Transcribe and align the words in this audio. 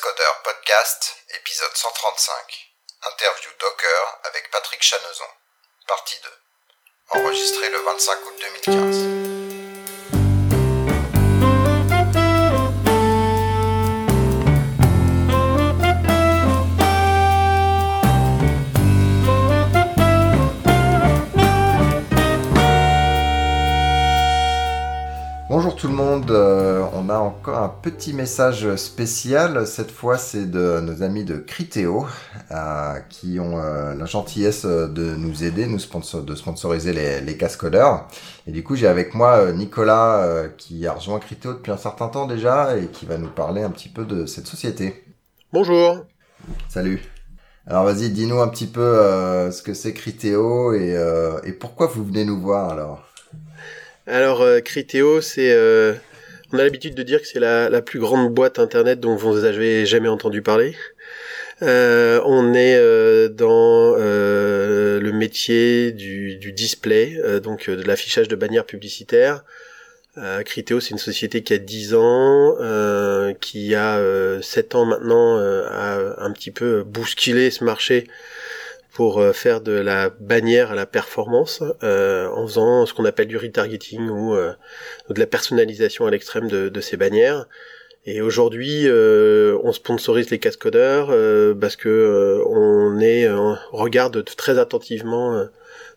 Podcast, 0.00 1.14
épisode 1.36 1.70
135. 1.72 2.34
Interview 3.12 3.50
Docker 3.60 4.18
avec 4.24 4.50
Patrick 4.50 4.82
Chanezon. 4.82 5.24
Partie 5.86 6.18
2. 7.12 7.20
Enregistré 7.20 7.68
le 7.70 7.78
25 7.78 8.26
août 8.26 8.34
2015. 8.66 9.23
Tout 25.84 25.90
le 25.90 25.96
monde, 25.96 26.30
euh, 26.30 26.82
on 26.94 27.10
a 27.10 27.18
encore 27.18 27.58
un 27.58 27.68
petit 27.68 28.14
message 28.14 28.74
spécial. 28.76 29.66
Cette 29.66 29.90
fois, 29.90 30.16
c'est 30.16 30.50
de 30.50 30.80
nos 30.80 31.02
amis 31.02 31.24
de 31.24 31.36
Criteo 31.36 32.06
euh, 32.52 32.98
qui 33.10 33.38
ont 33.38 33.58
euh, 33.58 33.94
la 33.94 34.06
gentillesse 34.06 34.64
de 34.64 35.14
nous 35.14 35.44
aider, 35.44 35.66
nous 35.66 35.78
sponsor 35.78 36.22
de 36.22 36.34
sponsoriser 36.34 36.94
les, 36.94 37.20
les 37.20 37.36
cascodeurs. 37.36 38.08
Et 38.46 38.50
du 38.50 38.64
coup, 38.64 38.76
j'ai 38.76 38.86
avec 38.86 39.12
moi 39.12 39.52
Nicolas 39.52 40.46
qui 40.56 40.86
a 40.86 40.94
rejoint 40.94 41.18
Criteo 41.18 41.52
depuis 41.52 41.72
un 41.72 41.76
certain 41.76 42.08
temps 42.08 42.26
déjà 42.26 42.78
et 42.78 42.86
qui 42.86 43.04
va 43.04 43.18
nous 43.18 43.28
parler 43.28 43.62
un 43.62 43.68
petit 43.68 43.90
peu 43.90 44.06
de 44.06 44.24
cette 44.24 44.46
société. 44.46 45.04
Bonjour. 45.52 45.98
Salut. 46.70 47.02
Alors 47.66 47.84
vas-y, 47.84 48.08
dis-nous 48.08 48.40
un 48.40 48.48
petit 48.48 48.68
peu 48.68 48.80
ce 49.50 49.60
que 49.60 49.74
c'est 49.74 49.92
Criteo 49.92 50.72
et, 50.72 50.98
et 51.44 51.52
pourquoi 51.52 51.88
vous 51.88 52.06
venez 52.06 52.24
nous 52.24 52.40
voir 52.40 52.70
alors? 52.70 53.02
Alors, 54.06 54.42
euh, 54.42 54.60
c'est, 55.22 55.52
euh, 55.52 55.94
on 56.52 56.58
a 56.58 56.62
l'habitude 56.62 56.94
de 56.94 57.02
dire 57.02 57.22
que 57.22 57.26
c'est 57.26 57.40
la, 57.40 57.70
la, 57.70 57.80
plus 57.80 57.98
grande 57.98 58.32
boîte 58.34 58.58
internet 58.58 59.00
dont 59.00 59.16
vous 59.16 59.40
n'avez 59.40 59.86
jamais 59.86 60.08
entendu 60.08 60.42
parler. 60.42 60.76
Euh, 61.62 62.20
on 62.24 62.52
est 62.52 62.76
euh, 62.76 63.28
dans 63.28 63.94
euh, 63.96 65.00
le 65.00 65.12
métier 65.12 65.92
du, 65.92 66.36
du 66.36 66.52
display, 66.52 67.16
donc 67.42 67.70
de 67.70 67.82
l'affichage 67.82 68.28
de 68.28 68.36
bannières 68.36 68.66
publicitaires. 68.66 69.44
Criteo, 70.44 70.78
c'est 70.78 70.90
une 70.90 70.98
société 70.98 71.42
qui 71.42 71.54
a 71.54 71.58
10 71.58 71.94
ans, 71.94 72.56
qui 73.40 73.74
a 73.74 74.00
7 74.40 74.74
ans 74.76 74.84
maintenant, 74.84 75.38
a 75.38 76.14
un 76.18 76.30
petit 76.30 76.52
peu 76.52 76.84
bousculé 76.84 77.50
ce 77.50 77.64
marché 77.64 78.06
pour 78.94 79.18
euh, 79.18 79.32
faire 79.32 79.60
de 79.60 79.72
la 79.72 80.08
bannière 80.08 80.70
à 80.70 80.74
la 80.74 80.86
performance 80.86 81.62
euh, 81.82 82.28
en 82.28 82.46
faisant 82.46 82.86
ce 82.86 82.94
qu'on 82.94 83.04
appelle 83.04 83.26
du 83.26 83.36
retargeting 83.36 84.08
ou, 84.08 84.34
euh, 84.34 84.52
de 85.10 85.18
la 85.18 85.26
personnalisation 85.26 86.06
à 86.06 86.10
l'extrême 86.10 86.48
de, 86.48 86.68
de, 86.68 86.80
ces 86.80 86.96
bannières. 86.96 87.46
Et 88.06 88.20
aujourd'hui, 88.20 88.86
on 88.86 89.72
sponsorise 89.72 90.28
les 90.28 90.38
cascodeurs 90.38 91.06
parce 91.58 91.74
que 91.74 92.42
on 92.46 93.00
est, 93.00 93.30
on 93.30 93.56
regarde 93.72 94.22
très 94.36 94.58
attentivement 94.58 95.42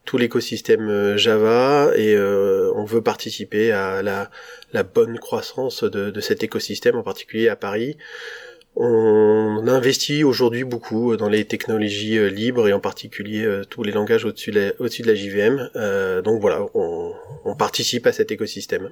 tout 0.06 0.18
l'écosystème 0.18 1.18
Java 1.18 1.92
et 1.98 2.18
on 2.18 2.86
veut 2.86 3.02
participer 3.02 3.74
à 3.74 4.02
la, 4.04 4.32
la 4.72 4.84
bonne 4.84 5.20
croissance 5.20 5.84
de, 5.84 6.10
de, 6.10 6.22
cet 6.22 6.44
écosystème, 6.44 6.96
en 6.96 7.04
particulier 7.04 7.50
à 7.50 7.58
Paris. 7.58 7.98
On 8.80 9.68
investit 9.68 10.24
aujourd'hui 10.24 10.64
beaucoup 10.64 11.18
dans 11.18 11.30
les 11.30 11.46
technologies 11.46 12.20
euh, 12.20 12.28
libres 12.28 12.68
et 12.68 12.74
en 12.74 12.80
particulier 12.80 13.44
euh, 13.44 13.64
tous 13.64 13.82
les 13.82 13.92
langages 13.92 14.24
au-dessus 14.24 14.52
de, 14.52 14.76
la, 14.80 15.16
JVM. 15.16 15.72
Euh, 15.76 16.22
donc 16.22 16.40
voilà, 16.40 16.64
on, 16.76 17.56
participe 17.58 18.06
à 18.06 18.12
cet 18.12 18.32
écosystème. 18.32 18.92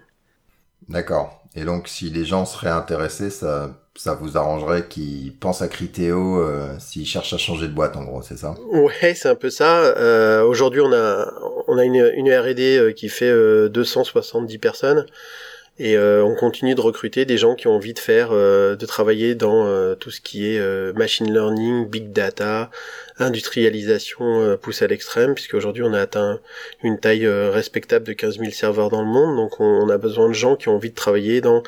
D'accord. 0.90 1.44
Et 1.56 1.66
donc 1.66 1.88
si 1.88 2.10
les 2.10 2.26
gens 2.26 2.46
seraient 2.46 2.72
intéressés, 2.72 3.30
ça, 3.30 3.80
ça 3.96 4.16
vous 4.16 4.38
arrangerait 4.38 4.88
qu'ils 4.88 5.38
pensent 5.38 5.62
à 5.62 5.68
Criteo 5.68 6.44
s'ils 6.80 7.06
cherchent 7.06 7.34
à 7.34 7.38
changer 7.38 7.68
de 7.68 7.74
boîte, 7.74 7.96
en 7.96 8.06
gros, 8.06 8.24
c'est 8.24 8.40
ça? 8.40 8.56
Ouais, 8.72 9.14
c'est 9.14 9.30
un 9.30 9.36
peu 9.36 9.52
ça. 9.52 10.44
aujourd'hui, 10.46 10.82
on 10.82 10.92
a 10.94 11.32
on 11.68 11.78
a 11.78 11.86
une, 11.86 12.12
une 12.16 12.34
R&D 12.34 12.94
qui 12.96 13.08
fait 13.08 13.32
270 13.70 14.58
personnes. 14.58 15.06
Et 15.78 15.98
euh, 15.98 16.24
on 16.24 16.36
continue 16.36 16.74
de 16.74 16.80
recruter 16.80 17.26
des 17.26 17.38
gens 17.38 17.54
qui 17.54 17.68
ont 17.68 17.76
envie 17.76 17.94
de 17.94 18.00
faire, 18.00 18.30
euh, 18.32 18.78
de 18.78 18.86
travailler 18.86 19.36
dans 19.36 19.66
euh, 19.66 19.94
tout 19.94 20.10
ce 20.10 20.22
qui 20.22 20.48
est 20.48 20.94
machine 20.94 21.32
learning, 21.34 21.90
big 21.90 22.14
data, 22.14 22.72
industrialisation 23.20 24.58
poussée 24.62 24.86
à 24.86 24.88
l'extrême, 24.88 25.36
puisque 25.36 25.54
aujourd'hui 25.54 25.84
on 25.84 25.94
a 25.94 26.00
atteint 26.00 26.40
une 26.84 26.98
taille 26.98 27.28
respectable 27.28 28.06
de 28.06 28.14
15 28.14 28.40
000 28.40 28.52
serveurs 28.52 28.90
dans 28.90 29.02
le 29.02 29.08
monde, 29.08 29.36
donc 29.38 29.60
on, 29.60 29.90
a 29.90 29.98
besoin 29.98 30.28
de 30.28 30.34
gens 30.34 30.56
qui 30.58 30.68
ont 30.68 30.76
envie 30.76 30.90
de 30.90 30.96
travailler 30.96 31.40
dans 31.40 31.64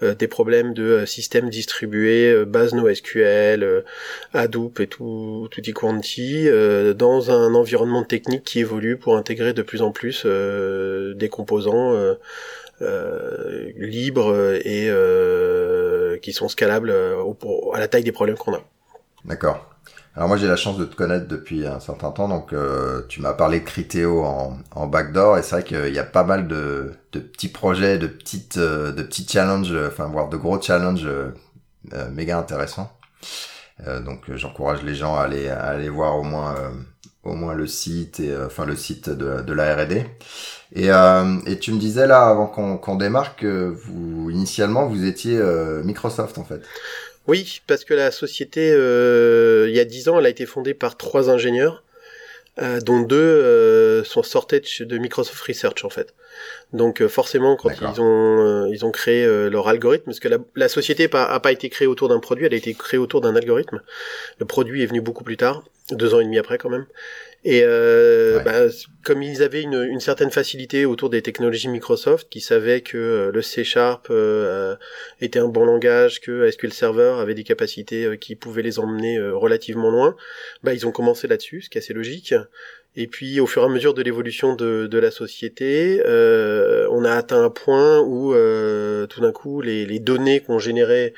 des 0.00 0.28
problèmes 0.28 0.74
de 0.74 1.04
systèmes 1.04 1.50
distribués, 1.50 2.44
base 2.44 2.72
NoSQL, 2.72 3.84
Hadoop 4.32 4.78
et 4.78 4.86
tout, 4.86 5.48
tout 5.50 5.62
quanti, 5.74 6.48
dans 6.94 7.32
un 7.32 7.54
environnement 7.54 8.04
technique 8.04 8.44
qui 8.44 8.60
évolue 8.60 8.96
pour 8.96 9.16
intégrer 9.16 9.54
de 9.54 9.62
plus 9.62 9.82
en 9.82 9.90
plus 9.90 10.24
des 10.24 11.28
composants 11.28 11.96
libres 13.76 14.54
et 14.64 14.88
euh, 14.88 16.18
qui 16.18 16.32
sont 16.32 16.48
scalables 16.48 16.90
euh, 16.90 17.22
à 17.74 17.80
la 17.80 17.88
taille 17.88 18.04
des 18.04 18.12
problèmes 18.12 18.36
qu'on 18.36 18.54
a. 18.54 18.60
D'accord. 19.24 19.68
Alors 20.14 20.28
moi 20.28 20.36
j'ai 20.36 20.46
la 20.46 20.56
chance 20.56 20.76
de 20.76 20.84
te 20.84 20.94
connaître 20.94 21.26
depuis 21.26 21.66
un 21.66 21.80
certain 21.80 22.10
temps, 22.10 22.28
donc 22.28 22.54
tu 23.08 23.22
m'as 23.22 23.32
parlé 23.32 23.60
de 23.60 23.64
Criteo 23.64 24.22
en, 24.24 24.58
en 24.72 24.86
backdoor 24.86 25.38
et 25.38 25.42
c'est 25.42 25.56
vrai 25.56 25.64
qu'il 25.64 25.94
y 25.94 25.98
a 25.98 26.04
pas 26.04 26.24
mal 26.24 26.48
de, 26.48 26.92
de, 27.12 27.18
petits 27.18 27.48
projets, 27.48 27.96
de 27.96 28.08
petites, 28.08 28.58
de 28.58 29.02
petits 29.02 29.26
challenges, 29.26 29.74
enfin 29.86 30.08
voire 30.08 30.28
de 30.28 30.36
gros 30.36 30.60
challenges 30.60 31.08
méga 32.10 32.38
intéressants. 32.38 32.92
donc 34.04 34.30
j'encourage 34.34 34.82
les 34.82 34.94
gens 34.94 35.16
à 35.16 35.22
aller, 35.22 35.48
à 35.48 35.62
aller 35.62 35.88
voir 35.88 36.18
au 36.18 36.24
moins, 36.24 36.56
au 37.24 37.34
moins 37.34 37.54
le 37.54 37.66
site 37.66 38.20
et 38.20 38.36
enfin 38.36 38.66
le 38.66 38.76
site 38.76 39.08
de, 39.10 39.42
de 39.42 39.52
la 39.52 39.74
R&D. 39.76 40.04
Et, 40.74 40.90
euh, 40.90 41.38
et 41.46 41.58
tu 41.58 41.72
me 41.72 41.78
disais 41.78 42.06
là, 42.06 42.28
avant 42.28 42.46
qu'on 42.46 42.78
qu'on 42.78 42.96
démarre, 42.96 43.36
que 43.36 43.74
vous, 43.84 44.30
initialement, 44.30 44.86
vous 44.86 45.04
étiez 45.04 45.38
euh, 45.38 45.82
Microsoft 45.84 46.38
en 46.38 46.44
fait. 46.44 46.62
Oui, 47.28 47.62
parce 47.66 47.84
que 47.84 47.94
la 47.94 48.10
société, 48.10 48.72
euh, 48.72 49.66
il 49.68 49.74
y 49.74 49.80
a 49.80 49.84
dix 49.84 50.08
ans, 50.08 50.18
elle 50.18 50.26
a 50.26 50.28
été 50.28 50.46
fondée 50.46 50.74
par 50.74 50.96
trois 50.96 51.30
ingénieurs, 51.30 51.84
euh, 52.60 52.80
dont 52.80 53.00
deux 53.00 53.16
euh, 53.16 54.04
sont 54.04 54.22
sortis 54.22 54.62
de 54.80 54.98
Microsoft 54.98 55.40
Research 55.42 55.84
en 55.84 55.90
fait. 55.90 56.14
Donc 56.72 57.02
euh, 57.02 57.08
forcément, 57.08 57.56
quand 57.56 57.70
ils 57.70 58.00
ont 58.00 58.66
ils 58.66 58.84
ont 58.84 58.90
créé 58.90 59.26
leur 59.50 59.68
algorithme, 59.68 60.06
parce 60.06 60.20
que 60.20 60.28
la, 60.28 60.38
la 60.56 60.68
société 60.68 61.08
a 61.12 61.40
pas 61.40 61.52
été 61.52 61.68
créée 61.68 61.88
autour 61.88 62.08
d'un 62.08 62.20
produit, 62.20 62.46
elle 62.46 62.54
a 62.54 62.56
été 62.56 62.74
créée 62.74 62.98
autour 62.98 63.20
d'un 63.20 63.36
algorithme. 63.36 63.82
Le 64.38 64.46
produit 64.46 64.82
est 64.82 64.86
venu 64.86 65.00
beaucoup 65.00 65.24
plus 65.24 65.36
tard, 65.36 65.64
deux 65.90 66.14
ans 66.14 66.20
et 66.20 66.24
demi 66.24 66.38
après 66.38 66.58
quand 66.58 66.70
même. 66.70 66.86
Et 67.44 67.62
euh, 67.64 68.38
bah, 68.40 68.68
comme 69.02 69.20
ils 69.20 69.42
avaient 69.42 69.62
une, 69.62 69.82
une, 69.82 69.98
certaine 69.98 70.30
facilité 70.30 70.84
autour 70.84 71.10
des 71.10 71.22
technologies 71.22 71.68
Microsoft, 71.68 72.28
qui 72.28 72.40
savaient 72.40 72.82
que 72.82 72.96
euh, 72.96 73.30
le 73.32 73.42
C 73.42 73.64
Sharp 73.64 74.06
euh, 74.10 74.76
était 75.20 75.40
un 75.40 75.48
bon 75.48 75.64
langage, 75.64 76.20
que 76.20 76.48
SQL 76.48 76.72
Server 76.72 77.16
avait 77.18 77.34
des 77.34 77.42
capacités 77.42 78.04
euh, 78.04 78.16
qui 78.16 78.36
pouvaient 78.36 78.62
les 78.62 78.78
emmener 78.78 79.20
relativement 79.20 79.90
loin, 79.90 80.14
bah, 80.62 80.72
ils 80.72 80.86
ont 80.86 80.92
commencé 80.92 81.26
là-dessus, 81.26 81.62
ce 81.62 81.70
qui 81.70 81.78
est 81.78 81.80
assez 81.80 81.94
logique. 81.94 82.32
Et 82.94 83.06
puis 83.06 83.40
au 83.40 83.46
fur 83.46 83.62
et 83.62 83.64
à 83.64 83.68
mesure 83.68 83.94
de 83.94 84.02
l'évolution 84.02 84.54
de, 84.54 84.86
de, 84.86 84.98
la 84.98 85.10
société, 85.10 86.02
on 86.90 87.04
a 87.04 87.12
atteint 87.12 87.42
un 87.42 87.50
point 87.50 88.00
où 88.00 88.34
tout 89.06 89.20
d'un 89.20 89.32
coup 89.32 89.60
les, 89.62 89.86
les 89.86 89.98
données 89.98 90.40
qu'on 90.40 90.58
générait 90.58 91.14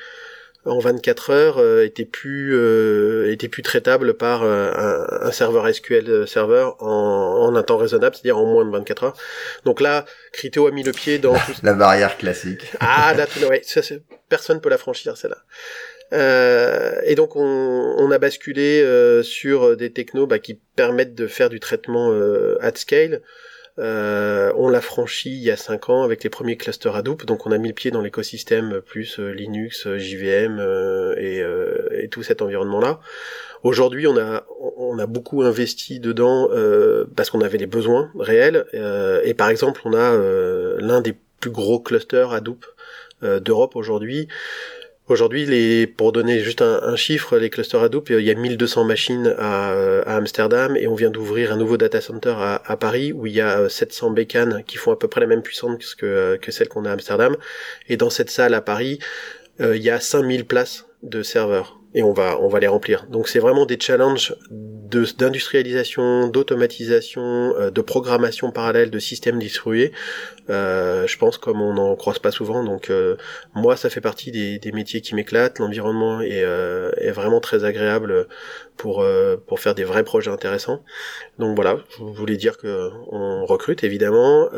en 0.65 0.79
24 0.79 1.29
heures 1.29 1.57
euh, 1.59 1.85
était 1.85 2.05
plus 2.05 2.55
euh, 2.55 3.31
était 3.31 3.47
plus 3.47 3.61
traitable 3.61 4.15
par 4.15 4.43
euh, 4.43 4.71
un, 4.73 5.27
un, 5.27 5.31
serveur 5.31 5.71
SQL 5.73 6.27
serveur 6.27 6.81
en, 6.81 7.47
en, 7.47 7.55
un 7.55 7.63
temps 7.63 7.77
raisonnable, 7.77 8.15
c'est-à-dire 8.15 8.37
en 8.37 8.45
moins 8.45 8.65
de 8.65 8.71
24 8.71 9.03
heures. 9.03 9.17
Donc 9.63 9.79
là, 9.79 10.05
Criteo 10.33 10.67
a 10.67 10.71
mis 10.71 10.83
le 10.83 10.91
pied 10.91 11.19
dans 11.19 11.35
la 11.63 11.73
barrière 11.73 12.17
classique. 12.17 12.61
Ah 12.79 13.13
là, 13.15 13.27
ouais, 13.47 13.61
ça, 13.63 13.81
personne 14.27 14.59
peut 14.59 14.69
la 14.69 14.77
franchir 14.77 15.17
celle-là. 15.17 15.37
Euh, 16.13 17.01
et 17.03 17.15
donc 17.15 17.35
on, 17.35 17.95
on 17.97 18.11
a 18.11 18.17
basculé 18.17 18.81
euh, 18.81 19.23
sur 19.23 19.75
des 19.75 19.91
technos 19.91 20.27
bah, 20.27 20.39
qui 20.39 20.59
permettent 20.75 21.15
de 21.15 21.27
faire 21.27 21.49
du 21.49 21.59
traitement 21.59 22.11
euh, 22.11 22.57
at 22.61 22.75
scale. 22.75 23.21
Euh, 23.77 24.53
on 24.55 24.69
l'a 24.69 24.79
franchi 24.79 25.31
il 25.31 25.43
y 25.43 25.51
a 25.51 25.57
5 25.57 25.89
ans 25.89 26.03
avec 26.03 26.23
les 26.23 26.29
premiers 26.29 26.55
clusters 26.55 26.95
Hadoop, 26.95 27.25
donc 27.25 27.45
on 27.45 27.51
a 27.51 27.57
mis 27.57 27.67
le 27.67 27.73
pied 27.73 27.91
dans 27.91 27.99
l'écosystème 28.01 28.79
plus 28.79 29.19
euh, 29.19 29.31
Linux, 29.31 29.85
euh, 29.85 29.97
JVM 29.97 30.61
et, 31.17 31.43
et, 31.91 32.07
tout 32.07 32.23
cet 32.23 32.41
environnement-là. 32.41 33.01
Aujourd'hui, 33.63 34.07
on 34.07 34.17
a 34.17 34.45
on 34.77 34.97
a 34.97 35.07
beaucoup 35.07 35.41
investi 35.41 35.99
dedans 35.99 36.49
parce 37.15 37.29
qu'on 37.29 37.41
avait 37.41 37.57
les 37.57 37.65
besoins 37.65 38.11
réels. 38.17 38.65
et 39.23 39.33
par 39.33 39.49
exemple, 39.49 39.81
on 39.85 39.93
a 39.93 40.15
l'un 40.79 41.01
des 41.01 41.15
plus 41.39 41.49
gros 41.49 41.79
clusters 41.79 42.31
Hadoop 42.31 42.65
d'Europe 43.21 43.75
aujourd'hui. 43.75 44.27
Aujourd'hui, 45.07 45.85
pour 45.85 46.11
donner 46.11 46.39
juste 46.39 46.63
un, 46.63 46.95
chiffre, 46.95 47.37
les 47.37 47.51
clusters 47.51 47.83
Hadoop, 47.83 48.09
il 48.09 48.21
y 48.21 48.31
a 48.31 48.33
1200 48.33 48.85
machines 48.85 49.35
à, 49.37 50.01
Amsterdam 50.15 50.75
et 50.75 50.87
on 50.87 50.95
vient 50.95 51.11
d'ouvrir 51.11 51.53
un 51.53 51.57
nouveau 51.57 51.77
data 51.77 52.01
center 52.01 52.33
à, 52.37 52.77
Paris 52.77 53.13
où 53.13 53.27
il 53.27 53.33
y 53.33 53.41
a 53.41 53.69
700 53.69 54.11
bécanes 54.11 54.63
qui 54.65 54.77
font 54.77 54.91
à 54.91 54.97
peu 54.97 55.07
près 55.07 55.21
la 55.21 55.27
même 55.27 55.43
puissance 55.43 55.93
que, 55.93 56.37
que 56.41 56.51
celle 56.51 56.69
qu'on 56.69 56.85
a 56.85 56.89
à 56.89 56.93
Amsterdam. 56.93 57.37
Et 57.87 57.97
dans 57.97 58.09
cette 58.09 58.31
salle 58.31 58.55
à 58.55 58.61
Paris, 58.61 58.97
il 59.59 59.77
y 59.77 59.91
a 59.91 59.99
5000 59.99 60.45
places 60.45 60.85
de 61.03 61.21
serveurs 61.21 61.79
et 61.95 62.03
on 62.03 62.13
va 62.13 62.37
on 62.41 62.47
va 62.49 62.59
les 62.59 62.67
remplir. 62.67 63.07
Donc 63.09 63.27
c'est 63.27 63.39
vraiment 63.39 63.65
des 63.65 63.79
challenges 63.79 64.35
d'industrialisation, 64.51 66.27
d'automatisation, 66.27 67.55
euh, 67.57 67.71
de 67.71 67.81
programmation 67.81 68.51
parallèle 68.51 68.91
de 68.91 68.99
systèmes 68.99 69.39
distribués. 69.39 69.91
Euh, 70.49 71.07
je 71.07 71.17
pense 71.17 71.37
comme 71.37 71.61
on 71.61 71.73
n'en 71.73 71.95
croise 71.95 72.19
pas 72.19 72.31
souvent. 72.31 72.63
Donc 72.63 72.89
euh, 72.89 73.15
moi 73.55 73.77
ça 73.77 73.89
fait 73.89 74.01
partie 74.01 74.31
des, 74.31 74.59
des 74.59 74.71
métiers 74.73 75.01
qui 75.01 75.15
m'éclatent. 75.15 75.57
L'environnement 75.59 76.21
est, 76.21 76.43
euh, 76.43 76.91
est 76.97 77.11
vraiment 77.11 77.39
très 77.39 77.63
agréable 77.63 78.27
pour 78.77 79.01
euh, 79.01 79.37
pour 79.47 79.59
faire 79.59 79.75
des 79.75 79.83
vrais 79.83 80.03
projets 80.03 80.31
intéressants. 80.31 80.83
Donc 81.39 81.55
voilà, 81.55 81.77
je 81.97 82.03
voulais 82.03 82.37
dire 82.37 82.57
que 82.57 82.89
on 83.11 83.45
recrute 83.45 83.83
évidemment, 83.83 84.49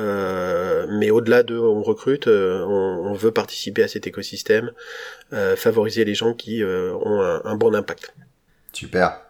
mais 0.90 1.10
au-delà 1.12 1.44
de 1.44 1.58
on 1.58 1.82
recrute, 1.84 2.28
on, 2.28 2.32
on, 2.32 3.14
veut 3.14 3.32
participer 3.32 3.84
à 3.84 3.88
cet 3.88 4.08
écosystème, 4.08 4.72
favoriser 5.56 6.06
les 6.06 6.16
gens 6.16 6.34
qui 6.34 6.64
ont 6.64 7.22
un, 7.22 7.42
un 7.44 7.56
bon 7.56 7.76
impact. 7.76 8.14
Super. 8.74 9.22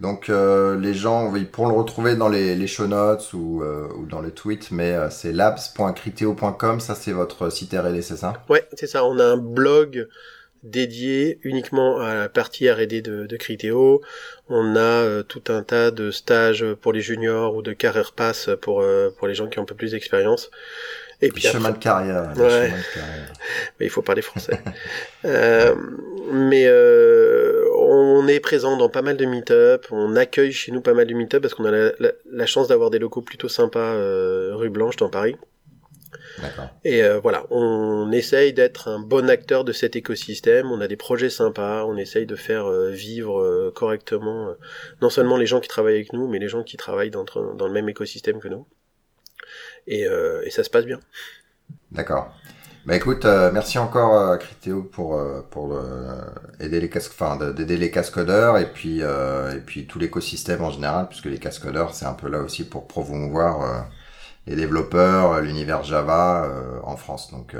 Donc 0.00 0.28
euh, 0.28 0.78
les 0.78 0.92
gens 0.92 1.34
ils 1.36 1.48
pourront 1.48 1.68
le 1.68 1.74
retrouver 1.74 2.16
dans 2.16 2.28
les, 2.28 2.56
les 2.56 2.66
show 2.66 2.86
notes 2.86 3.32
ou, 3.32 3.62
euh, 3.62 3.88
ou 3.96 4.06
dans 4.06 4.20
le 4.20 4.32
tweet, 4.32 4.70
mais 4.70 4.92
euh, 4.92 5.08
c'est 5.08 5.32
labs.criteo.com, 5.32 6.80
ça 6.80 6.94
c'est 6.94 7.12
votre 7.12 7.48
site 7.50 7.72
R&D, 7.72 8.02
c'est 8.02 8.16
ça? 8.16 8.34
Ouais, 8.48 8.66
c'est 8.74 8.88
ça. 8.88 9.04
On 9.04 9.18
a 9.18 9.24
un 9.24 9.36
blog 9.36 10.08
dédié 10.64 11.38
uniquement 11.42 12.00
à 12.00 12.14
la 12.14 12.28
partie 12.28 12.68
R&D 12.68 13.02
de, 13.02 13.26
de 13.26 13.36
Criteo. 13.36 14.02
On 14.48 14.76
a 14.76 15.22
tout 15.22 15.44
un 15.48 15.62
tas 15.62 15.90
de 15.90 16.10
stages 16.10 16.64
pour 16.80 16.92
les 16.92 17.00
juniors 17.00 17.54
ou 17.54 17.62
de 17.62 17.72
carrière 17.72 18.12
pass 18.12 18.50
pour 18.60 18.84
pour 19.16 19.28
les 19.28 19.34
gens 19.34 19.46
qui 19.48 19.58
ont 19.58 19.62
un 19.62 19.66
peu 19.66 19.76
plus 19.76 19.92
d'expérience. 19.92 20.50
Et 21.24 21.30
puis 21.30 21.42
chemin, 21.42 21.70
de 21.70 21.78
carrière, 21.78 22.32
ouais. 22.36 22.50
chemin 22.50 22.66
de 22.66 22.94
carrière. 22.94 23.32
Mais 23.80 23.86
il 23.86 23.90
faut 23.90 24.02
parler 24.02 24.22
français. 24.22 24.60
euh, 25.24 25.74
mais 26.32 26.64
euh, 26.66 27.64
on 27.78 28.26
est 28.28 28.40
présent 28.40 28.76
dans 28.76 28.88
pas 28.88 29.02
mal 29.02 29.16
de 29.16 29.24
meet-up, 29.24 29.86
on 29.90 30.16
accueille 30.16 30.52
chez 30.52 30.72
nous 30.72 30.80
pas 30.80 30.94
mal 30.94 31.06
de 31.06 31.14
meet-up 31.14 31.42
parce 31.42 31.54
qu'on 31.54 31.66
a 31.66 31.70
la, 31.70 31.92
la, 32.30 32.46
chance 32.46 32.68
d'avoir 32.68 32.90
des 32.90 32.98
locaux 32.98 33.20
plutôt 33.20 33.48
sympas 33.48 33.94
euh, 33.94 34.52
rue 34.54 34.70
Blanche 34.70 34.96
dans 34.96 35.08
Paris. 35.08 35.36
Et 36.84 37.02
euh, 37.02 37.20
voilà, 37.20 37.44
on 37.50 38.10
essaye 38.12 38.52
d'être 38.52 38.88
un 38.88 38.98
bon 38.98 39.28
acteur 39.30 39.64
de 39.64 39.72
cet 39.72 39.96
écosystème. 39.96 40.70
On 40.70 40.80
a 40.80 40.88
des 40.88 40.96
projets 40.96 41.30
sympas, 41.30 41.84
on 41.84 41.96
essaye 41.96 42.26
de 42.26 42.36
faire 42.36 42.66
euh, 42.66 42.90
vivre 42.90 43.40
euh, 43.40 43.72
correctement 43.74 44.54
non 45.02 45.10
seulement 45.10 45.36
les 45.36 45.46
gens 45.46 45.60
qui 45.60 45.68
travaillent 45.68 45.94
avec 45.94 46.12
nous, 46.12 46.28
mais 46.28 46.38
les 46.38 46.48
gens 46.48 46.62
qui 46.62 46.76
travaillent 46.76 47.10
dans, 47.10 47.24
dans 47.24 47.66
le 47.66 47.72
même 47.72 47.88
écosystème 47.88 48.40
que 48.40 48.48
nous. 48.48 48.66
Et, 49.86 50.02
et 50.44 50.50
ça 50.50 50.64
se 50.64 50.70
passe 50.70 50.86
bien. 50.86 51.00
D'accord. 51.92 52.34
Bah 52.86 52.94
écoute, 52.96 53.24
euh, 53.24 53.50
merci 53.50 53.78
encore 53.78 54.14
euh, 54.14 54.36
Critéo 54.36 54.82
pour 54.82 55.18
euh, 55.18 55.40
pour 55.50 55.80
aider 56.60 56.80
les 56.80 56.90
casques, 56.90 57.12
enfin 57.18 57.38
d'aider 57.52 57.78
les 57.78 57.90
cascodeurs 57.90 58.58
et 58.58 58.70
puis 58.70 59.00
et 59.00 59.60
puis 59.64 59.86
tout 59.86 59.98
l'écosystème 59.98 60.62
en 60.62 60.70
général, 60.70 61.08
puisque 61.08 61.26
les 61.26 61.38
cascodeurs 61.38 61.94
c'est 61.94 62.04
un 62.04 62.12
peu 62.12 62.28
là 62.28 62.40
aussi 62.40 62.64
pour 62.64 62.86
promouvoir 62.86 63.86
les 64.46 64.56
développeurs, 64.56 65.40
l'univers 65.40 65.82
Java 65.82 66.48
en 66.82 66.96
France. 66.96 67.30
Donc 67.30 67.56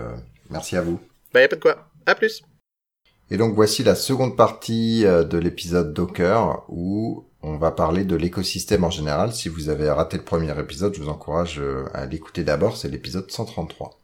merci 0.51 0.77
à 0.77 0.83
vous. 0.83 1.01
Bah 1.33 1.41
y 1.41 1.45
a 1.45 1.49
pas 1.49 1.57
de 1.57 1.61
quoi. 1.61 1.89
À 2.07 2.15
plus. 2.15 2.43
Et 3.31 3.37
donc 3.37 3.55
voici 3.55 3.83
la 3.83 3.95
seconde 3.95 4.37
partie 4.37 5.03
de 5.05 5.39
l'épisode 5.39 5.95
Docker 5.95 6.63
où 6.69 7.25
on 7.43 7.57
va 7.57 7.71
parler 7.71 8.05
de 8.05 8.17
l'écosystème 8.17 8.85
en 8.85 8.91
général. 8.91 9.33
Si 9.33 9.49
vous 9.49 9.71
avez 9.71 9.91
raté 9.91 10.19
le 10.19 10.25
premier 10.25 10.59
épisode, 10.59 10.95
je 10.95 11.03
vous 11.03 11.09
encourage 11.09 11.61
à 11.95 12.05
l'écouter 12.07 12.45
d'abord, 12.45 12.77
c'est 12.77 12.89
l'épisode 12.89 13.31
133. 13.31 13.99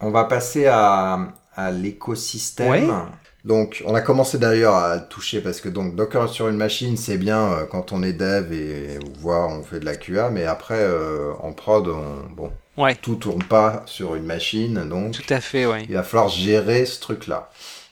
On 0.00 0.10
va 0.10 0.24
passer 0.24 0.66
à, 0.66 1.34
à 1.54 1.70
l'écosystème. 1.72 3.10
Donc, 3.44 3.82
on 3.86 3.94
a 3.94 4.00
commencé 4.00 4.38
d'ailleurs 4.38 4.74
à 4.74 4.98
toucher 4.98 5.40
parce 5.40 5.60
que 5.60 5.68
donc 5.68 5.94
Docker 5.94 6.28
sur 6.28 6.48
une 6.48 6.56
machine, 6.56 6.96
c'est 6.96 7.18
bien 7.18 7.52
euh, 7.52 7.64
quand 7.66 7.92
on 7.92 8.02
est 8.02 8.12
dev 8.12 8.52
et 8.52 8.98
voire 9.20 9.48
on 9.48 9.62
fait 9.62 9.80
de 9.80 9.84
la 9.84 9.96
QA, 9.96 10.30
mais 10.30 10.44
après 10.44 10.80
euh, 10.80 11.32
en 11.40 11.52
prod, 11.52 11.86
on, 11.88 12.34
bon, 12.34 12.50
ouais. 12.76 12.96
tout 12.96 13.14
tourne 13.14 13.42
pas 13.44 13.84
sur 13.86 14.16
une 14.16 14.24
machine, 14.24 14.88
donc 14.88 15.12
tout 15.12 15.32
à 15.32 15.40
fait, 15.40 15.66
ouais. 15.66 15.84
il 15.88 15.94
va 15.94 16.02
falloir 16.02 16.28
gérer 16.28 16.84
ce 16.84 17.00
truc-là. 17.00 17.50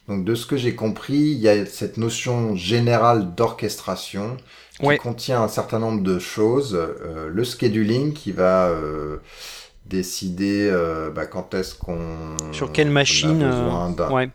Donc, 0.09 0.25
de 0.25 0.35
ce 0.35 0.47
que 0.47 0.57
j'ai 0.57 0.75
compris, 0.75 1.17
il 1.17 1.39
y 1.39 1.49
a 1.49 1.67
cette 1.67 1.97
notion 1.97 2.55
générale 2.55 3.35
d'orchestration 3.35 4.37
qui 4.81 4.99
contient 4.99 5.43
un 5.43 5.49
certain 5.49 5.81
nombre 5.81 6.03
de 6.03 6.21
choses. 6.21 6.75
Euh, 6.77 7.29
le 7.29 7.45
scheduling 7.45 8.13
qui 8.13 8.31
va 8.31 8.71
décider 9.89 10.69
euh, 10.71 11.11
bah, 11.11 11.27
quand 11.27 11.55
est-ce 11.55 11.75
qu'on 11.75 12.37
sur 12.53 12.73
quelle 12.73 12.91
machine 12.91 13.43
euh, 13.43 14.11
ouais. 14.11 14.31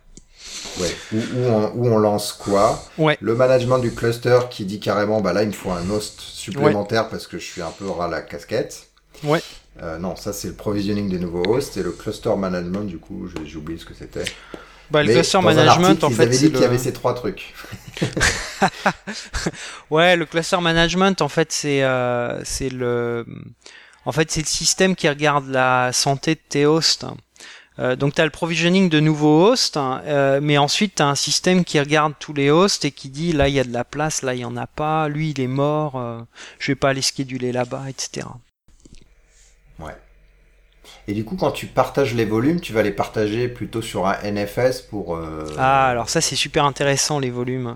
Ouais, 0.80 0.96
où, 1.14 1.18
où, 1.18 1.46
on, 1.48 1.72
où, 1.76 1.88
on, 1.88 1.98
lance 1.98 2.34
quoi. 2.34 2.82
Ouais. 2.98 3.18
Le 3.20 3.36
management 3.36 3.80
du 3.80 3.94
cluster 3.94 4.40
qui 4.50 4.66
dit 4.66 4.80
carrément, 4.80 5.22
bah 5.22 5.34
là, 5.34 5.44
il 5.44 5.50
me 5.50 5.54
faut 5.54 5.72
un 5.72 5.90
host 5.90 6.20
supplémentaire 6.22 7.10
parce 7.10 7.28
que 7.28 7.38
je 7.40 7.44
suis 7.44 7.62
un 7.62 7.72
peu 7.72 7.90
ras 7.90 8.08
la 8.08 8.22
casquette. 8.22 8.88
Ouais. 9.24 9.42
Euh, 9.82 9.98
non, 9.98 10.16
ça 10.16 10.34
c'est 10.34 10.50
le 10.50 10.54
provisioning 10.54 11.10
des 11.10 11.20
nouveaux 11.20 11.44
hosts 11.48 11.78
et 11.78 11.84
le 11.84 11.92
cluster 11.92 12.36
management, 12.38 12.86
du 12.86 12.98
coup, 12.98 13.28
j'ai 13.46 13.58
oublié 13.58 13.80
ce 13.80 13.86
que 13.86 13.94
c'était. 13.94 14.24
Bah, 14.90 15.04
le 15.04 15.14
cluster 15.14 15.42
management, 15.42 15.86
article, 15.86 16.06
en 16.06 16.10
ils 16.10 16.16
fait, 16.16 16.24
avaient 16.24 16.38
dit 16.38 16.52
qu'il 16.52 16.62
y 16.62 16.66
avait 16.66 16.78
ces 16.78 16.94
trois 16.94 17.14
trucs. 17.14 17.54
ouais, 19.90 20.18
le 20.18 20.26
cluster 20.26 20.60
management, 20.60 21.22
en 21.22 21.30
fait, 21.30 21.52
c'est 21.52 21.84
euh, 21.84 22.44
c'est 22.44 22.70
le 22.70 23.26
en 24.06 24.12
fait, 24.12 24.32
c'est 24.32 24.42
le 24.42 24.48
système 24.48 24.96
qui 24.96 25.08
regarde 25.08 25.48
la 25.48 25.92
santé 25.94 26.36
de 26.36 26.40
tes 26.50 26.66
hosts. 26.66 27.06
Euh, 27.82 27.96
donc 27.96 28.14
tu 28.16 28.22
as 28.22 28.26
le 28.26 28.32
provisioning 28.32 28.90
de 28.90 29.00
nouveaux 29.00 29.48
hosts, 29.48 29.76
hein, 29.76 30.02
euh, 30.06 30.40
mais 30.42 30.58
ensuite 30.58 30.96
tu 30.96 31.02
as 31.02 31.08
un 31.08 31.16
système 31.16 31.66
qui 31.66 31.80
regarde 31.80 32.14
tous 32.20 32.34
les 32.34 32.52
hosts 32.52 32.86
et 32.86 32.92
qui 32.92 33.10
dit 33.10 33.34
là 33.34 33.48
il 33.48 33.56
y 33.56 33.60
a 33.60 33.64
de 33.64 33.74
la 33.74 33.84
place, 33.84 34.22
là 34.22 34.36
il 34.36 34.42
y 34.42 34.46
en 34.46 34.56
a 34.56 34.68
pas, 34.68 35.08
lui 35.10 35.32
il 35.32 35.42
est 35.42 35.48
mort, 35.48 35.98
euh, 35.98 36.20
je 36.60 36.72
vais 36.72 36.76
pas 36.76 36.90
aller 36.90 37.02
scheduler 37.02 37.52
là-bas, 37.52 37.86
etc. 37.90 38.28
Ouais. 39.80 39.96
Et 41.08 41.14
du 41.14 41.26
coup, 41.26 41.36
quand 41.36 41.52
tu 41.52 41.66
partages 41.66 42.14
les 42.14 42.26
volumes, 42.26 42.60
tu 42.60 42.74
vas 42.74 42.84
les 42.84 42.92
partager 42.92 43.48
plutôt 43.48 43.82
sur 43.82 44.08
un 44.08 44.18
NFS 44.24 44.82
pour. 44.82 45.16
Euh... 45.16 45.46
Ah, 45.58 45.88
alors 45.88 46.10
ça 46.10 46.22
c'est 46.22 46.36
super 46.36 46.66
intéressant 46.66 47.20
les 47.20 47.32
volumes. 47.32 47.76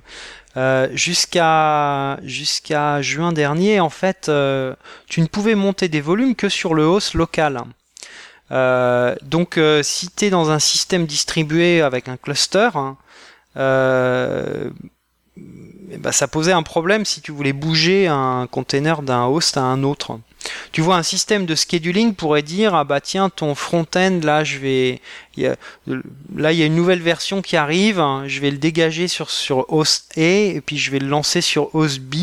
Euh, 0.58 0.88
jusqu'à 0.94 2.20
jusqu'à 2.24 3.02
juin 3.02 3.34
dernier, 3.34 3.80
en 3.80 3.90
fait, 3.90 4.30
euh, 4.30 4.76
tu 5.08 5.22
ne 5.22 5.28
pouvais 5.28 5.56
monter 5.56 5.90
des 5.90 6.02
volumes 6.02 6.36
que 6.36 6.50
sur 6.50 6.74
le 6.74 6.84
host 6.84 7.14
local. 7.14 7.64
Euh, 8.52 9.16
donc, 9.24 9.58
euh, 9.58 9.82
si 9.84 10.10
tu 10.10 10.26
es 10.26 10.30
dans 10.30 10.52
un 10.52 10.60
système 10.60 11.06
distribué 11.06 11.82
avec 11.82 12.08
un 12.08 12.18
cluster, 12.18 12.70
hein, 12.76 12.98
eh 15.92 15.98
ben, 15.98 16.12
ça 16.12 16.28
posait 16.28 16.52
un 16.52 16.64
problème 16.64 17.06
si 17.06 17.22
tu 17.22 17.32
voulais 17.32 17.54
bouger 17.54 18.08
un 18.08 18.48
container 18.50 19.02
d'un 19.02 19.26
host 19.26 19.58
à 19.58 19.62
un 19.62 19.84
autre. 19.84 20.20
Tu 20.72 20.82
vois, 20.82 20.98
un 20.98 21.04
système 21.04 21.46
de 21.46 21.56
scheduling 21.56 22.14
pourrait 22.14 22.44
dire 22.44 22.76
ah 22.76 22.84
bah 22.84 23.02
tiens 23.02 23.30
ton 23.30 23.56
front-end 23.56 24.20
là 24.22 24.44
je 24.44 24.60
vais 24.60 25.02
là 25.38 26.52
il 26.52 26.60
y 26.60 26.62
a 26.62 26.66
une 26.66 26.76
nouvelle 26.76 27.02
version 27.02 27.42
qui 27.42 27.58
arrive, 27.58 28.00
hein, 28.00 28.26
je 28.28 28.42
vais 28.42 28.52
le 28.52 28.58
dégager 28.58 29.08
sur 29.08 29.32
sur 29.32 29.66
host 29.74 30.12
A 30.18 30.22
et 30.22 30.62
puis 30.64 30.78
je 30.78 30.92
vais 30.92 31.00
le 31.00 31.08
lancer 31.08 31.42
sur 31.42 31.74
host 31.74 32.00
B. 32.00 32.16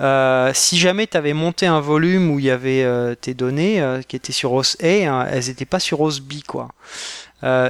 Euh, 0.00 0.50
si 0.54 0.76
jamais 0.76 1.06
tu 1.06 1.16
avais 1.16 1.34
monté 1.34 1.66
un 1.66 1.80
volume 1.80 2.30
où 2.30 2.40
il 2.40 2.46
y 2.46 2.50
avait 2.50 2.82
euh, 2.82 3.14
tes 3.14 3.32
données 3.32 3.80
euh, 3.80 4.02
qui 4.02 4.16
étaient 4.16 4.32
sur 4.32 4.52
host 4.52 4.82
A, 4.82 4.86
hein, 4.86 5.28
elles 5.30 5.46
n'étaient 5.46 5.64
pas 5.64 5.78
sur 5.78 6.00
host 6.00 6.20
B 6.20 6.42
quoi. 6.46 6.68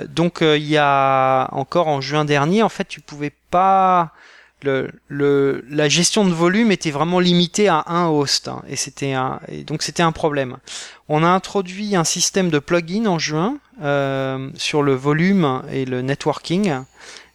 donc 0.09 0.38
il 0.40 0.66
y 0.66 0.78
a 0.78 1.49
encore 1.52 1.88
en 1.88 2.00
juin 2.00 2.25
dernier 2.25 2.62
en 2.62 2.69
fait 2.69 2.88
tu 2.88 3.00
pouvais 3.00 3.33
pas 3.50 4.12
le, 5.09 5.64
la 5.69 5.88
gestion 5.88 6.25
de 6.25 6.33
volume 6.33 6.73
était 6.73 6.90
vraiment 6.90 7.21
limitée 7.21 7.69
à 7.69 7.85
un 7.87 8.09
host 8.09 8.49
hein, 8.49 8.62
et 8.69 8.76
c'était 8.76 9.12
un 9.12 9.40
et 9.49 9.64
donc 9.64 9.83
c'était 9.83 10.02
un 10.02 10.12
problème. 10.12 10.57
On 11.09 11.23
a 11.23 11.28
introduit 11.28 11.97
un 11.97 12.04
système 12.04 12.50
de 12.50 12.59
plugin 12.59 13.07
en 13.07 13.19
juin 13.19 13.59
euh, 13.83 14.49
sur 14.57 14.83
le 14.83 14.95
volume 14.95 15.62
et 15.71 15.85
le 15.85 16.02
networking 16.02 16.73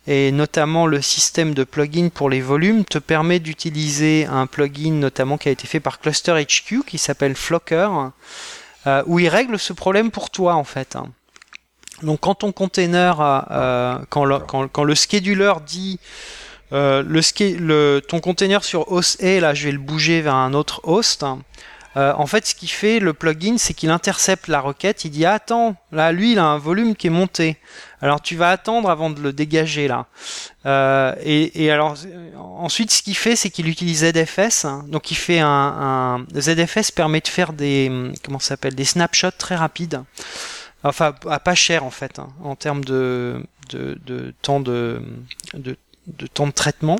et 0.09 0.31
notamment 0.31 0.87
le 0.87 1.03
système 1.03 1.53
de 1.53 1.63
plugin 1.63 2.09
pour 2.09 2.31
les 2.31 2.41
volumes 2.41 2.83
te 2.83 2.97
permet 2.97 3.39
d'utiliser 3.39 4.25
un 4.25 4.47
plugin 4.47 4.93
notamment 4.93 5.37
qui 5.37 5.49
a 5.49 5.51
été 5.51 5.67
fait 5.67 5.79
par 5.79 5.99
Cluster 5.99 6.33
HQ 6.43 6.83
qui 6.85 6.97
s'appelle 6.97 7.35
Flocker 7.35 7.89
euh, 8.87 9.03
où 9.05 9.19
il 9.19 9.29
règle 9.29 9.59
ce 9.59 9.71
problème 9.71 10.09
pour 10.09 10.31
toi 10.31 10.55
en 10.55 10.63
fait. 10.63 10.97
Donc 12.01 12.21
quand 12.21 12.35
ton 12.35 12.51
container, 12.51 13.45
euh, 13.51 13.99
quand, 14.09 14.25
le, 14.25 14.95
scheduler 14.95 15.53
dit 15.67 15.99
euh, 16.71 17.03
le, 17.03 17.21
le, 17.59 17.99
ton 17.99 18.19
container 18.19 18.63
sur 18.63 18.91
host 18.91 19.23
A, 19.23 19.39
là, 19.39 19.53
je 19.53 19.65
vais 19.65 19.71
le 19.71 19.79
bouger 19.79 20.21
vers 20.21 20.35
un 20.35 20.55
autre 20.55 20.81
host. 20.85 21.23
Euh, 21.97 22.13
en 22.15 22.27
fait, 22.27 22.45
ce 22.45 22.55
qu'il 22.55 22.69
fait, 22.69 22.99
le 22.99 23.13
plugin, 23.13 23.57
c'est 23.57 23.73
qu'il 23.73 23.89
intercepte 23.89 24.47
la 24.47 24.59
requête. 24.59 25.05
Il 25.05 25.11
dit 25.11 25.25
attends, 25.25 25.75
là, 25.91 26.11
lui, 26.11 26.33
il 26.33 26.39
a 26.39 26.45
un 26.45 26.57
volume 26.57 26.95
qui 26.95 27.07
est 27.07 27.11
monté. 27.11 27.57
Alors, 28.01 28.21
tu 28.21 28.35
vas 28.35 28.51
attendre 28.51 28.89
avant 28.89 29.09
de 29.09 29.19
le 29.19 29.33
dégager 29.33 29.87
là. 29.87 30.05
Euh, 30.65 31.15
et, 31.23 31.71
alors, 31.71 31.97
ensuite, 32.37 32.91
ce 32.91 33.01
qu'il 33.01 33.15
fait, 33.15 33.35
c'est 33.35 33.49
qu'il 33.49 33.67
utilise 33.67 34.05
ZFS. 34.05 34.65
Donc, 34.87 35.11
il 35.11 35.15
fait 35.15 35.39
un, 35.39 36.25
ZFS 36.37 36.91
permet 36.91 37.21
de 37.21 37.27
faire 37.27 37.53
des 37.53 37.91
comment 38.23 38.39
s'appelle 38.39 38.75
des 38.75 38.85
snapshots 38.85 39.31
très 39.37 39.55
rapides. 39.55 40.03
Enfin, 40.83 41.13
à 41.29 41.39
pas 41.39 41.55
cher 41.55 41.83
en 41.83 41.89
fait, 41.89 42.19
hein, 42.19 42.29
en 42.41 42.55
termes 42.55 42.85
de 42.85 43.43
de, 43.69 44.33
temps 44.41 44.59
de, 44.59 45.01
de, 45.53 45.77
temps 46.27 46.47
de 46.47 46.51
traitement. 46.51 46.97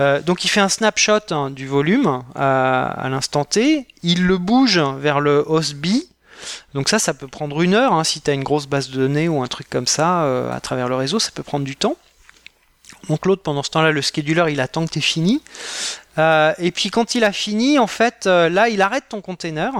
Euh, 0.00 0.20
donc 0.20 0.44
il 0.44 0.48
fait 0.48 0.60
un 0.60 0.68
snapshot 0.68 1.30
hein, 1.30 1.50
du 1.50 1.66
volume 1.66 2.22
à, 2.34 3.06
l'instant 3.10 3.44
T, 3.44 3.86
il 4.02 4.26
le 4.26 4.38
bouge 4.38 4.78
vers 4.98 5.20
le 5.20 5.44
host 5.46 5.74
B, 5.74 5.88
donc 6.74 6.88
ça, 6.88 6.98
ça 6.98 7.12
peut 7.12 7.28
prendre 7.28 7.60
une 7.60 7.74
heure, 7.74 7.92
hein, 7.92 8.04
si 8.04 8.20
tu 8.20 8.30
as 8.30 8.34
une 8.34 8.44
grosse 8.44 8.66
base 8.66 8.90
de 8.90 8.96
données 8.96 9.28
ou 9.28 9.42
un 9.42 9.46
truc 9.46 9.68
comme 9.68 9.86
ça 9.86 10.24
euh, 10.24 10.50
à 10.52 10.60
travers 10.60 10.88
le 10.88 10.96
réseau, 10.96 11.18
ça 11.18 11.30
peut 11.34 11.42
prendre 11.42 11.64
du 11.64 11.76
temps. 11.76 11.96
Donc 13.08 13.26
l'autre, 13.26 13.42
pendant 13.42 13.62
ce 13.62 13.70
temps-là, 13.70 13.92
le 13.92 14.02
scheduler, 14.02 14.44
il 14.50 14.60
attend 14.60 14.86
que 14.86 14.92
tu 14.92 15.00
fini. 15.00 15.42
Euh, 16.18 16.54
et 16.58 16.70
puis 16.70 16.90
quand 16.90 17.14
il 17.14 17.24
a 17.24 17.32
fini, 17.32 17.78
en 17.78 17.86
fait, 17.86 18.26
là, 18.26 18.68
il 18.68 18.82
arrête 18.82 19.04
ton 19.08 19.20
container 19.20 19.72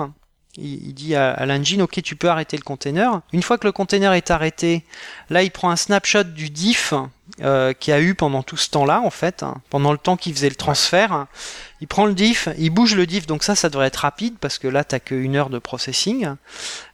il, 0.56 0.92
dit 0.94 1.14
à, 1.14 1.46
l'engine, 1.46 1.82
ok, 1.82 2.02
tu 2.02 2.16
peux 2.16 2.28
arrêter 2.28 2.56
le 2.56 2.62
container. 2.62 3.20
Une 3.32 3.42
fois 3.42 3.56
que 3.58 3.66
le 3.66 3.72
container 3.72 4.12
est 4.12 4.30
arrêté, 4.30 4.84
là, 5.28 5.42
il 5.42 5.50
prend 5.50 5.70
un 5.70 5.76
snapshot 5.76 6.24
du 6.24 6.50
diff 6.50 6.92
euh, 7.40 7.72
qu'il 7.72 7.94
a 7.94 8.00
eu 8.00 8.14
pendant 8.14 8.42
tout 8.42 8.56
ce 8.56 8.68
temps-là, 8.70 9.00
en 9.00 9.10
fait, 9.10 9.42
hein, 9.42 9.60
pendant 9.70 9.92
le 9.92 9.98
temps 9.98 10.16
qu'il 10.16 10.34
faisait 10.34 10.48
le 10.48 10.56
transfert. 10.56 11.26
Il 11.80 11.86
prend 11.86 12.04
le 12.04 12.14
diff, 12.14 12.48
il 12.58 12.70
bouge 12.70 12.94
le 12.94 13.06
diff, 13.06 13.26
donc 13.26 13.44
ça, 13.44 13.54
ça 13.54 13.68
devrait 13.68 13.86
être 13.86 13.98
rapide 13.98 14.34
parce 14.40 14.58
que 14.58 14.68
là, 14.68 14.82
t'as 14.82 14.98
qu'une 14.98 15.36
heure 15.36 15.50
de 15.50 15.58
processing. 15.58 16.34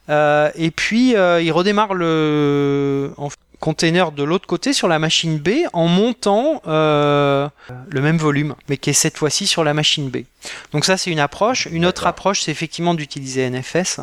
Euh, 0.09 0.51
et 0.55 0.71
puis, 0.71 1.15
euh, 1.15 1.41
il 1.41 1.51
redémarre 1.51 1.93
le, 1.93 3.11
container 3.59 4.11
de 4.11 4.23
l'autre 4.23 4.47
côté 4.47 4.73
sur 4.73 4.87
la 4.87 4.99
machine 4.99 5.37
B 5.39 5.49
en 5.73 5.87
montant 5.87 6.61
euh, 6.67 7.49
le 7.89 8.01
même 8.01 8.17
volume, 8.17 8.55
mais 8.69 8.77
qui 8.77 8.91
est 8.91 8.93
cette 8.93 9.17
fois-ci 9.17 9.47
sur 9.47 9.63
la 9.63 9.73
machine 9.73 10.09
B. 10.09 10.17
Donc 10.71 10.85
ça 10.85 10.97
c'est 10.97 11.11
une 11.11 11.19
approche. 11.19 11.67
Une 11.67 11.85
autre 11.85 12.07
approche 12.07 12.41
c'est 12.41 12.51
effectivement 12.51 12.93
d'utiliser 12.93 13.49
NFS. 13.49 14.01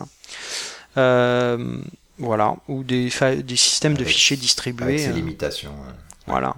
Euh, 0.96 1.78
voilà, 2.18 2.56
ou 2.68 2.84
des, 2.84 3.10
des 3.42 3.56
systèmes 3.56 3.94
de 3.94 4.04
fichiers 4.04 4.36
distribués. 4.36 4.84
Avec 4.84 5.00
ses 5.00 5.08
euh. 5.08 5.12
limitations. 5.12 5.74
Voilà. 6.26 6.54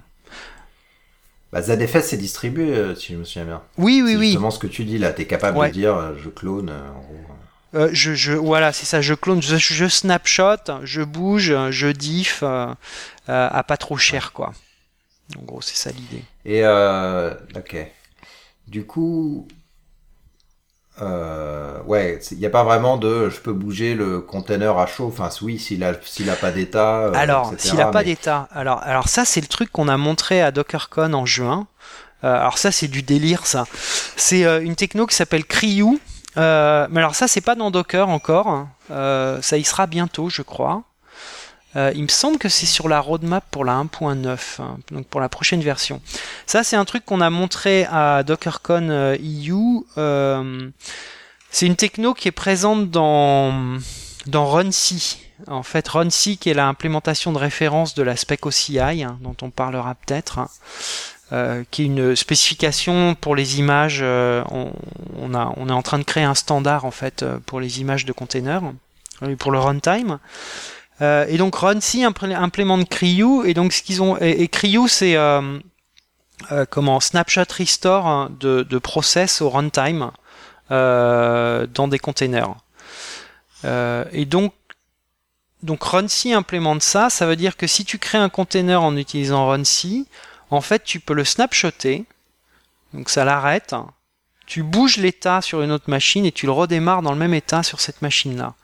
Bah, 1.53 1.63
ZFS 1.63 2.09
c'est 2.09 2.17
distribué, 2.17 2.95
si 2.97 3.13
je 3.13 3.19
me 3.19 3.25
souviens 3.25 3.45
bien. 3.45 3.63
Oui, 3.79 4.03
oui, 4.05 4.17
oui. 4.17 4.27
Justement 4.27 4.51
ce 4.51 4.59
que 4.59 4.67
tu 4.67 4.85
dis 4.85 4.99
là, 4.99 5.13
tu 5.13 5.23
es 5.23 5.27
capable 5.27 5.67
de 5.67 5.73
dire 5.73 6.15
je 6.23 6.29
clone 6.29 6.71
en 6.71 7.01
gros. 7.01 7.37
Euh, 7.75 7.91
je, 7.93 8.15
je, 8.15 8.33
voilà, 8.33 8.73
c'est 8.73 8.87
ça, 8.87 9.01
je 9.01 9.13
clone, 9.15 9.43
je, 9.43 9.57
je, 9.57 9.89
snapshot, 9.89 10.85
je 10.85 11.03
bouge, 11.03 11.53
je 11.71 11.89
diff 11.89 12.41
euh, 12.43 12.67
euh, 13.29 13.49
à 13.51 13.63
pas 13.65 13.77
trop 13.77 13.97
cher, 13.97 14.33
quoi. 14.33 14.53
En 15.37 15.43
gros, 15.43 15.61
c'est 15.61 15.77
ça 15.77 15.91
l'idée. 15.91 16.23
Et 16.45 16.65
euh, 16.65 17.35
ok. 17.57 17.77
Du 18.69 18.85
coup, 18.87 19.49
euh, 21.03 21.83
ouais, 21.83 22.21
il 22.31 22.39
n'y 22.39 22.47
a 22.47 22.51
pas 22.51 22.63
vraiment 22.63 22.97
de, 22.97 23.29
je 23.31 23.41
peux 23.41 23.53
bouger 23.53 23.95
le 23.95 24.21
container 24.21 24.79
à 24.79 24.87
chaud. 24.87 25.09
Enfin, 25.09 25.29
oui, 25.43 25.59
s'il 25.59 25.83
a, 25.83 25.95
s'il 26.05 26.31
a 26.31 26.37
pas 26.37 26.53
d'état. 26.53 27.11
alors, 27.15 27.53
s'il 27.59 27.81
a 27.81 27.91
pas 27.91 28.05
d'état. 28.05 28.49
Alors, 28.53 28.81
alors 28.85 29.09
ça, 29.09 29.25
c'est 29.25 29.41
le 29.41 29.49
truc 29.49 29.73
qu'on 29.73 29.89
a 29.89 29.97
montré 29.97 30.41
à 30.41 30.53
DockerCon 30.53 31.13
en 31.13 31.27
juin. 31.27 31.67
alors 32.23 32.59
ça, 32.59 32.71
c'est 32.71 32.89
du 32.89 33.03
délire, 33.03 33.45
ça. 33.47 33.65
C'est 34.17 34.45
une 34.63 34.77
techno 34.77 35.07
qui 35.07 35.17
s'appelle 35.17 35.45
Cryu 35.45 35.99
euh, 36.37 36.87
mais 36.91 37.01
alors 37.01 37.15
ça, 37.15 37.29
c'est 37.29 37.41
pas 37.41 37.55
dans 37.55 37.71
Docker 37.71 38.09
encore. 38.09 38.69
Euh, 38.91 39.41
ça 39.43 39.57
y 39.57 39.65
sera 39.65 39.87
bientôt, 39.87 40.29
je 40.29 40.43
crois. 40.43 40.83
Euh, 41.77 41.93
il 41.95 42.03
me 42.03 42.09
semble 42.09 42.39
que 42.39 42.49
c'est 42.49 42.67
sur 42.67 42.89
la 42.89 43.01
roadmap 43.01 43.45
pour 43.51 43.65
la 43.65 43.75
1.9, 43.75 44.63
hein, 44.63 44.79
donc 44.91 45.07
pour 45.07 45.21
la 45.21 45.29
prochaine 45.29 45.61
version. 45.61 46.01
Ça, 46.47 46.65
c'est 46.65 46.77
un 46.77 46.87
truc 46.87 47.05
qu'on 47.05 47.21
a 47.21 47.29
montré 47.29 47.87
à 47.91 48.23
DockerCon 48.23 49.17
EU. 49.21 49.85
c'est 51.51 51.67
une 51.67 51.77
techno 51.77 52.15
qui 52.15 52.29
est 52.29 52.33
présente 52.33 52.91
dans 52.91 53.79
dans 54.27 54.47
RunC. 54.47 55.19
En 55.49 55.63
fait, 55.63 55.87
RunC 55.87 56.39
qui 56.41 56.49
est 56.49 56.55
l'implémentation 56.55 57.33
de 57.33 57.39
référence 57.39 57.95
de 57.95 58.03
la 58.03 58.17
spec 58.17 58.47
OCI, 58.47 58.79
hein, 58.79 59.19
dont 59.21 59.37
on 59.43 59.51
parlera 59.51 59.95
peut-être. 59.95 60.41
Euh, 61.33 61.65
qui 61.73 61.83
est 61.83 61.87
une 61.87 62.15
spécification 62.15 63.17
pour 63.17 63.35
les 63.35 63.59
images. 63.59 63.99
Euh, 64.01 64.45
on, 64.49 65.35
a, 65.35 65.53
on 65.57 65.69
est 65.69 65.73
en 65.73 65.83
train 65.83 65.99
de 65.99 66.05
créer 66.05 66.23
un 66.23 66.37
standard 66.37 66.85
en 66.85 66.93
fait 66.93 67.25
euh, 67.25 67.41
pour 67.45 67.59
les 67.59 67.81
images 67.81 68.05
de 68.05 68.13
containers 68.13 68.63
pour 69.41 69.51
le 69.51 69.59
runtime. 69.59 70.21
et 71.01 71.37
donc 71.37 71.57
RunC 71.57 72.05
implémente 72.05 72.89
Cryu 72.89 73.45
et 73.45 73.55
donc 73.55 73.73
ce 73.73 73.83
qu'ils 73.83 74.03
ont 74.03 74.17
et, 74.21 74.45
et 74.45 74.51
c'est 74.89 75.17
comment 76.71 77.01
snapshot 77.01 77.51
restore 77.51 78.07
hein, 78.07 78.31
de, 78.39 78.63
de 78.63 78.79
process 78.79 79.41
au 79.41 79.49
runtime 79.49 80.11
dans 80.69 81.89
des 81.89 81.99
containers. 81.99 82.55
et 83.65 84.27
donc 84.27 84.53
donc 85.63 85.83
RunC 85.83 86.27
implémente 86.35 86.83
ça, 86.83 87.09
ça 87.09 87.27
veut 87.27 87.37
dire 87.37 87.57
que 87.57 87.67
si 87.67 87.87
tu 87.87 87.99
crées 87.99 88.19
un 88.19 88.29
container 88.29 88.83
en 88.83 88.97
utilisant 88.99 89.47
RunC, 89.47 90.05
en 90.51 90.61
fait, 90.61 90.85
tu 90.85 91.01
peux 91.01 91.15
le 91.15 91.25
snapshotter, 91.25 92.05
donc 92.93 93.11
ça 93.11 93.25
l'arrête, 93.25 93.75
tu 94.47 94.63
bouges 94.63 94.97
l'état 94.97 95.43
sur 95.43 95.63
une 95.63 95.73
autre 95.73 95.91
machine 95.91 96.25
et 96.25 96.33
tu 96.33 96.47
le 96.47 96.53
redémarres 96.53 97.03
dans 97.03 97.13
le 97.13 97.19
même 97.19 97.35
état 97.35 97.63
sur 97.63 97.81
cette 97.81 98.01
machine-là. 98.01 98.55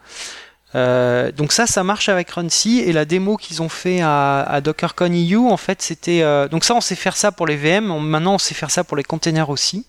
Euh, 0.75 1.33
donc 1.33 1.53
ça, 1.53 1.67
ça 1.67 1.85
marche 1.85 2.09
avec 2.09 2.31
RunC 2.31 2.67
et 2.67 2.93
la 2.93 3.05
démo 3.05 3.37
qu'ils 3.37 3.61
ont 3.61 3.69
fait 3.69 4.01
à, 4.03 4.61
DockerCon 4.63 5.13
EU, 5.13 5.51
en 5.51 5.57
fait, 5.57 5.83
c'était 5.83 6.23
euh, 6.23 6.49
donc 6.49 6.65
ça, 6.65 6.75
on 6.75 6.81
sait 6.81 6.95
faire 6.95 7.17
ça 7.17 7.33
pour 7.33 7.47
les 7.47 7.57
VM. 7.57 7.87
maintenant, 8.01 8.35
on 8.35 8.39
sait 8.39 8.55
faire 8.55 8.71
ça 8.71 8.85
pour 8.85 8.97
les 8.97 9.05
containers 9.05 9.51
aussi. 9.51 9.87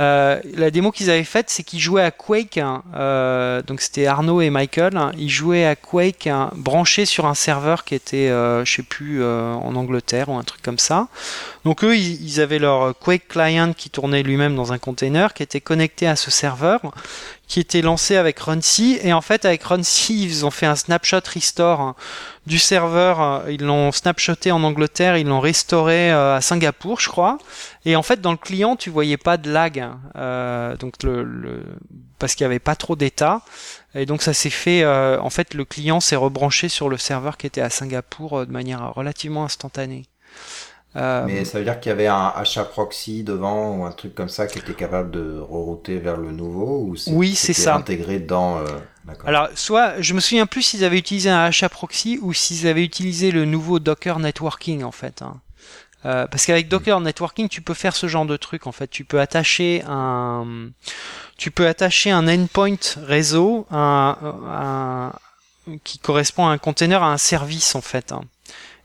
Euh, 0.00 0.40
la 0.54 0.70
démo 0.70 0.90
qu'ils 0.90 1.10
avaient 1.10 1.22
faite, 1.22 1.50
c'est 1.50 1.62
qu'ils 1.62 1.80
jouaient 1.80 2.02
à 2.02 2.10
Quake. 2.10 2.58
Hein, 2.58 2.82
euh, 2.94 3.62
donc 3.62 3.80
c'était 3.80 4.06
Arnaud 4.06 4.40
et 4.40 4.50
Michael. 4.50 4.96
Hein, 4.96 5.12
ils 5.18 5.28
jouaient 5.28 5.66
à 5.66 5.76
Quake 5.76 6.26
hein, 6.26 6.50
branché 6.56 7.04
sur 7.04 7.26
un 7.26 7.34
serveur 7.34 7.84
qui 7.84 7.94
était, 7.94 8.28
euh, 8.30 8.64
je 8.64 8.72
sais 8.76 8.82
plus, 8.82 9.22
en 9.24 9.74
Angleterre 9.74 10.28
ou 10.28 10.36
un 10.36 10.44
truc 10.44 10.62
comme 10.62 10.78
ça. 10.78 11.08
Donc 11.64 11.84
eux, 11.84 11.96
ils, 11.96 12.40
avaient 12.40 12.58
leur 12.58 12.98
Quake 12.98 13.28
client 13.28 13.72
qui 13.76 13.90
tournait 13.90 14.22
lui-même 14.22 14.56
dans 14.56 14.72
un 14.72 14.78
container, 14.78 15.34
qui 15.34 15.42
était 15.42 15.60
connecté 15.60 16.06
à 16.06 16.16
ce 16.16 16.30
serveur, 16.30 16.80
qui 17.46 17.60
était 17.60 17.82
lancé 17.82 18.16
avec 18.16 18.40
RunC. 18.40 18.98
Et 19.02 19.12
en 19.12 19.20
fait, 19.20 19.44
avec 19.44 19.62
RunC, 19.62 20.10
ils 20.10 20.46
ont 20.46 20.50
fait 20.50 20.66
un 20.66 20.76
snapshot 20.76 21.20
restore 21.32 21.94
du 22.46 22.58
serveur. 22.58 23.48
Ils 23.48 23.62
l'ont 23.62 23.92
snapshoté 23.92 24.52
en 24.52 24.62
Angleterre, 24.64 25.16
ils 25.16 25.26
l'ont 25.26 25.40
restauré 25.40 26.10
à 26.10 26.40
Singapour, 26.40 27.00
je 27.00 27.08
crois. 27.08 27.38
Et 27.84 27.96
en 27.96 28.02
fait, 28.02 28.20
dans 28.20 28.30
le 28.30 28.36
client, 28.36 28.76
tu 28.76 28.90
voyais 28.90 29.16
pas 29.16 29.36
de 29.36 29.50
lag, 29.50 29.84
euh, 30.16 30.76
donc 30.76 31.02
le, 31.02 31.64
parce 32.18 32.34
qu'il 32.34 32.44
y 32.44 32.46
avait 32.46 32.60
pas 32.60 32.76
trop 32.76 32.94
d'état. 32.94 33.42
Et 33.94 34.06
donc 34.06 34.22
ça 34.22 34.32
s'est 34.32 34.50
fait. 34.50 34.82
Euh, 34.82 35.20
en 35.20 35.30
fait, 35.30 35.54
le 35.54 35.64
client 35.64 35.98
s'est 35.98 36.16
rebranché 36.16 36.68
sur 36.68 36.88
le 36.88 36.96
serveur 36.96 37.36
qui 37.36 37.46
était 37.46 37.60
à 37.60 37.70
Singapour 37.70 38.38
euh, 38.38 38.46
de 38.46 38.52
manière 38.52 38.94
relativement 38.94 39.44
instantanée. 39.44 40.04
Mais 40.94 41.46
ça 41.46 41.56
veut 41.58 41.64
dire 41.64 41.80
qu'il 41.80 41.88
y 41.88 41.92
avait 41.94 42.06
un 42.06 42.32
achat 42.36 42.64
proxy 42.64 43.24
devant 43.24 43.76
ou 43.76 43.84
un 43.86 43.92
truc 43.92 44.14
comme 44.14 44.28
ça 44.28 44.46
qui 44.46 44.58
était 44.58 44.74
capable 44.74 45.10
de 45.10 45.38
rerouter 45.38 45.96
vers 45.96 46.18
le 46.18 46.32
nouveau 46.32 46.80
ou 46.80 46.94
Oui, 47.06 47.34
c'est 47.34 47.54
ça. 47.54 47.76
Intégré 47.76 48.18
dans. 48.18 48.62
Alors, 49.24 49.48
soit 49.54 50.00
je 50.00 50.14
me 50.14 50.20
souviens 50.20 50.46
plus 50.46 50.62
s'ils 50.62 50.84
avaient 50.84 50.98
utilisé 50.98 51.30
un 51.30 51.44
achat 51.44 51.68
proxy 51.68 52.18
ou 52.22 52.32
s'ils 52.32 52.66
avaient 52.66 52.84
utilisé 52.84 53.30
le 53.30 53.44
nouveau 53.44 53.78
Docker 53.78 54.18
Networking 54.18 54.84
en 54.84 54.92
fait. 54.92 55.22
Hein. 55.22 55.40
Euh, 56.04 56.26
parce 56.26 56.46
qu'avec 56.46 56.68
Docker 56.68 57.00
Networking, 57.00 57.48
tu 57.48 57.62
peux 57.62 57.74
faire 57.74 57.94
ce 57.94 58.06
genre 58.06 58.26
de 58.26 58.36
truc. 58.36 58.66
En 58.66 58.72
fait, 58.72 58.88
tu 58.88 59.04
peux 59.04 59.20
attacher 59.20 59.82
un, 59.86 60.70
tu 61.36 61.50
peux 61.50 61.66
attacher 61.66 62.10
un 62.10 62.26
endpoint 62.26 62.76
réseau, 63.04 63.66
un, 63.70 65.12
qui 65.84 65.98
correspond 65.98 66.48
à 66.48 66.50
un 66.50 66.58
container, 66.58 67.02
à 67.02 67.12
un 67.12 67.18
service 67.18 67.74
en 67.74 67.80
fait. 67.80 68.12
Hein. 68.12 68.22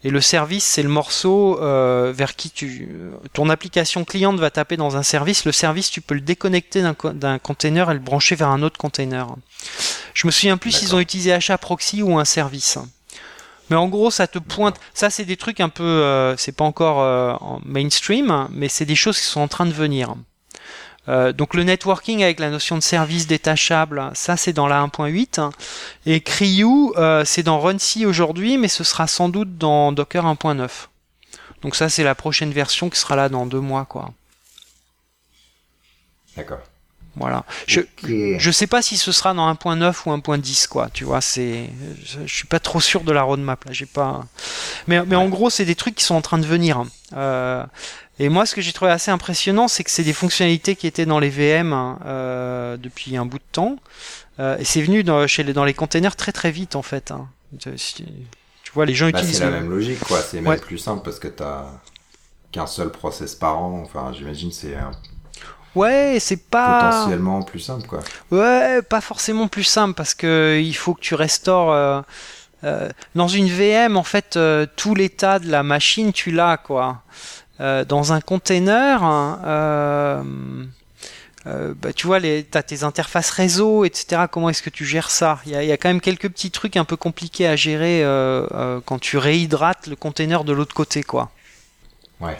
Et 0.03 0.11
le 0.11 0.21
service, 0.21 0.63
c'est 0.63 0.83
le 0.83 0.89
morceau 0.89 1.59
euh, 1.59 2.13
vers 2.15 2.35
qui 2.35 2.51
tu, 2.51 2.87
ton 3.33 3.49
application 3.49 4.05
cliente 4.05 4.39
va 4.39 4.51
taper 4.51 4.77
dans 4.77 4.95
un 4.95 5.01
service. 5.01 5.43
Le 5.43 5.51
service, 5.51 5.89
tu 5.89 6.01
peux 6.01 6.13
le 6.13 6.21
déconnecter 6.21 6.83
d'un 6.83 7.39
container 7.39 7.89
et 7.89 7.95
le 7.95 7.99
brancher 7.99 8.35
vers 8.35 8.49
un 8.49 8.61
autre 8.61 8.77
container. 8.77 9.27
Je 10.17 10.25
me 10.25 10.31
souviens 10.31 10.57
plus 10.57 10.71
s'ils 10.71 10.95
ont 10.95 10.99
utilisé 10.99 11.31
achat 11.31 11.59
proxy 11.59 12.01
ou 12.01 12.17
un 12.17 12.25
service. 12.25 12.79
Mais 13.69 13.75
en 13.75 13.87
gros, 13.87 14.09
ça 14.09 14.25
te 14.25 14.39
pointe. 14.39 14.79
Ça, 14.95 15.11
c'est 15.11 15.25
des 15.25 15.37
trucs 15.37 15.59
un 15.59 15.69
peu. 15.69 15.83
Euh, 15.83 16.35
c'est 16.37 16.53
pas 16.53 16.63
encore 16.63 17.01
euh, 17.01 17.33
en 17.33 17.61
mainstream, 17.63 18.47
mais 18.49 18.67
c'est 18.67 18.85
des 18.85 18.95
choses 18.95 19.19
qui 19.19 19.25
sont 19.25 19.41
en 19.41 19.47
train 19.47 19.67
de 19.67 19.71
venir. 19.71 20.15
Euh, 21.07 21.33
donc 21.33 21.53
le 21.53 21.63
networking 21.63 22.23
avec 22.23 22.39
la 22.39 22.49
notion 22.49 22.75
de 22.75 22.81
service 22.81 23.27
détachable, 23.27 24.09
ça 24.15 24.37
c'est 24.37 24.53
dans 24.53 24.65
la 24.65 24.81
1.8. 24.81 25.51
Et 26.07 26.21
Cryu, 26.21 26.93
c'est 27.23 27.43
dans 27.43 27.59
RunC 27.59 28.03
aujourd'hui, 28.03 28.57
mais 28.57 28.69
ce 28.69 28.83
sera 28.83 29.05
sans 29.05 29.29
doute 29.29 29.59
dans 29.59 29.91
Docker 29.91 30.25
1.9. 30.25 30.67
Donc 31.61 31.75
ça 31.75 31.89
c'est 31.89 32.03
la 32.03 32.15
prochaine 32.15 32.51
version 32.51 32.89
qui 32.89 32.99
sera 32.99 33.15
là 33.15 33.29
dans 33.29 33.45
deux 33.45 33.61
mois, 33.61 33.85
quoi. 33.85 34.11
D'accord. 36.35 36.61
Voilà. 37.19 37.43
Je 37.65 37.81
je 38.03 38.51
sais 38.51 38.67
pas 38.67 38.81
si 38.81 38.97
ce 38.97 39.11
sera 39.11 39.33
dans 39.33 39.51
1.9 39.53 39.93
ou 40.05 40.11
1.10 40.11 40.67
quoi. 40.67 40.89
Tu 40.93 41.03
vois, 41.03 41.21
c'est 41.21 41.69
je, 42.03 42.25
suis 42.31 42.47
pas 42.47 42.59
trop 42.59 42.79
sûr 42.79 43.01
de 43.01 43.11
la 43.11 43.23
roadmap 43.23 43.63
là. 43.65 43.71
J'ai 43.73 43.85
pas. 43.85 44.25
Mais 44.87 45.03
mais 45.05 45.15
en 45.15 45.27
gros, 45.29 45.49
c'est 45.49 45.65
des 45.65 45.75
trucs 45.75 45.95
qui 45.95 46.03
sont 46.03 46.15
en 46.15 46.21
train 46.21 46.37
de 46.37 46.45
venir. 46.45 46.83
Euh, 47.15 47.63
et 48.19 48.29
moi, 48.29 48.45
ce 48.45 48.55
que 48.55 48.61
j'ai 48.61 48.73
trouvé 48.73 48.91
assez 48.91 49.11
impressionnant, 49.11 49.67
c'est 49.67 49.83
que 49.83 49.91
c'est 49.91 50.03
des 50.03 50.13
fonctionnalités 50.13 50.75
qui 50.75 50.87
étaient 50.87 51.05
dans 51.05 51.19
les 51.19 51.29
VM 51.29 51.71
hein, 51.71 51.99
euh, 52.05 52.77
depuis 52.77 53.15
un 53.15 53.25
bout 53.25 53.37
de 53.37 53.43
temps. 53.51 53.77
Euh, 54.39 54.57
et 54.57 54.65
c'est 54.65 54.81
venu 54.81 55.03
dans, 55.03 55.25
chez 55.27 55.43
les, 55.43 55.53
dans 55.53 55.65
les 55.65 55.73
containers 55.73 56.15
très 56.15 56.31
très 56.31 56.51
vite 56.51 56.75
en 56.75 56.81
fait. 56.81 57.11
Hein. 57.11 57.27
Tu, 57.59 57.71
vois, 58.73 58.85
les 58.85 58.93
gens 58.95 59.09
Bah, 59.09 59.19
utilisent. 59.19 59.37
c'est 59.37 59.45
la 59.45 59.51
même 59.51 59.69
logique, 59.69 59.99
quoi. 59.99 60.19
C'est 60.21 60.37
même 60.41 60.47
Ouais. 60.47 60.57
plus 60.57 60.77
simple 60.77 61.03
parce 61.03 61.19
que 61.19 61.27
t'as 61.27 61.65
qu'un 62.51 62.67
seul 62.67 62.91
process 62.91 63.35
par 63.35 63.59
an. 63.59 63.81
Enfin, 63.83 64.11
j'imagine 64.17 64.51
c'est 64.51 64.75
Ouais, 65.77 66.17
c'est 66.19 66.37
pas. 66.49 66.89
potentiellement 66.91 67.41
plus 67.43 67.59
simple, 67.59 67.87
quoi. 67.87 67.99
Ouais, 68.31 68.81
pas 68.81 69.01
forcément 69.01 69.47
plus 69.47 69.63
simple 69.63 69.93
parce 69.95 70.13
que 70.13 70.59
il 70.61 70.73
faut 70.75 70.93
que 70.93 71.01
tu 71.01 71.15
restaures. 71.15 71.71
euh, 71.71 72.01
euh, 72.63 72.89
dans 73.13 73.27
une 73.27 73.47
VM, 73.47 73.97
en 73.97 74.03
fait, 74.03 74.35
euh, 74.35 74.65
tout 74.75 74.95
l'état 74.95 75.37
de 75.39 75.49
la 75.49 75.61
machine, 75.63 76.11
tu 76.11 76.31
l'as, 76.31 76.57
quoi. 76.57 77.03
Dans 77.59 78.13
un 78.13 78.21
container, 78.21 79.03
hein, 79.03 79.39
euh, 81.47 81.73
bah, 81.81 81.93
tu 81.93 82.05
vois, 82.07 82.19
les, 82.19 82.43
t'as 82.43 82.61
tes 82.61 82.83
interfaces 82.83 83.29
réseau, 83.29 83.85
etc. 83.85 84.23
Comment 84.29 84.49
est-ce 84.49 84.61
que 84.61 84.69
tu 84.69 84.85
gères 84.85 85.09
ça? 85.09 85.39
Il 85.45 85.53
y, 85.53 85.55
a, 85.55 85.63
il 85.63 85.69
y 85.69 85.71
a 85.71 85.77
quand 85.77 85.89
même 85.89 86.01
quelques 86.01 86.29
petits 86.29 86.51
trucs 86.51 86.75
un 86.77 86.83
peu 86.85 86.97
compliqués 86.97 87.47
à 87.47 87.55
gérer 87.55 88.03
euh, 88.03 88.45
euh, 88.51 88.79
quand 88.85 88.99
tu 88.99 89.17
réhydrates 89.17 89.87
le 89.87 89.95
container 89.95 90.43
de 90.43 90.53
l'autre 90.53 90.75
côté, 90.75 91.03
quoi. 91.03 91.31
Ouais. 92.19 92.37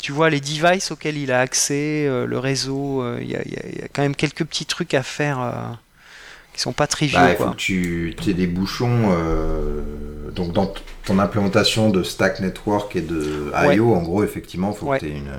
Tu 0.00 0.12
vois 0.12 0.30
les 0.30 0.40
devices 0.40 0.90
auxquels 0.90 1.16
il 1.16 1.30
a 1.32 1.40
accès, 1.40 2.06
euh, 2.06 2.26
le 2.26 2.38
réseau, 2.38 3.02
euh, 3.02 3.18
il 3.20 3.30
y, 3.30 3.36
a, 3.36 3.42
y 3.42 3.84
y 3.84 3.88
quand 3.92 4.02
même 4.02 4.14
quelques 4.16 4.44
petits 4.44 4.66
trucs 4.66 4.94
à 4.94 5.02
faire 5.02 5.40
euh, 5.40 5.52
qui 6.54 6.60
sont 6.60 6.72
pas 6.72 6.86
triviaux. 6.86 7.18
Bah, 7.18 7.30
il 7.30 7.36
faut 7.36 7.44
quoi. 7.44 7.52
que 7.52 7.56
tu 7.56 8.14
aies 8.28 8.34
des 8.34 8.46
bouchons. 8.46 9.10
euh, 9.12 9.82
Donc, 10.32 10.52
dans 10.52 10.72
ton 11.04 11.18
implémentation 11.18 11.90
de 11.90 12.02
Stack 12.02 12.40
Network 12.40 12.96
et 12.96 13.00
de 13.02 13.50
Ouais. 13.66 13.76
I.O., 13.76 13.94
en 13.94 14.02
gros, 14.02 14.22
effectivement, 14.24 14.72
il 14.72 14.78
faut 14.78 14.86
Ouais. 14.86 14.98
que 14.98 15.04
tu 15.04 15.10
aies 15.12 15.16
une, 15.16 15.32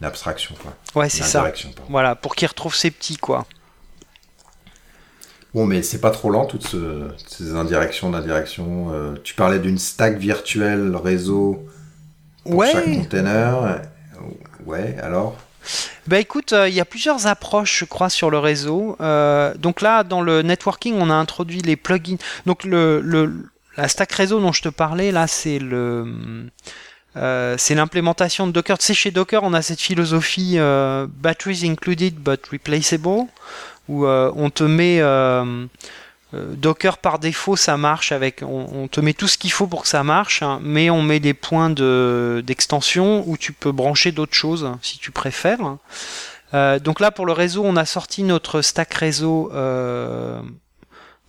une 0.00 0.06
abstraction, 0.06 0.54
quoi. 0.62 0.74
Ouais, 1.00 1.08
c'est 1.08 1.22
ça. 1.22 1.40
pardon. 1.42 1.58
Voilà, 1.88 2.14
pour 2.16 2.34
qu'il 2.34 2.46
retrouve 2.48 2.74
ses 2.74 2.90
petits, 2.90 3.16
quoi. 3.16 3.46
Bon, 5.54 5.66
mais 5.66 5.82
c'est 5.82 6.00
pas 6.00 6.10
trop 6.10 6.30
lent, 6.30 6.44
toutes 6.46 6.66
ce- 6.66 7.08
ces 7.26 7.54
indirections 7.54 8.10
d'indirection. 8.10 8.92
euh, 8.92 9.14
tu 9.24 9.34
parlais 9.34 9.58
d'une 9.58 9.78
stack 9.78 10.16
virtuelle 10.16 10.94
réseau 10.94 11.66
pour 12.44 12.64
chaque 12.64 12.86
Ouais. 12.86 12.96
container. 12.96 13.80
Ouais, 14.66 14.96
alors 15.02 15.36
Bah 16.06 16.18
écoute, 16.18 16.52
euh, 16.52 16.68
il 16.68 16.74
y 16.74 16.80
a 16.80 16.84
plusieurs 16.84 17.26
approches, 17.26 17.80
je 17.80 17.84
crois, 17.84 18.10
sur 18.10 18.30
le 18.30 18.38
réseau. 18.38 18.96
Euh, 19.00 19.54
donc 19.58 19.80
là, 19.80 20.04
dans 20.04 20.20
le 20.22 20.42
networking, 20.42 20.94
on 20.98 21.10
a 21.10 21.14
introduit 21.14 21.60
les 21.62 21.76
plugins. 21.76 22.16
Donc 22.46 22.64
le, 22.64 23.00
le 23.00 23.32
la 23.76 23.88
stack 23.88 24.12
réseau 24.12 24.40
dont 24.40 24.52
je 24.52 24.62
te 24.62 24.68
parlais, 24.68 25.12
là, 25.12 25.26
c'est 25.26 25.58
le 25.58 26.06
euh, 27.16 27.54
c'est 27.58 27.74
l'implémentation 27.74 28.46
de 28.46 28.52
Docker. 28.52 28.78
Tu 28.78 28.86
sais, 28.86 28.94
chez 28.94 29.10
Docker, 29.10 29.42
on 29.42 29.52
a 29.54 29.62
cette 29.62 29.80
philosophie 29.80 30.58
batteries 31.22 31.62
included 31.68 32.14
but 32.16 32.46
replaceable, 32.52 33.26
où 33.88 34.06
on 34.06 34.50
te 34.50 34.64
met 34.64 35.00
Docker 36.32 36.98
par 36.98 37.18
défaut, 37.18 37.56
ça 37.56 37.76
marche 37.76 38.12
avec, 38.12 38.42
on, 38.42 38.86
te 38.88 39.00
met 39.00 39.14
tout 39.14 39.26
ce 39.26 39.36
qu'il 39.36 39.50
faut 39.50 39.66
pour 39.66 39.82
que 39.82 39.88
ça 39.88 40.04
marche, 40.04 40.42
hein, 40.42 40.60
mais 40.62 40.88
on 40.88 41.02
met 41.02 41.18
des 41.18 41.34
points 41.34 41.70
de 41.70 42.42
d'extension 42.46 43.24
où 43.26 43.36
tu 43.36 43.52
peux 43.52 43.72
brancher 43.72 44.12
d'autres 44.12 44.34
choses 44.34 44.70
si 44.82 44.98
tu 44.98 45.10
préfères. 45.10 45.76
Euh, 46.54 46.78
donc 46.78 47.00
là, 47.00 47.10
pour 47.10 47.26
le 47.26 47.32
réseau, 47.32 47.62
on 47.64 47.76
a 47.76 47.84
sorti 47.84 48.22
notre 48.22 48.62
stack 48.62 48.94
réseau 48.94 49.50
euh, 49.52 50.40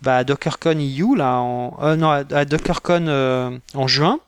bah, 0.02 0.18
à 0.18 0.24
DockerCon 0.24 0.78
EU 0.78 1.16
là, 1.16 1.36
en, 1.36 1.78
euh, 1.82 1.96
non, 1.96 2.10
à, 2.10 2.44
DockerCon 2.44 3.06
euh, 3.08 3.58
en 3.74 3.86
juin. 3.86 4.20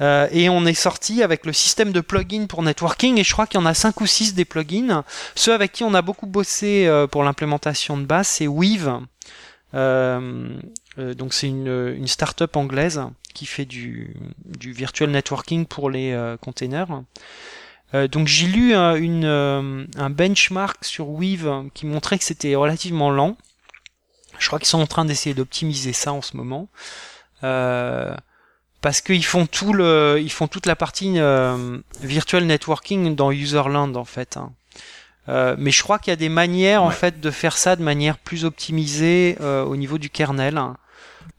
Euh, 0.00 0.28
et 0.32 0.48
on 0.48 0.66
est 0.66 0.74
sorti 0.74 1.22
avec 1.22 1.46
le 1.46 1.52
système 1.52 1.92
de 1.92 2.00
plugins 2.00 2.46
pour 2.46 2.62
networking, 2.62 3.18
et 3.18 3.24
je 3.24 3.32
crois 3.32 3.46
qu'il 3.46 3.60
y 3.60 3.62
en 3.62 3.66
a 3.66 3.74
5 3.74 4.00
ou 4.00 4.06
6 4.06 4.34
des 4.34 4.44
plugins. 4.44 5.04
Ceux 5.34 5.52
avec 5.52 5.72
qui 5.72 5.84
on 5.84 5.94
a 5.94 6.02
beaucoup 6.02 6.26
bossé 6.26 6.86
euh, 6.86 7.06
pour 7.06 7.22
l'implémentation 7.22 7.96
de 7.96 8.04
base, 8.04 8.26
c'est 8.26 8.48
Weave. 8.48 9.00
Euh, 9.74 10.56
euh, 10.98 11.14
donc 11.14 11.34
c'est 11.34 11.48
une, 11.48 11.94
une 11.96 12.06
start-up 12.06 12.56
anglaise 12.56 13.02
qui 13.34 13.46
fait 13.46 13.64
du, 13.64 14.16
du 14.44 14.72
virtual 14.72 15.10
networking 15.10 15.66
pour 15.66 15.90
les 15.90 16.12
euh, 16.12 16.36
containers. 16.36 17.02
Donc 18.10 18.26
j'ai 18.26 18.48
lu 18.48 18.74
euh, 18.74 18.96
une, 18.96 19.24
un 19.24 20.10
benchmark 20.10 20.84
sur 20.84 21.10
Weave 21.10 21.68
qui 21.74 21.86
montrait 21.86 22.18
que 22.18 22.24
c'était 22.24 22.56
relativement 22.56 23.10
lent. 23.10 23.36
Je 24.40 24.48
crois 24.48 24.58
qu'ils 24.58 24.66
sont 24.66 24.80
en 24.80 24.86
train 24.88 25.04
d'essayer 25.04 25.32
d'optimiser 25.32 25.92
ça 25.92 26.12
en 26.12 26.20
ce 26.20 26.36
moment. 26.36 26.68
Euh, 27.44 28.12
parce 28.80 29.00
qu'ils 29.00 29.24
font 29.24 29.46
tout 29.46 29.72
le, 29.72 30.18
ils 30.20 30.32
font 30.32 30.48
toute 30.48 30.66
la 30.66 30.74
partie 30.74 31.18
virtual 32.00 32.44
networking 32.44 33.14
dans 33.14 33.30
Userland 33.30 33.94
en 33.96 34.04
fait. 34.04 34.36
hein. 34.36 34.52
Euh, 35.28 35.56
mais 35.58 35.70
je 35.70 35.82
crois 35.82 35.98
qu'il 35.98 36.10
y 36.10 36.12
a 36.12 36.16
des 36.16 36.28
manières 36.28 36.82
en 36.82 36.90
fait 36.90 37.20
de 37.20 37.30
faire 37.30 37.56
ça 37.56 37.76
de 37.76 37.82
manière 37.82 38.18
plus 38.18 38.44
optimisée 38.44 39.36
euh, 39.40 39.64
au 39.64 39.76
niveau 39.76 39.98
du 39.98 40.10
kernel. 40.10 40.60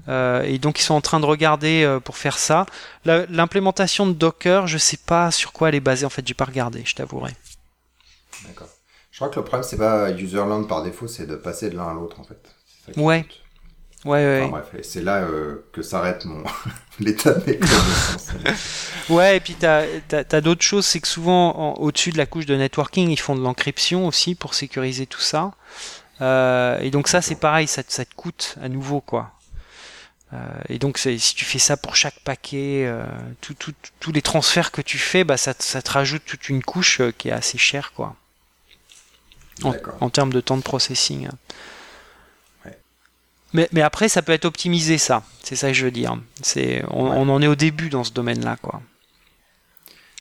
Euh, 0.07 0.43
et 0.43 0.57
donc 0.57 0.79
ils 0.79 0.83
sont 0.83 0.93
en 0.93 1.01
train 1.01 1.19
de 1.19 1.25
regarder 1.25 1.99
pour 2.03 2.17
faire 2.17 2.37
ça. 2.37 2.65
L'implémentation 3.05 4.07
de 4.07 4.13
Docker, 4.13 4.67
je 4.67 4.77
sais 4.77 4.97
pas 4.97 5.31
sur 5.31 5.53
quoi 5.53 5.69
elle 5.69 5.75
est 5.75 5.79
basée. 5.79 6.05
En 6.05 6.09
fait, 6.09 6.27
j'ai 6.27 6.33
pas 6.33 6.45
regardé, 6.45 6.83
je 6.85 6.95
t'avouerai. 6.95 7.33
D'accord. 8.45 8.67
Je 9.11 9.17
crois 9.19 9.29
que 9.29 9.39
le 9.39 9.45
problème, 9.45 9.67
c'est 9.67 9.77
pas 9.77 10.11
userland 10.11 10.67
par 10.67 10.83
défaut, 10.83 11.07
c'est 11.07 11.25
de 11.25 11.35
passer 11.35 11.69
de 11.69 11.77
l'un 11.77 11.87
à 11.87 11.93
l'autre, 11.93 12.19
en 12.19 12.23
fait. 12.23 12.37
Ça 12.85 13.01
Ouais. 13.01 13.25
Ouais, 14.05 14.23
ouais. 14.23 14.41
Enfin, 14.43 14.51
bref, 14.51 14.67
et 14.77 14.83
c'est 14.83 15.01
là 15.01 15.17
euh, 15.23 15.65
que 15.73 15.81
s'arrête 15.81 16.25
mon 16.25 16.43
l'état 16.99 17.33
de 17.33 17.43
mes 17.45 17.57
connaissances. 17.57 18.27
Ouais, 19.09 19.37
et 19.37 19.39
puis 19.39 19.53
t'as 19.53 19.83
as, 20.11 20.41
d'autres 20.41 20.63
choses, 20.63 20.85
c'est 20.85 20.99
que 20.99 21.07
souvent 21.07 21.55
en- 21.57 21.73
au-dessus 21.81 22.11
de 22.11 22.17
la 22.17 22.25
couche 22.25 22.45
de 22.47 22.55
networking, 22.55 23.09
ils 23.11 23.19
font 23.19 23.35
de 23.35 23.41
l'encryption 23.41 24.07
aussi 24.07 24.33
pour 24.33 24.53
sécuriser 24.55 25.05
tout 25.05 25.19
ça. 25.21 25.51
Euh, 26.21 26.79
et 26.79 26.89
donc 26.91 27.07
ça, 27.07 27.21
c'est 27.21 27.35
pareil, 27.35 27.67
ça, 27.67 27.83
te- 27.83 27.91
ça 27.93 28.03
te 28.05 28.13
coûte 28.15 28.55
à 28.63 28.69
nouveau 28.69 29.01
quoi. 29.01 29.31
Euh, 30.33 30.37
et 30.69 30.79
donc 30.79 30.97
si 30.97 31.19
tu 31.35 31.45
fais 31.45 31.59
ça 31.59 31.77
pour 31.77 31.95
chaque 31.95 32.19
paquet, 32.21 32.89
tout- 33.41 33.53
tout- 33.53 33.73
tous 33.99 34.11
les 34.11 34.23
transferts 34.23 34.71
que 34.71 34.81
tu 34.81 34.97
fais, 34.97 35.23
bah 35.23 35.37
ça, 35.37 35.53
te- 35.53 35.63
ça 35.63 35.81
te 35.83 35.91
rajoute 35.91 36.23
toute 36.25 36.49
une 36.49 36.63
couche 36.63 37.01
qui 37.19 37.29
est 37.29 37.31
assez 37.31 37.57
chère 37.59 37.91
quoi. 37.93 38.15
En, 39.63 40.09
termes 40.09 40.33
de 40.33 40.41
temps 40.41 40.57
de 40.57 40.63
processing. 40.63 41.27
Mais, 43.55 43.69
mais 43.71 43.81
après, 43.81 44.09
ça 44.09 44.21
peut 44.21 44.33
être 44.33 44.45
optimisé, 44.45 44.97
ça. 44.97 45.23
C'est 45.43 45.55
ça 45.55 45.67
que 45.69 45.73
je 45.73 45.85
veux 45.85 45.91
dire. 45.91 46.17
C'est, 46.41 46.83
on, 46.91 47.09
Ouais. 47.09 47.15
on 47.15 47.29
en 47.29 47.41
est 47.41 47.47
au 47.47 47.55
début 47.55 47.89
dans 47.89 48.03
ce 48.03 48.11
domaine-là, 48.13 48.57
quoi. 48.61 48.81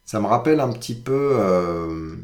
Ça 0.05 0.21
me 0.21 0.27
rappelle 0.27 0.61
un 0.61 0.71
petit 0.73 0.95
peu 0.95 1.33
euh, 1.39 2.15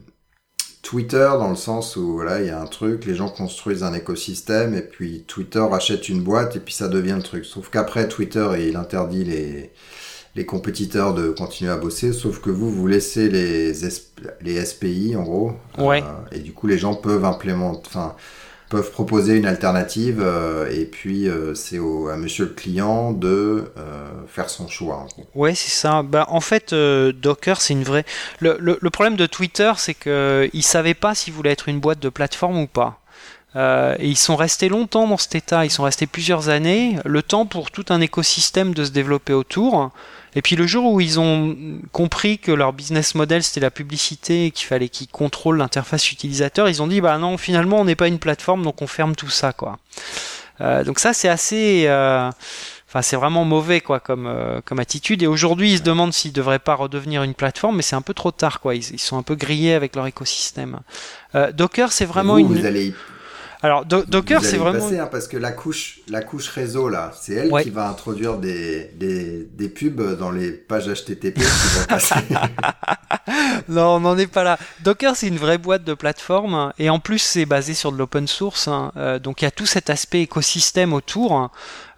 Twitter 0.83 1.29
dans 1.39 1.49
le 1.51 1.57
sens 1.57 1.97
où 1.97 2.13
voilà, 2.15 2.41
il 2.41 2.47
y 2.47 2.51
a 2.51 2.61
un 2.61 2.67
truc, 2.67 3.05
les 3.07 3.15
gens 3.15 3.29
construisent 3.29 3.83
un 3.83 3.95
écosystème 3.95 4.75
et 4.75 4.83
puis 4.83 5.25
Twitter 5.27 5.65
achète 5.73 6.09
une 6.09 6.23
boîte 6.23 6.57
et 6.57 6.61
puis 6.61 6.75
ça 6.75 6.89
devient 6.89 7.15
le 7.17 7.23
truc. 7.23 7.45
Sauf 7.47 7.71
qu'après 7.71 8.09
Twitter 8.09 8.49
il 8.69 8.77
interdit 8.77 9.25
les 9.25 9.73
les 10.37 10.47
compétiteurs 10.47 11.13
de 11.15 11.31
continuer 11.31 11.73
à 11.73 11.77
bosser, 11.77 12.13
sauf 12.13 12.41
que 12.41 12.51
vous 12.51 12.71
vous 12.71 12.87
laissez 12.87 13.29
les 13.31 13.73
les 14.43 14.65
SPI 14.65 15.17
en 15.17 15.23
gros. 15.23 15.53
Ouais. 15.79 16.03
Euh, 16.03 16.37
et 16.37 16.41
du 16.41 16.53
coup 16.53 16.67
les 16.67 16.79
gens 16.79 16.95
peuvent 16.95 17.25
implémenter, 17.25 17.83
enfin 17.89 18.15
peuvent 18.71 18.93
proposer 18.93 19.37
une 19.37 19.47
alternative 19.47 20.23
euh, 20.25 20.71
et 20.71 20.87
puis 20.87 21.29
euh, 21.29 21.55
c'est 21.55 21.77
à 21.77 22.17
Monsieur 22.17 22.45
le 22.45 22.53
client 22.53 23.11
de 23.11 23.65
euh, 23.77 24.09
faire 24.29 24.49
son 24.49 24.69
choix. 24.69 25.07
Ouais, 25.35 25.55
c'est 25.55 25.73
ça. 25.73 26.03
Bah, 26.03 26.27
en 26.31 26.41
fait, 26.41 26.73
Docker, 26.73 27.61
c'est 27.61 27.75
une 27.75 27.83
vraie. 27.83 28.07
Le, 28.39 28.57
le, 28.61 28.79
le 28.81 28.91
problème 28.91 29.17
de 29.17 29.27
Twitter, 29.27 29.73
c'est 29.77 29.95
que 29.95 30.49
ils 30.55 30.63
savaient 30.63 30.95
pas 30.95 31.15
s'ils 31.15 31.35
voulaient 31.35 31.51
être 31.51 31.69
une 31.69 31.81
boîte 31.81 31.99
de 31.99 32.09
plateforme 32.09 32.59
ou 32.59 32.67
pas. 32.67 33.01
Et 33.57 34.07
ils 34.07 34.17
sont 34.17 34.37
restés 34.37 34.69
longtemps 34.69 35.09
dans 35.09 35.17
cet 35.17 35.35
état. 35.35 35.65
Ils 35.65 35.71
sont 35.71 35.83
restés 35.83 36.07
plusieurs 36.07 36.49
années, 36.49 36.99
le 37.05 37.21
temps 37.21 37.47
pour 37.47 37.73
tout 37.73 37.85
un 37.89 38.01
écosystème 38.01 38.73
de 38.75 38.85
se 38.85 38.93
développer 38.93 39.33
autour. 39.33 39.91
Et 40.37 40.43
puis 40.43 40.57
le 40.57 40.67
jour 40.67 40.93
où 40.93 41.01
ils 41.01 41.19
ont 41.19 41.57
compris 41.93 42.39
que 42.39 42.53
leur 42.53 42.73
business 42.73 43.15
model 43.15 43.43
c'était 43.43 43.61
la 43.61 43.71
publicité 43.71 44.47
et 44.47 44.51
qu'il 44.51 44.67
fallait 44.67 44.89
qu'ils 44.89 45.09
contrôlent 45.09 45.59
l'interface 45.59 46.13
utilisateur, 46.13 46.69
ils 46.69 46.83
ont 46.83 46.87
dit 46.87 47.01
bah 47.01 47.19
non 47.19 47.37
finalement 47.37 47.81
on 47.81 47.85
n'est 47.85 47.97
pas 47.97 48.09
une 48.09 48.19
plateforme 48.19 48.63
donc 48.63 48.83
on 48.83 48.87
ferme 48.87 49.17
tout 49.17 49.31
ça 49.31 49.53
quoi. 49.53 49.79
Euh, 50.61 50.85
donc 50.85 50.99
ça 50.99 51.13
c'est 51.13 51.29
assez, 51.29 51.85
euh, 51.87 52.31
enfin 52.89 53.03
c'est 53.03 53.17
vraiment 53.17 53.45
mauvais 53.45 53.81
quoi 53.81 53.99
comme 53.99 54.27
euh, 54.27 54.61
comme 54.65 54.79
attitude. 54.79 55.23
Et 55.23 55.27
aujourd'hui 55.27 55.73
ils 55.73 55.79
se 55.79 55.83
demandent 55.83 56.13
s'ils 56.13 56.33
devraient 56.33 56.59
pas 56.59 56.75
redevenir 56.75 57.23
une 57.23 57.35
plateforme, 57.35 57.77
mais 57.77 57.83
c'est 57.83 57.97
un 57.97 58.03
peu 58.03 58.15
trop 58.15 58.31
tard 58.31 58.61
quoi. 58.61 58.75
Ils, 58.75 58.91
ils 58.93 59.01
sont 59.01 59.17
un 59.17 59.23
peu 59.23 59.35
grillés 59.35 59.75
avec 59.75 59.97
leur 59.97 60.07
écosystème. 60.07 60.81
Euh, 61.35 61.53
Docker 61.53 61.93
c'est 61.93 62.05
vraiment 62.05 62.35
vous, 62.35 62.41
une. 62.41 62.61
vous 62.61 62.67
allez 62.67 62.95
Alors 63.63 63.85
Do- 63.85 64.05
Docker 64.07 64.43
c'est 64.43 64.57
vraiment. 64.57 64.79
passer, 64.81 64.99
hein, 64.99 65.09
parce 65.11 65.29
que 65.29 65.37
la 65.37 65.53
couche, 65.53 66.01
la 66.09 66.23
couche 66.23 66.49
réseau 66.49 66.89
là, 66.89 67.13
c'est 67.21 67.35
elle 67.35 67.53
Ouais. 67.53 67.63
qui 67.63 67.71
va 67.71 67.89
introduire 67.91 68.39
des, 68.39 68.87
des, 68.97 69.45
des 69.53 69.69
pubs 69.69 70.17
dans 70.19 70.31
les 70.31 70.51
pages 70.53 70.87
HTTP 70.89 71.35
qui 71.35 71.43
vont 71.43 71.85
passer. 71.89 72.15
Non, 73.69 73.97
on 73.97 74.01
n'en 74.01 74.17
est 74.19 74.27
pas 74.27 74.45
là. 74.45 74.59
Docker, 74.83 75.15
c'est 75.15 75.29
une 75.29 75.37
vraie 75.37 75.59
boîte 75.59 75.85
de 75.85 75.95
plateforme 75.95 76.55
hein, 76.55 76.73
et 76.79 76.91
en 76.91 76.99
plus, 77.01 77.19
c'est 77.19 77.45
basé 77.47 77.75
sur 77.75 77.93
de 77.93 77.99
l'open 77.99 78.27
source. 78.27 78.67
hein, 78.69 78.93
euh, 78.97 79.19
donc, 79.19 79.43
il 79.43 79.45
y 79.45 79.49
a 79.49 79.51
tout 79.51 79.67
cet 79.67 79.91
aspect 79.91 80.23
écosystème 80.23 80.93
autour. 80.93 81.51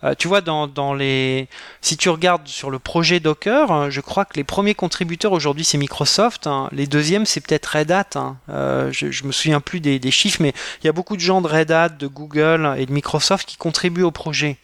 Euh, 0.04 0.14
tu 0.16 0.28
vois, 0.28 0.40
dans, 0.40 0.66
dans 0.66 0.94
les, 0.94 1.48
si 1.80 1.96
tu 1.96 2.08
regardes 2.08 2.46
sur 2.48 2.70
le 2.70 2.78
projet 2.78 3.20
Docker, 3.20 3.70
hein, 3.70 3.90
je 3.90 4.00
crois 4.00 4.24
que 4.24 4.34
les 4.34 4.44
premiers 4.44 4.74
contributeurs 4.74 5.32
aujourd'hui 5.32 5.64
c'est 5.64 5.78
Microsoft. 5.78 6.46
Hein. 6.46 6.68
les 6.72 6.86
deuxièmes 6.86 7.26
c'est 7.26 7.40
peut-être 7.40 7.66
Red 7.66 7.90
Hat. 7.90 8.10
Hein. 8.16 8.36
Euh, 8.48 8.90
je, 8.92 9.10
je 9.10 9.24
me 9.24 9.32
souviens 9.32 9.60
plus 9.60 9.80
des, 9.80 9.98
des 9.98 10.10
chiffres, 10.10 10.38
mais 10.40 10.52
il 10.82 10.86
y 10.86 10.88
a 10.88 10.92
beaucoup 10.92 11.16
de 11.16 11.20
gens 11.20 11.40
de 11.40 11.48
Red 11.48 11.70
Hat, 11.70 11.90
de 11.90 12.06
Google 12.06 12.74
et 12.78 12.86
de 12.86 12.92
Microsoft 12.92 13.48
qui 13.48 13.56
contribuent 13.56 14.02
au 14.02 14.10
projet. 14.10 14.58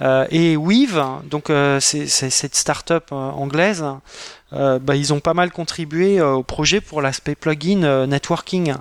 Euh, 0.00 0.26
et 0.30 0.56
Weave, 0.56 1.02
donc 1.24 1.50
euh, 1.50 1.78
c'est 1.80 2.06
cette 2.08 2.54
start-up 2.54 3.08
euh, 3.12 3.16
anglaise, 3.16 3.84
bah, 4.52 4.96
ils 4.96 5.12
ont 5.12 5.20
pas 5.20 5.34
mal 5.34 5.52
contribué 5.52 6.20
au 6.20 6.42
projet 6.42 6.80
pour 6.80 7.00
l'aspect 7.00 7.36
plugin 7.36 8.06
networking. 8.08 8.74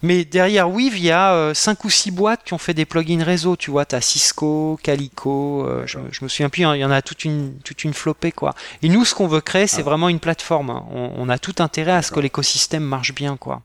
Mais 0.00 0.24
derrière 0.24 0.70
Weave, 0.70 0.96
il 0.96 1.04
y 1.04 1.10
a 1.10 1.52
5 1.52 1.84
ou 1.84 1.90
6 1.90 2.12
boîtes 2.12 2.44
qui 2.44 2.54
ont 2.54 2.58
fait 2.58 2.72
des 2.72 2.86
plugins 2.86 3.22
réseau. 3.22 3.54
Tu 3.54 3.70
vois, 3.70 3.84
tu 3.84 3.94
as 3.94 4.00
Cisco, 4.00 4.78
Calico, 4.82 5.68
je, 5.84 5.98
je, 6.10 6.24
me 6.24 6.28
souviens 6.28 6.48
plus, 6.48 6.64
hein, 6.64 6.74
il 6.74 6.80
y 6.80 6.84
en 6.84 6.90
a 6.90 7.02
toute 7.02 7.26
une, 7.26 7.58
toute 7.58 7.84
une 7.84 7.92
flopée. 7.92 8.32
Quoi. 8.32 8.54
Et 8.80 8.88
nous, 8.88 9.04
ce 9.04 9.14
qu'on 9.14 9.28
veut 9.28 9.42
créer, 9.42 9.66
c'est 9.66 9.82
ah. 9.82 9.84
vraiment 9.84 10.08
une 10.08 10.18
plateforme. 10.18 10.70
On, 10.70 11.12
on, 11.14 11.28
a 11.28 11.38
tout 11.38 11.56
intérêt 11.58 11.92
à 11.92 12.00
ce 12.00 12.10
que 12.10 12.20
l'écosystème 12.20 12.82
marche 12.82 13.14
bien. 13.14 13.36
quoi. 13.36 13.60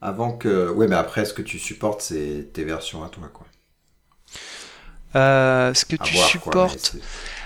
Avant 0.00 0.30
que... 0.30 0.70
Ouais, 0.70 0.86
mais 0.86 0.96
après, 0.96 1.24
ce 1.24 1.34
que 1.34 1.42
tu 1.42 1.58
supportes, 1.58 2.00
c'est 2.00 2.50
tes 2.52 2.62
versions 2.62 3.02
à 3.02 3.08
toi. 3.08 3.28
quoi. 3.34 3.46
Euh, 5.16 5.72
ce 5.72 5.84
que 5.84 5.96
tu 5.96 6.16
supportes. 6.16 6.94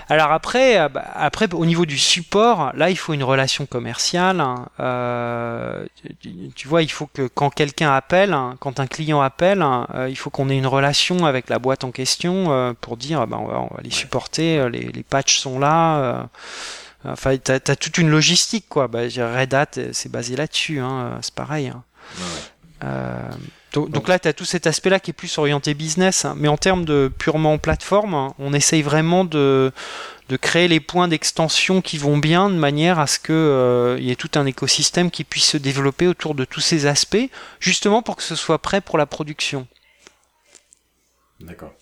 alors 0.09 0.31
après, 0.31 0.77
euh, 0.77 0.89
bah, 0.89 1.05
après, 1.15 1.53
au 1.53 1.65
niveau 1.65 1.85
du 1.85 1.97
support, 1.97 2.71
là, 2.75 2.89
il 2.89 2.97
faut 2.97 3.13
une 3.13 3.23
relation 3.23 3.65
commerciale. 3.65 4.41
Hein. 4.41 4.67
Euh, 4.81 5.85
tu, 6.55 6.67
vois, 6.67 6.83
il 6.83 6.91
faut 6.91 7.07
que 7.07 7.27
quand 7.27 7.49
quelqu'un 7.49 7.93
appelle, 7.93 8.33
hein, 8.33 8.57
quand 8.59 8.81
un 8.81 8.87
client 8.87 9.21
appelle, 9.21 9.61
hein, 9.61 9.87
il 10.09 10.17
faut 10.17 10.29
qu'on 10.29 10.49
ait 10.49 10.57
une 10.57 10.67
relation 10.67 11.25
avec 11.25 11.49
la 11.49 11.59
boîte 11.59 11.85
en 11.85 11.91
question 11.91 12.75
pour 12.81 12.97
dire, 12.97 13.25
bah, 13.25 13.37
on, 13.39 13.45
va, 13.45 13.59
on, 13.59 13.73
va, 13.73 13.81
les 13.81 13.91
supporter, 13.91 14.69
les, 14.69 14.91
les 14.91 15.03
patchs 15.03 15.37
sont 15.37 15.57
là. 15.57 16.27
Enfin, 17.05 17.37
t'as 17.37 17.55
as 17.55 17.75
toute 17.75 17.97
une 17.97 18.09
logistique, 18.09 18.65
quoi. 18.67 18.87
Bah, 18.87 19.03
Red 19.03 19.53
Hat, 19.53 19.71
c'est 19.93 20.11
basé 20.11 20.35
là-dessus, 20.35 20.81
c'est 21.21 21.33
pareil. 21.33 21.71
Donc, 23.73 24.07
là, 24.07 24.19
tu 24.19 24.27
as 24.27 24.33
tout 24.33 24.45
cet 24.45 24.67
aspect-là 24.67 24.99
qui 24.99 25.11
est 25.11 25.13
plus 25.13 25.37
orienté 25.37 25.73
business, 25.73 26.25
hein. 26.25 26.35
mais 26.37 26.49
en 26.49 26.57
termes 26.57 26.83
de 26.83 27.09
purement 27.17 27.57
plateforme, 27.57 28.13
hein, 28.13 28.33
on 28.37 28.53
essaye 28.53 28.81
vraiment 28.81 29.23
de, 29.23 29.71
de 30.27 30.37
créer 30.37 30.67
les 30.67 30.81
points 30.81 31.07
d'extension 31.07 31.81
qui 31.81 31.97
vont 31.97 32.17
bien 32.17 32.49
de 32.49 32.55
manière 32.55 32.99
à 32.99 33.07
ce 33.07 33.19
qu'il 33.19 33.33
euh, 33.35 33.97
y 33.99 34.11
ait 34.11 34.15
tout 34.15 34.31
un 34.35 34.45
écosystème 34.45 35.09
qui 35.09 35.23
puisse 35.23 35.45
se 35.45 35.57
développer 35.57 36.07
autour 36.07 36.35
de 36.35 36.43
tous 36.43 36.59
ces 36.59 36.85
aspects, 36.85 37.29
justement 37.59 38.01
pour 38.01 38.17
que 38.17 38.23
ce 38.23 38.35
soit 38.35 38.59
prêt 38.59 38.81
pour 38.81 38.97
la 38.97 39.05
production. 39.05 39.67
D'accord. 41.39 41.73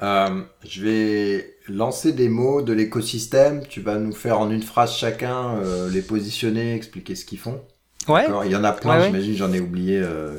Euh, 0.00 0.42
je 0.64 0.84
vais 0.84 1.56
lancer 1.66 2.12
des 2.12 2.28
mots 2.28 2.62
de 2.62 2.72
l'écosystème. 2.72 3.66
Tu 3.66 3.80
vas 3.80 3.96
nous 3.96 4.12
faire 4.12 4.38
en 4.38 4.50
une 4.50 4.62
phrase 4.62 4.94
chacun 4.94 5.56
euh, 5.56 5.90
les 5.90 6.02
positionner, 6.02 6.74
expliquer 6.74 7.14
ce 7.14 7.24
qu'ils 7.24 7.38
font. 7.38 7.60
Ouais. 8.06 8.26
Il 8.44 8.52
y 8.52 8.56
en 8.56 8.64
a 8.64 8.72
plein, 8.72 9.04
j'imagine, 9.04 9.36
j'en 9.36 9.52
ai 9.52 9.60
oublié 9.60 10.00
euh, 10.02 10.36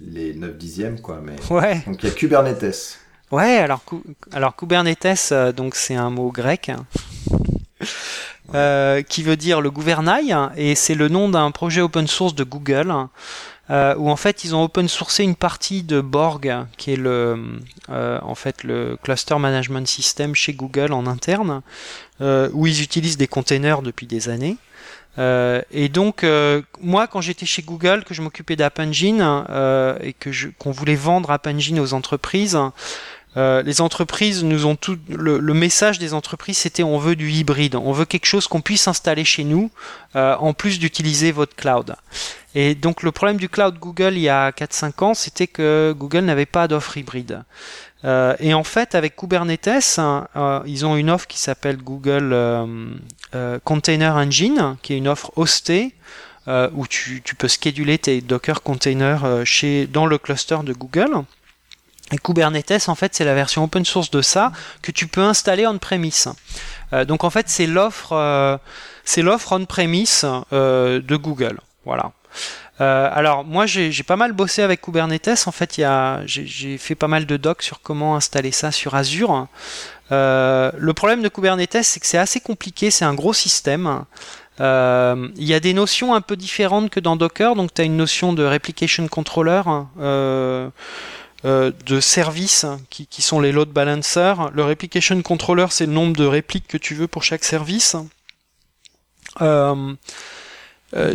les 0.00 0.34
9 0.34 0.56
dixièmes, 0.56 1.00
quoi. 1.00 1.20
Mais... 1.22 1.36
Ouais. 1.50 1.82
Donc 1.86 2.02
il 2.02 2.08
y 2.08 2.12
a 2.12 2.14
Kubernetes. 2.14 2.98
Ouais, 3.30 3.56
alors, 3.56 3.82
alors 4.32 4.56
Kubernetes, 4.56 5.30
euh, 5.32 5.52
donc 5.52 5.74
c'est 5.74 5.94
un 5.94 6.10
mot 6.10 6.30
grec. 6.30 6.70
Euh, 8.54 9.00
qui 9.02 9.22
veut 9.22 9.36
dire 9.36 9.62
le 9.62 9.70
gouvernail, 9.70 10.36
et 10.56 10.74
c'est 10.74 10.94
le 10.94 11.08
nom 11.08 11.30
d'un 11.30 11.50
projet 11.52 11.80
open 11.80 12.06
source 12.06 12.34
de 12.34 12.44
Google, 12.44 12.92
euh, 13.70 13.94
où 13.96 14.10
en 14.10 14.16
fait 14.16 14.44
ils 14.44 14.54
ont 14.54 14.64
open 14.64 14.88
sourcé 14.88 15.22
une 15.22 15.36
partie 15.36 15.82
de 15.82 16.02
Borg, 16.02 16.52
qui 16.76 16.92
est 16.92 16.96
le, 16.96 17.60
euh, 17.88 18.18
en 18.20 18.34
fait 18.34 18.62
le 18.62 18.98
cluster 19.02 19.38
management 19.38 19.86
system 19.86 20.34
chez 20.34 20.52
Google 20.52 20.92
en 20.92 21.06
interne, 21.06 21.62
où 22.20 22.66
ils 22.66 22.82
utilisent 22.82 23.16
des 23.16 23.26
containers 23.26 23.80
depuis 23.80 24.06
des 24.06 24.28
années. 24.28 24.56
Euh, 25.18 25.60
et 25.70 25.88
donc, 25.88 26.24
euh, 26.24 26.62
moi, 26.80 27.06
quand 27.06 27.20
j'étais 27.20 27.46
chez 27.46 27.62
Google, 27.62 28.04
que 28.04 28.14
je 28.14 28.22
m'occupais 28.22 28.56
d'App 28.56 28.78
Engine 28.78 29.44
euh, 29.50 29.98
et 30.00 30.12
que 30.12 30.30
qu'on 30.58 30.70
voulait 30.70 30.94
vendre 30.94 31.30
App 31.30 31.46
Engine 31.46 31.80
aux 31.80 31.92
entreprises, 31.94 32.58
les 33.36 33.80
entreprises 33.80 34.44
nous 34.44 34.66
ont 34.66 34.76
tout. 34.76 34.98
Le, 35.08 35.40
message 35.54 35.98
des 35.98 36.12
entreprises, 36.12 36.58
c'était 36.58 36.82
on 36.82 36.98
veut 36.98 37.16
du 37.16 37.30
hybride, 37.30 37.76
on 37.76 37.92
veut 37.92 38.04
quelque 38.04 38.26
chose 38.26 38.46
qu'on 38.46 38.60
puisse 38.60 38.88
installer 38.88 39.24
chez 39.24 39.44
nous, 39.44 39.70
en 40.14 40.52
plus 40.52 40.78
d'utiliser 40.78 41.32
votre 41.32 41.56
cloud. 41.56 41.96
Et 42.54 42.74
donc, 42.74 43.02
le 43.02 43.10
problème 43.10 43.38
du 43.38 43.48
cloud 43.48 43.78
Google 43.78 44.12
il 44.16 44.20
y 44.20 44.28
a 44.28 44.50
4-5 44.50 45.04
ans, 45.04 45.14
c'était 45.14 45.46
que 45.46 45.94
Google 45.96 46.20
n'avait 46.20 46.44
pas 46.44 46.68
d'offre 46.68 46.98
hybride. 46.98 47.42
Euh, 48.04 48.34
et 48.40 48.54
en 48.54 48.64
fait, 48.64 48.94
avec 48.94 49.16
Kubernetes, 49.16 49.98
hein, 49.98 50.26
euh, 50.36 50.60
ils 50.66 50.84
ont 50.84 50.96
une 50.96 51.10
offre 51.10 51.26
qui 51.26 51.38
s'appelle 51.38 51.76
Google 51.76 52.30
euh, 52.32 53.58
Container 53.64 54.16
Engine, 54.16 54.76
qui 54.82 54.94
est 54.94 54.98
une 54.98 55.08
offre 55.08 55.32
hostée 55.36 55.94
où 56.74 56.88
tu, 56.88 57.22
tu, 57.22 57.36
peux 57.36 57.46
scheduler 57.46 57.98
tes 57.98 58.20
Docker 58.20 58.64
containers 58.64 59.42
chez, 59.44 59.86
dans 59.86 60.06
le 60.06 60.18
cluster 60.18 60.58
de 60.64 60.72
Google. 60.72 61.22
Et 62.10 62.18
Kubernetes, 62.18 62.88
en 62.88 62.96
fait, 62.96 63.14
c'est 63.14 63.24
la 63.24 63.34
version 63.34 63.62
open 63.62 63.84
source 63.84 64.10
de 64.10 64.22
ça 64.22 64.50
que 64.82 64.90
tu 64.90 65.06
peux 65.06 65.22
installer 65.22 65.68
on-premise. 65.68 66.28
donc 67.06 67.22
en 67.22 67.30
fait, 67.30 67.48
c'est 67.48 67.68
l'offre, 67.68 68.58
c'est 69.04 69.22
l'offre 69.22 69.52
on-premise 69.52 70.26
de 70.50 71.16
Google. 71.16 71.60
Voilà. 71.84 72.10
Euh, 72.80 73.10
alors 73.12 73.44
moi 73.44 73.66
j'ai 73.66 73.92
pas 74.02 74.16
mal 74.16 74.32
bossé 74.32 74.62
avec 74.62 74.80
Kubernetes. 74.80 75.44
En 75.46 75.52
fait, 75.52 75.80
j'ai 76.26 76.78
fait 76.78 76.94
pas 76.94 77.08
mal 77.08 77.26
de 77.26 77.36
docs 77.36 77.62
sur 77.62 77.80
comment 77.80 78.16
installer 78.16 78.50
ça 78.52 78.72
sur 78.72 78.94
Azure. 78.94 79.46
Euh, 80.10 80.70
le 80.76 80.92
problème 80.94 81.22
de 81.22 81.28
Kubernetes, 81.28 81.82
c'est 81.82 82.00
que 82.00 82.06
c'est 82.06 82.18
assez 82.18 82.40
compliqué. 82.40 82.90
C'est 82.90 83.04
un 83.04 83.14
gros 83.14 83.32
système. 83.32 84.04
Euh, 84.60 85.28
il 85.36 85.44
y 85.44 85.54
a 85.54 85.60
des 85.60 85.72
notions 85.72 86.14
un 86.14 86.20
peu 86.20 86.36
différentes 86.36 86.90
que 86.90 87.00
dans 87.00 87.16
Docker. 87.16 87.54
Donc 87.54 87.74
tu 87.74 87.82
as 87.82 87.84
une 87.84 87.96
notion 87.96 88.32
de 88.32 88.44
replication 88.44 89.06
controller. 89.08 89.62
de 91.44 92.00
services 92.00 92.66
qui, 92.88 93.06
qui, 93.06 93.20
sont 93.20 93.40
les 93.40 93.52
load 93.52 93.68
balancers. 93.68 94.50
Le 94.52 94.64
replication 94.64 95.20
controller, 95.22 95.66
c'est 95.70 95.86
le 95.86 95.92
nombre 95.92 96.16
de 96.16 96.24
répliques 96.24 96.68
que 96.68 96.78
tu 96.78 96.94
veux 96.94 97.08
pour 97.08 97.22
chaque 97.24 97.44
service. 97.44 97.96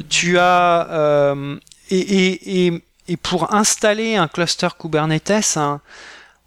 Tu 0.10 0.38
as 0.40 0.88
euh, 0.90 1.58
et, 1.90 2.66
et, 2.66 2.84
et, 3.08 3.18
pour 3.18 3.54
installer 3.54 4.16
un 4.16 4.28
cluster 4.28 4.70
Kubernetes, 4.78 5.58
hein, 5.58 5.82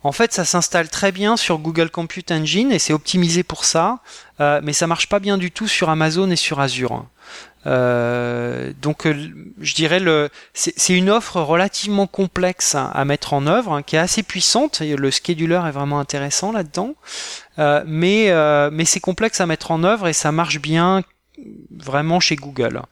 en 0.03 0.13
fait, 0.13 0.33
ça 0.33 0.45
s'installe 0.45 0.89
très 0.89 1.13
bien 1.13 1.37
sur 1.37 1.59
Google 1.59 1.91
Compute 1.91 2.31
Engine 2.31 2.73
et 2.73 2.79
c'est 2.79 2.95
optimisé 2.95 3.43
pour 3.43 3.65
ça, 3.65 3.99
euh, 4.41 4.61
mais 4.63 4.73
ça 4.73 4.87
marche 4.87 5.09
pas 5.09 5.19
bien 5.19 5.37
du 5.37 5.51
tout 5.51 5.69
sur 5.69 5.91
Amazon 5.91 6.31
et 6.31 6.37
sur 6.37 6.61
Azure. 6.61 7.05
Euh, 7.67 8.73
donc, 8.81 9.07
je 9.07 9.75
dirais 9.75 10.01
le, 10.01 10.31
c'est 10.55 10.95
une 10.97 11.11
offre 11.11 11.43
relativement 11.43 12.07
complexe 12.07 12.75
à, 12.75 13.05
mettre 13.05 13.35
en 13.35 13.47
œuvre, 13.47 13.75
hein, 13.75 13.83
qui 13.83 13.97
est 13.97 13.99
assez 13.99 14.23
puissante. 14.23 14.81
Et 14.81 14.97
le 14.97 15.11
scheduler 15.11 15.61
est 15.67 15.71
vraiment 15.71 16.01
intéressant 16.01 16.51
là-dedans, 16.51 16.95
euh, 17.59 17.83
mais 17.87 18.33
mais 18.73 18.87
c'est 18.87 19.01
complexe 19.01 19.43
à 19.43 19.47
mettre 19.47 19.71
en 19.71 19.85
œuvre 19.85 20.09
et 20.09 20.15
ça 20.15 20.33
marche 20.33 20.61
bien 20.61 21.03
vraiment 21.71 22.21
chez 22.21 22.37
Google. 22.37 22.83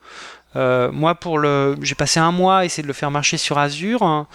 Euh, 0.56 0.90
moi, 0.92 1.14
pour 1.14 1.38
le, 1.38 1.76
j'ai 1.82 1.94
passé 1.94 2.20
un 2.20 2.32
mois 2.32 2.58
à 2.58 2.64
essayer 2.64 2.82
de 2.82 2.88
le 2.88 2.94
faire 2.94 3.11
marcher 3.11 3.37
sur 3.37 3.58
Azure. 3.58 4.02
Hein, 4.02 4.26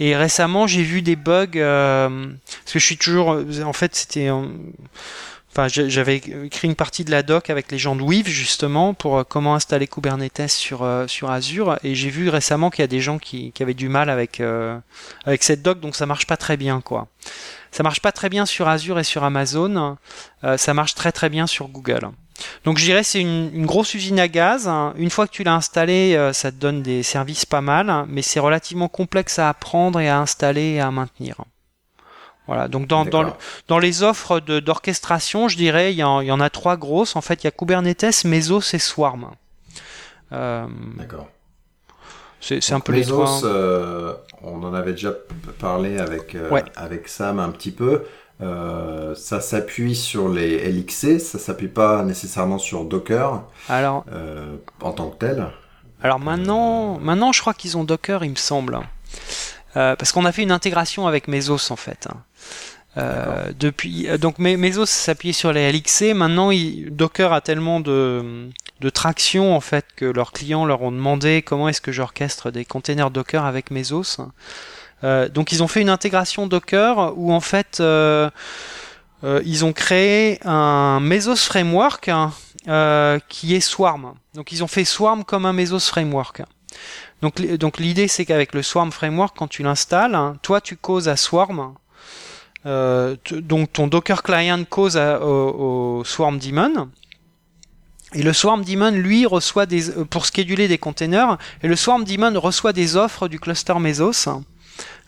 et 0.00 0.16
récemment, 0.16 0.66
j'ai 0.66 0.82
vu 0.82 1.02
des 1.02 1.16
bugs 1.16 1.46
euh, 1.56 2.28
parce 2.64 2.72
que 2.72 2.78
je 2.78 2.84
suis 2.84 2.96
toujours, 2.96 3.38
en 3.64 3.72
fait, 3.72 3.94
c'était, 3.94 4.30
enfin, 5.50 5.68
j'avais 5.68 6.16
écrit 6.16 6.68
une 6.68 6.74
partie 6.74 7.04
de 7.04 7.10
la 7.10 7.22
doc 7.22 7.50
avec 7.50 7.70
les 7.70 7.78
gens 7.78 7.96
de 7.96 8.02
Weave 8.02 8.26
justement 8.26 8.94
pour 8.94 9.18
euh, 9.18 9.24
comment 9.24 9.54
installer 9.54 9.86
Kubernetes 9.86 10.48
sur 10.48 10.86
sur 11.08 11.30
Azure. 11.30 11.78
Et 11.84 11.94
j'ai 11.94 12.10
vu 12.10 12.28
récemment 12.28 12.70
qu'il 12.70 12.82
y 12.82 12.84
a 12.84 12.88
des 12.88 13.00
gens 13.00 13.18
qui, 13.18 13.52
qui 13.52 13.62
avaient 13.62 13.74
du 13.74 13.88
mal 13.88 14.10
avec 14.10 14.42
avec 15.24 15.42
cette 15.42 15.62
doc, 15.62 15.80
donc 15.80 15.96
ça 15.96 16.06
marche 16.06 16.26
pas 16.26 16.36
très 16.36 16.56
bien, 16.56 16.80
quoi. 16.80 17.08
Ça 17.70 17.82
marche 17.82 18.00
pas 18.00 18.12
très 18.12 18.28
bien 18.28 18.44
sur 18.44 18.68
Azure 18.68 18.98
et 18.98 19.04
sur 19.04 19.24
Amazon. 19.24 19.96
ça 20.56 20.74
marche 20.74 20.94
très 20.94 21.12
très 21.12 21.30
bien 21.30 21.46
sur 21.46 21.68
Google. 21.68 22.10
Donc 22.64 22.78
je 22.78 22.84
dirais 22.84 23.02
c'est 23.02 23.20
une, 23.20 23.66
grosse 23.66 23.94
usine 23.94 24.20
à 24.20 24.28
gaz. 24.28 24.68
Une 24.96 25.10
fois 25.10 25.26
que 25.26 25.32
tu 25.32 25.44
l'as 25.44 25.54
installé, 25.54 26.14
euh, 26.16 26.32
ça 26.32 26.50
te 26.50 26.56
donne 26.56 26.82
des 26.82 27.02
services 27.02 27.46
pas 27.46 27.60
mal, 27.60 28.04
mais 28.08 28.22
c'est 28.22 28.40
relativement 28.40 28.88
complexe 28.88 29.38
à 29.38 29.48
apprendre 29.48 30.00
et 30.00 30.08
à 30.08 30.18
installer 30.18 30.72
et 30.72 30.80
à 30.80 30.90
maintenir. 30.90 31.36
Voilà, 32.48 32.66
donc 32.66 32.88
dans, 32.88 33.04
dans, 33.04 33.78
les 33.78 34.02
offres 34.02 34.40
d'orchestration, 34.40 35.48
je 35.48 35.56
dirais, 35.56 35.92
il 35.92 35.96
y, 35.96 36.02
en, 36.02 36.40
a 36.40 36.50
trois 36.50 36.76
grosses. 36.76 37.14
En 37.14 37.20
fait, 37.20 37.44
il 37.44 37.46
y 37.46 37.48
a 37.48 37.52
Kubernetes, 37.52 38.24
Mesos 38.24 38.74
et 38.74 38.80
Swarm. 38.80 39.30
Euh, 40.32 40.66
D'accord. 40.96 41.28
C'est 42.40 42.72
un 42.72 42.80
peu 42.80 42.92
les 42.92 43.04
trois. 43.04 43.44
Euh, 43.44 44.14
on 44.42 44.60
en 44.64 44.74
avait 44.74 44.92
déjà 44.92 45.14
parlé 45.60 45.98
avec, 45.98 46.36
avec 46.74 47.06
Sam 47.06 47.38
un 47.38 47.50
petit 47.50 47.70
peu. 47.70 48.02
Euh, 48.42 49.14
ça 49.14 49.40
s'appuie 49.40 49.94
sur 49.94 50.28
les 50.28 50.70
LXC, 50.70 51.20
ça 51.20 51.38
s'appuie 51.38 51.68
pas 51.68 52.02
nécessairement 52.02 52.58
sur 52.58 52.84
Docker 52.84 53.44
alors, 53.68 54.04
euh, 54.12 54.56
en 54.80 54.92
tant 54.92 55.10
que 55.10 55.16
tel. 55.16 55.46
Alors 56.02 56.18
maintenant, 56.18 56.98
maintenant 56.98 57.30
je 57.30 57.40
crois 57.40 57.54
qu'ils 57.54 57.76
ont 57.76 57.84
Docker, 57.84 58.24
il 58.24 58.30
me 58.30 58.36
semble. 58.36 58.80
Euh, 59.76 59.94
parce 59.96 60.12
qu'on 60.12 60.24
a 60.24 60.32
fait 60.32 60.42
une 60.42 60.50
intégration 60.50 61.06
avec 61.06 61.28
Mesos 61.28 61.70
en 61.70 61.76
fait. 61.76 62.08
Depuis, 63.58 64.06
donc 64.18 64.38
Mesos 64.38 64.86
s'appuyait 64.86 65.32
sur 65.32 65.52
les 65.52 65.72
LXC. 65.72 66.12
Maintenant, 66.14 66.50
Docker 66.90 67.32
a 67.32 67.40
tellement 67.40 67.80
de, 67.80 68.50
de 68.80 68.90
traction 68.90 69.56
en 69.56 69.60
fait 69.60 69.86
que 69.96 70.04
leurs 70.04 70.32
clients 70.32 70.66
leur 70.66 70.82
ont 70.82 70.92
demandé 70.92 71.40
comment 71.40 71.68
est-ce 71.68 71.80
que 71.80 71.92
j'orchestre 71.92 72.50
des 72.50 72.66
containers 72.66 73.10
Docker 73.10 73.46
avec 73.46 73.70
Mesos. 73.70 74.20
Euh, 75.04 75.28
donc 75.28 75.52
ils 75.52 75.62
ont 75.62 75.68
fait 75.68 75.80
une 75.80 75.88
intégration 75.88 76.46
Docker 76.46 77.12
où 77.16 77.32
en 77.32 77.40
fait 77.40 77.78
euh, 77.80 78.30
euh, 79.24 79.42
ils 79.44 79.64
ont 79.64 79.72
créé 79.72 80.38
un 80.44 81.00
Mesos 81.00 81.36
framework 81.36 82.08
hein, 82.08 82.32
qui 83.28 83.54
est 83.54 83.60
Swarm. 83.60 84.14
Donc 84.34 84.52
ils 84.52 84.62
ont 84.62 84.68
fait 84.68 84.84
Swarm 84.84 85.24
comme 85.24 85.46
un 85.46 85.52
Mesos 85.52 85.80
framework. 85.80 86.42
Donc, 87.20 87.78
l'idée 87.78 88.08
c'est 88.08 88.24
qu'avec 88.24 88.52
le 88.52 88.62
Swarm 88.62 88.90
framework, 88.90 89.36
quand 89.38 89.46
tu 89.46 89.62
l'installes, 89.62 90.16
hein, 90.16 90.36
toi 90.42 90.60
tu 90.60 90.76
causes 90.76 91.08
à 91.08 91.16
Swarm. 91.16 91.74
donc 92.64 93.72
ton 93.72 93.86
Docker 93.86 94.24
client 94.24 94.64
cause 94.68 94.96
au, 94.96 96.02
Swarm 96.04 96.38
Daemon. 96.38 96.90
Et 98.14 98.22
le 98.22 98.32
Swarm 98.32 98.62
Daemon, 98.62 98.90
lui, 98.90 99.24
reçoit 99.24 99.66
des, 99.66 99.90
pour 100.10 100.26
scheduler 100.26 100.68
des 100.68 100.76
containers, 100.76 101.38
et 101.62 101.68
le 101.68 101.76
Swarm 101.76 102.04
Daemon 102.04 102.38
reçoit 102.38 102.74
des 102.74 102.96
offres 102.96 103.28
du 103.28 103.40
cluster 103.40 103.78
Mesos. 103.78 104.28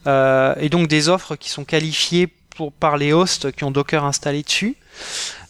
Euh, 0.07 0.55
et 0.59 0.69
donc 0.69 0.88
des 0.88 1.09
offres 1.09 1.37
qui 1.37 1.51
sont 1.51 1.64
qualifiées 1.64 2.29
pour, 2.57 2.73
par 2.73 2.97
les 2.97 3.12
hosts 3.12 3.53
qui 3.53 3.64
ont 3.64 3.71
Docker 3.71 4.05
installé 4.05 4.43
dessus. 4.43 4.77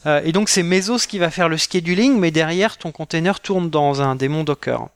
Euh, 0.06 0.20
et 0.24 0.32
donc 0.32 0.48
c'est 0.48 0.62
Mesos 0.62 1.06
qui 1.06 1.18
va 1.18 1.30
faire 1.30 1.48
le 1.48 1.56
scheduling, 1.56 2.18
mais 2.18 2.30
derrière 2.30 2.76
ton 2.76 2.92
container 2.92 3.40
tourne 3.40 3.70
dans 3.70 4.02
un 4.02 4.16
démon 4.16 4.44
Docker. 4.44 4.88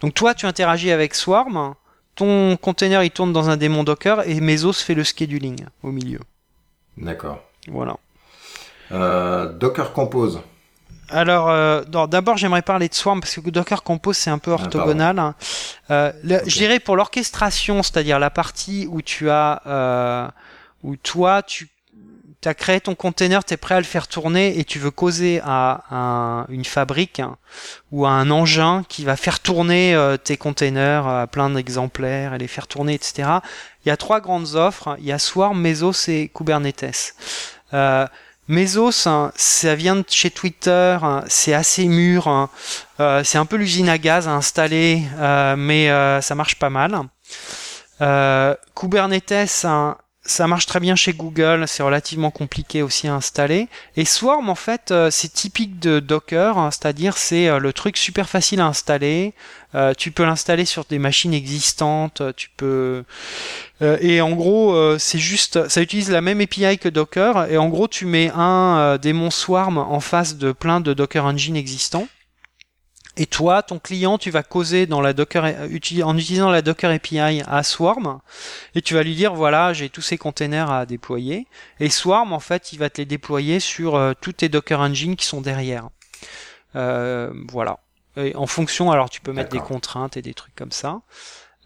Donc 0.00 0.14
toi 0.14 0.34
tu 0.34 0.46
interagis 0.46 0.90
avec 0.90 1.14
Swarm, 1.14 1.74
ton 2.14 2.56
container 2.56 3.02
il 3.02 3.10
tourne 3.10 3.32
dans 3.32 3.50
un 3.50 3.56
démon 3.56 3.84
Docker 3.84 4.28
et 4.28 4.40
Mesos 4.40 4.74
fait 4.74 4.94
le 4.94 5.04
scheduling 5.04 5.64
au 5.82 5.90
milieu. 5.90 6.20
D'accord. 6.96 7.40
Voilà. 7.68 7.96
Euh, 8.92 9.52
Docker 9.52 9.92
Compose. 9.92 10.40
Alors, 11.10 11.48
euh, 11.48 11.82
d'abord, 11.84 12.36
j'aimerais 12.36 12.62
parler 12.62 12.88
de 12.88 12.94
Swarm 12.94 13.20
parce 13.20 13.34
que 13.34 13.50
Docker 13.50 13.82
Compose 13.82 14.16
c'est 14.16 14.30
un 14.30 14.38
peu 14.38 14.50
ah, 14.50 14.54
orthogonal. 14.54 15.18
Hein. 15.18 15.34
euh, 15.90 16.12
Je 16.24 16.58
dirais 16.58 16.80
pour 16.80 16.96
l'orchestration, 16.96 17.82
c'est-à-dire 17.82 18.18
la 18.18 18.30
partie 18.30 18.86
où 18.90 19.00
tu 19.00 19.30
as, 19.30 19.62
euh, 19.66 20.28
où 20.82 20.96
toi, 20.96 21.42
tu 21.42 21.68
as 22.44 22.54
créé 22.54 22.80
ton 22.80 22.94
container, 22.94 23.42
tu 23.44 23.54
es 23.54 23.56
prêt 23.56 23.74
à 23.74 23.80
le 23.80 23.86
faire 23.86 24.06
tourner 24.06 24.58
et 24.58 24.64
tu 24.64 24.78
veux 24.78 24.90
causer 24.90 25.40
à 25.44 25.84
un, 25.90 26.46
une 26.50 26.64
fabrique 26.64 27.20
hein, 27.20 27.36
ou 27.90 28.06
à 28.06 28.10
un 28.10 28.30
engin 28.30 28.84
qui 28.88 29.04
va 29.04 29.16
faire 29.16 29.40
tourner 29.40 29.94
euh, 29.94 30.16
tes 30.16 30.36
containers 30.36 31.06
à 31.06 31.26
plein 31.26 31.50
d'exemplaires 31.50 32.34
et 32.34 32.38
les 32.38 32.48
faire 32.48 32.66
tourner, 32.66 32.94
etc. 32.94 33.28
Il 33.84 33.88
y 33.88 33.90
a 33.90 33.96
trois 33.96 34.20
grandes 34.20 34.56
offres. 34.56 34.96
Il 34.98 35.06
y 35.06 35.12
a 35.12 35.18
Swarm, 35.18 35.58
Mesos 35.58 36.08
et 36.08 36.30
Kubernetes. 36.34 37.14
Mesos, 38.48 39.06
hein, 39.06 39.30
ça 39.36 39.74
vient 39.74 39.96
de 39.96 40.04
chez 40.08 40.30
Twitter, 40.30 40.96
hein, 41.02 41.22
c'est 41.28 41.52
assez 41.52 41.86
mûr, 41.86 42.28
hein. 42.28 42.48
euh, 42.98 43.22
c'est 43.22 43.36
un 43.36 43.44
peu 43.44 43.56
l'usine 43.56 43.90
à 43.90 43.98
gaz 43.98 44.26
à 44.26 44.32
installer, 44.32 45.02
euh, 45.18 45.54
mais 45.56 45.90
euh, 45.90 46.22
ça 46.22 46.34
marche 46.34 46.58
pas 46.58 46.70
mal. 46.70 46.98
Kubernetes, 48.74 49.66
ça 50.30 50.46
marche 50.46 50.66
très 50.66 50.80
bien 50.80 50.94
chez 50.96 51.12
Google, 51.12 51.64
c'est 51.66 51.82
relativement 51.82 52.30
compliqué 52.30 52.82
aussi 52.82 53.08
à 53.08 53.14
installer. 53.14 53.68
Et 53.96 54.04
Swarm, 54.04 54.48
en 54.48 54.54
fait, 54.54 54.90
euh, 54.90 55.10
c'est 55.10 55.32
typique 55.32 55.78
de 55.78 56.00
Docker, 56.00 56.58
hein, 56.58 56.70
c'est-à-dire 56.70 57.16
c'est 57.16 57.48
euh, 57.48 57.58
le 57.58 57.72
truc 57.72 57.96
super 57.96 58.28
facile 58.28 58.60
à 58.60 58.66
installer. 58.66 59.34
Euh, 59.74 59.94
tu 59.96 60.10
peux 60.10 60.24
l'installer 60.24 60.64
sur 60.64 60.84
des 60.84 60.98
machines 60.98 61.34
existantes, 61.34 62.22
tu 62.36 62.48
peux... 62.56 63.04
et 63.80 64.20
en 64.20 64.32
gros, 64.32 64.98
c'est 64.98 65.18
juste, 65.18 65.68
ça 65.68 65.82
utilise 65.82 66.10
la 66.10 66.20
même 66.20 66.40
API 66.40 66.78
que 66.78 66.88
Docker, 66.88 67.50
et 67.50 67.58
en 67.58 67.68
gros, 67.68 67.86
tu 67.86 68.06
mets 68.06 68.30
un 68.34 68.96
démon 68.96 69.30
Swarm 69.30 69.76
en 69.78 70.00
face 70.00 70.36
de 70.36 70.52
plein 70.52 70.80
de 70.80 70.94
Docker 70.94 71.24
Engine 71.24 71.56
existants. 71.56 72.08
Et 73.20 73.26
toi, 73.26 73.64
ton 73.64 73.80
client, 73.80 74.16
tu 74.16 74.30
vas 74.30 74.44
causer 74.44 74.86
dans 74.86 75.00
la 75.00 75.12
Docker, 75.12 75.44
en 75.44 76.16
utilisant 76.16 76.50
la 76.50 76.62
Docker 76.62 76.88
API 76.92 77.18
à 77.18 77.64
Swarm, 77.64 78.20
et 78.76 78.80
tu 78.80 78.94
vas 78.94 79.02
lui 79.02 79.16
dire 79.16 79.34
voilà, 79.34 79.72
j'ai 79.72 79.88
tous 79.88 80.02
ces 80.02 80.16
containers 80.16 80.70
à 80.70 80.86
déployer. 80.86 81.48
Et 81.80 81.90
Swarm, 81.90 82.32
en 82.32 82.38
fait, 82.38 82.72
il 82.72 82.78
va 82.78 82.90
te 82.90 83.00
les 83.00 83.06
déployer 83.06 83.58
sur 83.58 83.96
euh, 83.96 84.12
tous 84.20 84.34
tes 84.34 84.48
Docker 84.48 84.78
Engines 84.78 85.16
qui 85.16 85.26
sont 85.26 85.40
derrière. 85.40 85.88
Euh, 86.76 87.32
voilà. 87.50 87.80
Et 88.16 88.36
en 88.36 88.46
fonction, 88.46 88.92
alors 88.92 89.10
tu 89.10 89.20
peux 89.20 89.32
mettre 89.32 89.50
des 89.50 89.58
contraintes 89.58 90.16
et 90.16 90.22
des 90.22 90.34
trucs 90.34 90.54
comme 90.54 90.72
ça. 90.72 91.00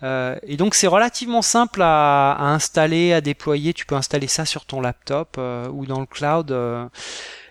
Euh, 0.03 0.37
et 0.43 0.57
donc 0.57 0.75
c'est 0.75 0.87
relativement 0.87 1.43
simple 1.43 1.83
à, 1.83 2.33
à, 2.33 2.45
installer, 2.45 3.13
à 3.13 3.21
déployer. 3.21 3.75
Tu 3.75 3.85
peux 3.85 3.95
installer 3.95 4.27
ça 4.27 4.47
sur 4.47 4.65
ton 4.65 4.81
laptop 4.81 5.39
ou 5.71 5.85
dans 5.85 6.01
le 6.01 6.07
cloud. 6.07 6.51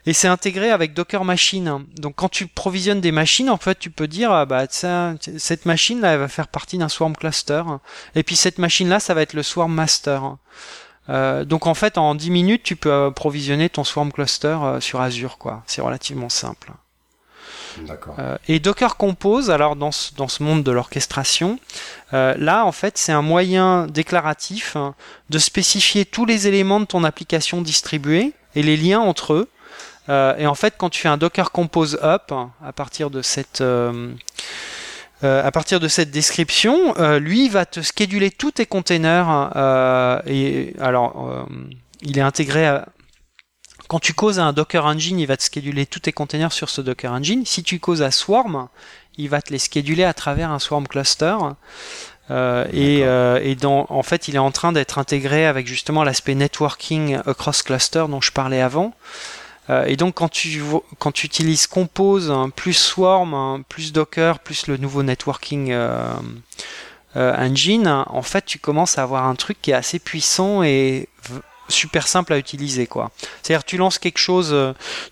Et 0.05 0.13
c'est 0.13 0.27
intégré 0.27 0.71
avec 0.71 0.93
Docker 0.93 1.23
Machine. 1.25 1.85
Donc 1.97 2.15
quand 2.15 2.29
tu 2.29 2.47
provisionnes 2.47 3.01
des 3.01 3.11
machines, 3.11 3.49
en 3.49 3.57
fait, 3.57 3.77
tu 3.77 3.91
peux 3.91 4.07
dire, 4.07 4.31
ah, 4.31 4.45
bah, 4.45 4.65
cette 4.69 5.65
machine 5.65 6.01
là, 6.01 6.13
elle 6.13 6.19
va 6.19 6.27
faire 6.27 6.47
partie 6.47 6.77
d'un 6.77 6.89
Swarm 6.89 7.15
Cluster. 7.15 7.63
Et 8.15 8.23
puis 8.23 8.35
cette 8.35 8.57
machine 8.57 8.89
là, 8.89 8.99
ça 8.99 9.13
va 9.13 9.21
être 9.21 9.33
le 9.33 9.43
Swarm 9.43 9.73
Master. 9.73 10.37
Euh, 11.09 11.45
donc 11.45 11.67
en 11.67 11.73
fait, 11.73 11.97
en 11.97 12.15
10 12.15 12.31
minutes, 12.31 12.63
tu 12.63 12.75
peux 12.75 13.11
provisionner 13.15 13.69
ton 13.69 13.83
Swarm 13.83 14.11
Cluster 14.11 14.57
euh, 14.61 14.79
sur 14.79 15.01
Azure, 15.01 15.37
quoi. 15.37 15.63
C'est 15.65 15.81
relativement 15.81 16.29
simple. 16.29 16.71
Euh, 18.19 18.37
et 18.49 18.59
Docker 18.59 18.97
Compose, 18.97 19.49
alors 19.49 19.77
dans 19.77 19.93
ce, 19.93 20.13
dans 20.15 20.27
ce 20.27 20.43
monde 20.43 20.61
de 20.63 20.71
l'orchestration, 20.71 21.57
là 22.11 22.65
en 22.65 22.73
fait 22.73 22.97
c'est 22.97 23.13
un 23.13 23.21
moyen 23.21 23.87
déclaratif 23.87 24.75
hein, 24.75 24.93
de 25.29 25.39
spécifier 25.39 26.03
tous 26.03 26.25
les 26.25 26.49
éléments 26.49 26.81
de 26.81 26.85
ton 26.85 27.05
application 27.05 27.61
distribuée 27.61 28.33
et 28.55 28.61
les 28.61 28.75
liens 28.75 28.99
entre 28.99 29.31
eux 29.33 29.49
euh, 30.09 30.35
et 30.37 30.47
en 30.47 30.55
fait, 30.55 30.75
quand 30.77 30.89
tu 30.89 31.01
fais 31.01 31.07
un 31.07 31.17
Docker 31.17 31.51
Compose 31.51 31.99
Up, 32.01 32.31
à 32.63 32.73
partir 32.73 33.09
de 33.09 33.21
cette, 33.21 33.61
euh, 33.61 34.13
euh, 35.23 35.45
à 35.45 35.51
partir 35.51 35.79
de 35.79 35.87
cette 35.87 36.11
description, 36.11 36.93
lui 37.19 37.49
va 37.49 37.65
te 37.65 37.81
scheduler 37.81 38.31
tous 38.31 38.51
tes 38.51 38.65
containers. 38.65 39.51
et 40.25 40.73
alors, 40.79 41.47
il 42.01 42.17
est 42.17 42.21
intégré 42.21 42.65
à, 42.65 42.87
quand 43.87 43.99
tu 43.99 44.13
causes 44.13 44.39
à 44.39 44.45
un 44.45 44.53
Docker 44.53 44.85
Engine, 44.85 45.19
il 45.19 45.27
va 45.27 45.35
te 45.35 45.43
scheduler 45.43 45.85
tous 45.85 45.99
tes 45.99 46.13
containers 46.13 46.53
sur 46.53 46.69
ce 46.69 46.81
Docker 46.81 47.11
Engine. 47.11 47.45
Si 47.45 47.61
tu 47.61 47.79
causes 47.79 48.01
à 48.01 48.09
Swarm, 48.09 48.69
il 49.17 49.29
va 49.29 49.41
te 49.41 49.51
les 49.51 49.59
scheduler 49.59 50.05
à 50.05 50.13
travers 50.13 50.49
un 50.49 50.59
Swarm 50.59 50.87
cluster. 50.87 51.35
et, 52.29 52.99
et 53.01 53.55
dans, 53.55 53.85
en 53.89 54.03
fait, 54.03 54.27
il 54.27 54.35
est 54.35 54.39
en 54.39 54.51
train 54.51 54.71
d'être 54.71 54.97
intégré 54.97 55.45
avec 55.45 55.67
justement 55.67 56.03
l'aspect 56.03 56.33
networking 56.33 57.19
across 57.27 57.61
cluster 57.61 58.05
dont 58.09 58.21
je 58.21 58.31
parlais 58.31 58.61
avant. 58.61 58.95
Euh, 59.69 59.85
et 59.85 59.95
donc 59.95 60.15
quand 60.15 60.29
tu, 60.29 60.61
utilises 61.23 61.67
Compose, 61.67 62.31
hein, 62.31 62.49
plus 62.49 62.73
Swarm, 62.73 63.33
hein, 63.33 63.63
plus 63.67 63.93
Docker, 63.93 64.39
plus 64.39 64.67
le 64.67 64.77
nouveau 64.77 65.03
networking 65.03 65.71
euh, 65.71 66.13
euh, 67.15 67.35
engine, 67.35 67.87
en 67.87 68.21
fait 68.21 68.45
tu 68.45 68.59
commences 68.59 68.97
à 68.97 69.03
avoir 69.03 69.25
un 69.25 69.35
truc 69.35 69.61
qui 69.61 69.71
est 69.71 69.75
assez 69.75 69.99
puissant 69.99 70.63
et 70.63 71.07
super 71.69 72.05
simple 72.05 72.33
à 72.33 72.37
utiliser 72.37 72.85
quoi. 72.85 73.11
C'est-à-dire 73.41 73.63
tu 73.63 73.77
lances 73.77 73.97
quelque 73.97 74.17
chose, 74.17 74.53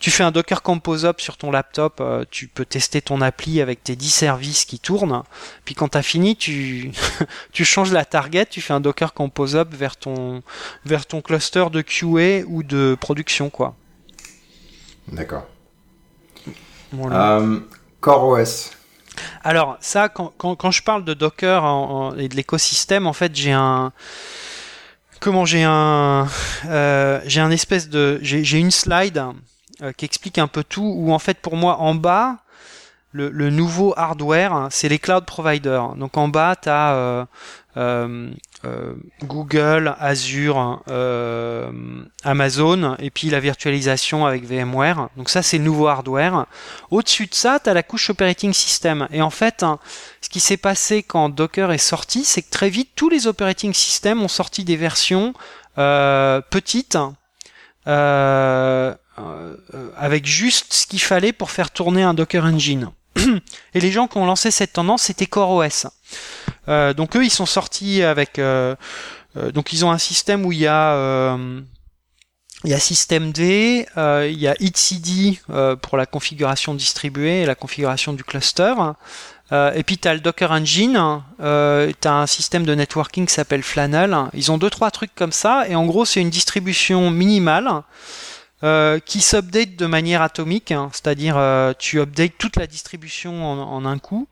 tu 0.01 0.11
fais 0.11 0.23
un 0.23 0.31
Docker 0.31 0.61
Compose 0.61 1.05
Up 1.05 1.21
sur 1.21 1.37
ton 1.37 1.51
laptop, 1.51 2.03
tu 2.31 2.47
peux 2.47 2.65
tester 2.65 3.01
ton 3.01 3.21
appli 3.21 3.61
avec 3.61 3.81
tes 3.81 3.95
10 3.95 4.09
services 4.09 4.65
qui 4.65 4.77
tournent, 4.77 5.23
puis 5.63 5.73
quand 5.73 5.89
tu 5.89 5.97
as 5.97 6.01
fini, 6.01 6.35
tu 6.35 6.91
tu 7.53 7.63
changes 7.63 7.93
la 7.93 8.03
target, 8.03 8.47
tu 8.47 8.59
fais 8.59 8.73
un 8.73 8.81
Docker 8.81 9.13
Compose 9.13 9.55
Up 9.55 9.69
vers 9.73 9.95
ton 9.95 10.43
vers 10.85 11.05
ton 11.05 11.21
cluster 11.21 11.65
de 11.71 11.81
QA 11.81 12.45
ou 12.45 12.63
de 12.63 12.97
production 12.99 13.49
quoi. 13.49 13.75
D'accord. 15.11 15.45
Euh, 16.93 17.59
CoreOS. 18.01 18.71
Alors 19.43 19.77
ça, 19.79 20.09
quand, 20.09 20.33
quand, 20.37 20.71
je 20.71 20.81
parle 20.81 21.03
de 21.03 21.13
Docker 21.13 22.13
et 22.17 22.29
de 22.29 22.35
l'écosystème, 22.35 23.07
en 23.07 23.13
fait, 23.13 23.35
j'ai 23.35 23.51
un 23.51 23.91
comment 25.19 25.45
j'ai 25.45 25.63
un 25.63 26.27
euh, 26.65 27.21
j'ai 27.25 27.41
un 27.41 27.51
espèce 27.51 27.89
de 27.89 28.19
j'ai 28.21 28.57
une 28.57 28.71
slide 28.71 29.23
euh, 29.81 29.91
qui 29.91 30.05
explique 30.05 30.37
un 30.37 30.47
peu 30.47 30.63
tout 30.63 30.93
où 30.95 31.11
en 31.11 31.19
fait 31.19 31.39
pour 31.39 31.55
moi 31.55 31.77
en 31.79 31.95
bas 31.95 32.37
le, 33.11 33.29
le 33.29 33.49
nouveau 33.49 33.93
hardware 33.97 34.67
c'est 34.71 34.87
les 34.87 34.99
cloud 34.99 35.25
providers 35.25 35.95
donc 35.95 36.15
en 36.17 36.27
bas 36.27 36.55
tu 36.55 36.69
as 36.69 37.27
euh, 37.77 38.31
Google, 39.23 39.95
Azure, 39.99 40.81
euh, 40.89 41.71
Amazon, 42.23 42.95
et 42.99 43.09
puis 43.09 43.29
la 43.29 43.39
virtualisation 43.39 44.25
avec 44.25 44.43
VMware. 44.45 45.09
Donc 45.15 45.29
ça, 45.29 45.41
c'est 45.41 45.57
le 45.57 45.63
nouveau 45.63 45.87
hardware. 45.87 46.45
Au-dessus 46.91 47.27
de 47.27 47.35
ça, 47.35 47.59
tu 47.59 47.69
as 47.69 47.73
la 47.73 47.83
couche 47.83 48.09
operating 48.09 48.51
system. 48.51 49.07
Et 49.11 49.21
en 49.21 49.29
fait, 49.29 49.63
hein, 49.63 49.79
ce 50.21 50.29
qui 50.29 50.41
s'est 50.41 50.57
passé 50.57 51.03
quand 51.03 51.29
Docker 51.29 51.71
est 51.71 51.77
sorti, 51.77 52.25
c'est 52.25 52.41
que 52.41 52.49
très 52.49 52.69
vite, 52.69 52.89
tous 52.95 53.09
les 53.09 53.27
operating 53.27 53.73
systems 53.73 54.21
ont 54.21 54.27
sorti 54.27 54.65
des 54.65 54.75
versions 54.75 55.33
euh, 55.77 56.41
petites, 56.49 56.97
avec 59.95 60.25
juste 60.25 60.73
ce 60.73 60.85
qu'il 60.85 61.01
fallait 61.01 61.31
pour 61.33 61.49
faire 61.49 61.71
tourner 61.71 62.03
un 62.03 62.13
Docker 62.13 62.43
Engine. 62.43 62.91
Et 63.73 63.79
les 63.79 63.91
gens 63.91 64.07
qui 64.07 64.17
ont 64.17 64.25
lancé 64.25 64.51
cette 64.51 64.73
tendance, 64.73 65.03
c'était 65.03 65.25
CoreOS. 65.25 65.87
Euh, 66.69 66.93
donc 66.93 67.15
eux, 67.15 67.25
ils 67.25 67.31
sont 67.31 67.45
sortis 67.45 68.03
avec. 68.03 68.39
Euh, 68.39 68.75
euh, 69.37 69.51
donc 69.51 69.73
ils 69.73 69.85
ont 69.85 69.91
un 69.91 69.97
système 69.97 70.45
où 70.45 70.51
il 70.51 70.59
y 70.59 70.67
a 70.67 71.37
il 72.65 72.69
y 72.69 72.73
a 72.73 72.79
systemd, 72.79 73.37
il 73.37 73.85
y 74.37 74.47
a 74.47 74.55
etcd 74.59 75.39
pour 75.81 75.97
la 75.97 76.05
configuration 76.05 76.73
distribuée 76.73 77.43
et 77.43 77.45
la 77.45 77.55
configuration 77.55 78.13
du 78.13 78.23
cluster. 78.23 78.73
Et 79.51 79.83
puis 79.83 79.97
tu 79.97 80.07
as 80.07 80.13
le 80.13 80.19
Docker 80.19 80.51
Engine, 80.51 81.21
euh, 81.39 81.91
tu 81.99 82.07
as 82.07 82.13
un 82.13 82.27
système 82.27 82.65
de 82.65 82.75
networking 82.75 83.25
qui 83.27 83.33
s'appelle 83.33 83.63
Flannel. 83.63 84.15
Ils 84.33 84.51
ont 84.51 84.57
deux 84.57 84.69
trois 84.69 84.91
trucs 84.91 85.15
comme 85.15 85.31
ça 85.31 85.67
et 85.69 85.75
en 85.75 85.85
gros 85.85 86.05
c'est 86.05 86.21
une 86.21 86.29
distribution 86.29 87.09
minimale 87.11 87.69
qui 89.05 89.21
s'update 89.21 89.77
de 89.77 89.85
manière 89.85 90.21
atomique, 90.21 90.73
c'est-à-dire 90.91 91.35
tu 91.79 92.01
updates 92.01 92.37
toute 92.37 92.57
la 92.57 92.67
distribution 92.67 93.45
en 93.45 93.85
un 93.85 93.99
coup. 93.99 94.27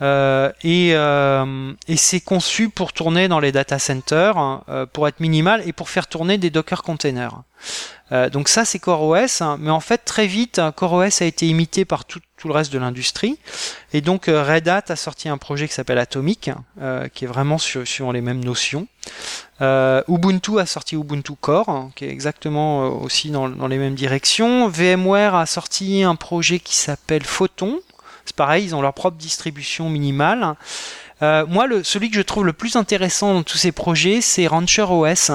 Euh, 0.00 0.52
et, 0.62 0.90
euh, 0.94 1.72
et 1.88 1.96
c'est 1.96 2.20
conçu 2.20 2.68
pour 2.68 2.92
tourner 2.92 3.28
dans 3.28 3.40
les 3.40 3.52
data 3.52 3.78
centers, 3.78 4.62
euh, 4.68 4.86
pour 4.86 5.08
être 5.08 5.20
minimal 5.20 5.62
et 5.66 5.72
pour 5.72 5.90
faire 5.90 6.06
tourner 6.06 6.38
des 6.38 6.50
Docker 6.50 6.82
containers. 6.82 7.42
Euh, 8.10 8.30
donc 8.30 8.48
ça 8.48 8.64
c'est 8.64 8.78
CoreOS, 8.78 9.42
hein, 9.42 9.58
mais 9.60 9.70
en 9.70 9.80
fait 9.80 9.98
très 9.98 10.26
vite 10.26 10.60
CoreOS 10.76 11.22
a 11.22 11.24
été 11.24 11.46
imité 11.46 11.84
par 11.84 12.06
tout, 12.06 12.20
tout 12.38 12.48
le 12.48 12.54
reste 12.54 12.72
de 12.72 12.78
l'industrie, 12.78 13.38
et 13.92 14.00
donc 14.00 14.28
euh, 14.28 14.42
Red 14.42 14.66
Hat 14.68 14.84
a 14.88 14.96
sorti 14.96 15.28
un 15.28 15.36
projet 15.36 15.68
qui 15.68 15.74
s'appelle 15.74 15.98
Atomic, 15.98 16.50
euh, 16.80 17.08
qui 17.08 17.24
est 17.24 17.28
vraiment 17.28 17.58
sur, 17.58 17.86
sur 17.86 18.12
les 18.12 18.20
mêmes 18.20 18.42
notions. 18.42 18.86
Ubuntu 19.60 20.60
a 20.60 20.66
sorti 20.66 20.94
Ubuntu 20.94 21.32
Core, 21.38 21.68
hein, 21.68 21.90
qui 21.96 22.04
est 22.04 22.10
exactement 22.10 22.88
aussi 23.02 23.30
dans, 23.30 23.48
dans, 23.48 23.66
les 23.66 23.78
mêmes 23.78 23.96
directions. 23.96 24.68
VMware 24.68 25.34
a 25.34 25.46
sorti 25.46 26.04
un 26.04 26.14
projet 26.14 26.60
qui 26.60 26.76
s'appelle 26.76 27.24
Photon, 27.24 27.80
c'est 28.28 28.36
pareil, 28.36 28.64
ils 28.64 28.74
ont 28.74 28.82
leur 28.82 28.92
propre 28.92 29.16
distribution 29.16 29.88
minimale. 29.88 30.54
Euh, 31.22 31.46
moi, 31.46 31.66
celui 31.82 32.10
que 32.10 32.16
je 32.16 32.22
trouve 32.22 32.44
le 32.44 32.52
plus 32.52 32.76
intéressant 32.76 33.34
dans 33.34 33.42
tous 33.42 33.56
ces 33.56 33.72
projets, 33.72 34.20
c'est 34.20 34.46
Rancher 34.46 34.82
OS. 34.82 35.32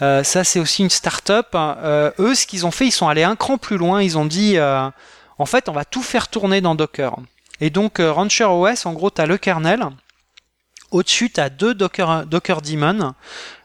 Euh, 0.00 0.24
ça, 0.24 0.42
c'est 0.42 0.58
aussi 0.58 0.82
une 0.82 0.90
start-up. 0.90 1.48
Euh, 1.54 2.10
eux, 2.18 2.34
ce 2.34 2.46
qu'ils 2.46 2.64
ont 2.66 2.70
fait, 2.70 2.86
ils 2.86 2.92
sont 2.92 3.08
allés 3.08 3.24
un 3.24 3.36
cran 3.36 3.58
plus 3.58 3.76
loin. 3.76 4.02
Ils 4.02 4.16
ont 4.16 4.24
dit, 4.24 4.58
en 4.58 5.46
fait, 5.46 5.68
on 5.68 5.72
va 5.72 5.84
tout 5.84 6.02
faire 6.02 6.28
tourner 6.28 6.60
dans 6.60 6.74
Docker. 6.74 7.14
Et 7.60 7.70
donc, 7.70 7.98
Rancher 8.00 8.44
OS, 8.44 8.86
en 8.86 8.92
gros, 8.94 9.10
tu 9.10 9.20
as 9.20 9.26
le 9.26 9.36
kernel. 9.36 9.86
Au-dessus, 10.90 11.30
tu 11.30 11.40
as 11.40 11.50
deux 11.50 11.74
Docker, 11.74 12.24
Docker 12.24 12.62
Daemon, 12.62 13.12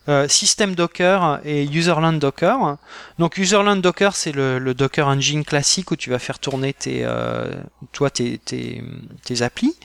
euh, 0.10 0.28
System 0.28 0.76
Docker 0.76 1.40
et 1.46 1.64
Userland 1.66 2.20
Docker. 2.20 2.78
Donc, 3.20 3.38
Userland 3.38 3.78
Docker, 3.78 4.16
c'est 4.16 4.32
le, 4.32 4.60
le, 4.60 4.74
Docker 4.74 5.08
Engine 5.08 5.46
classique 5.46 5.92
où 5.92 5.96
tu 5.96 6.10
vas 6.10 6.20
faire 6.20 6.40
tourner 6.40 6.74
tes, 6.74 7.02
euh, 7.04 7.54
toi, 7.92 8.10
tes, 8.10 8.38
tes, 8.38 8.84
tes 9.24 9.42
applis. 9.42 9.76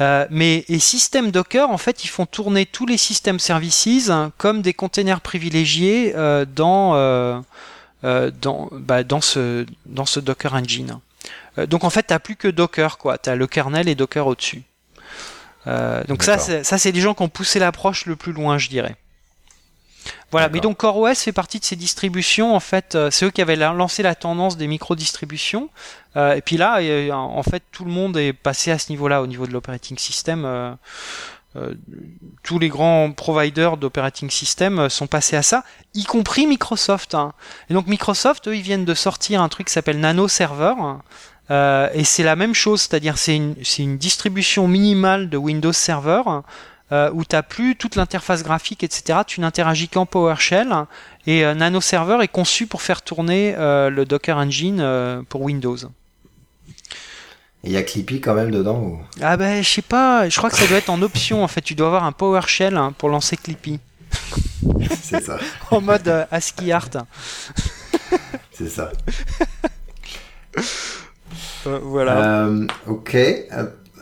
Euh, 0.00 0.26
mais 0.30 0.64
et 0.68 0.78
système 0.78 1.30
Docker, 1.30 1.70
en 1.70 1.78
fait, 1.78 2.04
ils 2.04 2.08
font 2.08 2.26
tourner 2.26 2.66
tous 2.66 2.86
les 2.86 2.96
systèmes 2.96 3.38
services 3.38 4.10
comme 4.38 4.62
des 4.62 4.72
containers 4.72 5.20
privilégiés 5.20 6.14
euh, 6.16 6.44
dans 6.44 6.94
euh, 6.94 7.40
euh 8.04 8.30
dans 8.40 8.68
bah, 8.72 9.04
dans 9.04 9.20
ce 9.20 9.66
dans 9.86 10.06
ce 10.06 10.18
Docker 10.18 10.54
Engine. 10.54 10.98
Euh, 11.58 11.66
donc 11.66 11.84
en 11.84 11.90
fait, 11.90 12.04
t'as 12.04 12.18
plus 12.18 12.36
que 12.36 12.48
Docker 12.48 12.96
quoi. 12.98 13.18
T'as 13.18 13.34
le 13.34 13.46
kernel 13.46 13.88
et 13.88 13.94
Docker 13.94 14.26
au-dessus. 14.26 14.62
donc 16.08 16.22
ça, 16.22 16.38
ça 16.38 16.78
c'est 16.78 16.90
les 16.90 17.00
gens 17.00 17.14
qui 17.14 17.22
ont 17.22 17.28
poussé 17.28 17.58
l'approche 17.58 18.06
le 18.06 18.16
plus 18.16 18.32
loin, 18.32 18.58
je 18.58 18.68
dirais. 18.68 18.96
Voilà, 20.30 20.48
mais 20.48 20.60
donc 20.60 20.78
CoreOS 20.78 21.14
fait 21.16 21.32
partie 21.32 21.58
de 21.58 21.64
ces 21.64 21.76
distributions. 21.76 22.54
En 22.54 22.60
fait, 22.60 22.94
euh, 22.94 23.10
c'est 23.10 23.26
eux 23.26 23.30
qui 23.30 23.42
avaient 23.42 23.56
lancé 23.56 24.02
la 24.02 24.14
tendance 24.14 24.56
des 24.56 24.66
micro-distributions. 24.66 25.68
Euh, 26.16 26.34
et 26.34 26.40
puis 26.40 26.56
là, 26.56 26.80
en 27.14 27.42
fait, 27.42 27.62
tout 27.72 27.84
le 27.84 27.90
monde 27.90 28.16
est 28.16 28.32
passé 28.32 28.70
à 28.70 28.78
ce 28.78 28.90
niveau-là, 28.90 29.22
au 29.22 29.26
niveau 29.26 29.46
de 29.46 29.52
l'operating 29.52 29.98
system. 29.98 30.44
Euh, 30.44 30.72
euh, 31.54 31.74
tous 32.42 32.58
les 32.58 32.70
grands 32.70 33.12
providers 33.12 33.76
d'operating 33.76 34.30
system 34.30 34.78
euh, 34.78 34.88
sont 34.88 35.06
passés 35.06 35.36
à 35.36 35.42
ça, 35.42 35.64
y 35.92 36.04
compris 36.04 36.46
Microsoft. 36.46 37.14
Hein. 37.14 37.34
Et 37.68 37.74
donc 37.74 37.88
Microsoft, 37.88 38.48
eux, 38.48 38.56
ils 38.56 38.62
viennent 38.62 38.86
de 38.86 38.94
sortir 38.94 39.42
un 39.42 39.50
truc 39.50 39.66
qui 39.66 39.72
s'appelle 39.74 40.00
Nano 40.00 40.28
Server. 40.28 40.72
Euh, 41.50 41.90
et 41.92 42.04
c'est 42.04 42.22
la 42.22 42.36
même 42.36 42.54
chose, 42.54 42.82
c'est-à-dire 42.82 43.18
c'est 43.18 43.36
une, 43.36 43.54
une 43.78 43.98
distribution 43.98 44.66
minimale 44.66 45.28
de 45.28 45.36
Windows 45.36 45.72
Server 45.74 46.22
euh, 46.92 47.10
où 47.12 47.24
tu 47.24 47.34
n'as 47.34 47.42
plus 47.42 47.74
toute 47.74 47.96
l'interface 47.96 48.42
graphique, 48.42 48.84
etc. 48.84 49.20
Tu 49.26 49.40
n'interagis 49.40 49.88
qu'en 49.88 50.06
PowerShell. 50.06 50.72
Et 51.26 51.44
euh, 51.44 51.54
Nano 51.54 51.80
Server 51.80 52.18
est 52.22 52.28
conçu 52.28 52.66
pour 52.66 52.82
faire 52.82 53.02
tourner 53.02 53.54
euh, 53.56 53.88
le 53.90 54.04
Docker 54.04 54.36
Engine 54.36 54.80
euh, 54.80 55.22
pour 55.28 55.42
Windows. 55.42 55.76
Il 57.64 57.70
y 57.70 57.76
a 57.76 57.82
Clippy 57.82 58.20
quand 58.20 58.34
même 58.34 58.50
dedans 58.50 58.78
ou... 58.78 58.98
Ah 59.20 59.36
ben 59.36 59.62
je 59.62 59.68
sais 59.68 59.82
pas, 59.82 60.28
je 60.28 60.36
crois 60.36 60.50
que 60.50 60.56
ça 60.56 60.66
doit 60.66 60.78
être 60.78 60.90
en 60.90 61.00
option 61.00 61.44
en 61.44 61.48
fait. 61.48 61.60
Tu 61.60 61.76
dois 61.76 61.86
avoir 61.86 62.04
un 62.04 62.12
PowerShell 62.12 62.76
hein, 62.76 62.92
pour 62.98 63.08
lancer 63.08 63.36
Clippy. 63.36 63.78
C'est 65.02 65.22
ça. 65.22 65.38
en 65.70 65.80
mode 65.80 66.26
ASCII 66.30 66.72
art. 66.72 66.90
C'est 68.52 68.68
ça. 68.68 68.90
Voilà. 71.64 72.48
ok. 72.88 73.16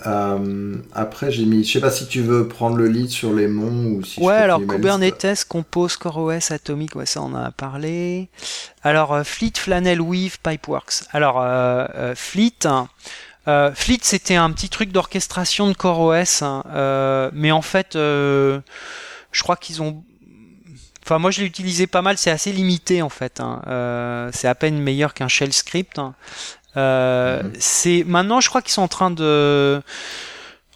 Euh, 0.07 0.77
après, 0.93 1.31
j'ai 1.31 1.45
mis. 1.45 1.65
Je 1.65 1.73
sais 1.73 1.81
pas 1.81 1.91
si 1.91 2.07
tu 2.07 2.23
veux 2.23 2.49
prendre 2.49 2.77
le 2.77 2.89
lead 2.89 3.11
sur 3.11 3.33
les 3.33 3.49
noms 3.49 3.93
ou 3.93 4.05
si. 4.05 4.21
Ouais, 4.21 4.35
alors 4.35 4.61
Kubernetes, 4.61 5.45
Compose, 5.49 5.97
CoreOS, 5.97 6.53
Atomic, 6.53 6.97
ouais, 6.97 7.07
ça 7.07 7.21
on 7.23 7.35
en 7.35 7.35
a 7.35 7.51
parlé. 7.51 8.29
Alors 8.83 9.13
euh, 9.13 9.25
Fleet, 9.25 9.53
Flannel, 9.57 10.01
Weave, 10.01 10.39
Pipeworks. 10.43 11.05
Alors 11.13 11.41
euh, 11.41 11.87
euh 11.95 12.15
Fleet. 12.15 12.67
Euh, 13.49 13.73
Fleet, 13.75 14.01
c'était 14.03 14.37
un 14.37 14.51
petit 14.53 14.69
truc 14.69 14.93
d'orchestration 14.93 15.69
de 15.69 15.75
CoreOS, 15.75 16.43
hein, 16.43 17.31
mais 17.33 17.51
en 17.51 17.63
fait, 17.63 17.91
je 17.95 18.63
crois 19.43 19.57
qu'ils 19.57 19.83
ont 19.83 20.03
Enfin, 21.11 21.19
moi, 21.19 21.31
je 21.33 21.41
l'ai 21.41 21.47
utilisé 21.47 21.87
pas 21.87 22.03
mal. 22.03 22.19
C'est 22.19 22.31
assez 22.31 22.53
limité 22.53 23.03
en 23.03 23.09
fait. 23.09 23.41
Hein. 23.41 23.63
Euh, 23.67 24.31
c'est 24.33 24.49
à 24.49 24.55
peine 24.55 24.79
meilleur 24.79 25.13
qu'un 25.13 25.29
shell 25.29 25.53
script. 25.53 25.99
Hein. 25.99 26.15
Euh, 26.77 27.43
mhm. 27.43 27.53
C'est 27.59 28.05
maintenant, 28.07 28.41
je 28.41 28.49
crois 28.49 28.63
qu'ils 28.63 28.73
sont 28.73 28.83
en 28.83 28.89
train 28.89 29.11
de. 29.11 29.83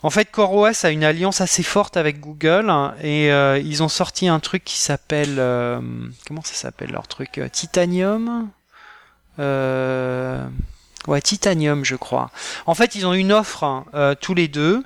En 0.05 0.11
fait, 0.11 0.31
CoreOS 0.31 0.85
a 0.85 0.91
une 0.91 1.03
alliance 1.03 1.41
assez 1.41 1.63
forte 1.63 1.97
avec 1.97 2.21
Google 2.21 2.69
hein, 2.69 2.95
et 3.03 3.33
euh, 3.33 3.59
ils 3.59 3.83
ont 3.83 3.89
sorti 3.89 4.29
un 4.29 4.39
truc 4.39 4.63
qui 4.63 4.79
s'appelle 4.79 5.37
euh, 5.39 5.81
comment 6.29 6.43
ça 6.43 6.53
s'appelle 6.53 6.91
leur 6.91 7.09
truc 7.09 7.41
Titanium? 7.51 8.51
Euh, 9.39 10.47
ouais, 11.07 11.23
Titanium, 11.23 11.87
je 11.87 11.97
crois. 11.97 12.31
En 12.67 12.75
fait, 12.75 12.97
ils 12.97 13.07
ont 13.07 13.15
une 13.15 13.33
offre 13.33 13.65
hein, 13.65 14.15
tous 14.21 14.35
les 14.35 14.47
deux 14.47 14.85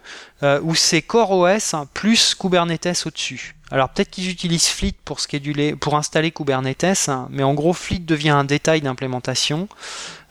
où 0.62 0.76
c'est 0.76 1.02
CoreOS 1.02 1.74
plus 1.92 2.36
Kubernetes 2.36 3.02
au-dessus. 3.04 3.56
Alors 3.70 3.88
peut-être 3.90 4.10
qu'ils 4.10 4.30
utilisent 4.30 4.68
Fleet 4.68 4.94
pour 5.04 5.20
scheduler, 5.20 5.74
pour 5.74 5.96
installer 5.96 6.30
Kubernetes, 6.30 7.08
hein, 7.08 7.26
mais 7.30 7.42
en 7.42 7.54
gros 7.54 7.72
Fleet 7.72 7.98
devient 7.98 8.30
un 8.30 8.44
détail 8.44 8.80
d'implémentation. 8.80 9.68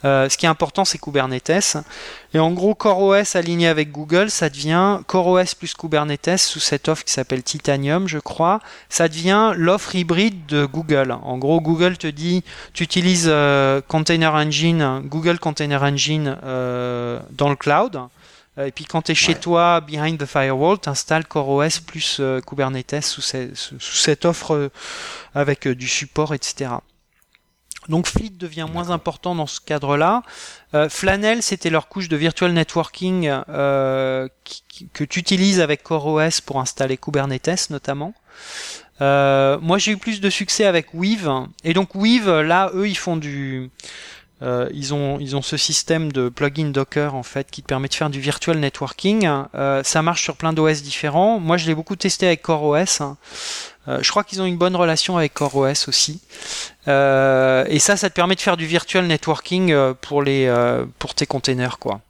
Euh, 0.06 0.30
ce 0.30 0.38
qui 0.38 0.46
est 0.46 0.50
important, 0.50 0.86
c'est 0.86 0.98
Kubernetes. 0.98 1.78
Et 2.34 2.40
en 2.40 2.52
gros, 2.52 2.76
CoreOS 2.76 3.36
aligné 3.36 3.68
avec 3.68 3.92
Google, 3.92 4.30
ça 4.30 4.50
devient 4.50 5.00
CoreOS 5.08 5.56
plus 5.58 5.74
Kubernetes 5.74 6.38
sous 6.38 6.60
cette 6.60 6.88
offre 6.88 7.04
qui 7.04 7.14
s'appelle 7.14 7.44
Titanium, 7.44 8.08
je 8.08 8.20
crois. 8.20 8.60
Ça 8.90 9.08
devient 9.08 9.54
l'offre 9.56 9.96
hybride 9.96 10.46
de 10.46 10.66
Google. 10.66 11.12
En 11.12 11.38
gros, 11.38 11.62
Google 11.62 11.98
te 11.98 12.08
dit, 12.08 12.44
tu 12.74 12.84
utilises 12.84 13.28
euh, 13.28 13.82
Container 13.88 14.34
Engine, 14.34 15.02
Google 15.06 15.40
Container 15.40 15.82
Engine 15.84 16.38
euh, 16.44 17.20
dans 17.32 17.50
le 17.50 17.56
cloud. 17.56 18.00
Et 18.66 18.72
puis 18.72 18.86
quand 18.86 19.04
tu 19.04 19.12
es 19.12 19.16
chez 19.16 19.34
ouais. 19.34 19.40
toi, 19.40 19.82
behind 19.82 20.18
the 20.18 20.26
firewall, 20.26 20.80
tu 20.80 20.90
installes 20.90 21.26
CoreOS 21.26 21.82
plus 21.86 22.18
euh, 22.20 22.42
Kubernetes 22.42 23.02
sous, 23.02 23.22
ces, 23.22 23.52
sous, 23.54 23.80
cette 23.80 24.26
offre 24.26 24.56
euh, 24.56 24.70
avec 25.36 25.68
du 25.68 25.88
support, 25.88 26.34
etc. 26.34 26.72
Donc 27.90 28.08
Fleet 28.08 28.32
devient 28.38 28.68
moins 28.72 28.90
important 28.90 29.36
dans 29.36 29.48
ce 29.48 29.60
cadre-là. 29.62 30.24
Euh, 30.74 30.90
Flannel, 30.90 31.42
c'était 31.42 31.70
leur 31.70 31.88
couche 31.88 32.10
de 32.10 32.18
virtual 32.18 32.52
networking 32.54 33.30
euh, 33.50 34.28
qui, 34.44 34.90
que 34.94 35.04
tu 35.04 35.20
utilises 35.20 35.60
avec 35.60 35.84
CoreOS 35.84 36.42
pour 36.46 36.60
installer 36.60 36.98
Kubernetes 36.98 37.70
notamment. 37.70 38.14
Euh, 39.02 39.58
moi, 39.62 39.78
j'ai 39.78 39.92
eu 39.92 39.98
plus 39.98 40.22
de 40.22 40.30
succès 40.30 40.66
avec 40.66 40.94
Weave. 40.94 41.30
Et 41.64 41.74
donc 41.74 41.96
Weave, 41.96 42.42
là, 42.42 42.72
eux, 42.74 42.88
ils 42.88 42.98
font 42.98 43.18
du 43.18 43.70
euh, 44.44 44.70
ils 44.72 44.94
ont 44.94 45.18
ils 45.20 45.36
ont 45.36 45.42
ce 45.42 45.58
système 45.58 46.12
de 46.12 46.30
plugin 46.30 46.70
Docker 46.70 47.16
en 47.16 47.24
fait 47.24 47.50
qui 47.50 47.64
te 47.64 47.68
permet 47.68 47.88
de 47.88 47.94
faire 47.96 48.10
du 48.10 48.20
virtual 48.20 48.60
networking. 48.60 49.28
Euh, 49.56 49.82
ça 49.84 50.02
marche 50.02 50.24
sur 50.24 50.36
plein 50.36 50.54
d'OS 50.54 50.84
différents. 50.84 51.40
Moi, 51.40 51.58
je 51.58 51.66
l'ai 51.66 51.76
beaucoup 51.76 51.96
testé 51.96 52.28
avec 52.28 52.44
CoreOS. 52.44 53.16
Euh, 53.88 54.00
je 54.02 54.10
crois 54.10 54.24
qu'ils 54.24 54.42
ont 54.42 54.46
une 54.46 54.58
bonne 54.58 54.76
relation 54.76 55.18
avec 55.18 55.34
CoreOS 55.34 55.88
aussi. 55.88 56.22
Euh, 56.88 57.66
et 57.68 57.80
ça, 57.80 57.98
ça 57.98 58.10
te 58.10 58.16
permet 58.16 58.36
de 58.36 58.42
faire 58.42 58.58
du 58.58 58.66
virtual 58.66 59.06
networking 59.06 59.72
euh, 59.72 59.94
pour 59.94 60.22
les 60.22 60.46
euh, 60.48 60.86
pour 61.00 61.16
tes 61.16 61.26
containers 61.26 61.80
quoi. 61.80 62.02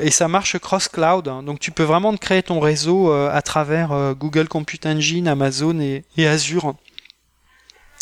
et 0.00 0.10
ça 0.10 0.28
marche 0.28 0.58
cross 0.58 0.88
cloud, 0.88 1.28
hein. 1.28 1.42
donc 1.42 1.60
tu 1.60 1.72
peux 1.72 1.82
vraiment 1.82 2.16
créer 2.16 2.42
ton 2.42 2.58
réseau 2.58 3.12
à 3.12 3.42
travers 3.42 4.14
Google 4.14 4.48
Compute 4.48 4.86
Engine, 4.86 5.28
Amazon 5.28 5.78
et, 5.80 6.04
Azure 6.26 6.74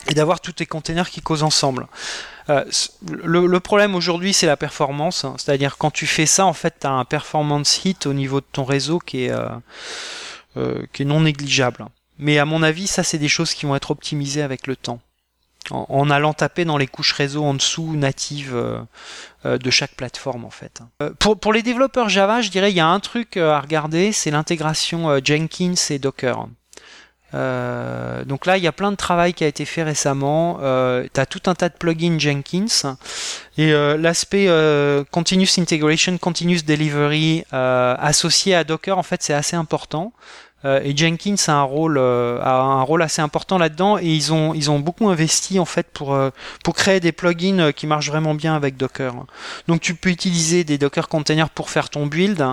et 0.09 0.15
d'avoir 0.15 0.41
tous 0.41 0.53
tes 0.53 0.67
containers 0.67 1.11
qui 1.11 1.21
causent 1.23 1.43
ensemble. 1.43 1.89
Le, 2.49 3.47
le, 3.47 3.61
problème 3.61 3.95
aujourd'hui, 3.95 4.33
c'est 4.33 4.47
la 4.47 4.57
performance. 4.57 5.25
Hein. 5.25 5.35
C'est-à-dire 5.39 5.77
quand 5.79 5.91
tu 5.91 6.07
fais 6.07 6.27
ça, 6.27 6.47
en 6.47 6.53
fait, 6.53 6.75
tu 6.81 6.87
as 6.87 6.91
un 6.91 7.05
performance 7.05 7.85
hit 7.85 8.07
au 8.07 8.13
niveau 8.13 8.41
de 8.41 8.47
ton 8.51 8.65
réseau 8.65 8.99
qui 8.99 9.25
est, 9.25 9.31
euh, 9.31 9.49
euh, 10.57 10.83
qui 10.93 11.03
est 11.03 11.07
non 11.07 11.21
négligeable. 11.21 11.87
Mais 12.21 12.39
à 12.39 12.45
mon 12.45 12.63
avis, 12.63 12.87
ça, 12.87 13.03
c'est 13.03 13.19
des 13.19 13.29
choses 13.29 13.55
qui 13.55 13.67
vont 13.67 13.75
être 13.75 13.91
optimisées 13.91 14.43
avec 14.43 14.67
le 14.67 14.77
temps. 14.77 15.01
en, 15.71 16.11
allant 16.11 16.33
taper 16.33 16.65
dans 16.65 16.79
les 16.79 16.87
couches 16.87 17.13
réseau 17.13 17.45
en 17.45 17.55
dessous 17.55 17.95
natives 17.95 18.57
de 19.45 19.71
chaque 19.71 19.95
plateforme 19.95 20.45
en 20.45 20.51
fait. 20.51 20.83
pour, 21.19 21.39
pour 21.39 21.53
les 21.53 21.63
développeurs 21.63 22.09
Java, 22.09 22.41
je 22.41 22.51
dirais 22.51 22.73
il 22.73 22.77
y 22.77 22.81
a 22.81 22.89
un 22.89 23.01
truc 23.01 23.37
à 23.37 23.61
regarder, 23.61 24.13
c'est 24.13 24.31
l'intégration 24.31 25.21
Jenkins 25.23 25.75
et 25.91 25.99
Docker. 25.99 26.47
Euh, 27.35 28.25
donc 28.25 28.47
là, 28.47 28.57
il 28.57 28.65
y 28.65 28.67
a 28.67 28.73
plein 28.73 28.91
de 28.91 28.97
travail 28.97 29.35
qui 29.35 29.45
a 29.45 29.47
été 29.47 29.65
fait 29.65 29.83
récemment. 29.83 30.59
Euh, 30.63 31.07
tu 31.13 31.21
as 31.21 31.27
tout 31.27 31.43
un 31.47 31.55
tas 31.55 31.69
de 31.69 31.75
plugins 31.75 32.19
Jenkins. 32.19 32.97
Et 33.57 33.73
euh, 33.73 33.97
l'aspect 33.97 34.47
euh, 34.49 35.05
Continuous 35.11 35.59
Integration, 35.59 36.19
Continuous 36.19 36.63
Delivery 36.67 37.45
euh, 37.53 37.95
associé 37.99 38.55
à 38.55 38.65
Docker, 38.65 38.99
en 38.99 39.03
fait, 39.03 39.23
c'est 39.23 39.35
assez 39.35 39.57
important. 39.57 40.13
Euh, 40.65 40.81
et 40.85 40.97
Jenkins 40.97 41.37
a 41.49 41.53
un 41.53 41.63
rôle, 41.63 41.97
euh, 41.97 42.39
a 42.43 42.53
un 42.53 42.83
rôle 42.83 43.03
assez 43.03 43.23
important 43.23 43.57
là-dedans 43.57 43.99
et 43.99 44.07
ils 44.07 44.33
ont, 44.33 44.53
ils 44.53 44.71
ont 44.71 44.79
beaucoup 44.79 45.09
investi 45.09 45.59
en 45.59 45.65
fait 45.65 45.87
pour, 45.89 46.15
euh, 46.15 46.31
pour 46.63 46.75
créer 46.75 47.01
des 47.01 47.13
plugins 47.13 47.73
qui 47.73 47.87
marchent 47.87 48.11
vraiment 48.11 48.35
bien 48.35 48.55
avec 48.55 48.77
Docker. 48.77 49.15
Donc 49.69 49.81
tu 49.81 49.95
peux 49.95 50.11
utiliser 50.11 50.65
des 50.65 50.77
Docker 50.77 51.09
containers 51.09 51.49
pour 51.51 51.71
faire 51.71 51.89
ton 51.89 52.07
build, 52.07 52.45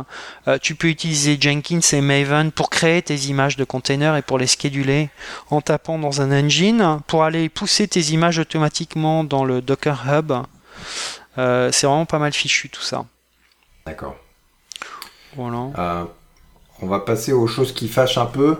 tu 0.61 0.75
peux 0.75 0.87
utiliser 0.87 1.37
Jenkins 1.39 1.79
et 1.91 2.01
Maven 2.01 2.51
pour 2.51 2.69
créer 2.69 3.01
tes 3.01 3.15
images 3.15 3.57
de 3.57 3.63
containers 3.63 4.15
et 4.15 4.21
pour 4.21 4.37
les 4.37 4.47
scheduler 4.47 5.09
en 5.49 5.61
tapant 5.61 5.99
dans 5.99 6.21
un 6.21 6.31
engine, 6.31 6.99
pour 7.07 7.23
aller 7.23 7.49
pousser 7.49 7.87
tes 7.87 8.01
images 8.11 8.39
automatiquement 8.39 9.23
dans 9.23 9.43
le 9.43 9.61
Docker 9.61 10.03
Hub. 10.07 10.33
c'est 11.35 11.87
vraiment 11.87 12.05
pas 12.05 12.19
mal 12.19 12.33
fichu 12.33 12.69
tout 12.69 12.81
ça. 12.81 13.05
D'accord. 13.85 14.15
Voilà 15.35 16.07
on 16.81 16.87
va 16.87 16.99
passer 16.99 17.33
aux 17.33 17.47
choses 17.47 17.71
qui 17.71 17.87
fâchent 17.87 18.17
un 18.17 18.25
peu. 18.25 18.57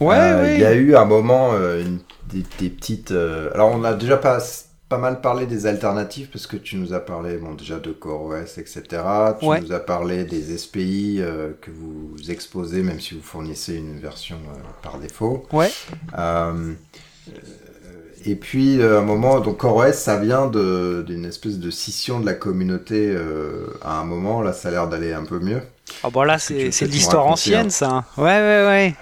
Ouais, 0.00 0.16
euh, 0.16 0.54
Il 0.54 0.60
y 0.60 0.64
a 0.64 0.74
eu 0.74 0.96
un 0.96 1.04
moment 1.04 1.50
euh, 1.54 1.84
des, 2.28 2.70
petites. 2.70 3.12
Euh, 3.12 3.50
alors 3.54 3.70
on 3.70 3.84
a 3.84 3.94
déjà 3.94 4.16
pas 4.16 4.38
pas 4.88 4.98
mal 4.98 5.20
parlé 5.20 5.46
des 5.46 5.66
alternatives 5.66 6.30
parce 6.32 6.48
que 6.48 6.56
tu 6.56 6.74
nous 6.74 6.92
as 6.92 6.98
parlé 6.98 7.36
bon 7.36 7.54
déjà 7.54 7.78
de 7.78 7.92
CoreOS 7.92 8.58
etc. 8.58 8.82
Tu 9.38 9.46
nous 9.46 9.72
as 9.72 9.78
parlé 9.78 10.24
des 10.24 10.58
SPI 10.58 11.22
que 11.60 11.70
vous 11.70 12.16
exposez 12.28 12.82
même 12.82 12.98
si 12.98 13.14
vous 13.14 13.22
fournissez 13.22 13.76
une 13.76 14.00
version 14.00 14.38
par 14.82 14.98
défaut. 14.98 15.46
Ouais. 15.52 15.70
et 18.26 18.34
puis 18.34 18.82
à 18.82 18.98
un 18.98 19.02
moment 19.02 19.38
donc 19.38 19.58
CoreOS 19.58 19.92
ça 19.92 20.18
vient 20.18 20.48
d'une 20.48 21.24
espèce 21.24 21.60
de 21.60 21.70
scission 21.70 22.18
de 22.18 22.26
la 22.26 22.34
communauté 22.34 23.16
à 23.82 24.00
un 24.00 24.04
moment 24.04 24.42
là 24.42 24.52
ça 24.52 24.70
a 24.70 24.70
l'air 24.72 24.88
d'aller 24.88 25.12
un 25.12 25.24
peu 25.24 25.38
mieux. 25.38 25.62
Ah 26.02 26.10
bon 26.10 26.22
là 26.22 26.38
c'est 26.38 26.70
l'histoire 26.82 27.26
ancienne 27.26 27.70
ça. 27.70 28.04
Ouais 28.16 28.24
ouais 28.24 28.66
ouais. 28.66 28.94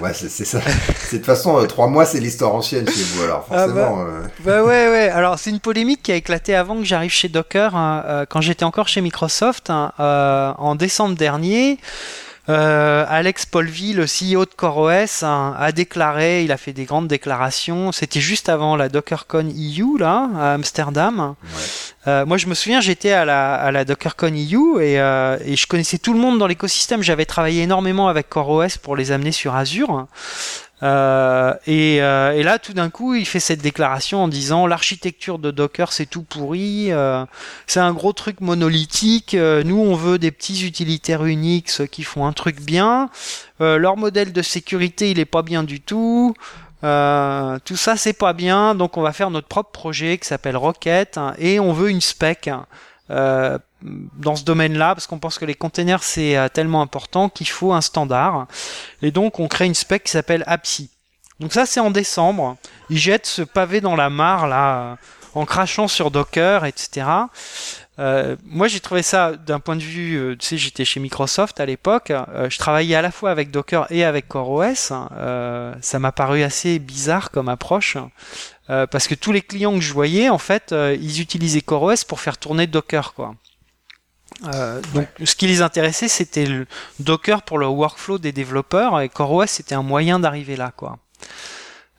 Ouais 0.00 0.12
c'est 0.14 0.28
ça. 0.28 0.58
de 1.12 1.16
toute 1.16 1.26
façon 1.26 1.58
euh, 1.58 1.66
trois 1.66 1.86
mois 1.86 2.06
c'est 2.06 2.20
l'histoire 2.20 2.54
ancienne 2.54 2.88
chez 2.88 3.02
vous 3.02 3.22
alors 3.22 3.46
ah, 3.50 3.66
forcément. 3.66 3.96
bah, 3.96 4.04
euh. 4.08 4.22
bah, 4.40 4.62
ouais 4.62 4.88
ouais. 4.88 5.08
Alors 5.08 5.38
c'est 5.38 5.50
une 5.50 5.60
polémique 5.60 6.02
qui 6.02 6.12
a 6.12 6.16
éclaté 6.16 6.54
avant 6.54 6.76
que 6.76 6.84
j'arrive 6.84 7.10
chez 7.10 7.28
Docker 7.28 7.76
hein, 7.76 8.04
euh, 8.06 8.26
quand 8.28 8.40
j'étais 8.40 8.64
encore 8.64 8.88
chez 8.88 9.00
Microsoft 9.00 9.70
hein, 9.70 9.92
en 9.98 10.74
décembre 10.74 11.16
dernier. 11.16 11.78
Euh, 12.48 13.04
Alex 13.08 13.44
Polvi, 13.46 13.92
le 13.92 14.04
CEO 14.04 14.44
de 14.44 14.50
CoreOS, 14.56 15.24
a, 15.24 15.72
déclaré, 15.72 16.44
il 16.44 16.52
a 16.52 16.56
fait 16.56 16.72
des 16.72 16.84
grandes 16.84 17.08
déclarations. 17.08 17.92
C'était 17.92 18.20
juste 18.20 18.48
avant 18.48 18.76
la 18.76 18.88
DockerCon 18.88 19.48
EU 19.48 19.98
là 19.98 20.28
à 20.38 20.54
Amsterdam. 20.54 21.34
Euh, 22.06 22.24
moi, 22.24 22.36
je 22.36 22.46
me 22.46 22.54
souviens, 22.54 22.80
j'étais 22.80 23.12
à 23.12 23.24
la, 23.24 23.54
à 23.54 23.72
la 23.72 23.84
DockerCon 23.84 24.32
EU 24.32 24.80
et, 24.80 25.00
euh, 25.00 25.38
et 25.44 25.56
je 25.56 25.66
connaissais 25.66 25.98
tout 25.98 26.12
le 26.12 26.20
monde 26.20 26.38
dans 26.38 26.46
l'écosystème. 26.46 27.02
J'avais 27.02 27.24
travaillé 27.26 27.62
énormément 27.62 28.08
avec 28.08 28.28
CoreOS 28.28 28.78
pour 28.82 28.94
les 28.94 29.10
amener 29.10 29.32
sur 29.32 29.56
Azure. 29.56 30.06
Euh, 30.82 31.54
et, 31.66 32.02
euh, 32.02 32.32
et, 32.32 32.42
là, 32.42 32.58
tout 32.58 32.74
d'un 32.74 32.90
coup, 32.90 33.14
il 33.14 33.26
fait 33.26 33.40
cette 33.40 33.62
déclaration 33.62 34.24
en 34.24 34.28
disant 34.28 34.66
l'architecture 34.66 35.38
de 35.38 35.50
Docker 35.50 35.92
c'est 35.92 36.06
tout 36.06 36.22
pourri, 36.22 36.92
euh, 36.92 37.24
c'est 37.66 37.80
un 37.80 37.92
gros 37.92 38.12
truc 38.12 38.40
monolithique. 38.40 39.34
Euh, 39.34 39.62
nous, 39.64 39.78
on 39.78 39.94
veut 39.94 40.18
des 40.18 40.30
petits 40.30 40.66
utilitaires 40.66 41.24
Unix 41.24 41.82
qui 41.90 42.02
font 42.02 42.26
un 42.26 42.32
truc 42.32 42.60
bien. 42.60 43.10
leur 43.60 43.96
modèle 43.96 44.32
de 44.32 44.42
sécurité, 44.42 45.10
il 45.10 45.18
est 45.18 45.24
pas 45.24 45.42
bien 45.42 45.62
du 45.64 45.80
tout. 45.80 46.34
tout 46.82 47.76
ça, 47.76 47.96
c'est 47.96 48.12
pas 48.12 48.32
bien. 48.34 48.74
Donc, 48.74 48.96
on 48.96 49.02
va 49.02 49.12
faire 49.12 49.30
notre 49.30 49.48
propre 49.48 49.70
projet 49.70 50.18
qui 50.18 50.26
s'appelle 50.26 50.56
Rocket 50.56 51.16
hein, 51.16 51.34
et 51.38 51.58
on 51.58 51.72
veut 51.72 51.90
une 51.90 52.02
spec. 52.02 52.50
Euh, 53.10 53.58
dans 53.82 54.36
ce 54.36 54.44
domaine-là 54.44 54.94
parce 54.94 55.06
qu'on 55.06 55.18
pense 55.18 55.38
que 55.38 55.44
les 55.44 55.54
containers 55.54 56.02
c'est 56.02 56.36
euh, 56.36 56.48
tellement 56.48 56.82
important 56.82 57.28
qu'il 57.28 57.48
faut 57.48 57.72
un 57.72 57.80
standard. 57.80 58.46
Et 59.02 59.10
donc 59.10 59.38
on 59.38 59.48
crée 59.48 59.66
une 59.66 59.74
spec 59.74 60.04
qui 60.04 60.10
s'appelle 60.10 60.44
APSI. 60.46 60.90
Donc 61.40 61.52
ça 61.52 61.66
c'est 61.66 61.80
en 61.80 61.90
décembre. 61.90 62.56
Ils 62.90 62.98
jettent 62.98 63.26
ce 63.26 63.42
pavé 63.42 63.80
dans 63.80 63.96
la 63.96 64.10
mare 64.10 64.48
là, 64.48 64.78
euh, 64.78 64.94
en 65.34 65.44
crachant 65.44 65.88
sur 65.88 66.10
Docker, 66.10 66.64
etc. 66.64 67.06
Euh, 67.98 68.36
moi 68.44 68.68
j'ai 68.68 68.80
trouvé 68.80 69.02
ça 69.02 69.32
d'un 69.32 69.60
point 69.60 69.76
de 69.76 69.82
vue, 69.82 70.36
tu 70.38 70.46
sais 70.46 70.58
j'étais 70.58 70.84
chez 70.84 71.00
Microsoft 71.00 71.60
à 71.60 71.66
l'époque, 71.66 72.12
je 72.48 72.58
travaillais 72.58 72.94
à 72.94 73.02
la 73.02 73.10
fois 73.10 73.30
avec 73.30 73.50
Docker 73.50 73.86
et 73.90 74.04
avec 74.04 74.28
CoreOS. 74.28 74.74
ça 75.80 75.98
m'a 75.98 76.12
paru 76.12 76.42
assez 76.42 76.78
bizarre 76.78 77.30
comme 77.30 77.48
approche. 77.48 77.96
parce 78.66 79.08
que 79.08 79.14
tous 79.14 79.32
les 79.32 79.40
clients 79.42 79.74
que 79.74 79.80
je 79.80 79.94
voyais, 79.94 80.28
en 80.28 80.38
fait, 80.38 80.74
ils 80.74 81.20
utilisaient 81.22 81.62
CoreOS 81.62 82.04
pour 82.06 82.20
faire 82.20 82.36
tourner 82.36 82.66
Docker, 82.66 83.14
quoi. 83.14 83.34
Euh, 84.44 84.80
donc, 84.94 85.06
ce 85.24 85.34
qui 85.34 85.46
les 85.46 85.62
intéressait, 85.62 86.08
c'était 86.08 86.46
le 86.46 86.66
Docker 87.00 87.42
pour 87.42 87.58
le 87.58 87.66
workflow 87.66 88.18
des 88.18 88.32
développeurs 88.32 89.00
et 89.00 89.08
CoreOS 89.08 89.46
c'était 89.46 89.74
un 89.74 89.82
moyen 89.82 90.18
d'arriver 90.18 90.56
là, 90.56 90.72
quoi. 90.76 90.98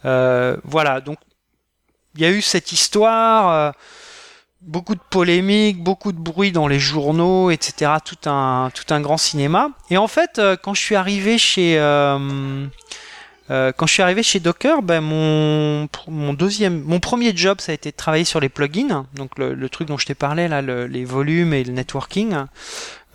Euh, 0.06 0.58
voilà, 0.64 1.02
donc 1.02 1.18
il 2.16 2.22
y 2.22 2.26
a 2.26 2.30
eu 2.30 2.42
cette 2.42 2.72
histoire, 2.72 3.50
euh, 3.50 3.72
beaucoup 4.62 4.94
de 4.96 5.02
polémiques, 5.10 5.82
beaucoup 5.82 6.12
de 6.12 6.20
bruit 6.20 6.52
dans 6.52 6.68
les 6.68 6.80
journaux, 6.80 7.50
etc. 7.50 7.94
Tout 8.04 8.30
un 8.30 8.70
tout 8.74 8.94
un 8.94 9.02
grand 9.02 9.18
cinéma. 9.18 9.70
Et 9.90 9.98
en 9.98 10.08
fait, 10.08 10.40
quand 10.62 10.74
je 10.74 10.82
suis 10.82 10.96
arrivé 10.96 11.38
chez 11.38 11.78
euh, 13.50 13.72
quand 13.76 13.88
je 13.88 13.94
suis 13.94 14.04
arrivé 14.04 14.24
chez 14.24 14.40
Docker, 14.40 14.82
ben 14.82 15.02
mon, 15.02 15.88
mon 16.08 16.34
deuxième, 16.34 16.82
mon 16.84 17.00
premier 17.00 17.36
job, 17.36 17.62
ça 17.62 17.72
a 17.72 17.76
été 17.76 17.92
de 17.92 17.96
travailler 17.96 18.26
sur 18.26 18.40
les 18.40 18.50
plugins, 18.50 19.06
donc 19.14 19.38
le, 19.38 19.54
le 19.54 19.70
truc 19.70 19.88
dont 19.88 19.98
je 19.98 20.06
t'ai 20.06 20.16
parlé 20.16 20.48
là, 20.48 20.62
le, 20.62 20.88
les 20.88 21.06
volumes 21.06 21.54
et 21.54 21.64
le 21.64 21.74
networking. 21.74 22.36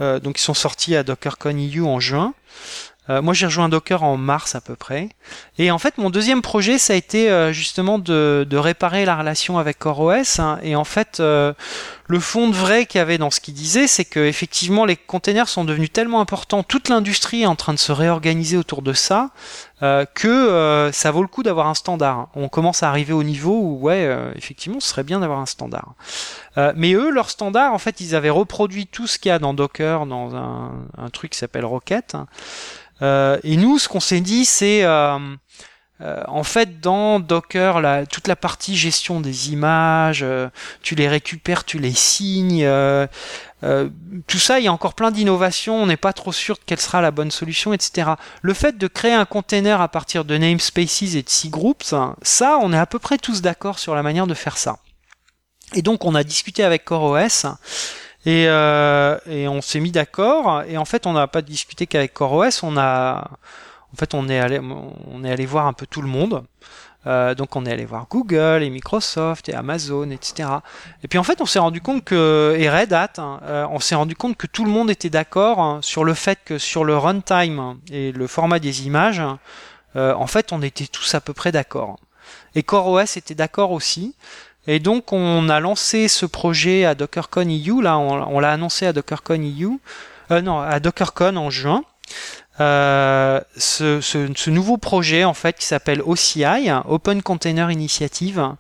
Euh, 0.01 0.21
donc 0.21 0.39
ils 0.39 0.43
sont 0.43 0.55
sortis 0.55 0.97
à 0.97 1.03
DockerCon 1.03 1.57
EU 1.57 1.83
en 1.83 2.01
juin. 2.01 2.35
Euh, 3.11 3.21
moi, 3.21 3.35
j'ai 3.35 3.47
rejoint 3.47 3.69
Docker 3.69 4.05
en 4.05 4.17
mars 4.17 4.55
à 4.55 4.61
peu 4.61 4.77
près. 4.77 5.09
Et 5.59 5.71
en 5.73 5.79
fait, 5.79 5.99
mon 5.99 6.09
deuxième 6.09 6.41
projet, 6.41 6.79
ça 6.79 6.93
a 6.93 6.97
été 6.97 7.31
euh, 7.31 7.53
justement 7.53 7.99
de, 7.99 8.47
de, 8.49 8.57
réparer 8.57 9.05
la 9.05 9.17
relation 9.17 9.59
avec 9.59 9.79
CoreOS. 9.81 10.39
Hein. 10.41 10.61
Et 10.63 10.77
en 10.77 10.85
fait, 10.85 11.19
euh, 11.19 11.53
le 12.13 12.21
fond 12.21 12.49
de 12.49 12.55
vrai 12.55 12.85
qu'il 12.85 12.99
y 12.99 13.03
avait 13.03 13.17
dans 13.17 13.31
ce 13.31 13.41
qu'il 13.41 13.55
disait, 13.55 13.87
c'est 13.87 14.05
que 14.05 14.21
effectivement, 14.21 14.85
les 14.85 14.97
containers 14.97 15.49
sont 15.49 15.65
devenus 15.65 15.91
tellement 15.91 16.21
importants, 16.21 16.63
toute 16.63 16.91
l'industrie 16.91 17.43
est 17.43 17.47
en 17.47 17.57
train 17.57 17.73
de 17.73 17.79
se 17.79 17.91
réorganiser 17.91 18.59
autour 18.59 18.83
de 18.83 18.93
ça, 18.93 19.31
que 19.81 20.91
ça 20.93 21.11
vaut 21.11 21.23
le 21.23 21.29
coup 21.29 21.43
d'avoir 21.43 21.67
un 21.69 21.75
standard. 21.75 22.29
On 22.35 22.49
commence 22.49 22.83
à 22.83 22.89
arriver 22.91 23.15
au 23.15 23.23
niveau 23.23 23.59
où, 23.59 23.81
ouais, 23.81 24.15
effectivement, 24.37 24.79
ce 24.79 24.89
serait 24.89 25.03
bien 25.03 25.21
d'avoir 25.21 25.41
un 25.41 25.47
standard. 25.47 25.95
mais 26.77 26.93
eux, 26.93 27.11
leur 27.11 27.31
standard, 27.31 27.73
en 27.73 27.79
fait, 27.79 28.01
ils 28.01 28.15
avaient 28.15 28.31
reproduit 28.31 28.87
tout 28.87 29.07
ce 29.07 29.19
qu'il 29.19 29.31
y 29.31 29.33
a 29.33 29.39
dans 29.39 29.55
Docker, 29.55 30.05
dans 30.05 30.37
un, 30.37 30.73
un 30.99 31.11
truc 31.11 31.33
qui 31.33 31.39
s'appelle 31.39 31.65
Rocket. 31.65 32.15
Euh, 33.03 33.39
et 33.43 33.57
nous, 33.57 33.79
ce 33.79 33.89
qu'on 33.89 34.01
s'est 34.01 34.21
dit, 34.21 34.45
c'est 34.45 34.85
euh, 36.03 36.17
euh, 36.17 36.23
en 36.27 36.43
fait 36.45 36.81
dans 36.81 37.21
Docker, 37.21 37.81
toute 38.09 38.29
la 38.29 38.37
partie 38.37 38.77
gestion 38.77 39.21
des 39.21 39.53
images, 39.53 40.25
tu 40.83 40.95
les 40.95 41.09
récupères, 41.09 41.65
tu 41.65 41.79
les 41.79 41.93
signes. 41.93 42.67
tout 44.27 44.39
ça, 44.39 44.59
il 44.59 44.65
y 44.65 44.69
a 44.69 44.73
encore 44.73 44.95
plein 44.95 45.11
d'innovations, 45.11 45.77
on 45.77 45.87
n'est 45.87 45.97
pas 45.97 46.13
trop 46.13 46.33
sûr 46.33 46.57
de 46.57 46.61
quelle 46.67 46.81
sera 46.81 47.01
la 47.01 47.11
bonne 47.11 47.31
solution, 47.31 47.73
etc. 47.73 48.13
Le 48.43 48.55
fait 48.55 48.77
de 48.79 48.87
créer 48.87 49.15
un 49.15 49.25
container 49.25 49.81
à 49.81 49.89
partir 49.89 50.25
de 50.25 50.37
namespaces 50.37 51.03
et 51.03 51.23
de 51.23 51.29
six 51.29 51.51
groups, 51.51 51.95
ça, 52.23 52.59
on 52.61 52.73
est 52.73 52.79
à 52.79 52.87
peu 52.87 52.99
près 52.99 53.19
tous 53.19 53.43
d'accord 53.43 53.79
sur 53.79 53.95
la 53.95 54.03
manière 54.03 54.27
de 54.27 54.35
faire 54.35 54.59
ça. 54.59 54.79
Et 55.75 55.83
donc, 55.83 56.05
on 56.05 56.15
a 56.15 56.25
discuté 56.25 56.65
avec 56.65 56.85
CoreOS 56.85 57.47
euh, 58.27 59.19
et 59.27 59.49
on 59.49 59.61
s'est 59.61 59.81
mis 59.81 59.91
d'accord. 59.91 60.63
Et 60.69 60.77
en 60.77 60.85
fait, 60.85 61.07
on 61.07 61.13
n'a 61.13 61.27
pas 61.27 61.43
discuté 61.43 61.87
qu'avec 61.87 62.15
CoreOS. 62.15 62.63
On 62.63 62.77
a, 62.77 63.31
en 63.93 63.97
fait, 63.97 64.15
on 64.15 64.29
est 64.29 64.39
allé, 64.39 64.59
on 64.59 65.47
voir 65.47 65.67
un 65.67 65.73
peu 65.73 65.87
tout 65.87 66.03
le 66.03 66.09
monde. 66.09 66.45
Euh, 67.07 67.35
donc 67.35 67.57
on 67.57 67.67
est 67.67 67.73
allé 67.73 67.85
voir 67.85 68.07
Google 68.09 68.63
et 68.63 68.71
Microsoft 68.71 69.49
et 69.49 69.55
Amazon, 69.55 70.11
etc. 70.11 70.49
Et 71.03 71.09
puis 71.09 71.19
en 71.19 71.25
fait 71.25 71.41
on 71.41 71.47
s'est 71.47 71.59
rendu 71.59 71.81
compte 71.81 72.05
que 72.05 72.55
et 72.57 72.71
Red 72.71 72.93
Hat, 72.93 73.15
hein, 73.19 73.41
euh, 73.45 73.67
on 73.71 73.81
s'est 73.81 73.97
rendu 73.97 74.15
compte 74.15 74.37
que 74.37 74.47
tout 74.47 74.65
le 74.65 74.71
monde 74.71 74.89
était 74.89 75.11
d'accord 75.11 75.59
hein, 75.59 75.81
sur 75.83 76.05
le 76.05 76.15
fait 76.15 76.39
que 76.45 76.59
sur 76.59 76.85
le 76.85 76.97
runtime 76.97 77.79
et 77.91 78.13
le 78.13 78.27
format 78.29 78.61
des 78.61 78.87
images, 78.87 79.23
euh, 79.97 80.15
en 80.15 80.29
fait 80.29 80.53
on 80.53 80.63
était 80.63 80.87
tous 80.87 81.15
à 81.17 81.21
peu 81.21 81.33
près 81.33 81.51
d'accord. 81.51 81.99
Et 82.55 82.63
CoreOS 82.63 83.17
était 83.17 83.35
d'accord 83.35 83.73
aussi. 83.73 84.15
Et 84.69 84.79
donc 84.79 85.13
on 85.13 85.49
a 85.49 85.59
lancé 85.59 86.07
ce 86.07 86.25
projet 86.25 86.85
à 86.85 86.95
DockerCon 86.95 87.49
EU, 87.49 87.83
là 87.83 87.99
on, 87.99 88.39
l'a 88.39 88.53
annoncé 88.53 88.87
à 88.87 88.93
DockerCon 88.93 89.43
EU, 89.43 89.81
euh, 90.31 90.41
non 90.41 90.61
à 90.61 90.79
DockerCon 90.79 91.35
en 91.35 91.51
juin. 91.51 91.83
Euh, 92.61 93.41
ce, 93.57 94.51
nouveau 94.51 94.77
projet 94.77 95.25
en 95.25 95.35
fait 95.35 95.57
qui 95.57 95.67
s'appelle 95.67 96.03
OCI, 96.05 96.71
Open 96.87 97.23
Container 97.23 97.71
Initiative, 97.71 98.55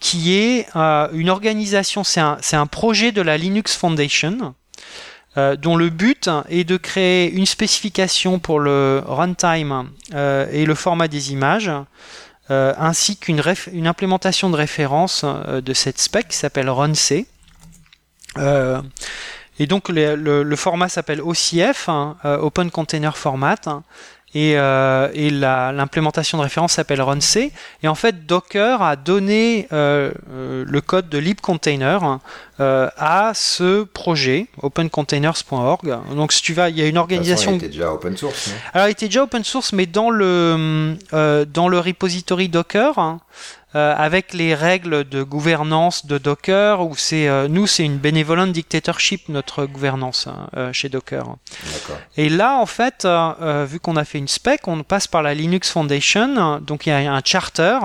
qui 0.00 0.34
est 0.34 0.66
une 0.74 1.30
organisation, 1.30 2.04
c'est 2.04 2.20
un, 2.20 2.66
projet 2.66 3.12
de 3.12 3.22
la 3.22 3.36
Linux 3.36 3.76
Foundation. 3.76 4.54
dont 5.36 5.76
le 5.76 5.90
but 5.90 6.30
est 6.48 6.64
de 6.64 6.76
créer 6.76 7.32
une 7.32 7.46
spécification 7.46 8.38
pour 8.38 8.60
le 8.60 9.02
runtime 9.04 9.90
et 10.12 10.64
le 10.64 10.74
format 10.74 11.08
des 11.08 11.32
images, 11.32 11.70
ainsi 12.48 13.16
qu'une 13.16 13.42
une 13.72 13.86
implémentation 13.86 14.50
de 14.50 14.56
référence 14.56 15.24
de 15.24 15.74
cette 15.74 15.98
spec 16.00 16.28
qui 16.28 16.36
s'appelle 16.36 16.70
RunC. 16.70 17.26
Et 19.58 19.66
donc 19.66 19.88
le, 19.88 20.56
format 20.56 20.88
s'appelle 20.88 21.20
OCF, 21.20 21.88
hein, 21.88 22.16
euh, 22.24 22.38
Open 22.38 22.70
Container 22.70 23.16
Format, 23.16 23.56
hein, 23.66 23.82
et, 24.36 24.54
euh, 24.56 25.08
et 25.14 25.30
l'implémentation 25.30 26.38
de 26.38 26.42
référence 26.42 26.72
s'appelle 26.72 27.00
runc. 27.00 27.36
Et 27.84 27.86
en 27.86 27.94
fait, 27.94 28.26
Docker 28.26 28.82
a 28.82 28.96
donné 28.96 29.68
euh, 29.72 30.10
le 30.28 30.80
code 30.80 31.08
de 31.08 31.18
libcontainer 31.18 31.98
à 32.58 33.32
ce 33.34 33.84
projet, 33.84 34.48
opencontainers.org. 34.60 35.98
Donc 36.16 36.32
si 36.32 36.42
tu 36.42 36.52
vas, 36.52 36.68
il 36.68 36.76
y 36.76 36.82
a 36.82 36.86
une 36.86 36.98
organisation. 36.98 37.52
il 37.52 37.56
était 37.58 37.68
déjà 37.68 37.92
open 37.92 38.16
source. 38.16 38.50
Alors 38.72 38.88
il 38.88 38.92
était 38.92 39.06
déjà 39.06 39.22
open 39.22 39.44
source, 39.44 39.72
mais 39.72 39.86
dans 39.86 40.10
le 40.10 40.96
dans 41.12 41.68
le 41.68 41.78
repository 41.78 42.48
Docker. 42.48 42.98
Hein, 42.98 43.20
euh, 43.74 43.92
avec 43.96 44.32
les 44.32 44.54
règles 44.54 45.08
de 45.08 45.24
gouvernance 45.24 46.06
de 46.06 46.16
Docker, 46.18 46.80
où 46.80 46.94
c'est 46.96 47.26
euh, 47.26 47.48
nous 47.48 47.66
c'est 47.66 47.84
une 47.84 47.98
benevolent 47.98 48.46
dictatorship 48.46 49.28
notre 49.28 49.66
gouvernance 49.66 50.28
hein, 50.28 50.48
euh, 50.56 50.72
chez 50.72 50.88
Docker. 50.88 51.24
Et 52.16 52.28
là 52.28 52.56
en 52.56 52.66
fait, 52.66 53.06
vu 53.66 53.80
qu'on 53.80 53.96
a 53.96 54.04
fait 54.04 54.18
une 54.18 54.28
spec, 54.28 54.68
on 54.68 54.84
passe 54.84 55.08
par 55.08 55.22
la 55.22 55.34
Linux 55.34 55.70
Foundation, 55.70 56.60
donc 56.60 56.86
il 56.86 56.90
y 56.90 56.92
a 56.92 57.12
un 57.12 57.22
charter 57.24 57.78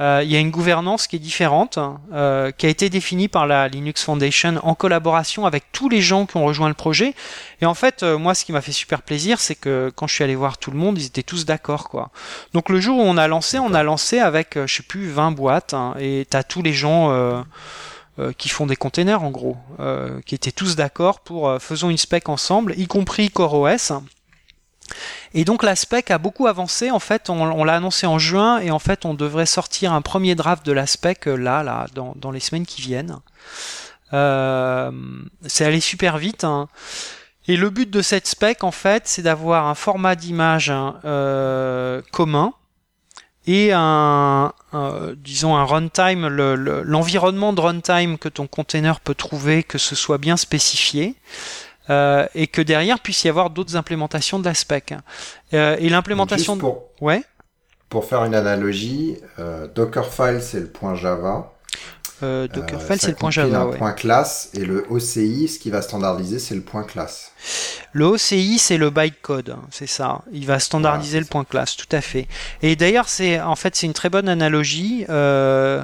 euh, 0.00 0.20
il 0.22 0.30
y 0.30 0.36
a 0.36 0.38
une 0.38 0.50
gouvernance 0.50 1.06
qui 1.06 1.16
est 1.16 1.20
différente, 1.20 1.78
euh, 2.12 2.52
qui 2.52 2.66
a 2.66 2.68
été 2.68 2.88
définie 2.88 3.28
par 3.28 3.46
la 3.46 3.68
Linux 3.68 4.04
Foundation 4.04 4.60
en 4.62 4.74
collaboration 4.74 5.44
avec 5.44 5.64
tous 5.72 5.88
les 5.88 6.00
gens 6.00 6.26
qui 6.26 6.36
ont 6.36 6.44
rejoint 6.44 6.68
le 6.68 6.74
projet. 6.74 7.14
Et 7.60 7.66
en 7.66 7.74
fait, 7.74 8.02
euh, 8.02 8.16
moi, 8.16 8.34
ce 8.34 8.44
qui 8.44 8.52
m'a 8.52 8.60
fait 8.60 8.72
super 8.72 9.02
plaisir, 9.02 9.40
c'est 9.40 9.56
que 9.56 9.90
quand 9.94 10.06
je 10.06 10.14
suis 10.14 10.24
allé 10.24 10.36
voir 10.36 10.58
tout 10.58 10.70
le 10.70 10.78
monde, 10.78 10.98
ils 10.98 11.06
étaient 11.06 11.22
tous 11.22 11.44
d'accord, 11.44 11.88
quoi. 11.88 12.10
Donc 12.54 12.68
le 12.68 12.80
jour 12.80 12.98
où 12.98 13.02
on 13.02 13.16
a 13.16 13.26
lancé, 13.26 13.58
on 13.58 13.74
a 13.74 13.82
lancé 13.82 14.20
avec, 14.20 14.58
je 14.66 14.72
sais 14.72 14.82
plus, 14.82 15.10
20 15.10 15.32
boîtes, 15.32 15.74
hein, 15.74 15.94
et 15.98 16.26
t'as 16.28 16.42
tous 16.42 16.62
les 16.62 16.72
gens. 16.72 16.88
qui 18.36 18.48
font 18.48 18.66
des 18.66 18.74
containers 18.74 19.22
en 19.22 19.30
gros, 19.30 19.56
qui 20.26 20.34
étaient 20.34 20.50
tous 20.50 20.74
d'accord 20.74 21.20
pour 21.20 21.56
faisons 21.60 21.88
une 21.88 21.98
spec 21.98 22.28
ensemble, 22.28 22.74
y 22.76 22.88
compris 22.88 23.30
CoreOS. 23.30 24.02
Et 25.34 25.44
donc 25.44 25.62
la 25.62 25.76
spec 25.76 26.10
a 26.10 26.18
beaucoup 26.18 26.46
avancé. 26.46 26.90
En 26.90 26.98
fait, 26.98 27.30
on, 27.30 27.64
l'a 27.64 27.74
annoncé 27.74 28.06
en 28.06 28.18
juin 28.18 28.58
et 28.58 28.70
en 28.70 28.78
fait, 28.78 29.04
on 29.04 29.14
devrait 29.14 29.46
sortir 29.46 29.92
un 29.92 30.02
premier 30.02 30.34
draft 30.34 30.64
de 30.64 30.72
la 30.72 30.86
spec 30.86 31.28
euh, 31.28 31.36
là, 31.36 31.62
là, 31.62 31.86
dans, 31.94 32.30
les 32.30 32.40
semaines 32.40 32.66
qui 32.66 32.80
viennent. 32.80 33.18
Euh, 34.12 34.90
c'est 35.46 35.64
allé 35.64 35.80
super 35.80 36.18
vite. 36.18 36.44
Hein. 36.44 36.68
Et 37.46 37.56
le 37.56 37.70
but 37.70 37.90
de 37.90 38.02
cette 38.02 38.26
spec, 38.26 38.64
en 38.64 38.70
fait, 38.70 39.04
c'est 39.06 39.22
d'avoir 39.22 39.66
un 39.66 39.74
format 39.74 40.14
d'image 40.14 40.70
hein, 40.70 40.96
euh, 41.04 42.02
commun 42.12 42.52
et 43.46 43.70
un, 43.72 44.52
disons 45.16 45.56
un 45.56 45.64
runtime, 45.64 46.28
l'environnement 46.28 47.54
de 47.54 47.62
runtime 47.62 48.18
que 48.18 48.28
ton 48.28 48.46
container 48.46 49.00
peut 49.00 49.14
trouver, 49.14 49.62
que 49.62 49.78
ce 49.78 49.94
soit 49.94 50.18
bien 50.18 50.36
spécifié. 50.36 51.14
Euh, 51.90 52.26
et 52.34 52.46
que 52.46 52.60
derrière 52.60 53.00
puisse 53.00 53.24
y 53.24 53.28
avoir 53.28 53.50
d'autres 53.50 53.76
implémentations 53.76 54.38
de 54.38 54.44
la 54.44 54.54
spec. 54.54 54.94
Euh, 55.54 55.76
et 55.78 55.88
l'implémentation, 55.88 56.58
pour, 56.58 56.84
ouais. 57.00 57.22
Pour 57.88 58.04
faire 58.04 58.24
une 58.24 58.34
analogie, 58.34 59.16
euh, 59.38 59.66
Dockerfile 59.74 60.40
c'est 60.42 60.60
le 60.60 60.68
point 60.68 60.94
Java. 60.94 61.54
Euh, 62.22 62.48
Dockerfile 62.48 63.00
c'est 63.00 63.10
le 63.10 63.16
point 63.16 63.30
Java. 63.30 63.64
Le 63.64 63.78
point 63.78 63.92
classe 63.92 64.50
et 64.52 64.64
le 64.64 64.84
OCI, 64.90 65.48
ce 65.48 65.58
qui 65.58 65.70
va 65.70 65.80
standardiser, 65.80 66.38
c'est 66.38 66.54
le 66.54 66.60
point 66.60 66.82
classe. 66.82 67.32
Le 67.92 68.04
OCI, 68.04 68.58
c'est 68.58 68.76
le 68.76 68.90
bytecode, 68.90 69.50
hein, 69.50 69.62
c'est 69.70 69.86
ça. 69.86 70.22
Il 70.32 70.44
va 70.46 70.58
standardiser 70.58 71.20
le 71.20 71.24
point 71.24 71.44
classe, 71.44 71.76
tout 71.76 71.86
à 71.92 72.02
fait. 72.02 72.28
Et 72.60 72.76
d'ailleurs, 72.76 73.08
c'est 73.08 73.40
en 73.40 73.56
fait 73.56 73.74
c'est 73.76 73.86
une 73.86 73.94
très 73.94 74.10
bonne 74.10 74.28
analogie 74.28 75.06
euh, 75.08 75.82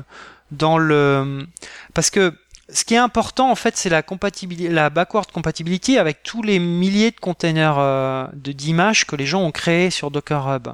dans 0.51 0.77
le 0.77 1.47
parce 1.95 2.11
que 2.11 2.35
ce 2.73 2.85
qui 2.85 2.95
est 2.95 2.99
important 2.99 3.51
en 3.51 3.55
fait, 3.55 3.77
c'est 3.77 3.91
la 3.91 4.03
compatibilité, 4.03 4.71
la 4.71 4.89
backward 4.89 5.31
compatibility 5.31 5.99
avec 5.99 6.23
tous 6.23 6.43
les 6.43 6.59
milliers 6.59 7.11
de 7.11 7.21
containers 7.21 7.79
euh, 7.79 8.27
d'images 8.35 9.07
que 9.07 9.17
les 9.17 9.27
gens 9.27 9.43
ont 9.43 9.51
créés 9.51 9.91
sur 9.91 10.11
Docker 10.11 10.49
Hub. 10.49 10.69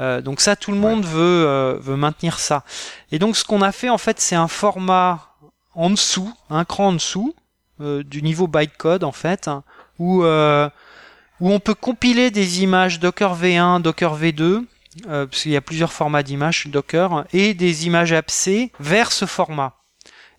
Euh, 0.00 0.22
donc 0.22 0.40
ça, 0.40 0.56
tout 0.56 0.72
le 0.72 0.78
monde 0.78 1.04
veut 1.04 1.44
euh, 1.46 1.76
veut 1.78 1.96
maintenir 1.96 2.38
ça. 2.38 2.64
Et 3.10 3.18
donc 3.18 3.36
ce 3.36 3.44
qu'on 3.44 3.60
a 3.60 3.72
fait 3.72 3.90
en 3.90 3.98
fait, 3.98 4.20
c'est 4.20 4.36
un 4.36 4.48
format 4.48 5.34
en 5.74 5.90
dessous, 5.90 6.32
un 6.48 6.64
cran 6.64 6.88
en 6.88 6.92
dessous 6.94 7.34
du 7.78 8.22
niveau 8.22 8.46
bytecode 8.46 9.02
en 9.02 9.12
fait, 9.12 9.50
où 9.98 10.22
où 10.22 11.50
on 11.50 11.58
peut 11.58 11.74
compiler 11.74 12.30
des 12.30 12.62
images 12.62 13.00
Docker 13.00 13.36
V1, 13.36 13.82
Docker 13.82 14.16
V2, 14.16 14.64
parce 15.08 15.42
qu'il 15.42 15.50
y 15.50 15.56
a 15.56 15.60
plusieurs 15.60 15.92
formats 15.92 16.22
d'images 16.22 16.68
Docker, 16.68 17.24
et 17.32 17.54
des 17.54 17.86
images 17.86 18.12
APC 18.12 18.70
vers 18.78 19.10
ce 19.10 19.24
format. 19.24 19.81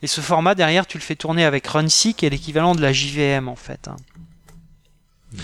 Et 0.04 0.08
ce 0.08 0.22
format 0.22 0.54
derrière, 0.54 0.86
tu 0.86 0.98
le 0.98 1.04
fais 1.04 1.16
tourner 1.16 1.46
avec 1.46 1.66
RunC, 1.66 2.14
qui 2.16 2.26
est 2.26 2.30
l'équivalent 2.30 2.76
de 2.76 2.82
la 2.82 2.92
JVM 2.92 3.48
en 3.48 3.56
fait. 3.56 3.88
Hein. 3.88 3.96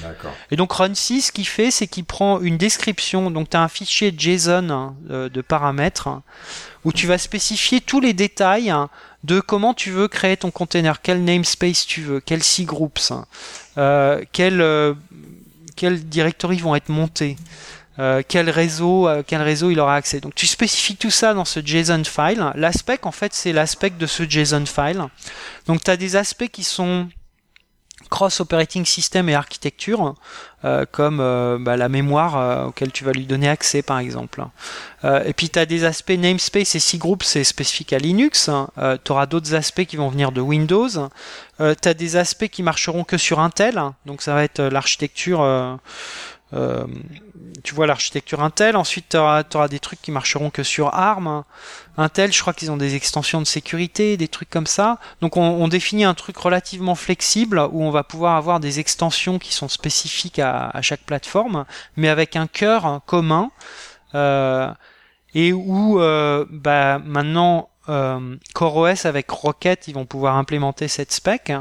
D'accord. 0.04 0.34
Et 0.52 0.58
donc 0.58 0.74
RunC, 0.74 1.22
ce 1.22 1.32
qu'il 1.32 1.48
fait, 1.48 1.72
c'est 1.72 1.88
qu'il 1.88 2.04
prend 2.04 2.42
une 2.42 2.58
description. 2.58 3.32
Donc 3.32 3.50
tu 3.50 3.58
as 3.58 3.64
un 3.64 3.70
fichier 3.70 4.14
JSON 4.16 4.70
hein, 4.70 4.96
de, 5.08 5.42
paramètres 5.42 6.10
où 6.84 6.94
tu 6.94 7.08
vas 7.08 7.18
spécifier 7.18 7.82
tous 7.82 8.02
les 8.02 8.14
détails 8.14 8.70
hein, 8.70 8.90
de 9.24 9.40
comment 9.40 9.74
tu 9.74 9.92
veux 9.92 10.08
créer 10.10 10.38
ton 10.38 10.52
container, 10.52 11.02
quel 11.02 11.24
namespace 11.24 11.86
tu 11.86 12.02
veux, 12.02 12.20
quels 12.20 12.44
cgroups, 12.44 13.14
euh, 13.78 14.22
euh, 14.40 14.94
quels 15.76 16.04
directories 16.04 16.60
vont 16.60 16.76
être 16.76 16.90
montés. 16.90 17.38
Euh, 18.00 18.22
quel 18.26 18.50
réseau, 18.50 19.10
euh, 19.10 19.24
quel 19.26 19.42
réseau 19.42 19.72
il 19.72 19.80
aura 19.80 19.96
accès. 19.96 20.22
Donc 20.22 20.34
tu 20.34 20.48
spécifies 20.48 20.96
tout 20.96 21.10
ça 21.10 21.34
dans 21.34 21.46
ce 21.46 21.60
JSON 21.60 22.04
file. 22.06 22.52
L'aspect, 22.56 23.00
en 23.04 23.12
fait, 23.12 23.34
c'est 23.34 23.52
l'aspect 23.52 23.90
de 23.90 24.06
ce 24.06 24.24
JSON 24.24 24.66
file. 24.66 25.04
Donc 25.68 25.84
tu 25.84 25.92
as 25.92 25.98
des 25.98 26.16
aspects 26.16 26.48
qui 26.48 26.64
sont 26.64 27.10
cross 28.10 28.40
operating 28.40 28.86
system 28.86 29.28
et 29.30 29.36
architecture, 29.36 30.16
euh, 30.64 30.86
comme 30.90 31.18
bah, 31.62 31.78
la 31.78 31.90
mémoire 31.90 32.68
auquel 32.68 32.92
tu 32.92 33.04
vas 33.04 33.12
lui 33.12 33.26
donner 33.26 33.50
accès 33.50 33.84
par 33.84 34.00
exemple. 34.00 34.44
et 35.04 35.34
puis 35.34 35.50
tu 35.50 35.60
as 35.60 35.68
des 35.68 35.84
aspects 35.84 36.18
namespace 36.18 36.74
et 36.76 36.80
cgroup, 36.80 37.22
c'est 37.22 37.44
spécifique 37.44 37.94
à 37.94 38.00
Linux. 38.00 38.50
tu 39.04 39.12
auras 39.12 39.26
d'autres 39.28 39.54
aspects 39.54 39.84
qui 39.84 39.98
vont 39.98 40.10
venir 40.10 40.32
de 40.32 40.42
Windows. 40.42 40.90
tu 41.60 41.66
as 41.90 41.94
des 41.94 42.16
aspects 42.16 42.48
qui 42.48 42.64
marcheront 42.64 43.04
que 43.04 43.18
sur 43.18 43.42
Intel, 43.42 43.80
donc 44.08 44.24
ça 44.24 44.34
va 44.34 44.44
être 44.44 44.62
l'architecture 44.62 45.44
euh, 46.54 46.86
tu 47.64 47.76
vois 47.76 47.88
l'architecture 47.88 48.42
Intel. 48.42 48.76
Ensuite, 48.76 49.10
tu 49.10 49.18
auras, 49.18 49.68
des 49.68 49.80
trucs 49.80 50.02
qui 50.02 50.12
marcheront 50.12 50.50
que 50.50 50.64
sur 50.64 50.94
ARM. 50.94 51.44
Intel, 51.98 52.32
je 52.32 52.42
crois 52.42 52.54
qu'ils 52.54 52.72
ont 52.72 52.78
des 52.78 52.96
extensions 52.96 53.40
de 53.40 53.46
sécurité, 53.46 54.18
des 54.18 54.28
trucs 54.28 54.50
comme 54.50 54.68
ça. 54.68 55.00
Donc, 55.22 55.38
on, 55.38 55.68
définit 55.68 56.06
un 56.06 56.14
truc 56.14 56.38
relativement 56.38 56.96
flexible 56.96 57.60
où 57.72 57.84
on 57.84 57.92
va 57.92 58.04
pouvoir 58.04 58.36
avoir 58.36 58.60
des 58.60 58.80
extensions 58.80 59.40
qui 59.40 59.54
sont 59.54 59.68
spécifiques 59.68 60.40
à, 60.40 60.72
chaque 60.82 61.02
plateforme, 61.02 61.66
mais 61.98 62.10
avec 62.10 62.36
un 62.36 62.48
cœur 62.48 63.02
commun. 63.06 63.52
Euh, 64.16 64.72
et 65.36 65.54
où 65.54 66.02
euh, 66.02 66.46
bah, 66.50 66.98
maintenant 67.00 67.70
CoreOS 68.54 69.06
avec 69.06 69.30
Rocket, 69.30 69.88
ils 69.88 69.94
vont 69.94 70.06
pouvoir 70.06 70.36
implémenter 70.36 70.88
cette 70.88 71.12
spec. 71.12 71.52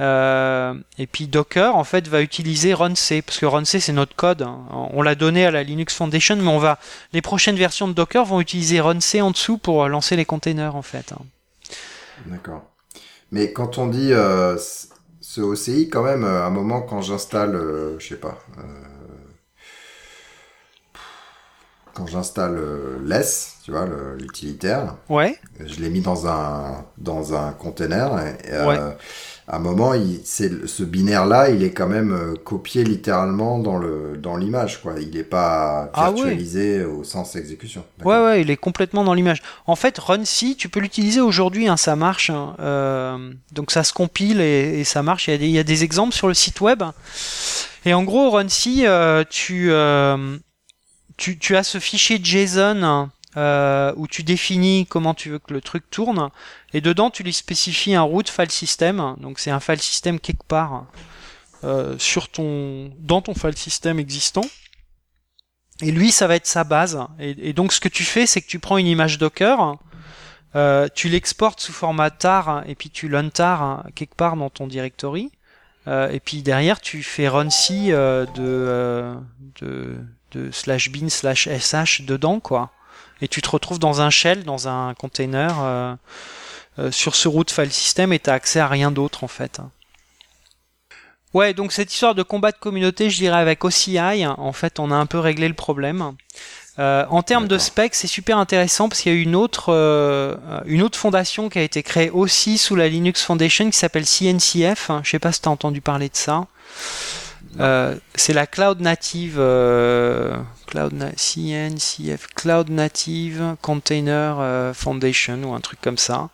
Euh, 0.00 0.74
et 0.98 1.06
puis 1.06 1.28
Docker 1.28 1.76
en 1.76 1.84
fait 1.84 2.08
va 2.08 2.20
utiliser 2.20 2.74
runc 2.74 2.96
parce 3.24 3.38
que 3.38 3.46
runc 3.46 3.64
c'est 3.64 3.92
notre 3.92 4.16
code. 4.16 4.42
Hein. 4.42 4.64
On 4.92 5.02
l'a 5.02 5.14
donné 5.14 5.46
à 5.46 5.50
la 5.50 5.62
Linux 5.62 5.94
Foundation, 5.94 6.36
mais 6.36 6.48
on 6.48 6.58
va 6.58 6.78
les 7.12 7.22
prochaines 7.22 7.56
versions 7.56 7.86
de 7.86 7.92
Docker 7.92 8.24
vont 8.24 8.40
utiliser 8.40 8.80
runc 8.80 9.00
en 9.20 9.30
dessous 9.30 9.56
pour 9.56 9.88
lancer 9.88 10.16
les 10.16 10.24
containers 10.24 10.74
en 10.74 10.82
fait. 10.82 11.12
Hein. 11.12 11.22
D'accord. 12.26 12.62
Mais 13.30 13.52
quand 13.52 13.78
on 13.78 13.86
dit 13.86 14.12
euh, 14.12 14.58
ce 15.20 15.40
OCI, 15.40 15.88
quand 15.88 16.02
même, 16.02 16.24
à 16.24 16.44
un 16.44 16.50
moment 16.50 16.82
quand 16.82 17.00
j'installe, 17.00 17.54
euh, 17.54 17.98
je 17.98 18.08
sais 18.08 18.16
pas, 18.16 18.38
quand 21.94 22.06
j'installe 22.08 22.60
less, 23.04 23.58
tu 23.64 23.70
vois, 23.70 23.86
l'utilitaire, 24.18 24.96
ouais. 25.08 25.38
je 25.64 25.80
l'ai 25.80 25.90
mis 25.90 26.00
dans 26.00 26.26
un 26.26 26.84
dans 26.98 27.34
un 27.34 27.52
container. 27.52 28.18
Et, 28.44 28.58
ouais 28.66 28.78
à 29.46 29.56
un 29.56 29.58
moment, 29.58 29.92
il, 29.92 30.20
ce 30.24 30.82
binaire-là, 30.82 31.50
il 31.50 31.62
est 31.62 31.72
quand 31.72 31.86
même 31.86 32.12
euh, 32.12 32.34
copié 32.34 32.82
littéralement 32.82 33.58
dans 33.58 33.76
le 33.76 34.16
dans 34.16 34.38
l'image, 34.38 34.80
quoi. 34.80 34.94
Il 34.98 35.10
n'est 35.10 35.22
pas 35.22 35.90
ah 35.92 36.10
virtualisé 36.10 36.82
au 36.82 37.04
sens 37.04 37.36
exécution. 37.36 37.84
Ouais, 38.04 38.18
ouais, 38.24 38.40
il 38.40 38.50
est 38.50 38.56
complètement 38.56 39.04
dans 39.04 39.12
l'image. 39.12 39.42
En 39.66 39.76
fait, 39.76 39.98
RunC, 39.98 40.56
tu 40.56 40.70
peux 40.70 40.80
l'utiliser 40.80 41.20
aujourd'hui, 41.20 41.68
hein, 41.68 41.76
ça 41.76 41.94
marche. 41.94 42.30
Hein. 42.30 42.56
Euh, 42.60 43.32
donc 43.52 43.70
ça 43.70 43.84
se 43.84 43.92
compile 43.92 44.40
et, 44.40 44.82
ça 44.84 45.02
marche. 45.02 45.28
Il 45.28 45.32
y, 45.32 45.34
a 45.34 45.38
des, 45.38 45.46
il 45.46 45.52
y, 45.52 45.58
a 45.58 45.62
des, 45.62 45.84
exemples 45.84 46.14
sur 46.14 46.28
le 46.28 46.34
site 46.34 46.62
web. 46.62 46.82
Et 47.84 47.92
en 47.92 48.02
gros, 48.02 48.30
RunC, 48.30 48.86
euh, 48.86 49.24
tu, 49.28 49.70
tu, 51.18 51.38
tu 51.38 51.56
as 51.56 51.64
ce 51.64 51.78
fichier 51.78 52.18
JSON 52.22 53.10
où 53.36 54.06
tu 54.06 54.22
définis 54.22 54.86
comment 54.88 55.12
tu 55.12 55.28
veux 55.28 55.38
que 55.38 55.52
le 55.52 55.60
truc 55.60 55.90
tourne, 55.90 56.30
et 56.74 56.80
dedans 56.80 57.08
tu 57.08 57.22
lui 57.22 57.32
spécifies 57.32 57.94
un 57.94 58.02
root 58.02 58.24
file 58.26 58.50
system, 58.50 59.16
donc 59.20 59.38
c'est 59.38 59.50
un 59.50 59.60
file 59.60 59.80
system 59.80 60.20
quelque 60.20 60.44
part 60.44 60.86
euh, 61.62 61.96
sur 61.98 62.28
ton, 62.28 62.92
dans 62.98 63.22
ton 63.22 63.34
file 63.34 63.56
system 63.56 63.98
existant. 63.98 64.44
Et 65.80 65.90
lui, 65.90 66.12
ça 66.12 66.26
va 66.26 66.36
être 66.36 66.46
sa 66.46 66.62
base. 66.62 66.98
Et, 67.18 67.52
donc 67.52 67.72
ce 67.72 67.80
que 67.80 67.88
tu 67.88 68.04
fais, 68.04 68.26
c'est 68.26 68.40
que 68.40 68.46
tu 68.46 68.58
prends 68.58 68.76
une 68.76 68.86
image 68.86 69.18
Docker, 69.18 69.76
euh, 70.54 70.88
tu 70.94 71.08
l'exportes 71.08 71.60
sous 71.60 71.72
format 71.72 72.10
tar, 72.10 72.62
et 72.66 72.74
puis 72.74 72.90
tu 72.90 73.08
l'untar 73.08 73.86
quelque 73.94 74.14
part 74.14 74.36
dans 74.36 74.50
ton 74.50 74.66
directory. 74.66 75.32
Euh, 75.86 76.10
et 76.10 76.20
puis 76.20 76.42
derrière, 76.42 76.80
tu 76.80 77.02
fais 77.02 77.28
runc 77.28 77.50
euh, 77.70 78.26
de, 78.34 79.14
de, 79.60 79.96
de 80.32 80.50
slash 80.50 80.90
bin 80.90 81.08
slash 81.08 81.48
sh 81.48 82.02
dedans, 82.02 82.40
quoi 82.40 82.70
et 83.20 83.28
tu 83.28 83.40
te 83.40 83.48
retrouves 83.48 83.78
dans 83.78 84.00
un 84.00 84.10
shell, 84.10 84.44
dans 84.44 84.68
un 84.68 84.92
container 84.94 85.96
sur 86.90 87.14
ce 87.14 87.28
root 87.28 87.44
file 87.48 87.72
system 87.72 88.12
et 88.12 88.18
tu 88.18 88.30
as 88.30 88.34
accès 88.34 88.60
à 88.60 88.68
rien 88.68 88.90
d'autre 88.90 89.24
en 89.24 89.28
fait. 89.28 89.60
Ouais, 91.32 91.52
donc 91.52 91.72
cette 91.72 91.92
histoire 91.92 92.14
de 92.14 92.22
combat 92.22 92.52
de 92.52 92.58
communauté, 92.58 93.10
je 93.10 93.16
dirais 93.16 93.38
avec 93.38 93.64
OCI, 93.64 94.24
en 94.24 94.52
fait, 94.52 94.78
on 94.78 94.92
a 94.92 94.94
un 94.94 95.06
peu 95.06 95.18
réglé 95.18 95.48
le 95.48 95.54
problème. 95.54 96.12
Euh, 96.78 97.04
en 97.08 97.22
termes 97.22 97.48
de 97.48 97.58
specs, 97.58 97.94
c'est 97.94 98.06
super 98.06 98.38
intéressant 98.38 98.88
parce 98.88 99.00
qu'il 99.00 99.12
y 99.12 99.16
a 99.16 99.20
une 99.20 99.34
autre, 99.34 99.70
une 100.66 100.82
autre 100.82 100.98
fondation 100.98 101.48
qui 101.48 101.58
a 101.58 101.62
été 101.62 101.82
créée 101.82 102.10
aussi 102.10 102.56
sous 102.58 102.76
la 102.76 102.88
Linux 102.88 103.24
Foundation 103.24 103.68
qui 103.70 103.78
s'appelle 103.78 104.04
CNCF. 104.04 104.90
Je 105.02 105.10
sais 105.10 105.18
pas 105.18 105.32
si 105.32 105.40
tu 105.40 105.48
as 105.48 105.52
entendu 105.52 105.80
parler 105.80 106.08
de 106.08 106.16
ça. 106.16 106.46
Euh, 107.60 107.94
c'est 108.14 108.32
la 108.32 108.46
Cloud 108.46 108.80
Native 108.80 109.36
euh, 109.38 110.36
Cloud 110.66 110.92
CNCF 111.16 112.26
Cloud 112.34 112.68
Native 112.70 113.56
Container 113.62 114.36
euh, 114.40 114.74
Foundation 114.74 115.40
ou 115.44 115.54
un 115.54 115.60
truc 115.60 115.80
comme 115.80 115.98
ça. 115.98 116.30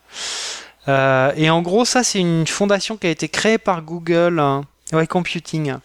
et 0.87 1.49
en 1.49 1.61
gros, 1.61 1.85
ça 1.85 2.03
c'est 2.03 2.19
une 2.19 2.47
fondation 2.47 2.97
qui 2.97 3.07
a 3.07 3.11
été 3.11 3.29
créée 3.29 3.59
par 3.59 3.83
Google, 3.83 4.39
hein, 4.39 4.63
ouais, 4.93 5.05
Computing, 5.05 5.75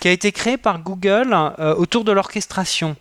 qui 0.00 0.08
a 0.08 0.12
été 0.12 0.30
créée 0.30 0.58
par 0.58 0.80
Google 0.80 1.34
autour 1.78 2.04
de 2.04 2.12
l'orchestration. 2.12 2.96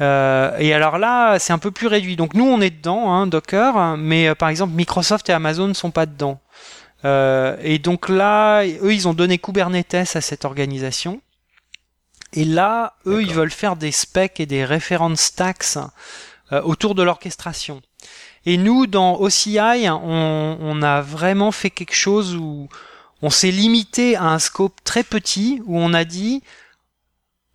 et 0.00 0.74
alors 0.74 0.98
là, 0.98 1.38
c'est 1.38 1.52
un 1.52 1.58
peu 1.58 1.70
plus 1.70 1.86
réduit. 1.86 2.16
Donc 2.16 2.34
nous, 2.34 2.44
on 2.44 2.60
est 2.60 2.70
dedans, 2.70 3.12
hein, 3.12 3.28
Docker, 3.28 3.96
mais 3.96 4.34
par 4.34 4.48
exemple, 4.48 4.74
Microsoft 4.74 5.28
et 5.30 5.32
Amazon 5.32 5.68
ne 5.68 5.74
sont 5.74 5.92
pas 5.92 6.06
dedans. 6.06 6.41
Euh, 7.04 7.56
et 7.60 7.78
donc 7.78 8.08
là, 8.08 8.64
eux, 8.64 8.94
ils 8.94 9.08
ont 9.08 9.14
donné 9.14 9.38
Kubernetes 9.38 10.14
à 10.14 10.20
cette 10.20 10.44
organisation. 10.44 11.20
Et 12.32 12.44
là, 12.44 12.94
eux, 13.06 13.22
ils 13.22 13.34
veulent 13.34 13.50
faire 13.50 13.76
des 13.76 13.92
specs 13.92 14.40
et 14.40 14.46
des 14.46 14.64
référents 14.64 15.16
stacks 15.16 15.76
euh, 16.52 16.62
autour 16.62 16.94
de 16.94 17.02
l'orchestration. 17.02 17.82
Et 18.46 18.56
nous, 18.56 18.86
dans 18.86 19.20
OCI, 19.20 19.88
on, 19.88 20.58
on, 20.60 20.82
a 20.82 21.00
vraiment 21.00 21.52
fait 21.52 21.70
quelque 21.70 21.94
chose 21.94 22.34
où 22.34 22.68
on 23.20 23.30
s'est 23.30 23.50
limité 23.50 24.16
à 24.16 24.24
un 24.24 24.38
scope 24.38 24.82
très 24.82 25.04
petit, 25.04 25.62
où 25.66 25.78
on 25.78 25.94
a 25.94 26.04
dit, 26.04 26.42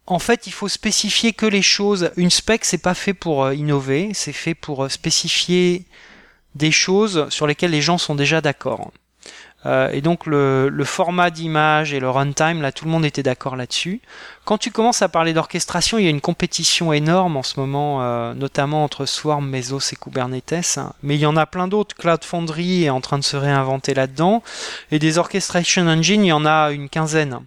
en 0.05 0.19
fait, 0.19 0.47
il 0.47 0.53
faut 0.53 0.69
spécifier 0.69 1.33
que 1.33 1.45
les 1.45 1.61
choses. 1.61 2.11
Une 2.15 2.29
spec, 2.29 2.63
c'est 2.63 2.77
pas 2.77 2.93
fait 2.93 3.13
pour 3.13 3.43
euh, 3.43 3.55
innover, 3.55 4.11
c'est 4.13 4.33
fait 4.33 4.55
pour 4.55 4.89
spécifier 4.91 5.85
des 6.55 6.71
choses 6.71 7.27
sur 7.29 7.47
lesquelles 7.47 7.71
les 7.71 7.81
gens 7.81 7.97
sont 7.97 8.15
déjà 8.15 8.41
d'accord. 8.41 8.91
Euh, 9.67 9.89
et 9.91 10.01
donc 10.01 10.25
le, 10.25 10.71
format 10.85 11.29
d'image 11.29 11.93
et 11.93 11.99
le 11.99 12.09
runtime, 12.09 12.61
là 12.61 12.71
tout 12.71 12.85
le 12.85 12.91
monde 12.91 13.05
était 13.05 13.23
d'accord 13.23 13.57
là-dessus. 13.57 14.01
Quand 14.45 14.57
tu 14.57 14.71
commences 14.71 15.01
à 15.01 15.09
parler 15.09 15.33
d'orchestration, 15.33 15.97
il 15.97 16.05
y 16.05 16.07
a 16.07 16.09
une 16.09 16.21
compétition 16.21 16.93
énorme 16.93 17.35
en 17.35 17.43
ce 17.43 17.59
moment, 17.59 18.01
euh, 18.01 18.33
notamment 18.33 18.83
entre 18.83 19.05
Swarm, 19.05 19.47
Mesos 19.47 19.91
et 19.91 19.97
Kubernetes. 19.97 20.79
Mais 21.03 21.15
il 21.15 21.19
y 21.19 21.25
en 21.25 21.35
a 21.35 21.45
plein 21.45 21.67
d'autres. 21.67 21.95
Cloud 21.95 22.23
Foundry 22.23 22.85
est 22.85 22.89
en 22.89 23.01
train 23.01 23.19
de 23.19 23.23
se 23.23 23.35
réinventer 23.35 23.93
là-dedans. 23.93 24.41
Et 24.91 24.99
des 24.99 25.17
orchestration 25.17 25.87
engines, 25.87 26.23
il 26.23 26.29
y 26.29 26.33
en 26.33 26.45
a 26.45 26.71
une 26.71 26.87
quinzaine. 26.87 27.39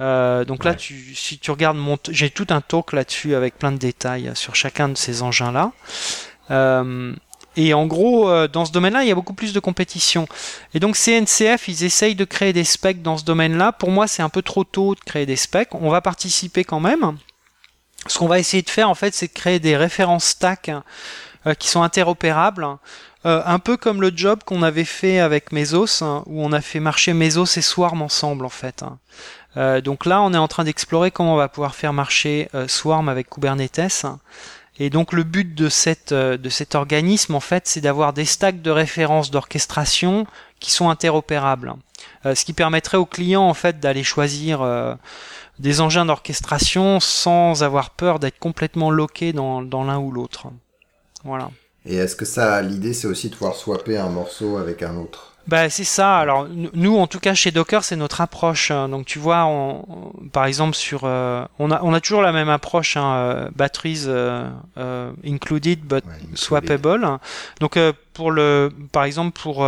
Euh, 0.00 0.44
donc 0.44 0.64
là, 0.64 0.74
tu, 0.74 1.14
si 1.14 1.38
tu 1.38 1.50
regardes 1.50 1.78
mon, 1.78 1.96
j'ai 2.10 2.30
tout 2.30 2.46
un 2.50 2.60
talk 2.60 2.92
là-dessus 2.92 3.34
avec 3.34 3.58
plein 3.58 3.72
de 3.72 3.78
détails 3.78 4.30
sur 4.34 4.54
chacun 4.54 4.88
de 4.88 4.96
ces 4.96 5.22
engins-là. 5.22 5.72
Euh, 6.50 7.14
et 7.58 7.74
en 7.74 7.86
gros, 7.86 8.30
euh, 8.30 8.46
dans 8.46 8.64
ce 8.64 8.70
domaine-là, 8.70 9.02
il 9.02 9.08
y 9.08 9.10
a 9.10 9.16
beaucoup 9.16 9.34
plus 9.34 9.52
de 9.52 9.58
compétition. 9.58 10.28
Et 10.74 10.78
donc 10.78 10.96
CNCF, 10.96 11.66
ils 11.66 11.82
essayent 11.82 12.14
de 12.14 12.24
créer 12.24 12.52
des 12.52 12.62
specs 12.62 13.02
dans 13.02 13.18
ce 13.18 13.24
domaine-là. 13.24 13.72
Pour 13.72 13.90
moi, 13.90 14.06
c'est 14.06 14.22
un 14.22 14.28
peu 14.28 14.42
trop 14.42 14.62
tôt 14.62 14.94
de 14.94 15.00
créer 15.00 15.26
des 15.26 15.34
specs. 15.34 15.74
On 15.74 15.90
va 15.90 16.00
participer 16.00 16.62
quand 16.62 16.78
même. 16.78 17.18
Ce 18.06 18.16
qu'on 18.16 18.28
va 18.28 18.38
essayer 18.38 18.62
de 18.62 18.70
faire, 18.70 18.88
en 18.88 18.94
fait, 18.94 19.12
c'est 19.12 19.26
de 19.26 19.32
créer 19.32 19.58
des 19.58 19.76
références 19.76 20.26
stack 20.26 20.70
euh, 21.48 21.54
qui 21.54 21.66
sont 21.66 21.82
interopérables. 21.82 22.64
Euh, 23.26 23.42
un 23.44 23.58
peu 23.58 23.76
comme 23.76 24.00
le 24.00 24.12
job 24.14 24.44
qu'on 24.44 24.62
avait 24.62 24.84
fait 24.84 25.18
avec 25.18 25.50
Mesos, 25.50 26.04
hein, 26.04 26.22
où 26.26 26.44
on 26.44 26.52
a 26.52 26.60
fait 26.60 26.78
marcher 26.78 27.12
Mesos 27.12 27.56
et 27.56 27.60
Swarm 27.60 28.02
ensemble, 28.02 28.46
en 28.46 28.50
fait. 28.50 28.84
Hein. 28.84 29.80
donc 29.80 30.06
là, 30.06 30.22
on 30.22 30.32
est 30.32 30.38
en 30.38 30.46
train 30.46 30.62
d'explorer 30.62 31.10
comment 31.10 31.34
on 31.34 31.36
va 31.36 31.48
pouvoir 31.48 31.74
faire 31.74 31.92
marcher 31.92 32.48
Swarm 32.68 33.08
avec 33.08 33.28
Kubernetes. 33.28 34.06
Et 34.80 34.90
donc 34.90 35.12
le 35.12 35.24
but 35.24 35.60
euh, 36.12 36.36
de 36.36 36.48
cet 36.48 36.74
organisme, 36.74 37.34
en 37.34 37.40
fait, 37.40 37.66
c'est 37.66 37.80
d'avoir 37.80 38.12
des 38.12 38.24
stacks 38.24 38.62
de 38.62 38.70
référence 38.70 39.30
d'orchestration 39.30 40.26
qui 40.60 40.70
sont 40.70 40.88
interopérables. 40.88 41.74
Euh, 42.26 42.34
ce 42.34 42.44
qui 42.44 42.52
permettrait 42.52 42.96
aux 42.96 43.06
clients, 43.06 43.48
en 43.48 43.54
fait, 43.54 43.80
d'aller 43.80 44.04
choisir 44.04 44.62
euh, 44.62 44.94
des 45.58 45.80
engins 45.80 46.06
d'orchestration 46.06 47.00
sans 47.00 47.62
avoir 47.62 47.90
peur 47.90 48.18
d'être 48.20 48.38
complètement 48.38 48.90
loqué 48.90 49.32
dans, 49.32 49.62
dans 49.62 49.84
l'un 49.84 49.98
ou 49.98 50.12
l'autre. 50.12 50.46
Voilà. 51.24 51.50
Et 51.84 51.96
est-ce 51.96 52.14
que 52.14 52.24
ça, 52.24 52.60
l'idée, 52.62 52.94
c'est 52.94 53.08
aussi 53.08 53.30
de 53.30 53.34
pouvoir 53.34 53.56
swapper 53.56 53.98
un 53.98 54.10
morceau 54.10 54.58
avec 54.58 54.82
un 54.82 54.96
autre? 54.96 55.27
Bah, 55.48 55.70
c'est 55.70 55.84
ça. 55.84 56.18
Alors 56.18 56.46
nous, 56.74 56.98
en 56.98 57.06
tout 57.06 57.20
cas 57.20 57.32
chez 57.32 57.50
Docker, 57.50 57.82
c'est 57.82 57.96
notre 57.96 58.20
approche. 58.20 58.70
Hein. 58.70 58.90
Donc 58.90 59.06
tu 59.06 59.18
vois, 59.18 59.46
on, 59.46 60.12
par 60.30 60.44
exemple 60.44 60.76
sur, 60.76 61.02
euh, 61.04 61.42
on 61.58 61.70
a 61.70 61.80
on 61.82 61.94
a 61.94 62.00
toujours 62.00 62.20
la 62.20 62.32
même 62.32 62.50
approche, 62.50 62.98
hein, 62.98 63.14
euh, 63.14 63.48
batteries 63.56 64.04
euh, 64.06 64.50
included 65.24 65.80
but 65.80 66.04
swappable. 66.34 67.18
Donc 67.60 67.78
pour 68.12 68.30
le, 68.30 68.70
par 68.92 69.04
exemple 69.04 69.40
pour 69.40 69.66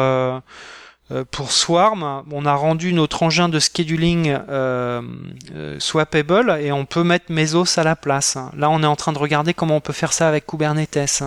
pour 1.30 1.50
Swarm, 1.50 2.24
on 2.30 2.46
a 2.46 2.54
rendu 2.54 2.92
notre 2.92 3.22
engin 3.22 3.48
de 3.48 3.58
scheduling 3.58 4.36
swappable 5.78 6.58
et 6.60 6.72
on 6.72 6.84
peut 6.84 7.04
mettre 7.04 7.32
Mesos 7.32 7.78
à 7.78 7.84
la 7.84 7.96
place. 7.96 8.36
Là, 8.54 8.68
on 8.68 8.82
est 8.82 8.86
en 8.86 8.96
train 8.96 9.12
de 9.12 9.18
regarder 9.18 9.54
comment 9.54 9.76
on 9.76 9.80
peut 9.80 9.94
faire 9.94 10.12
ça 10.12 10.28
avec 10.28 10.46
Kubernetes. 10.46 11.24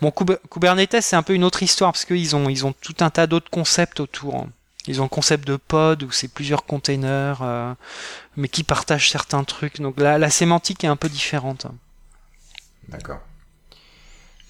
Bon, 0.00 0.12
Kubernetes, 0.50 1.00
c'est 1.00 1.16
un 1.16 1.22
peu 1.22 1.34
une 1.34 1.44
autre 1.44 1.62
histoire 1.62 1.92
parce 1.92 2.04
qu'ils 2.04 2.36
ont, 2.36 2.48
ils 2.48 2.64
ont 2.64 2.72
tout 2.72 2.94
un 3.00 3.10
tas 3.10 3.26
d'autres 3.26 3.50
concepts 3.50 4.00
autour. 4.00 4.46
Ils 4.86 5.00
ont 5.00 5.04
le 5.04 5.10
concept 5.10 5.46
de 5.46 5.56
pod 5.56 6.02
où 6.02 6.10
c'est 6.12 6.28
plusieurs 6.28 6.64
containers, 6.64 7.42
euh, 7.42 7.74
mais 8.36 8.48
qui 8.48 8.64
partagent 8.64 9.10
certains 9.10 9.44
trucs. 9.44 9.80
Donc 9.80 9.98
la, 10.00 10.18
la 10.18 10.30
sémantique 10.30 10.84
est 10.84 10.88
un 10.88 10.96
peu 10.96 11.08
différente. 11.08 11.66
D'accord. 12.88 13.18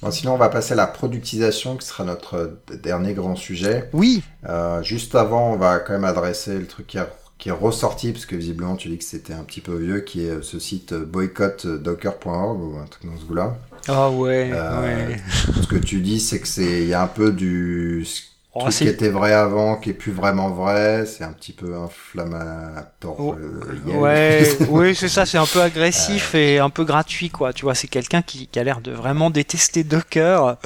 Bon, 0.01 0.13
sinon, 0.13 0.35
on 0.35 0.37
va 0.37 0.49
passer 0.49 0.75
à 0.75 0.77
la 0.77 0.87
productisation, 0.87 1.77
qui 1.77 1.85
sera 1.87 2.05
notre 2.05 2.61
dernier 2.73 3.15
grand 3.15 3.35
sujet. 3.35 3.91
Oui. 3.93 4.23
Euh, 4.49 4.81
juste 4.83 5.17
avant, 5.17 5.53
on 5.53 5.57
va 5.57 5.81
quand 5.81 5.93
même 5.93 6.05
adresser 6.05 6.57
le 6.57 6.69
truc 6.69 6.87
qui, 6.87 6.99
qui 7.39 7.49
est 7.49 7.53
ressorti, 7.53 8.13
parce 8.13 8.25
que 8.25 8.37
visiblement, 8.37 8.77
tu 8.77 8.89
dis 8.89 8.99
que 8.99 9.05
c'était 9.05 9.33
un 9.33 9.43
petit 9.43 9.61
peu 9.61 9.77
vieux, 9.77 10.03
qui 10.03 10.25
est 10.25 10.41
ce 10.43 10.61
site 10.61 10.95
boycottdocker.org 10.95 12.63
ou 12.63 12.79
un 12.79 12.87
truc 12.87 13.07
dans 13.07 13.19
ce 13.19 13.25
goût-là. 13.25 13.57
Ah 13.87 14.11
ouais, 14.11 14.51
euh, 14.53 14.83
ouais. 14.83 15.17
Ce 15.61 15.67
que 15.67 15.77
tu 15.77 16.01
dis, 16.01 16.21
c'est 16.21 16.41
que 16.41 16.49
c'est 16.49 16.83
il 16.83 16.89
y 16.89 16.95
a 16.95 17.03
un 17.03 17.07
peu 17.07 17.33
du 17.33 18.05
ce 18.05 18.67
oh, 18.67 18.69
qui 18.71 18.89
était 18.89 19.11
vrai 19.11 19.33
avant, 19.33 19.77
qui 19.77 19.91
est 19.91 19.95
plus 19.95 20.13
vraiment 20.13 20.51
vrai. 20.51 21.07
C'est 21.07 21.25
un 21.25 21.33
petit 21.33 21.53
peu 21.53 21.77
inflammatoire. 21.77 23.15
Oh, 23.19 23.37
euh, 23.39 23.93
ouais, 23.95 24.57
oui, 24.69 24.95
c'est 24.95 25.09
ça. 25.09 25.27
C'est 25.27 25.39
un 25.39 25.47
peu 25.47 25.61
agressif 25.61 26.35
euh. 26.35 26.39
et 26.39 26.59
un 26.59 26.71
peu 26.71 26.85
gratuit, 26.85 27.31
quoi. 27.31 27.53
Tu 27.53 27.63
vois, 27.63 27.75
c'est 27.75 27.89
quelqu'un 27.89 28.23
qui, 28.23 28.47
qui, 28.47 28.59
a 28.59 28.65
l'air 28.65 28.81
de 28.81 28.91
vraiment 28.91 29.31
détester 29.31 29.85
Docker. 29.85 30.57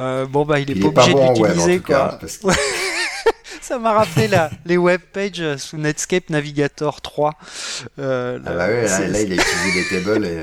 Euh, 0.00 0.26
bon 0.26 0.44
bah, 0.44 0.58
il 0.58 0.70
est 0.70 0.80
pas 0.80 0.88
obligé 0.88 1.14
de 1.14 1.46
l'utiliser, 1.46 1.80
quoi. 1.80 2.18
ça 3.60 3.78
m'a 3.78 3.92
rappelé 3.92 4.28
là, 4.28 4.50
les 4.66 4.76
web 4.76 5.00
pages 5.12 5.56
sous 5.56 5.76
Netscape 5.76 6.30
Navigator 6.30 7.00
3. 7.00 7.34
Euh, 7.98 8.38
ah 8.44 8.52
bah 8.52 8.66
oui, 8.68 8.88
là, 8.88 9.08
là, 9.08 9.20
il 9.20 9.32
a 9.32 9.36
utilisé 9.36 9.98
des 9.98 10.02
tables 10.02 10.26
et. 10.26 10.42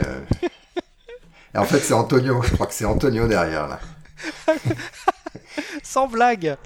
Et 1.54 1.58
en 1.58 1.66
fait, 1.66 1.80
c'est 1.80 1.94
Antonio. 1.94 2.42
Je 2.42 2.54
crois 2.54 2.68
que 2.68 2.74
c'est 2.74 2.86
Antonio 2.86 3.28
derrière, 3.28 3.68
là. 3.68 3.80
Sans 5.84 6.08
blague. 6.08 6.58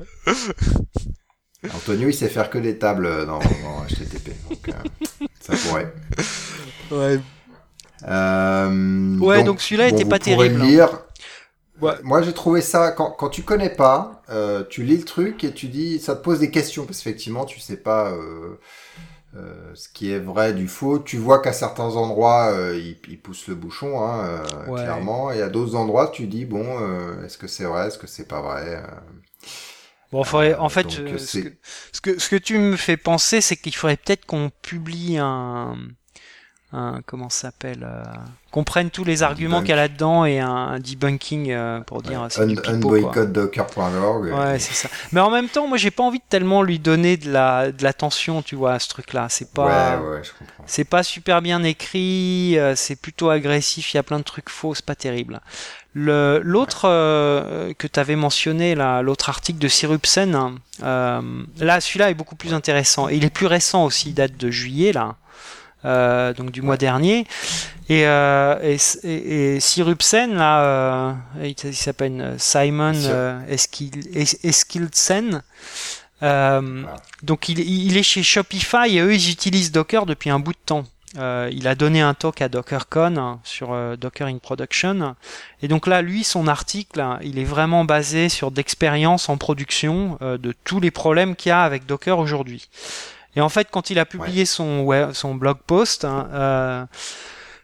Antonio, 1.74 2.10
il 2.10 2.14
sait 2.14 2.30
faire 2.30 2.50
que 2.50 2.58
des 2.58 2.78
tables 2.78 3.26
dans, 3.26 3.40
HTTP. 3.40 4.32
Donc, 4.50 4.70
euh, 4.70 5.28
ça 5.40 5.54
pourrait. 5.56 5.94
Ouais. 6.92 7.20
Euh, 8.08 9.18
ouais, 9.18 9.44
donc, 9.44 9.62
celui-là 9.62 9.88
était 9.88 10.06
pas 10.06 10.20
terrible. 10.20 10.62
Hein. 10.62 10.90
Moi, 12.04 12.22
j'ai 12.22 12.34
trouvé 12.34 12.62
ça 12.62 12.92
quand, 12.92 13.12
quand 13.12 13.30
tu 13.30 13.42
connais 13.42 13.70
pas, 13.72 14.22
euh, 14.30 14.64
tu 14.70 14.84
lis 14.84 14.98
le 14.98 15.04
truc 15.04 15.44
et 15.44 15.52
tu 15.52 15.68
dis, 15.68 16.00
ça 16.00 16.16
te 16.16 16.24
pose 16.24 16.40
des 16.40 16.52
questions 16.52 16.86
parce 16.86 17.00
qu'effectivement, 17.00 17.46
tu 17.46 17.60
sais 17.60 17.78
pas. 17.78 18.14
Ce 19.74 19.90
qui 19.90 20.12
est 20.12 20.20
vrai 20.20 20.54
du 20.54 20.68
faux. 20.68 21.00
Tu 21.00 21.18
vois 21.18 21.40
qu'à 21.40 21.54
certains 21.54 21.96
endroits, 21.96 22.54
il, 22.74 22.98
il, 23.10 23.20
pousse 23.20 23.48
le 23.48 23.56
bouchon, 23.56 24.04
hein, 24.04 24.44
clairement, 24.66 25.32
et 25.32 25.42
à 25.42 25.50
d'autres 25.50 25.76
endroits, 25.76 26.10
tu 26.14 26.28
dis 26.28 26.46
bon, 26.46 26.66
est-ce 27.24 27.38
que 27.38 27.48
c'est 27.48 27.66
vrai, 27.66 27.88
est-ce 27.88 27.98
que 27.98 28.08
c'est 28.08 28.28
pas 28.28 28.42
vrai 28.42 28.82
Bon, 30.12 30.24
faudrait, 30.24 30.56
en 30.56 30.70
fait, 30.70 30.90
ce, 30.90 31.02
que, 31.02 31.18
ce, 31.18 32.02
que, 32.02 32.20
ce 32.20 32.30
que 32.30 32.36
tu 32.36 32.58
me 32.58 32.78
fais 32.78 32.96
penser, 32.96 33.42
c'est 33.42 33.58
qu'il 33.58 33.76
faudrait 33.76 33.98
peut-être 33.98 34.26
qu'on 34.26 34.50
publie 34.62 35.18
un, 35.18 35.76
un 36.76 37.02
comment 37.06 37.30
s'appelle 37.30 37.84
euh, 37.84 38.04
qu'on 38.52 38.64
prenne 38.64 38.90
tous 38.90 39.04
les 39.04 39.22
arguments 39.22 39.60
qu'il 39.60 39.72
y 39.72 39.74
a 39.74 39.76
là-dedans 39.76 40.24
et 40.24 40.40
un, 40.40 40.80
debunking 40.80 41.52
euh, 41.52 41.82
pour 41.82 42.02
dire 42.02 42.22
ouais. 42.22 42.28
c'est 42.30 42.70
unboycottdocker.org 42.70 44.34
ouais 44.34 44.60
c'est 44.60 44.74
ça. 44.74 44.90
Mais 45.12 45.20
en 45.20 45.30
même 45.30 45.50
temps 45.50 45.68
moi 45.68 45.78
j'ai 45.78 45.92
pas 45.92 46.04
envie 46.04 46.20
de 46.20 46.24
tellement 46.30 46.64
lui 46.64 46.80
donner 46.80 47.18
de 47.18 47.30
la 47.32 47.72
de 47.72 47.84
l'attention 47.84 48.42
tu 48.42 48.56
vois 48.56 48.74
à 48.74 48.80
ce 48.80 48.88
truc 48.88 49.12
là 49.12 49.28
c'est 49.30 49.52
pas 49.52 50.00
ouais, 50.00 50.08
ouais, 50.08 50.24
je 50.24 50.32
comprends. 50.32 50.64
c'est 50.68 50.86
pas 50.86 51.04
super 51.04 51.42
bien 51.42 51.64
écrit 51.64 52.58
euh, 52.58 52.76
c'est 52.76 52.96
plutôt 52.96 53.30
agressif 53.30 53.94
il 53.94 53.98
y 53.98 54.00
a 54.00 54.04
plein 54.04 54.20
de 54.20 54.24
trucs 54.24 54.50
faux 54.50 54.74
c'est 54.74 54.86
pas 54.86 54.96
terrible. 54.96 55.42
Le 55.94 56.42
l'autre 56.44 56.88
euh, 56.90 57.74
que 57.78 57.88
tu 57.88 58.00
avais 58.00 58.16
mentionné 58.16 58.76
là 58.76 59.02
l'autre 59.02 59.30
article 59.30 59.60
de 59.60 59.68
Sirupsen 59.68 60.60
là 60.82 61.22
celui-là 61.82 62.10
est 62.10 62.16
beaucoup 62.16 62.36
plus 62.36 62.54
intéressant. 62.54 63.10
Et 63.10 63.16
il 63.16 63.26
est 63.26 63.30
plus 63.30 63.48
récent 63.48 63.84
aussi 63.84 64.10
il 64.10 64.14
date 64.14 64.38
de 64.38 64.50
juillet 64.50 64.94
là 64.94 65.16
euh, 65.86 66.34
donc 66.34 66.52
du 66.52 66.62
mois 66.62 66.78
dernier. 66.78 67.26
Et, 67.90 68.08
euh, 68.08 68.58
et, 69.04 69.56
et, 69.56 69.60
Sirupsen, 69.60 70.34
là, 70.34 70.62
euh, 70.64 71.14
il, 71.44 71.76
s'appelle 71.76 72.36
Simon 72.40 72.94
Eskildsen. 74.44 75.44
Donc 77.22 77.50
il, 77.50 77.60
il, 77.60 77.98
est 77.98 78.04
chez 78.04 78.24
Shopify 78.24 78.98
et 78.98 79.00
eux 79.00 79.14
ils 79.14 79.30
utilisent 79.30 79.72
Docker 79.72 80.08
depuis 80.08 80.32
un 80.32 80.40
bout 80.40 80.54
de 80.54 80.58
temps. 80.66 80.86
Il 81.18 81.68
a 81.68 81.76
donné 81.76 82.02
un 82.02 82.14
talk 82.16 82.42
à 82.42 82.50
DockerCon 82.50 83.16
hein, 83.18 83.40
sur 83.44 83.76
Docker 83.98 84.28
in 84.28 84.40
Production. 84.40 85.16
Et 85.62 85.68
donc 85.68 85.88
là, 85.88 86.02
lui, 86.02 86.24
son 86.24 86.48
article, 86.48 87.00
hein, 87.00 87.20
il 87.22 87.38
est 87.38 87.46
vraiment 87.46 87.86
basé 87.86 88.28
sur 88.28 88.50
d'expériences 88.52 89.30
en 89.30 89.38
production 89.38 90.18
de 90.22 90.54
tous 90.64 90.80
les 90.80 90.92
problèmes 90.92 91.36
qu'il 91.36 91.52
y 91.52 91.54
a 91.54 91.62
avec 91.62 91.86
Docker 91.86 92.18
aujourd'hui. 92.18 92.68
Et 93.36 93.42
en 93.42 93.50
fait, 93.50 93.68
quand 93.70 93.90
il 93.90 94.00
a 94.00 94.06
publié 94.06 94.46
son, 94.46 94.88
son 95.14 95.36
blog 95.36 95.58
post, 95.68 96.06
hein, 96.06 96.30
euh, 96.34 96.86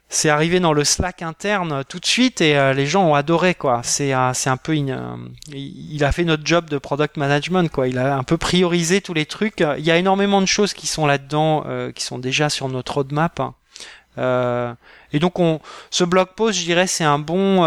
c'est 0.09 0.29
arrivé 0.29 0.59
dans 0.59 0.73
le 0.73 0.83
Slack 0.83 1.21
interne 1.21 1.83
tout 1.87 1.99
de 1.99 2.05
suite 2.05 2.41
et 2.41 2.57
euh, 2.57 2.73
les 2.73 2.85
gens 2.85 3.05
ont 3.05 3.15
adoré 3.15 3.55
quoi. 3.55 3.79
C'est 3.83 4.13
euh, 4.13 4.33
c'est 4.33 4.49
un 4.49 4.57
peu 4.57 4.75
il 4.75 6.03
a 6.03 6.11
fait 6.11 6.25
notre 6.25 6.45
job 6.45 6.69
de 6.69 6.77
product 6.77 7.15
management 7.15 7.71
quoi. 7.71 7.87
Il 7.87 7.97
a 7.97 8.17
un 8.17 8.23
peu 8.23 8.37
priorisé 8.37 8.99
tous 8.99 9.13
les 9.13 9.25
trucs. 9.25 9.63
Il 9.77 9.85
y 9.85 9.91
a 9.91 9.97
énormément 9.97 10.41
de 10.41 10.45
choses 10.45 10.73
qui 10.73 10.87
sont 10.87 11.05
là-dedans 11.05 11.65
qui 11.95 12.03
sont 12.03 12.19
déjà 12.19 12.49
sur 12.49 12.67
notre 12.67 12.95
roadmap. 12.95 13.41
et 14.17 15.19
donc 15.19 15.39
on 15.39 15.61
ce 15.89 16.03
blog 16.03 16.27
post, 16.35 16.59
je 16.59 16.65
dirais, 16.65 16.87
c'est 16.87 17.05
un 17.05 17.19
bon 17.19 17.63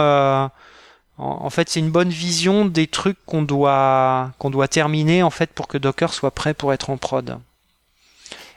en, 1.16 1.50
fait, 1.50 1.68
c'est 1.70 1.78
une 1.78 1.92
bonne 1.92 2.08
vision 2.08 2.64
des 2.64 2.88
trucs 2.88 3.24
qu'on 3.24 3.42
doit 3.42 4.32
qu'on 4.38 4.50
doit 4.50 4.68
terminer 4.68 5.22
en 5.22 5.30
fait 5.30 5.50
pour 5.52 5.68
que 5.68 5.78
Docker 5.78 6.12
soit 6.12 6.32
prêt 6.32 6.54
pour 6.54 6.72
être 6.72 6.90
en 6.90 6.96
prod. 6.96 7.38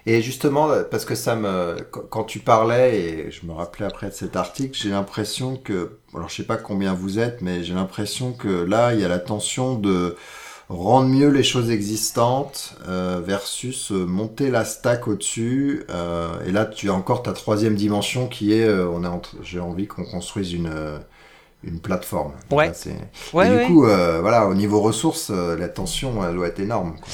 Et 0.09 0.21
justement, 0.21 0.69
parce 0.89 1.03
que 1.03 1.15
ça 1.15 1.35
me, 1.35 1.75
quand 1.91 2.23
tu 2.23 2.39
parlais, 2.39 2.97
et 2.97 3.29
je 3.29 3.45
me 3.45 3.51
rappelais 3.51 3.85
après 3.85 4.07
de 4.07 4.13
cet 4.13 4.37
article, 4.37 4.77
j'ai 4.81 4.89
l'impression 4.89 5.57
que, 5.57 5.97
alors 6.15 6.29
je 6.29 6.35
sais 6.37 6.43
pas 6.43 6.55
combien 6.55 6.93
vous 6.93 7.19
êtes, 7.19 7.41
mais 7.41 7.61
j'ai 7.61 7.73
l'impression 7.73 8.31
que 8.31 8.47
là, 8.47 8.93
il 8.93 9.01
y 9.01 9.03
a 9.03 9.09
la 9.09 9.19
tension 9.19 9.75
de 9.75 10.15
rendre 10.69 11.09
mieux 11.09 11.27
les 11.27 11.43
choses 11.43 11.69
existantes 11.71 12.75
euh, 12.87 13.19
versus 13.21 13.91
euh, 13.91 14.05
monter 14.05 14.49
la 14.49 14.63
stack 14.63 15.09
au-dessus. 15.09 15.83
Euh, 15.89 16.39
et 16.45 16.51
là, 16.53 16.65
tu 16.65 16.89
as 16.89 16.93
encore 16.93 17.21
ta 17.21 17.33
troisième 17.33 17.75
dimension 17.75 18.29
qui 18.29 18.53
est, 18.53 18.65
euh, 18.65 18.89
on 18.89 19.03
a, 19.03 19.21
j'ai 19.43 19.59
envie 19.59 19.87
qu'on 19.87 20.05
construise 20.05 20.53
une 20.53 20.71
une 21.63 21.79
plateforme. 21.79 22.33
Ouais. 22.51 22.71
et 22.71 23.49
du 23.49 23.65
coup, 23.65 23.85
euh, 23.85 24.19
voilà, 24.21 24.47
au 24.47 24.53
niveau 24.53 24.79
ressources, 24.81 25.31
euh, 25.31 25.57
la 25.57 25.67
tension 25.67 26.23
elle 26.27 26.35
doit 26.35 26.47
être 26.47 26.59
énorme. 26.59 26.95
Quoi. 26.99 27.09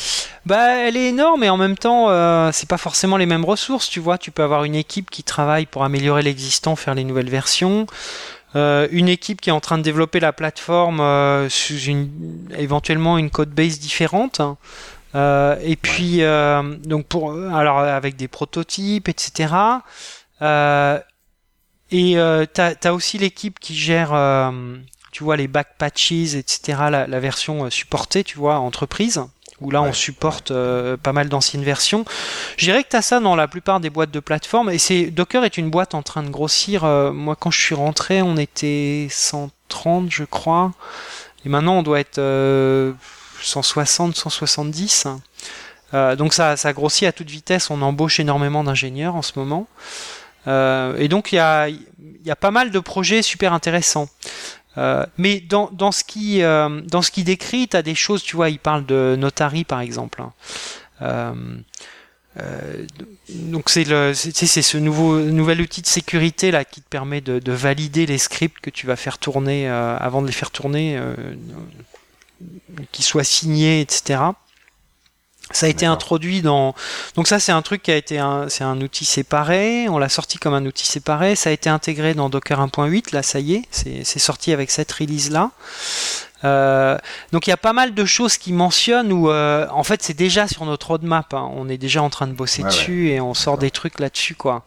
Bah, 0.45 0.75
elle 0.75 0.97
est 0.97 1.09
énorme 1.09 1.43
et 1.43 1.49
en 1.49 1.57
même 1.57 1.77
temps, 1.77 2.09
euh, 2.09 2.49
c'est 2.51 2.67
pas 2.67 2.77
forcément 2.77 3.17
les 3.17 3.25
mêmes 3.25 3.45
ressources. 3.45 3.89
Tu 3.89 3.99
vois, 3.99 4.17
tu 4.17 4.31
peux 4.31 4.43
avoir 4.43 4.65
une 4.65 4.75
équipe 4.75 5.09
qui 5.09 5.23
travaille 5.23 5.65
pour 5.65 5.83
améliorer 5.83 6.21
l'existant, 6.21 6.75
faire 6.75 6.95
les 6.95 7.03
nouvelles 7.03 7.29
versions. 7.29 7.87
une 8.55 9.09
équipe 9.09 9.41
qui 9.41 9.49
est 9.49 9.53
en 9.53 9.61
train 9.61 9.77
de 9.77 9.83
développer 9.83 10.19
la 10.19 10.33
plateforme 10.33 10.99
sous 11.49 11.79
une, 11.79 12.09
éventuellement 12.57 13.17
une 13.17 13.29
code 13.29 13.49
base 13.49 13.79
différente. 13.79 14.41
et 15.15 15.77
puis, 15.81 16.21
donc 16.85 17.05
pour, 17.05 17.31
alors 17.31 17.79
avec 17.79 18.17
des 18.17 18.27
prototypes, 18.27 19.07
etc. 19.07 19.53
Et 21.93 22.17
euh, 22.17 22.45
tu 22.51 22.59
as, 22.59 22.93
aussi 22.93 23.19
l'équipe 23.19 23.59
qui 23.59 23.75
gère, 23.75 24.13
euh, 24.13 24.51
tu 25.11 25.23
vois, 25.23 25.37
les 25.37 25.47
back 25.47 25.77
patches, 25.77 26.11
etc., 26.11 26.59
la, 26.89 27.05
la 27.05 27.19
version 27.19 27.65
euh, 27.65 27.69
supportée, 27.69 28.23
tu 28.23 28.37
vois, 28.37 28.55
entreprise 28.55 29.21
où 29.61 29.69
là 29.69 29.81
on 29.81 29.93
supporte 29.93 30.49
euh, 30.51 30.97
pas 30.97 31.13
mal 31.13 31.29
d'anciennes 31.29 31.63
versions. 31.63 32.03
Je 32.57 32.65
dirais 32.65 32.83
que 32.83 32.89
tu 32.89 32.95
as 32.97 33.03
ça 33.03 33.19
dans 33.19 33.35
la 33.35 33.47
plupart 33.47 33.79
des 33.79 33.91
boîtes 33.91 34.09
de 34.11 34.19
plateforme 34.19 34.71
et 34.71 34.79
c'est 34.79 35.05
Docker 35.05 35.45
est 35.45 35.57
une 35.57 35.69
boîte 35.69 35.93
en 35.93 36.01
train 36.01 36.23
de 36.23 36.29
grossir. 36.29 36.83
moi 36.83 37.37
quand 37.37 37.51
je 37.51 37.61
suis 37.61 37.75
rentré, 37.75 38.21
on 38.21 38.35
était 38.35 39.07
130 39.09 40.11
je 40.11 40.25
crois 40.25 40.73
et 41.45 41.49
maintenant 41.49 41.75
on 41.75 41.83
doit 41.83 42.01
être 42.01 42.19
160 43.41 44.17
170. 44.17 45.07
donc 46.17 46.33
ça 46.33 46.57
ça 46.57 46.73
grossit 46.73 47.07
à 47.07 47.13
toute 47.13 47.29
vitesse, 47.29 47.69
on 47.69 47.81
embauche 47.83 48.19
énormément 48.19 48.65
d'ingénieurs 48.65 49.15
en 49.15 49.21
ce 49.21 49.33
moment. 49.37 49.67
Euh, 50.47 50.95
et 50.97 51.07
donc 51.07 51.31
il 51.31 51.35
y 51.35 51.39
a, 51.39 51.69
y 51.69 52.31
a 52.31 52.35
pas 52.35 52.51
mal 52.51 52.71
de 52.71 52.79
projets 52.79 53.21
super 53.21 53.53
intéressants. 53.53 54.09
Euh, 54.77 55.05
mais 55.17 55.39
dans, 55.39 55.69
dans, 55.71 55.91
ce 55.91 56.03
qui, 56.03 56.41
euh, 56.41 56.81
dans 56.81 57.01
ce 57.01 57.11
qui 57.11 57.23
décrit, 57.23 57.67
tu 57.67 57.77
as 57.77 57.83
des 57.83 57.95
choses, 57.95 58.23
tu 58.23 58.35
vois, 58.35 58.49
il 58.49 58.59
parle 58.59 58.85
de 58.85 59.15
Notary 59.17 59.63
par 59.63 59.81
exemple. 59.81 60.21
Hein. 60.21 60.33
Euh, 61.01 61.33
euh, 62.39 62.85
donc 63.29 63.69
c'est 63.69 63.83
le 63.83 64.13
c'est 64.15 64.61
ce 64.63 64.77
nouveau 64.79 65.19
nouvel 65.19 65.61
outil 65.61 65.83
de 65.83 65.87
sécurité 65.87 66.49
là 66.49 66.65
qui 66.65 66.81
te 66.81 66.89
permet 66.89 67.21
de, 67.21 67.37
de 67.37 67.51
valider 67.51 68.07
les 68.07 68.17
scripts 68.17 68.59
que 68.59 68.71
tu 68.71 68.87
vas 68.87 68.95
faire 68.95 69.19
tourner 69.19 69.69
euh, 69.69 69.95
avant 69.97 70.23
de 70.23 70.25
les 70.25 70.33
faire 70.33 70.49
tourner 70.49 70.99
qu'ils 72.91 73.05
soient 73.05 73.23
signés 73.23 73.81
etc 73.81 74.19
ça 75.53 75.67
a 75.67 75.69
été 75.69 75.85
introduit 75.85 76.41
dans. 76.41 76.75
Donc 77.15 77.27
ça, 77.27 77.39
c'est 77.39 77.51
un 77.51 77.61
truc 77.61 77.83
qui 77.83 77.91
a 77.91 77.95
été 77.95 78.19
un, 78.19 78.49
c'est 78.49 78.63
un 78.63 78.79
outil 78.81 79.05
séparé. 79.05 79.87
On 79.89 79.97
l'a 79.97 80.09
sorti 80.09 80.37
comme 80.37 80.53
un 80.53 80.65
outil 80.65 80.85
séparé. 80.85 81.35
Ça 81.35 81.49
a 81.49 81.53
été 81.53 81.69
intégré 81.69 82.13
dans 82.13 82.29
Docker 82.29 82.59
1.8. 82.59 83.13
Là, 83.13 83.23
ça 83.23 83.39
y 83.39 83.55
est, 83.55 83.63
c'est 83.71 84.19
sorti 84.19 84.51
avec 84.51 84.71
cette 84.71 84.91
release 84.91 85.29
là. 85.29 85.51
Euh, 86.43 86.97
donc 87.31 87.47
il 87.47 87.51
y 87.51 87.53
a 87.53 87.57
pas 87.57 87.71
mal 87.71 87.93
de 87.93 88.05
choses 88.05 88.37
qui 88.37 88.51
mentionnent 88.51 89.13
où 89.13 89.29
euh, 89.29 89.65
en 89.71 89.83
fait 89.83 90.03
c'est 90.03 90.15
déjà 90.15 90.47
sur 90.47 90.65
notre 90.65 90.87
roadmap. 90.87 91.33
Hein. 91.33 91.49
On 91.55 91.69
est 91.69 91.77
déjà 91.77 92.03
en 92.03 92.09
train 92.09 92.27
de 92.27 92.33
bosser 92.33 92.63
dessus 92.63 93.09
et 93.09 93.21
on 93.21 93.33
sort 93.33 93.57
des 93.57 93.71
trucs 93.71 93.99
là-dessus 93.99 94.35
quoi. 94.35 94.65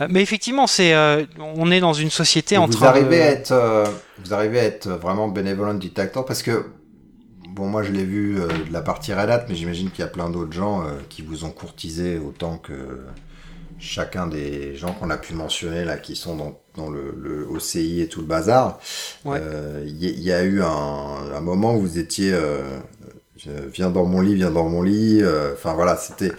Euh, 0.00 0.06
mais 0.10 0.22
effectivement, 0.22 0.66
c'est, 0.66 0.94
euh, 0.94 1.24
on 1.38 1.70
est 1.70 1.80
dans 1.80 1.92
une 1.92 2.10
société 2.10 2.56
en 2.56 2.68
train. 2.68 2.78
Vous 2.78 2.98
arrivez 2.98 3.22
à 3.22 3.30
être, 3.30 3.84
vous 4.22 4.34
arrivez 4.34 4.60
à 4.60 4.64
être 4.64 4.88
vraiment 4.88 5.28
bénévolent 5.28 5.74
dictateur 5.74 6.24
parce 6.24 6.42
que 6.42 6.66
Bon, 7.58 7.66
moi 7.66 7.82
je 7.82 7.90
l'ai 7.90 8.04
vu 8.04 8.40
euh, 8.40 8.46
de 8.46 8.72
la 8.72 8.82
partie 8.82 9.12
Red 9.12 9.30
Hat, 9.30 9.46
mais 9.48 9.56
j'imagine 9.56 9.90
qu'il 9.90 9.98
y 9.98 10.04
a 10.04 10.10
plein 10.10 10.30
d'autres 10.30 10.52
gens 10.52 10.82
euh, 10.82 10.92
qui 11.08 11.22
vous 11.22 11.44
ont 11.44 11.50
courtisé 11.50 12.16
autant 12.16 12.56
que 12.56 13.00
chacun 13.80 14.28
des 14.28 14.76
gens 14.76 14.92
qu'on 14.92 15.10
a 15.10 15.16
pu 15.16 15.34
mentionner 15.34 15.84
là, 15.84 15.96
qui 15.98 16.14
sont 16.14 16.36
dans, 16.36 16.56
dans 16.76 16.88
le, 16.88 17.12
le, 17.20 17.48
OCI 17.48 18.00
et 18.00 18.06
tout 18.06 18.20
le 18.20 18.28
bazar. 18.28 18.78
Il 19.24 19.32
euh, 19.34 19.82
y, 19.88 20.06
y, 20.06 20.30
a 20.30 20.44
eu 20.44 20.62
un, 20.62 20.68
un, 21.34 21.40
moment 21.40 21.74
où 21.74 21.80
vous 21.80 21.98
étiez 21.98 22.32
viens 23.74 23.90
dans 23.90 24.04
mon 24.04 24.20
lit, 24.20 24.36
viens 24.36 24.52
dans 24.52 24.68
mon 24.68 24.82
lit. 24.82 25.20
Enfin 25.52 25.74
voilà, 25.74 25.96
c'était 25.96 26.30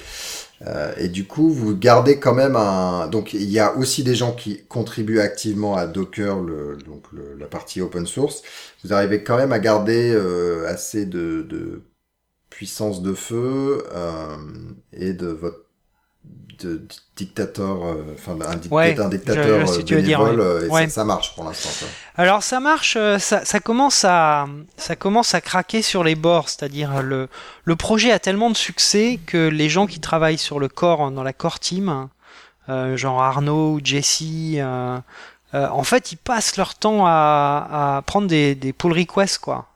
euh, 0.68 0.94
et 0.98 1.08
du 1.08 1.26
coup, 1.26 1.50
vous 1.50 1.76
gardez 1.76 2.20
quand 2.20 2.34
même 2.34 2.56
un. 2.56 3.08
Donc, 3.08 3.34
il 3.34 3.50
y 3.50 3.60
a 3.60 3.76
aussi 3.76 4.04
des 4.04 4.16
gens 4.16 4.34
qui 4.34 4.64
contribuent 4.68 5.20
activement 5.20 5.76
à 5.76 5.88
Docker, 5.88 6.40
le, 6.42 6.78
donc 6.86 7.04
la 7.38 7.46
partie 7.46 7.82
open 7.82 8.06
source. 8.06 8.42
Vous 8.84 8.94
arrivez 8.94 9.24
quand 9.24 9.38
même 9.38 9.52
à 9.52 9.60
garder 9.60 10.12
euh, 10.14 10.68
assez 10.68 11.06
de, 11.06 11.46
de, 11.48 11.84
puissance 12.50 13.02
de 13.02 13.14
feu 13.14 13.86
euh, 13.94 14.38
et 14.94 15.14
de 15.14 15.28
votre 15.28 15.58
de 16.60 16.86
dictateur, 17.16 17.86
euh, 17.86 18.04
enfin 18.14 18.38
un, 18.46 18.58
dictateur 18.58 19.66
je, 19.66 19.82
bénévole, 19.82 20.68
et 20.70 20.90
ça, 20.90 21.06
marche 21.06 21.34
pour 21.34 21.46
l'instant. 21.46 21.70
Alors 22.18 22.44
ça 22.44 22.60
marche, 22.60 22.98
ça, 23.18 23.46
ça, 23.46 23.60
commence 23.62 24.04
à 24.04 24.46
ça 24.76 24.98
commence 24.98 25.34
à 25.34 25.40
craquer 25.40 25.82
sur 25.82 26.04
les 26.04 26.16
bords, 26.16 26.50
c'est-à-dire 26.50 27.02
le 27.02 27.30
le 27.64 27.76
projet 27.78 28.12
a 28.12 28.20
tellement 28.20 28.50
de 28.50 28.58
succès 28.58 29.22
que 29.26 29.48
les 29.48 29.70
gens 29.70 29.88
qui 29.88 30.02
travaillent 30.02 30.38
sur 30.38 30.60
le 30.60 30.68
corps 30.68 31.10
dans 31.12 31.24
la 31.24 31.32
core 31.32 31.62
team, 31.62 32.10
euh, 32.70 32.96
genre 32.98 33.22
Arnaud 33.24 33.76
ou 33.76 33.80
Jesse, 33.84 34.60
euh, 35.54 35.68
en 35.70 35.84
fait 35.84 36.12
ils 36.12 36.18
passent 36.18 36.58
leur 36.58 36.76
temps 36.76 37.06
à, 37.06 37.97
à 37.97 38.02
prendre 38.04 38.28
des, 38.28 38.56
des 38.56 38.74
pull 38.74 38.93
requests 38.93 39.39
quoi. 39.39 39.68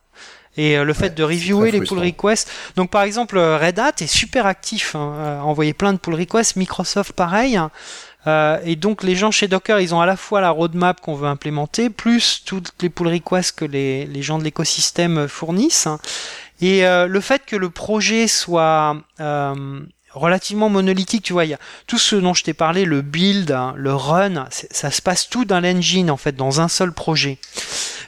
et 0.55 0.78
le 0.84 0.93
fait 0.93 1.15
de 1.15 1.24
reviewer 1.24 1.71
les 1.71 1.82
pull 1.82 1.99
requests. 1.99 2.49
Donc 2.76 2.91
par 2.91 3.03
exemple, 3.03 3.38
Red 3.39 3.80
Hat 3.80 3.93
est 3.99 4.07
super 4.07 4.45
actif, 4.45 4.95
hein, 4.95 5.39
à 5.41 5.43
envoyer 5.43 5.74
plein 5.74 5.93
de 5.93 5.97
pull 5.97 6.15
requests. 6.15 6.55
Microsoft 6.55 7.13
pareil. 7.13 7.59
Euh, 8.26 8.57
et 8.63 8.76
donc 8.78 9.03
les 9.03 9.15
gens 9.15 9.32
chez 9.32 9.47
Docker, 9.47 9.80
ils 9.82 9.93
ont 9.93 9.99
à 9.99 10.05
la 10.05 10.15
fois 10.15 10.39
la 10.39 10.49
roadmap 10.49 11.01
qu'on 11.01 11.15
veut 11.15 11.28
implémenter, 11.28 11.89
plus 11.89 12.43
toutes 12.45 12.71
les 12.82 12.89
pull 12.89 13.07
requests 13.07 13.57
que 13.57 13.65
les, 13.65 14.05
les 14.05 14.21
gens 14.21 14.38
de 14.38 14.43
l'écosystème 14.43 15.28
fournissent. 15.28 15.89
Et 16.61 16.86
euh, 16.86 17.07
le 17.07 17.19
fait 17.19 17.41
que 17.45 17.57
le 17.57 17.69
projet 17.69 18.28
soit 18.28 18.95
euh, 19.19 19.82
relativement 20.14 20.70
monolithique, 20.70 21.24
tu 21.24 21.34
vois, 21.34 21.45
il 21.45 21.51
y 21.51 21.53
a 21.53 21.59
tout 21.88 21.97
ce 21.97 22.16
dont 22.16 22.34
je 22.34 22.43
t'ai 22.43 22.53
parlé, 22.53 22.86
le 22.86 23.01
build, 23.01 23.51
hein, 23.51 23.74
le 23.76 23.93
run, 23.93 24.47
ça 24.49 24.91
se 24.91 25.01
passe 25.01 25.30
tout 25.30 25.45
dans 25.45 25.59
l'engine 25.59 26.11
en 26.11 26.18
fait, 26.18 26.36
dans 26.36 26.61
un 26.61 26.68
seul 26.68 26.91
projet. 26.91 27.38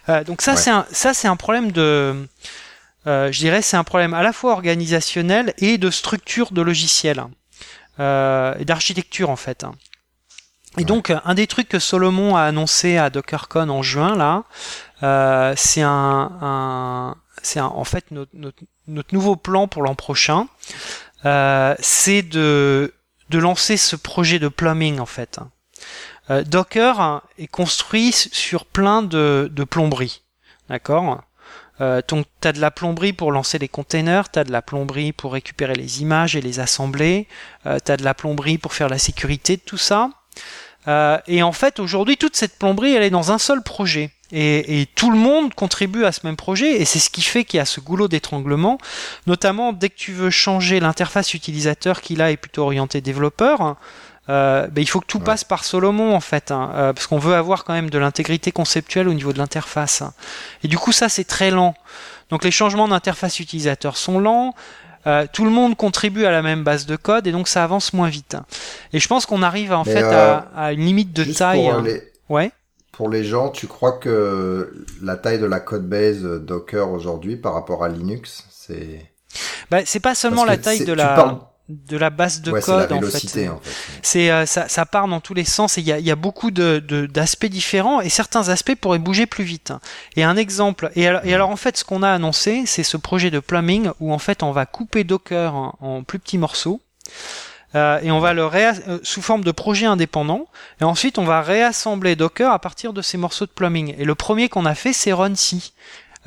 Euh, 0.09 0.23
donc 0.23 0.41
ça 0.41 0.55
c'est 0.55 0.69
un 0.69 0.85
ça 0.91 1.15
c'est 1.15 1.27
un 1.27 1.35
problème 1.35 1.71
de 1.71 2.27
euh, 3.07 3.31
je 3.31 3.39
dirais 3.39 3.63
c'est 3.63 3.77
un 3.77 3.83
problème 3.83 4.13
à 4.13 4.21
la 4.21 4.33
fois 4.33 4.53
organisationnel 4.53 5.53
et 5.57 5.79
de 5.79 5.89
structure 5.89 6.51
de 6.51 6.61
logiciel 6.61 7.23
euh, 7.99 8.53
et 8.59 8.65
d'architecture 8.65 9.29
en 9.29 9.35
fait. 9.35 9.65
Et 10.77 10.83
donc, 10.83 11.13
un 11.23 11.33
des 11.35 11.47
trucs 11.47 11.69
que 11.69 11.79
Solomon 11.79 12.35
a 12.35 12.41
annoncé 12.41 12.97
à 12.97 13.09
DockerCon 13.09 13.69
en 13.69 13.81
juin, 13.81 14.15
là, 14.15 14.43
euh, 15.03 15.53
c'est 15.55 15.81
un, 15.81 16.31
un 16.41 17.15
c'est 17.41 17.59
en 17.61 17.83
fait 17.83 18.11
notre, 18.11 18.31
notre, 18.33 18.63
notre, 18.87 19.13
nouveau 19.13 19.35
plan 19.35 19.67
pour 19.67 19.83
l'an 19.83 19.95
prochain. 19.95 20.47
Euh, 21.25 21.75
c'est 21.79 22.21
de, 22.21 22.93
de 23.29 23.39
lancer 23.39 23.77
ce 23.77 23.95
projet 23.95 24.39
de 24.39 24.47
plumbing, 24.47 24.99
en 24.99 25.05
fait. 25.05 25.39
Euh, 26.29 26.43
Docker 26.43 27.21
est 27.37 27.47
construit 27.47 28.11
sur 28.11 28.65
plein 28.65 29.01
de, 29.01 29.49
de 29.51 29.63
plomberies. 29.63 30.23
D'accord? 30.69 31.23
Euh, 31.81 32.01
donc 32.07 32.25
tu 32.41 32.47
as 32.47 32.53
de 32.53 32.61
la 32.61 32.71
plomberie 32.71 33.13
pour 33.13 33.31
lancer 33.31 33.59
les 33.59 33.67
containers, 33.67 34.31
tu 34.31 34.39
as 34.39 34.43
de 34.43 34.51
la 34.51 34.61
plomberie 34.61 35.11
pour 35.11 35.33
récupérer 35.33 35.75
les 35.75 36.01
images 36.01 36.35
et 36.35 36.41
les 36.41 36.59
assembler, 36.59 37.27
euh, 37.65 37.79
tu 37.83 37.91
as 37.91 37.97
de 37.97 38.03
la 38.03 38.13
plomberie 38.13 38.57
pour 38.57 38.73
faire 38.73 38.87
la 38.87 38.97
sécurité 38.97 39.57
de 39.57 39.61
tout 39.61 39.77
ça. 39.77 40.09
Euh, 40.87 41.17
et 41.27 41.43
en 41.43 41.51
fait, 41.51 41.79
aujourd'hui, 41.79 42.17
toute 42.17 42.35
cette 42.35 42.57
plomberie, 42.57 42.93
elle 42.93 43.03
est 43.03 43.09
dans 43.09 43.31
un 43.31 43.37
seul 43.37 43.61
projet. 43.61 44.11
Et, 44.31 44.81
et, 44.81 44.85
tout 44.87 45.11
le 45.11 45.17
monde 45.17 45.53
contribue 45.53 46.03
à 46.03 46.11
ce 46.11 46.21
même 46.23 46.35
projet, 46.35 46.81
et 46.81 46.85
c'est 46.85 46.99
ce 46.99 47.11
qui 47.11 47.21
fait 47.21 47.43
qu'il 47.43 47.59
y 47.59 47.61
a 47.61 47.65
ce 47.65 47.79
goulot 47.79 48.07
d'étranglement, 48.07 48.79
notamment 49.27 49.71
dès 49.71 49.89
que 49.89 49.95
tu 49.95 50.13
veux 50.13 50.31
changer 50.31 50.79
l'interface 50.79 51.35
utilisateur 51.35 52.01
qui 52.01 52.15
là 52.15 52.31
est 52.31 52.37
plutôt 52.37 52.63
orienté 52.63 53.01
développeur, 53.01 53.77
euh, 54.27 54.67
ben, 54.67 54.81
il 54.81 54.87
faut 54.87 54.99
que 54.99 55.05
tout 55.05 55.19
passe 55.19 55.43
par 55.43 55.63
Solomon 55.63 56.15
en 56.15 56.19
fait, 56.19 56.49
hein, 56.49 56.71
euh, 56.73 56.93
parce 56.93 57.05
qu'on 57.05 57.19
veut 57.19 57.35
avoir 57.35 57.63
quand 57.63 57.73
même 57.73 57.91
de 57.91 57.99
l'intégrité 57.99 58.51
conceptuelle 58.51 59.07
au 59.07 59.13
niveau 59.13 59.33
de 59.33 59.37
l'interface. 59.37 60.01
Et 60.63 60.67
du 60.67 60.77
coup, 60.77 60.91
ça 60.91 61.09
c'est 61.09 61.25
très 61.25 61.51
lent. 61.51 61.75
Donc 62.31 62.43
les 62.43 62.51
changements 62.51 62.87
d'interface 62.87 63.39
utilisateur 63.39 63.97
sont 63.97 64.19
lents. 64.19 64.55
Euh, 65.07 65.25
tout 65.31 65.43
le 65.43 65.51
monde 65.51 65.75
contribue 65.75 66.25
à 66.25 66.31
la 66.31 66.41
même 66.41 66.63
base 66.63 66.85
de 66.85 66.95
code 66.95 67.27
et 67.27 67.31
donc 67.31 67.47
ça 67.47 67.63
avance 67.63 67.93
moins 67.93 68.09
vite. 68.09 68.37
Et 68.93 68.99
je 68.99 69.07
pense 69.07 69.25
qu'on 69.25 69.43
arrive 69.43 69.71
en 69.71 69.83
fait 69.83 70.03
euh, 70.03 70.39
à, 70.55 70.73
une 70.73 70.81
limite 70.81 71.13
de 71.13 71.23
taille. 71.23 71.69
Pour 71.69 71.81
les... 71.81 72.03
Ouais. 72.29 72.51
Pour 72.91 73.09
les 73.09 73.23
gens, 73.23 73.49
tu 73.49 73.67
crois 73.67 73.93
que 73.93 74.85
la 75.01 75.17
taille 75.17 75.39
de 75.39 75.45
la 75.45 75.59
code 75.59 75.87
base 75.87 76.23
Docker 76.23 76.89
aujourd'hui 76.89 77.35
par 77.35 77.53
rapport 77.53 77.83
à 77.83 77.89
Linux, 77.89 78.45
c'est 78.49 79.11
bah, 79.69 79.79
c'est 79.85 79.99
pas 79.99 80.15
seulement 80.15 80.45
la 80.45 80.57
taille 80.57 80.85
de 80.85 80.93
la 80.93 81.54
de 81.67 81.97
la 81.97 82.11
base 82.11 82.41
de 82.41 82.51
code 82.51 82.91
en 82.91 83.01
fait. 83.01 83.49
En 83.49 83.57
fait. 83.57 83.71
C'est 84.03 84.29
euh, 84.29 84.45
ça, 84.45 84.67
ça, 84.67 84.85
part 84.85 85.07
dans 85.07 85.19
tous 85.19 85.33
les 85.33 85.45
sens 85.45 85.77
et 85.77 85.81
il 85.81 85.87
y 85.87 85.91
a, 85.91 85.99
y 85.99 86.11
a, 86.11 86.15
beaucoup 86.15 86.51
de 86.51 86.79
d'aspects 87.07 87.47
différents 87.47 88.01
et 88.01 88.09
certains 88.09 88.49
aspects 88.49 88.75
pourraient 88.75 88.99
bouger 88.99 89.25
plus 89.25 89.43
vite. 89.43 89.73
Et 90.15 90.23
un 90.23 90.37
exemple 90.37 90.91
et 90.95 91.07
alors, 91.07 91.21
et 91.25 91.33
alors 91.33 91.49
en 91.49 91.55
fait 91.55 91.77
ce 91.77 91.83
qu'on 91.83 92.03
a 92.03 92.09
annoncé 92.09 92.63
c'est 92.67 92.83
ce 92.83 92.97
projet 92.97 93.31
de 93.31 93.39
plumbing 93.39 93.89
où 93.99 94.13
en 94.13 94.19
fait 94.19 94.43
on 94.43 94.51
va 94.51 94.67
couper 94.67 95.03
Docker 95.03 95.55
en, 95.55 96.03
plus 96.03 96.19
petits 96.19 96.37
morceaux. 96.37 96.81
Euh, 97.73 97.99
et 98.03 98.11
on 98.11 98.19
va 98.19 98.33
le 98.33 98.43
euh, 98.43 98.99
sous 99.03 99.21
forme 99.21 99.43
de 99.43 99.51
projet 99.51 99.85
indépendant 99.85 100.47
et 100.79 100.83
ensuite 100.83 101.17
on 101.17 101.25
va 101.25 101.41
réassembler 101.41 102.15
Docker 102.15 102.51
à 102.51 102.59
partir 102.59 102.93
de 102.93 103.01
ces 103.01 103.17
morceaux 103.17 103.45
de 103.45 103.51
plumbing 103.51 103.95
et 103.97 104.05
le 104.05 104.15
premier 104.15 104.49
qu'on 104.49 104.65
a 104.65 104.75
fait 104.75 104.93
c'est 104.93 105.11
RunC 105.11 105.73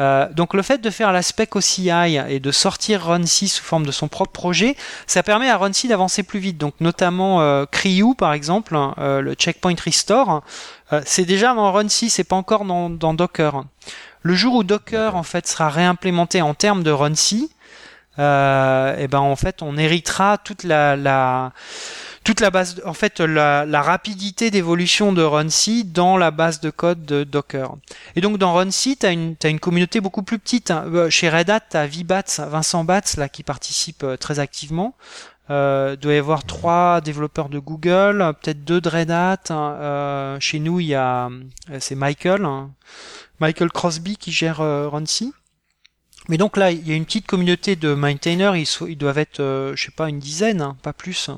euh, 0.01 0.28
donc 0.32 0.55
le 0.55 0.62
fait 0.62 0.78
de 0.78 0.90
faire 0.90 1.12
la 1.12 1.22
spec 1.22 1.57
au 1.57 1.61
CI 1.61 1.90
et 2.28 2.40
de 2.40 2.53
sortir 2.53 3.05
RunC 3.07 3.49
sous 3.49 3.64
forme 3.64 3.86
de 3.86 3.92
son 3.92 4.09
propre 4.09 4.32
projet, 4.32 4.76
ça 5.07 5.22
permet 5.22 5.49
à 5.51 5.57
RunC 5.57 5.86
d'avancer 5.88 6.22
plus 6.22 6.38
vite. 6.40 6.59
Donc 6.59 6.74
notamment 6.80 7.40
euh, 7.40 7.64
par 8.16 8.32
exemple, 8.32 8.76
euh, 8.99 9.20
le 9.20 9.34
checkpoint 9.34 9.74
restore, 9.82 10.42
euh, 10.92 11.01
c'est 11.05 11.24
déjà 11.24 11.55
dans 11.55 11.72
RunC, 11.72 12.09
c'est 12.09 12.24
pas 12.24 12.36
encore 12.36 12.64
dans, 12.64 12.90
dans, 12.90 13.14
Docker. 13.14 13.64
Le 14.22 14.34
jour 14.34 14.55
où 14.55 14.64
Docker 14.64 15.16
en 15.16 15.22
fait 15.22 15.46
sera 15.46 15.68
réimplémenté 15.68 16.42
en 16.42 16.55
termes 16.55 16.82
de 16.82 16.90
RunC, 16.90 17.49
euh, 18.18 18.96
et 18.99 19.07
ben 19.07 19.20
en 19.20 19.36
fait 19.36 19.62
on 19.62 19.76
héritera 19.76 20.38
toute 20.38 20.64
la, 20.64 20.96
la 20.96 21.53
toute 22.25 22.41
la 22.41 22.51
base, 22.51 22.83
en 22.85 22.95
fait, 22.95 23.21
la, 23.21 23.83
rapidité 23.83 24.51
d'évolution 24.51 25.12
de 25.12 25.23
RunC 25.23 25.85
dans 25.85 26.16
la 26.16 26.31
base 26.31 26.61
de 26.61 26.71
code 26.71 27.05
de 27.05 27.25
Docker. 27.25 27.75
Et 28.16 28.21
donc 28.21 28.39
dans 28.39 28.53
RunC, 28.55 28.99
tu 29.01 29.07
as 29.07 29.11
une, 29.11 29.61
communauté 29.61 30.01
beaucoup 30.01 30.23
plus 30.23 30.39
petite. 30.39 30.71
Hein. 30.71 30.85
Euh, 30.93 31.11
chez 31.11 31.29
Red 31.29 31.51
Hat, 31.51 31.61
tu 31.71 31.77
as 31.77 31.87
Vincent 32.47 32.85
Batz, 32.85 33.16
là, 33.16 33.29
qui 33.29 33.43
participe 33.43 34.03
euh, 34.05 34.16
très 34.16 34.39
activement. 34.39 34.95
Euh, 35.51 35.97
doit 35.97 36.12
y 36.12 36.19
avoir 36.19 36.45
trois 36.45 37.01
développeurs 37.01 37.49
de 37.49 37.59
Google, 37.59 38.35
peut-être 38.43 38.64
deux 38.64 38.81
de 38.81 38.89
Red 38.89 39.11
Hat. 39.11 39.41
Hein. 39.49 39.77
Euh, 39.81 40.41
chez 40.41 40.59
nous, 40.59 40.81
il 40.81 40.87
y 40.87 40.95
a 40.95 41.31
c'est 41.79 41.95
Michael, 41.95 42.45
hein. 42.45 42.71
Michael 43.41 43.71
Crosby 43.71 44.16
qui 44.16 44.31
gère 44.31 44.61
euh, 44.61 44.89
RunC. 44.89 45.33
Mais 46.29 46.37
donc 46.37 46.59
là, 46.59 46.71
il 46.71 46.87
y 46.87 46.93
a 46.93 46.97
une 46.97 47.07
petite 47.07 47.27
communauté 47.27 47.77
de 47.77 47.95
maintainers. 47.95 48.57
Ils, 48.57 48.99
doivent 48.99 49.19
être, 49.19 49.39
je 49.75 49.83
sais 49.83 49.93
pas, 49.93 50.11
une 50.11 50.19
dizaine, 50.19 50.75
pas 50.83 50.93
plus. 50.93 51.31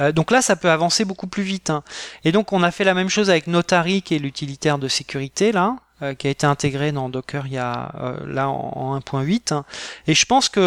Euh, 0.00 0.12
donc 0.12 0.30
là, 0.30 0.42
ça 0.42 0.56
peut 0.56 0.70
avancer 0.70 1.04
beaucoup 1.04 1.26
plus 1.26 1.42
vite. 1.42 1.70
Hein. 1.70 1.82
Et 2.24 2.32
donc, 2.32 2.52
on 2.52 2.62
a 2.62 2.70
fait 2.70 2.84
la 2.84 2.94
même 2.94 3.08
chose 3.08 3.30
avec 3.30 3.46
Notary, 3.46 4.02
qui 4.02 4.14
est 4.14 4.18
l'utilitaire 4.18 4.78
de 4.78 4.88
sécurité 4.88 5.52
là, 5.52 5.76
euh, 6.02 6.14
qui 6.14 6.26
a 6.26 6.30
été 6.30 6.46
intégré 6.46 6.92
dans 6.92 7.08
Docker 7.08 7.46
il 7.46 7.54
y 7.54 7.58
a 7.58 7.92
euh, 8.00 8.16
là 8.26 8.48
en, 8.48 8.98
1.8. 8.98 9.54
Hein. 9.54 9.64
Et 10.06 10.14
je 10.14 10.26
pense 10.26 10.48
que 10.48 10.60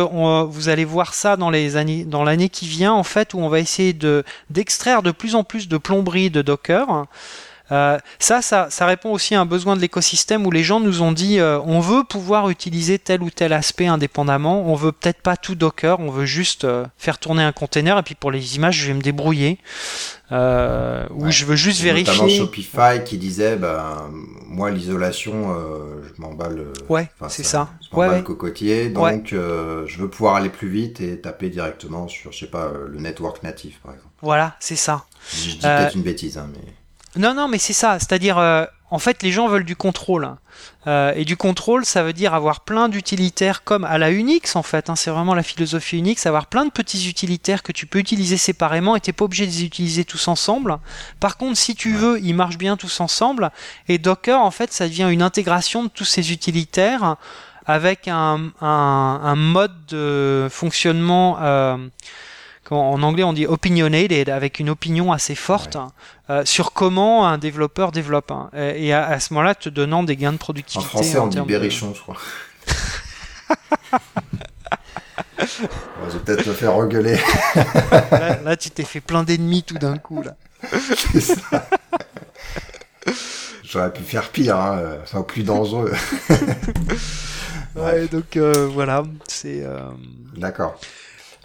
vous 0.45 0.69
allez 0.69 0.85
voir 0.85 1.13
ça 1.13 1.37
dans 1.37 1.49
l'année 1.49 2.49
qui 2.49 2.67
vient, 2.67 2.93
en 2.93 3.03
fait, 3.03 3.33
où 3.33 3.39
on 3.39 3.49
va 3.49 3.59
essayer 3.59 3.93
de 3.93 4.23
d'extraire 4.49 5.03
de 5.03 5.11
plus 5.11 5.35
en 5.35 5.43
plus 5.43 5.67
de 5.67 5.77
plomberie 5.77 6.29
de 6.29 6.41
Docker. 6.41 7.05
Euh, 7.71 7.99
ça, 8.17 8.41
ça, 8.41 8.67
ça, 8.69 8.85
répond 8.85 9.11
aussi 9.11 9.35
à 9.35 9.41
un 9.41 9.45
besoin 9.45 9.75
de 9.75 9.81
l'écosystème 9.81 10.45
où 10.45 10.51
les 10.51 10.63
gens 10.63 10.79
nous 10.79 11.01
ont 11.01 11.11
dit 11.11 11.39
euh, 11.39 11.59
on 11.65 11.79
veut 11.79 12.03
pouvoir 12.03 12.49
utiliser 12.49 12.97
tel 12.97 13.21
ou 13.21 13.29
tel 13.29 13.53
aspect 13.53 13.85
indépendamment, 13.85 14.63
on 14.71 14.75
veut 14.75 14.91
peut-être 14.91 15.21
pas 15.21 15.37
tout 15.37 15.55
Docker, 15.55 15.99
on 15.99 16.09
veut 16.09 16.25
juste 16.25 16.63
euh, 16.63 16.85
faire 16.97 17.19
tourner 17.19 17.43
un 17.43 17.51
container 17.51 17.97
et 17.97 18.03
puis 18.03 18.15
pour 18.15 18.31
les 18.31 18.55
images 18.55 18.75
je 18.75 18.87
vais 18.87 18.93
me 18.93 19.01
débrouiller. 19.01 19.59
Ou 20.31 21.31
je 21.31 21.45
veux 21.45 21.55
juste 21.55 21.81
vérifier. 21.81 22.13
Notamment 22.13 22.29
Shopify 22.29 23.03
qui 23.03 23.17
disait 23.17 23.55
bah 23.55 24.07
moi 24.45 24.69
l'isolation 24.69 25.55
je 26.03 26.21
m'emballe. 26.21 26.65
Ouais, 26.87 27.09
c'est 27.29 27.43
ça. 27.43 27.69
Je 27.81 27.95
m'emballe 27.95 28.17
le 28.17 28.23
cocotier 28.23 28.89
donc 28.89 29.29
je 29.29 29.97
veux 29.97 30.09
pouvoir 30.09 30.35
aller 30.35 30.49
plus 30.49 30.69
vite 30.69 31.01
et 31.01 31.19
taper 31.19 31.49
directement 31.49 32.07
sur 32.07 32.31
je 32.31 32.39
sais 32.39 32.47
pas 32.47 32.71
le 32.87 32.99
network 32.99 33.41
natif 33.43 33.79
par 33.83 33.93
exemple. 33.93 34.13
Voilà, 34.21 34.55
c'est 34.59 34.75
ça. 34.75 35.05
Je 35.31 35.51
dis 35.51 35.59
peut-être 35.59 35.95
une 35.95 36.03
bêtise 36.03 36.37
hein, 36.37 36.47
mais. 36.53 36.73
Non, 37.15 37.33
non, 37.33 37.47
mais 37.47 37.57
c'est 37.57 37.73
ça. 37.73 37.97
C'est-à-dire, 37.99 38.37
euh, 38.37 38.65
en 38.91 38.99
fait, 38.99 39.23
les 39.23 39.31
gens 39.31 39.47
veulent 39.47 39.65
du 39.65 39.75
contrôle. 39.75 40.25
Hein. 40.25 40.37
Euh, 40.87 41.13
et 41.15 41.25
du 41.25 41.37
contrôle, 41.37 41.85
ça 41.85 42.03
veut 42.03 42.13
dire 42.13 42.33
avoir 42.33 42.61
plein 42.61 42.89
d'utilitaires 42.89 43.63
comme 43.63 43.83
à 43.83 43.97
la 43.97 44.11
Unix, 44.11 44.55
en 44.55 44.63
fait. 44.63 44.89
Hein, 44.89 44.95
c'est 44.95 45.09
vraiment 45.09 45.33
la 45.33 45.43
philosophie 45.43 45.97
Unix, 45.97 46.25
avoir 46.25 46.47
plein 46.47 46.65
de 46.65 46.71
petits 46.71 47.09
utilitaires 47.09 47.63
que 47.63 47.71
tu 47.71 47.85
peux 47.85 47.99
utiliser 47.99 48.37
séparément 48.37 48.95
et 48.95 48.99
t'es 48.99 49.13
pas 49.13 49.25
obligé 49.25 49.45
de 49.45 49.51
les 49.51 49.63
utiliser 49.63 50.05
tous 50.05 50.27
ensemble. 50.27 50.77
Par 51.19 51.37
contre, 51.37 51.57
si 51.57 51.75
tu 51.75 51.93
veux, 51.93 52.19
ils 52.21 52.33
marchent 52.33 52.57
bien 52.57 52.77
tous 52.77 52.99
ensemble. 52.99 53.51
Et 53.87 53.97
Docker, 53.97 54.39
en 54.39 54.51
fait, 54.51 54.71
ça 54.71 54.87
devient 54.87 55.09
une 55.11 55.21
intégration 55.21 55.83
de 55.83 55.89
tous 55.89 56.05
ces 56.05 56.31
utilitaires 56.31 57.17
avec 57.65 58.07
un, 58.07 58.51
un, 58.61 59.21
un 59.23 59.35
mode 59.35 59.85
de 59.87 60.47
fonctionnement. 60.49 61.37
Euh, 61.41 61.77
en 62.75 63.01
anglais 63.03 63.23
on 63.23 63.33
dit 63.33 63.45
opinionated, 63.45 64.29
avec 64.29 64.59
une 64.59 64.69
opinion 64.69 65.11
assez 65.11 65.35
forte 65.35 65.77
euh, 66.29 66.43
sur 66.45 66.73
comment 66.73 67.27
un 67.27 67.37
développeur 67.37 67.91
développe. 67.91 68.31
Hein. 68.31 68.49
et 68.53 68.93
à, 68.93 69.19
ce 69.19 69.33
moment-là, 69.33 69.55
te 69.55 69.69
donnant 69.69 70.03
des 70.03 70.15
gains 70.15 70.33
de 70.33 70.37
productivité. 70.37 70.85
En 70.85 70.89
français, 70.89 71.19
on 71.19 71.27
dit 71.27 71.39
berrichon, 71.41 71.93
je 71.95 72.01
crois. 72.01 72.17
je 75.39 76.13
vais 76.13 76.19
peut-être 76.25 76.47
me 76.47 76.53
faire 76.53 76.75
engueuler. 76.75 77.17
là, 78.43 78.55
tu 78.57 78.69
t'es 78.69 78.83
fait 78.83 79.01
plein 79.01 79.23
d'ennemis 79.23 79.63
tout 79.63 79.77
d'un 79.77 79.97
coup. 79.97 80.21
là. 80.21 80.35
J'aurais 83.63 83.93
pu 83.93 84.01
faire 84.01 84.29
pire, 84.29 84.57
hein, 84.57 84.97
enfin 85.03 85.21
plus 85.21 85.43
dangereux. 85.43 85.93
ouais, 87.75 88.07
donc 88.07 88.35
euh, 88.35 88.67
voilà, 88.67 89.03
c'est. 89.27 89.63
Euh, 89.63 89.89
D'accord. 90.35 90.79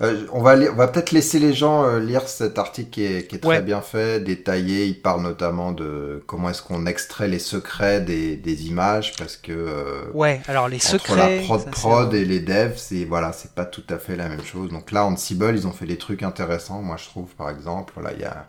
Euh, 0.02 0.26
on 0.32 0.42
va, 0.42 0.56
on 0.56 0.74
va 0.74 0.88
peut-être 0.88 1.12
laisser 1.12 1.38
les 1.38 1.54
gens 1.54 1.84
euh, 1.84 2.00
lire 2.00 2.28
cet 2.28 2.58
article 2.58 2.90
qui 2.90 3.04
est, 3.04 3.28
qui 3.28 3.36
est 3.36 3.38
très 3.38 3.62
bien 3.62 3.80
fait, 3.80 4.20
détaillé. 4.20 4.86
Il 4.86 5.00
parle 5.00 5.22
notamment 5.22 5.70
de 5.70 6.22
comment 6.26 6.50
est-ce 6.50 6.62
qu'on 6.62 6.86
extrait 6.86 7.28
les 7.28 7.38
secrets 7.38 8.00
des, 8.00 8.36
des 8.36 8.66
images 8.66 9.12
parce 9.16 9.36
que 9.36 9.52
euh, 9.52 10.10
ouais, 10.12 10.40
alors 10.48 10.68
les 10.68 10.78
entre 10.78 10.86
secrets, 10.86 11.38
la 11.38 11.42
prod 11.44 11.70
prod 11.70 12.14
et 12.14 12.24
les 12.24 12.40
devs, 12.40 12.76
c'est 12.76 13.04
voilà, 13.04 13.32
c'est 13.32 13.52
pas 13.54 13.66
tout 13.66 13.84
à 13.88 13.98
fait 13.98 14.16
la 14.16 14.28
même 14.28 14.44
chose. 14.44 14.70
Donc 14.70 14.90
là, 14.90 15.04
Ansible, 15.04 15.54
ils 15.54 15.66
ont 15.66 15.72
fait 15.72 15.86
des 15.86 15.98
trucs 15.98 16.24
intéressants. 16.24 16.82
Moi, 16.82 16.96
je 16.98 17.04
trouve, 17.04 17.32
par 17.36 17.50
exemple, 17.50 17.92
voilà, 17.94 18.12
il 18.14 18.20
y 18.20 18.24
a 18.24 18.48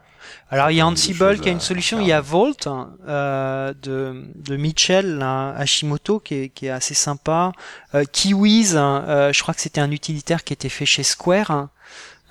alors 0.51 0.71
il 0.71 0.75
y 0.75 0.81
a 0.81 0.87
Ansible 0.87 1.39
qui 1.39 1.49
a 1.49 1.51
une 1.51 1.59
solution, 1.59 1.99
il 1.99 2.07
y 2.07 2.11
a 2.11 2.21
Volt 2.21 2.67
euh, 3.07 3.73
de, 3.81 4.23
de 4.35 4.55
Mitchell 4.55 5.21
Hashimoto 5.21 6.19
qui 6.19 6.35
est, 6.35 6.49
qui 6.49 6.67
est 6.67 6.69
assez 6.69 6.93
sympa. 6.93 7.51
Euh, 7.93 8.03
Kiwis, 8.11 8.73
euh, 8.75 9.33
je 9.33 9.41
crois 9.41 9.53
que 9.53 9.61
c'était 9.61 9.81
un 9.81 9.91
utilitaire 9.91 10.43
qui 10.43 10.53
était 10.53 10.69
fait 10.69 10.85
chez 10.85 11.03
Square. 11.03 11.69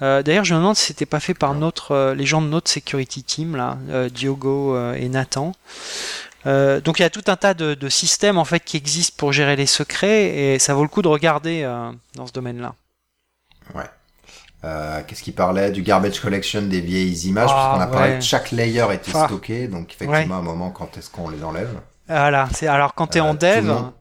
Euh, 0.02 0.22
D'ailleurs, 0.22 0.44
je 0.44 0.54
me 0.54 0.58
demande 0.58 0.76
si 0.76 0.86
c'était 0.86 1.06
pas 1.06 1.20
fait 1.20 1.34
par 1.34 1.54
notre, 1.54 1.92
euh, 1.92 2.14
les 2.14 2.26
gens 2.26 2.42
de 2.42 2.48
notre 2.48 2.70
security 2.70 3.22
team 3.22 3.56
là, 3.56 3.78
euh, 3.90 4.08
Diogo 4.08 4.76
et 4.94 5.08
Nathan. 5.08 5.52
donc 6.44 6.98
il 6.98 7.02
y 7.02 7.04
a 7.04 7.10
tout 7.10 7.24
un 7.28 7.36
tas 7.36 7.54
de, 7.54 7.74
de, 7.74 7.88
systèmes 7.88 8.36
en 8.38 8.44
fait 8.44 8.60
qui 8.60 8.76
existent 8.76 9.14
pour 9.16 9.32
gérer 9.32 9.56
les 9.56 9.66
secrets 9.66 10.54
et 10.54 10.58
ça 10.58 10.74
vaut 10.74 10.82
le 10.82 10.88
coup 10.88 11.00
de 11.00 11.08
regarder 11.08 11.62
dans 12.14 12.26
ce 12.26 12.32
domaine-là. 12.32 12.74
Ouais. 13.74 13.88
Euh, 14.64 15.02
qu'est-ce 15.06 15.22
qu'il 15.22 15.34
parlait 15.34 15.70
du 15.70 15.82
garbage 15.82 16.20
collection 16.20 16.62
des 16.62 16.80
vieilles 16.80 17.26
images 17.28 17.50
parce 17.50 17.76
qu'on 17.76 17.82
a 17.82 17.86
parlé 17.86 18.14
que 18.18 18.24
chaque 18.24 18.50
layer 18.50 18.86
était 18.94 19.12
Ah. 19.14 19.26
stocké 19.26 19.68
donc 19.68 19.90
effectivement 19.92 20.14
Ouais. 20.14 20.32
à 20.32 20.36
un 20.38 20.42
moment 20.42 20.70
quand 20.70 20.96
est-ce 20.96 21.10
qu'on 21.10 21.28
les 21.28 21.44
enlève? 21.44 21.68
Voilà, 22.08 22.48
c'est 22.54 22.66
alors 22.66 22.94
quand 22.94 23.08
tu 23.08 23.18
es 23.18 23.20
Euh, 23.20 23.24
en 23.24 23.34
dev, 23.34 23.64
monde- 23.66 23.92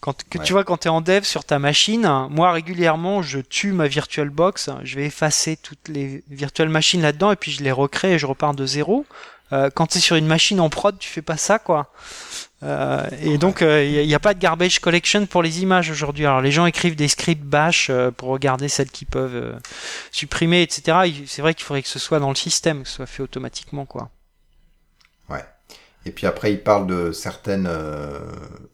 quand 0.00 0.16
que 0.28 0.38
Ouais. 0.38 0.44
tu 0.44 0.52
vois 0.54 0.64
quand 0.64 0.78
tu 0.78 0.88
es 0.88 0.90
en 0.90 1.00
dev 1.02 1.22
sur 1.22 1.44
ta 1.44 1.58
machine, 1.60 2.08
moi 2.30 2.50
régulièrement, 2.52 3.22
je 3.22 3.38
tue 3.38 3.70
ma 3.72 3.86
VirtualBox, 3.86 4.70
je 4.82 4.96
vais 4.96 5.04
effacer 5.06 5.56
toutes 5.56 5.88
les 5.88 6.24
virtual 6.30 6.68
machines 6.68 7.02
là-dedans 7.02 7.30
et 7.32 7.36
puis 7.36 7.52
je 7.52 7.62
les 7.62 7.72
recrée 7.72 8.14
et 8.14 8.18
je 8.18 8.26
repars 8.26 8.54
de 8.54 8.66
zéro. 8.66 9.06
Euh, 9.52 9.70
quand 9.72 9.86
tu 9.86 9.98
es 9.98 10.00
sur 10.00 10.16
une 10.16 10.26
machine 10.26 10.58
en 10.58 10.68
prod, 10.68 10.98
tu 10.98 11.08
fais 11.08 11.22
pas 11.22 11.36
ça 11.36 11.60
quoi. 11.60 11.92
Euh, 12.62 13.06
et 13.22 13.36
donc 13.36 13.60
il 13.60 14.06
n'y 14.06 14.14
a, 14.14 14.18
pas 14.18 14.32
de 14.32 14.38
garbage 14.38 14.78
collection 14.80 15.26
pour 15.26 15.42
les 15.42 15.62
images 15.62 15.90
aujourd'hui. 15.90 16.24
Alors 16.24 16.40
les 16.40 16.52
gens 16.52 16.66
écrivent 16.66 16.96
des 16.96 17.08
scripts 17.08 17.44
bash 17.44 17.88
euh, 17.90 18.10
pour 18.10 18.30
regarder 18.30 18.68
celles 18.68 18.90
qu'ils 18.90 19.06
peuvent 19.06 19.36
euh, 19.36 19.58
supprimer, 20.10 20.62
etc. 20.62 21.12
C'est 21.26 21.42
vrai 21.42 21.54
qu'il 21.54 21.64
faudrait 21.64 21.82
que 21.82 21.88
ce 21.88 21.98
soit 21.98 22.18
dans 22.18 22.30
le 22.30 22.36
système, 22.36 22.82
que 22.82 22.88
ce 22.88 22.96
soit 22.96 23.06
fait 23.06 23.22
automatiquement 23.22 23.84
quoi. 23.84 24.10
Ouais. 25.28 25.44
Et 26.06 26.12
puis 26.12 26.28
après, 26.28 26.52
il 26.52 26.62
parle 26.62 26.86
de 26.86 27.10
certaines 27.10 27.66
euh, 27.66 28.20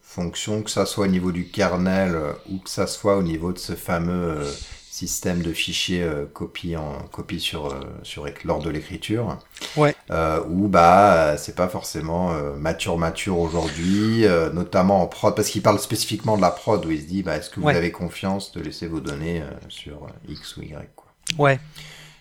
fonctions, 0.03 0.61
que 0.61 0.69
ça 0.69 0.85
soit 0.85 1.05
au 1.05 1.09
niveau 1.09 1.31
du 1.31 1.47
kernel 1.47 2.13
euh, 2.13 2.33
ou 2.51 2.59
que 2.59 2.69
ça 2.69 2.85
soit 2.85 3.17
au 3.17 3.23
niveau 3.23 3.51
de 3.51 3.57
ce 3.57 3.73
fameux 3.73 4.37
euh, 4.37 4.51
système 4.93 5.41
de 5.41 5.51
fichiers 5.53 6.03
euh, 6.03 6.25
copie 6.31 6.77
en 6.77 6.99
copie 7.11 7.39
sur 7.39 7.65
euh, 7.65 7.79
sur 8.03 8.27
lors 8.45 8.59
de 8.59 8.69
l'écriture. 8.69 9.39
Ouais. 9.75 9.95
Euh, 10.11 10.39
où 10.47 10.67
bah 10.67 11.13
euh, 11.15 11.35
c'est 11.37 11.55
pas 11.55 11.67
forcément 11.67 12.31
euh, 12.33 12.55
mature 12.55 12.99
mature 12.99 13.39
aujourd'hui, 13.39 14.25
euh, 14.25 14.51
notamment 14.51 15.01
en 15.01 15.07
prod, 15.07 15.35
parce 15.35 15.49
qu'il 15.49 15.63
parle 15.63 15.79
spécifiquement 15.79 16.37
de 16.37 16.43
la 16.43 16.51
prod 16.51 16.85
où 16.85 16.91
il 16.91 17.01
se 17.01 17.07
dit 17.07 17.23
bah 17.23 17.37
est-ce 17.37 17.49
que 17.49 17.59
vous 17.59 17.65
Ouais. 17.65 17.75
avez 17.75 17.91
confiance 17.91 18.51
de 18.51 18.61
laisser 18.61 18.85
vos 18.85 18.99
données 18.99 19.41
euh, 19.41 19.49
sur 19.67 20.05
X 20.29 20.57
ou 20.57 20.61
Y 20.61 20.89
quoi. 20.95 21.07
Ouais. 21.39 21.59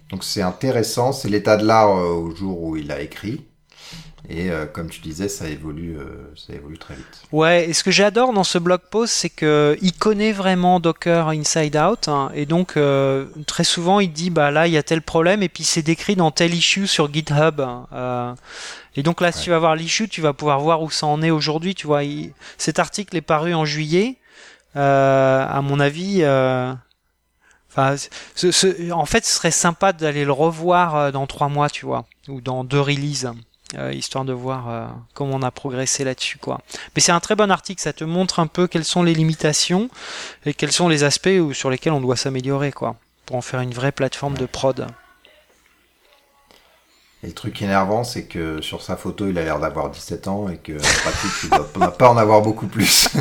Donc 0.08 0.24
c'est 0.24 0.42
intéressant, 0.42 1.12
c'est 1.12 1.28
l'état 1.28 1.58
de 1.58 1.66
l'art 1.66 1.94
euh, 1.98 2.08
au 2.08 2.34
jour 2.34 2.62
où 2.62 2.76
il 2.78 2.90
a 2.90 3.02
écrit. 3.02 3.44
Et 4.28 4.50
euh, 4.50 4.66
comme 4.66 4.88
tu 4.88 5.00
disais, 5.00 5.28
ça 5.28 5.48
évolue, 5.48 5.96
euh, 5.98 6.32
ça 6.36 6.54
évolue 6.54 6.78
très 6.78 6.94
vite. 6.94 7.22
Ouais, 7.32 7.68
et 7.68 7.72
ce 7.72 7.82
que 7.82 7.90
j'adore 7.90 8.32
dans 8.32 8.44
ce 8.44 8.56
blog 8.58 8.80
post, 8.90 9.12
c'est 9.12 9.28
que 9.28 9.76
il 9.82 9.92
connaît 9.92 10.30
vraiment 10.32 10.78
Docker 10.78 11.28
inside 11.28 11.76
out, 11.76 12.06
hein, 12.08 12.30
et 12.34 12.46
donc 12.46 12.76
euh, 12.76 13.26
très 13.46 13.64
souvent 13.64 13.98
il 13.98 14.12
dit 14.12 14.30
bah 14.30 14.52
là 14.52 14.68
il 14.68 14.72
y 14.72 14.76
a 14.76 14.82
tel 14.84 15.02
problème, 15.02 15.42
et 15.42 15.48
puis 15.48 15.64
c'est 15.64 15.82
décrit 15.82 16.14
dans 16.14 16.30
tel 16.30 16.54
issue 16.54 16.86
sur 16.86 17.12
GitHub. 17.12 17.60
hein, 17.60 17.88
euh, 17.92 18.32
et 18.94 19.02
donc 19.02 19.20
là, 19.20 19.32
si 19.32 19.42
tu 19.44 19.50
vas 19.50 19.58
voir 19.58 19.74
l'issue, 19.74 20.08
tu 20.08 20.20
vas 20.20 20.34
pouvoir 20.34 20.60
voir 20.60 20.82
où 20.82 20.90
ça 20.90 21.06
en 21.06 21.20
est 21.22 21.30
aujourd'hui. 21.30 21.74
Tu 21.74 21.86
vois, 21.86 22.04
il- 22.04 22.32
cet 22.58 22.78
article 22.78 23.16
est 23.16 23.22
paru 23.22 23.54
en 23.54 23.64
juillet. 23.64 24.16
Euh, 24.76 25.46
à 25.48 25.62
mon 25.62 25.80
avis, 25.80 26.18
euh, 26.22 26.72
enfin, 27.70 27.96
ce- 28.34 28.50
ce- 28.52 28.90
en 28.92 29.06
fait, 29.06 29.24
ce 29.24 29.32
serait 29.34 29.50
sympa 29.50 29.92
d'aller 29.92 30.24
le 30.24 30.32
revoir 30.32 31.10
dans 31.12 31.26
trois 31.26 31.48
mois, 31.48 31.70
tu 31.70 31.86
vois, 31.86 32.04
ou 32.28 32.40
dans 32.40 32.64
deux 32.64 32.80
releases, 32.80 33.30
euh, 33.76 33.92
histoire 33.92 34.24
de 34.24 34.32
voir 34.32 34.68
euh, 34.68 34.86
comment 35.14 35.36
on 35.36 35.42
a 35.42 35.50
progressé 35.50 36.04
là-dessus, 36.04 36.38
quoi. 36.38 36.60
Mais 36.94 37.00
c'est 37.02 37.12
un 37.12 37.20
très 37.20 37.34
bon 37.36 37.50
article, 37.50 37.80
ça 37.80 37.92
te 37.92 38.04
montre 38.04 38.40
un 38.40 38.46
peu 38.46 38.66
quelles 38.66 38.84
sont 38.84 39.02
les 39.02 39.14
limitations 39.14 39.88
et 40.46 40.54
quels 40.54 40.72
sont 40.72 40.88
les 40.88 41.04
aspects 41.04 41.28
où- 41.40 41.52
sur 41.54 41.70
lesquels 41.70 41.92
on 41.92 42.00
doit 42.00 42.16
s'améliorer, 42.16 42.72
quoi, 42.72 42.96
pour 43.26 43.36
en 43.36 43.40
faire 43.42 43.60
une 43.60 43.72
vraie 43.74 43.92
plateforme 43.92 44.36
de 44.36 44.46
prod. 44.46 44.86
Et 47.24 47.28
le 47.28 47.32
truc 47.34 47.62
énervant, 47.62 48.02
c'est 48.02 48.24
que 48.24 48.60
sur 48.60 48.82
sa 48.82 48.96
photo, 48.96 49.28
il 49.28 49.38
a 49.38 49.44
l'air 49.44 49.60
d'avoir 49.60 49.90
17 49.90 50.26
ans 50.26 50.48
et 50.48 50.56
que 50.56 50.72
en 50.72 51.00
pratique, 51.02 51.30
il 51.44 51.50
doit 51.50 51.92
pas 51.96 52.08
en 52.10 52.16
avoir 52.16 52.42
beaucoup 52.42 52.66
plus. 52.66 53.08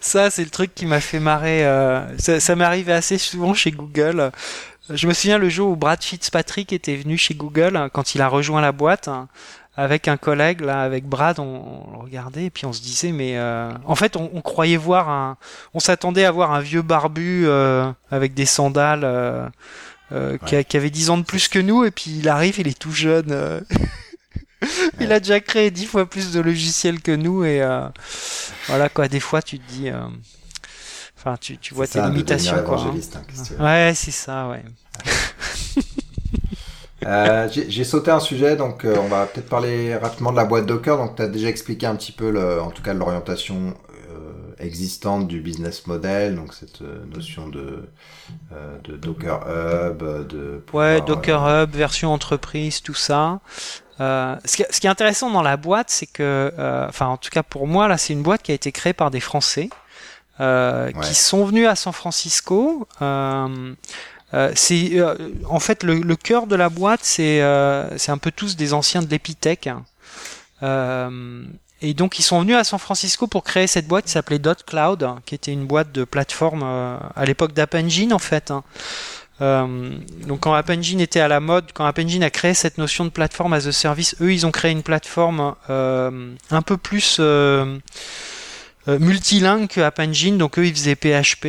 Ça, 0.00 0.30
c'est 0.30 0.44
le 0.44 0.50
truc 0.50 0.74
qui 0.74 0.86
m'a 0.86 1.00
fait 1.00 1.18
marrer. 1.18 1.66
euh, 1.66 2.16
ça 2.18 2.38
ça 2.40 2.54
m'est 2.54 2.64
arrivé 2.64 2.92
assez 2.92 3.18
souvent 3.18 3.54
chez 3.54 3.70
Google. 3.70 4.30
Je 4.90 5.06
me 5.06 5.12
souviens 5.12 5.38
le 5.38 5.48
jour 5.48 5.70
où 5.70 5.76
Brad 5.76 6.02
Fitzpatrick 6.02 6.72
était 6.72 6.96
venu 6.96 7.18
chez 7.18 7.34
Google, 7.34 7.76
hein, 7.76 7.88
quand 7.92 8.14
il 8.14 8.22
a 8.22 8.28
rejoint 8.28 8.60
la 8.60 8.72
boîte, 8.72 9.08
hein, 9.08 9.28
avec 9.76 10.08
un 10.08 10.16
collègue, 10.16 10.60
là, 10.62 10.80
avec 10.82 11.04
Brad, 11.06 11.38
on, 11.38 11.84
on 11.88 11.92
le 11.92 11.98
regardait 11.98 12.46
et 12.46 12.50
puis 12.50 12.64
on 12.66 12.72
se 12.72 12.80
disait, 12.80 13.12
mais 13.12 13.36
euh, 13.36 13.70
en 13.84 13.94
fait, 13.94 14.16
on, 14.16 14.30
on 14.32 14.40
croyait 14.40 14.76
voir 14.78 15.08
un, 15.08 15.36
on 15.74 15.80
s'attendait 15.80 16.24
à 16.24 16.30
voir 16.30 16.52
un 16.52 16.60
vieux 16.60 16.82
barbu 16.82 17.44
euh, 17.46 17.90
avec 18.10 18.34
des 18.34 18.46
sandales. 18.46 19.02
euh, 19.04 19.46
euh, 20.10 20.38
qui, 20.46 20.56
a- 20.56 20.64
qui 20.64 20.76
avait 20.78 20.88
10 20.88 21.10
ans 21.10 21.18
de 21.18 21.22
plus 21.22 21.48
que 21.48 21.58
nous 21.58 21.84
et 21.84 21.90
puis 21.90 22.10
il 22.20 22.30
arrive 22.30 22.58
il 22.58 22.66
est 22.66 22.78
tout 22.78 22.92
jeune 22.92 23.26
euh. 23.30 23.60
il 25.00 25.12
a 25.12 25.20
déjà 25.20 25.38
créé 25.38 25.70
10 25.70 25.84
fois 25.84 26.06
plus 26.06 26.32
de 26.32 26.40
logiciels 26.40 27.02
que 27.02 27.12
nous 27.12 27.44
et 27.44 27.60
euh, 27.60 27.86
voilà 28.68 28.88
quoi 28.88 29.08
des 29.08 29.20
fois 29.20 29.42
tu 29.42 29.58
te 29.58 29.70
dis 29.70 29.90
euh, 29.90 30.00
enfin 31.28 31.36
tu, 31.40 31.58
tu 31.58 31.74
vois 31.74 31.86
tes 31.86 31.98
ça, 31.98 32.08
limitations 32.08 32.62
quoi 32.64 32.80
hein. 32.80 32.94
hein, 33.58 33.64
ouais 33.64 33.92
c'est 33.94 34.10
ça 34.10 34.48
ouais 34.48 34.62
Euh, 37.06 37.48
J'ai 37.68 37.84
sauté 37.84 38.10
un 38.10 38.18
sujet, 38.18 38.56
donc 38.56 38.84
euh, 38.84 38.96
on 39.00 39.06
va 39.06 39.24
peut-être 39.26 39.48
parler 39.48 39.96
rapidement 39.96 40.32
de 40.32 40.36
la 40.36 40.44
boîte 40.44 40.66
Docker. 40.66 40.96
Donc 40.96 41.14
tu 41.14 41.22
as 41.22 41.28
déjà 41.28 41.48
expliqué 41.48 41.86
un 41.86 41.94
petit 41.94 42.10
peu, 42.10 42.30
le, 42.30 42.60
en 42.60 42.70
tout 42.70 42.82
cas, 42.82 42.92
l'orientation 42.92 43.74
euh, 44.10 44.54
existante 44.58 45.28
du 45.28 45.40
business 45.40 45.86
model, 45.86 46.34
donc 46.34 46.52
cette 46.54 46.82
notion 47.14 47.48
de, 47.48 47.88
euh, 48.52 48.78
de 48.84 48.96
Docker 48.96 49.40
Hub, 49.46 50.26
de 50.28 50.62
ouais 50.72 51.00
Docker 51.00 51.44
euh, 51.44 51.64
Hub 51.64 51.70
version 51.70 52.12
entreprise 52.12 52.82
tout 52.82 52.94
ça 52.94 53.40
euh, 54.00 54.36
ce, 54.44 54.56
qui, 54.56 54.64
ce 54.70 54.80
qui 54.80 54.86
est 54.86 54.90
intéressant 54.90 55.30
dans 55.30 55.42
la 55.42 55.56
boîte 55.56 55.90
c'est 55.90 56.06
que 56.06 56.52
enfin 56.88 57.06
en 57.06 57.16
tout 57.16 57.30
cas 57.30 57.42
pour 57.42 57.66
moi 57.66 57.88
là 57.88 57.96
c'est 57.98 58.12
une 58.12 58.22
boîte 58.22 58.42
qui 58.42 58.52
a 58.52 58.54
été 58.54 58.72
créée 58.72 58.92
par 58.92 59.10
des 59.10 59.20
Français 59.20 59.70
Ouais. 60.40 60.92
qui 61.02 61.14
sont 61.14 61.44
venus 61.44 61.66
à 61.66 61.74
San 61.76 61.92
Francisco 61.92 62.86
euh, 63.02 63.74
Euh, 64.34 64.52
c'est 64.54 64.90
euh, 65.00 65.14
en 65.48 65.58
fait 65.58 65.82
le, 65.82 66.00
le 66.00 66.14
cœur 66.14 66.46
de 66.46 66.54
la 66.54 66.68
boîte, 66.68 67.00
c'est 67.02 67.40
euh, 67.40 67.96
c'est 67.96 68.12
un 68.12 68.18
peu 68.18 68.30
tous 68.30 68.56
des 68.56 68.74
anciens 68.74 69.00
de 69.00 69.08
l'Epitech. 69.08 69.68
hein. 69.68 69.84
Euh, 70.62 71.44
et 71.80 71.94
donc 71.94 72.18
ils 72.18 72.22
sont 72.22 72.40
venus 72.40 72.56
à 72.56 72.64
San 72.64 72.78
Francisco 72.78 73.26
pour 73.26 73.42
créer 73.42 73.66
cette 73.66 73.86
boîte 73.88 74.04
qui 74.04 74.10
s'appelait 74.12 74.38
Dot 74.38 74.64
Cloud, 74.66 75.02
hein, 75.02 75.20
qui 75.24 75.34
était 75.34 75.52
une 75.52 75.66
boîte 75.66 75.92
de 75.92 76.04
plateforme 76.04 76.62
euh, 76.62 76.98
à 77.16 77.24
l'époque 77.24 77.52
d'App 77.54 77.74
Engine 77.74 78.12
en 78.12 78.18
fait. 78.18 78.50
hein. 78.50 78.64
Euh, 79.40 79.92
donc 80.26 80.40
quand 80.40 80.52
App 80.52 80.68
Engine 80.68 81.00
était 81.00 81.20
à 81.20 81.28
la 81.28 81.38
mode, 81.40 81.66
quand 81.72 81.86
App 81.86 81.98
Engine 81.98 82.24
a 82.24 82.30
créé 82.30 82.54
cette 82.54 82.76
notion 82.76 83.04
de 83.04 83.10
plateforme 83.10 83.52
as 83.54 83.66
a 83.66 83.72
service, 83.72 84.16
eux 84.20 84.32
ils 84.32 84.44
ont 84.44 84.50
créé 84.50 84.72
une 84.72 84.82
plateforme 84.82 85.54
euh, 85.70 86.34
un 86.50 86.62
peu 86.62 86.76
plus 86.76 87.16
euh, 87.20 87.24
euh, 87.24 87.78
multilingue 88.96 89.68
que 89.68 89.80
App 89.80 89.98
Engine, 89.98 90.38
donc 90.38 90.58
eux 90.58 90.66
ils 90.66 90.74
faisaient 90.74 90.96
PHP 90.96 91.44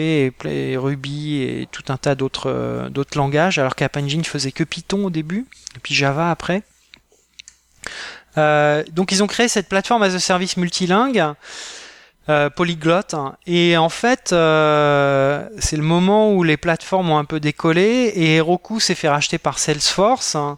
et, 0.45 0.77
Ruby 0.77 1.41
et 1.41 1.67
tout 1.71 1.83
un 1.87 1.95
tas 1.97 2.15
d'autres 2.15 2.49
euh, 2.49 2.89
d'autres 2.89 3.17
langages, 3.17 3.59
alors 3.59 3.75
qu'App 3.75 3.95
Engine 3.95 4.25
faisait 4.25 4.51
que 4.51 4.65
Python 4.65 5.05
au 5.05 5.09
début, 5.09 5.45
et 5.75 5.79
puis 5.79 5.93
Java 5.95 6.31
après. 6.31 6.63
Euh, 8.37 8.83
donc 8.91 9.11
ils 9.11 9.23
ont 9.23 9.27
créé 9.27 9.47
cette 9.47 9.69
plateforme 9.69 10.03
as 10.03 10.13
a 10.13 10.19
service 10.19 10.57
multilingue, 10.57 11.23
euh, 12.27 12.49
polyglotte, 12.49 13.13
hein. 13.13 13.37
et 13.47 13.77
en 13.77 13.89
fait 13.89 14.33
euh, 14.33 15.47
c'est 15.59 15.77
le 15.77 15.83
moment 15.83 16.33
où 16.33 16.43
les 16.43 16.57
plateformes 16.57 17.09
ont 17.09 17.17
un 17.17 17.25
peu 17.25 17.39
décollé 17.39 18.11
et 18.15 18.35
Heroku 18.35 18.79
s'est 18.79 18.95
fait 18.95 19.09
racheter 19.09 19.37
par 19.37 19.59
Salesforce. 19.59 20.35
hein. 20.35 20.57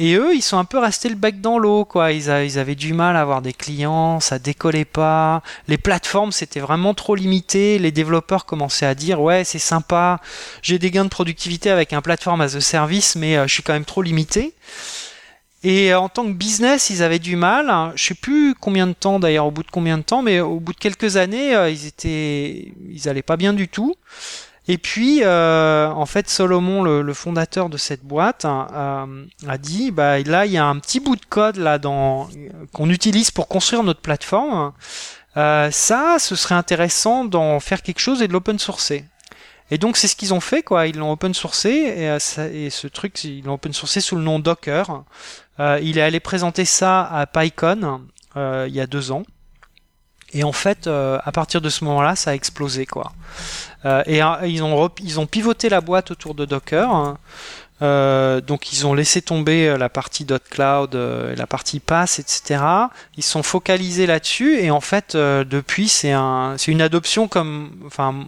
Et 0.00 0.14
eux, 0.14 0.32
ils 0.34 0.42
sont 0.42 0.58
un 0.58 0.64
peu 0.64 0.78
restés 0.78 1.08
le 1.08 1.16
bec 1.16 1.40
dans 1.40 1.58
l'eau, 1.58 1.84
quoi. 1.84 2.12
Ils, 2.12 2.30
avaient 2.30 2.76
du 2.76 2.94
mal 2.94 3.16
à 3.16 3.20
avoir 3.20 3.42
des 3.42 3.52
clients, 3.52 4.20
ça 4.20 4.38
décollait 4.38 4.84
pas. 4.84 5.42
Les 5.66 5.76
plateformes, 5.76 6.30
c'était 6.30 6.60
vraiment 6.60 6.94
trop 6.94 7.16
limité. 7.16 7.80
Les 7.80 7.90
développeurs 7.90 8.46
commençaient 8.46 8.86
à 8.86 8.94
dire, 8.94 9.20
ouais, 9.20 9.42
c'est 9.42 9.58
sympa, 9.58 10.20
j'ai 10.62 10.78
des 10.78 10.92
gains 10.92 11.04
de 11.04 11.10
productivité 11.10 11.70
avec 11.70 11.92
un 11.92 12.00
plateforme 12.00 12.40
as 12.40 12.54
a 12.54 12.60
service, 12.60 13.16
mais 13.16 13.36
euh, 13.36 13.48
je 13.48 13.54
suis 13.54 13.62
quand 13.64 13.72
même 13.72 13.84
trop 13.84 14.02
limité. 14.02 14.54
Et 15.64 15.92
euh, 15.92 15.98
en 15.98 16.08
tant 16.08 16.24
que 16.24 16.32
business, 16.32 16.90
ils 16.90 17.02
avaient 17.02 17.18
du 17.18 17.34
mal. 17.34 17.92
Je 17.96 18.04
sais 18.04 18.14
plus 18.14 18.54
combien 18.54 18.86
de 18.86 18.92
temps, 18.92 19.18
d'ailleurs, 19.18 19.46
au 19.46 19.50
bout 19.50 19.64
de 19.64 19.70
combien 19.70 19.98
de 19.98 20.04
temps, 20.04 20.22
mais 20.22 20.38
au 20.38 20.60
bout 20.60 20.74
de 20.74 20.78
quelques 20.78 21.16
années, 21.16 21.56
euh, 21.56 21.70
ils 21.70 21.86
étaient, 21.86 22.72
ils 22.88 23.08
allaient 23.08 23.22
pas 23.22 23.36
bien 23.36 23.52
du 23.52 23.66
tout. 23.66 23.96
Et 24.68 24.78
puis, 24.78 25.20
euh, 25.22 25.88
en 25.88 26.06
fait, 26.06 26.28
Solomon, 26.28 26.82
le, 26.82 27.14
fondateur 27.14 27.70
de 27.70 27.76
cette 27.78 28.04
boîte, 28.04 28.44
a 28.44 29.06
dit, 29.58 29.90
bah 29.90 30.20
là, 30.20 30.46
il 30.46 30.52
y 30.52 30.58
a 30.58 30.66
un 30.66 30.78
petit 30.78 31.00
bout 31.00 31.16
de 31.16 31.24
code 31.24 31.56
là 31.56 31.78
dans 31.78 32.28
qu'on 32.72 32.90
utilise 32.90 33.30
pour 33.30 33.48
construire 33.48 33.82
notre 33.82 34.00
plateforme. 34.00 34.72
Euh, 35.36 35.70
ça, 35.70 36.16
ce 36.18 36.36
serait 36.36 36.54
intéressant 36.54 37.24
d'en 37.24 37.60
faire 37.60 37.82
quelque 37.82 38.00
chose 38.00 38.22
et 38.22 38.28
de 38.28 38.32
l'open 38.32 38.58
sourcer. 38.58 39.04
Et 39.70 39.78
donc 39.78 39.96
c'est 39.96 40.08
ce 40.08 40.16
qu'ils 40.16 40.32
ont 40.32 40.40
fait, 40.40 40.62
quoi. 40.62 40.86
Ils 40.86 40.96
l'ont 40.96 41.12
open 41.12 41.34
sourcé 41.34 41.70
et, 41.70 42.08
euh, 42.08 42.18
et, 42.52 42.70
ce 42.70 42.86
truc, 42.86 43.22
ils 43.24 43.44
l'ont 43.44 43.54
open 43.54 43.72
sourcé 43.72 44.00
sous 44.00 44.16
le 44.16 44.22
nom 44.22 44.38
Docker. 44.38 45.04
Euh, 45.60 45.78
il 45.82 45.98
est 45.98 46.02
allé 46.02 46.20
présenter 46.20 46.64
ça 46.64 47.02
à 47.04 47.26
PyCon 47.26 48.02
euh, 48.36 48.66
il 48.68 48.74
y 48.74 48.80
a 48.80 48.86
deux 48.86 49.12
ans. 49.12 49.24
Et 50.32 50.44
en 50.44 50.52
fait, 50.52 50.86
euh, 50.86 51.18
à 51.24 51.32
partir 51.32 51.60
de 51.60 51.68
ce 51.70 51.84
moment-là, 51.84 52.16
ça 52.16 52.30
a 52.30 52.34
explosé, 52.34 52.84
quoi. 52.86 53.12
Euh, 53.84 54.02
et 54.06 54.20
ils 54.50 54.62
ont 54.62 54.90
ils 55.02 55.20
ont 55.20 55.26
pivoté 55.26 55.68
la 55.68 55.80
boîte 55.80 56.10
autour 56.10 56.34
de 56.34 56.44
Docker. 56.44 56.90
Hein. 56.90 57.18
Euh, 57.80 58.40
donc 58.40 58.72
ils 58.72 58.86
ont 58.88 58.94
laissé 58.94 59.22
tomber 59.22 59.68
euh, 59.68 59.78
la 59.78 59.88
partie 59.88 60.26
.cloud, 60.26 60.96
euh, 60.96 61.36
la 61.36 61.46
partie 61.46 61.78
pass, 61.78 62.18
etc. 62.18 62.60
Ils 63.16 63.22
sont 63.22 63.44
focalisés 63.44 64.06
là-dessus 64.06 64.58
et 64.58 64.72
en 64.72 64.80
fait 64.80 65.16
depuis 65.16 65.88
c'est 65.88 66.12
un, 66.12 66.56
c'est 66.58 66.72
une 66.72 66.82
adoption 66.82 67.28
comme, 67.28 67.70
enfin, 67.86 68.26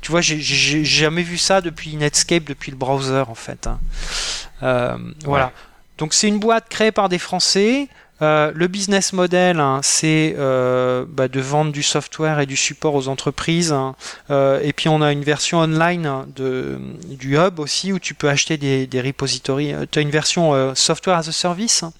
tu 0.00 0.12
vois, 0.12 0.20
j'ai, 0.20 0.84
jamais 0.84 1.22
vu 1.22 1.38
ça 1.38 1.60
depuis 1.60 1.96
Netscape, 1.96 2.44
depuis 2.44 2.70
le 2.70 2.76
browser 2.76 3.24
en 3.28 3.34
fait. 3.34 3.66
Hein. 3.66 4.98
Voilà. 5.24 5.52
Donc 5.98 6.14
c'est 6.14 6.28
une 6.28 6.38
boîte 6.38 6.68
créée 6.68 6.92
par 6.92 7.08
des 7.08 7.18
Français. 7.18 7.88
Euh, 8.22 8.52
le 8.54 8.68
business 8.68 9.12
model, 9.12 9.58
hein, 9.58 9.80
c'est 9.82 10.36
euh, 10.38 11.04
bah, 11.08 11.26
de 11.26 11.40
vendre 11.40 11.72
du 11.72 11.82
software 11.82 12.38
et 12.38 12.46
du 12.46 12.56
support 12.56 12.94
aux 12.94 13.08
entreprises. 13.08 13.72
Hein. 13.72 13.96
Euh, 14.30 14.60
et 14.62 14.72
puis 14.72 14.88
on 14.88 15.02
a 15.02 15.10
une 15.10 15.24
version 15.24 15.58
online 15.58 16.24
de, 16.34 16.78
du 17.08 17.36
hub 17.36 17.58
aussi 17.58 17.92
où 17.92 17.98
tu 17.98 18.14
peux 18.14 18.28
acheter 18.28 18.56
des, 18.56 19.00
repositories. 19.00 19.74
Tu 19.90 19.98
as 19.98 20.02
une 20.02 20.10
version 20.10 20.74
software 20.74 21.16
as 21.16 21.28
a 21.28 21.32
service 21.32 21.82
hein, 21.82 21.92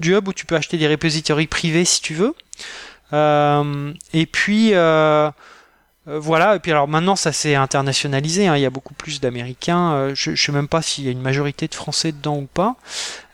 du 0.00 0.14
hub 0.14 0.28
où 0.28 0.32
tu 0.32 0.46
peux 0.46 0.56
acheter 0.56 0.76
des 0.76 0.88
repositories 0.88 1.46
privés 1.46 1.84
si 1.84 2.02
tu 2.02 2.14
veux. 2.14 2.34
et 3.12 4.26
puis 4.26 4.72
voilà, 6.06 6.56
et 6.56 6.58
puis 6.58 6.72
alors 6.72 6.88
maintenant 6.88 7.14
ça 7.14 7.32
s'est 7.32 7.54
internationalisé, 7.54 8.46
il 8.46 8.60
y 8.60 8.66
a 8.66 8.70
beaucoup 8.70 8.94
plus 8.94 9.20
d'Américains, 9.20 10.12
je, 10.14 10.34
je 10.34 10.44
sais 10.44 10.52
même 10.52 10.68
pas 10.68 10.82
s'il 10.82 11.04
y 11.04 11.08
a 11.08 11.12
une 11.12 11.20
majorité 11.20 11.68
de 11.68 11.74
Français 11.74 12.10
dedans 12.10 12.38
ou 12.38 12.48
pas, 12.52 12.76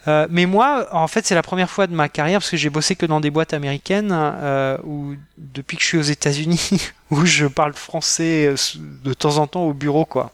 euh, 0.08 0.26
mais 0.30 0.46
moi, 0.46 0.88
en 0.92 1.06
fait, 1.06 1.26
c'est 1.26 1.34
la 1.34 1.42
première 1.42 1.68
fois 1.68 1.86
de 1.86 1.94
ma 1.94 2.08
carrière 2.08 2.40
parce 2.40 2.50
que 2.50 2.56
j'ai 2.56 2.70
bossé 2.70 2.96
que 2.96 3.04
dans 3.04 3.20
des 3.20 3.30
boîtes 3.30 3.52
américaines 3.52 4.10
euh, 4.12 4.78
où 4.84 5.14
depuis 5.36 5.76
que 5.76 5.82
je 5.82 5.88
suis 5.88 5.98
aux 5.98 6.02
États-Unis, 6.02 6.90
où 7.10 7.26
je 7.26 7.46
parle 7.46 7.74
français 7.74 8.46
euh, 8.46 8.56
de 9.04 9.12
temps 9.12 9.36
en 9.36 9.46
temps 9.46 9.64
au 9.64 9.74
bureau, 9.74 10.06
quoi. 10.06 10.32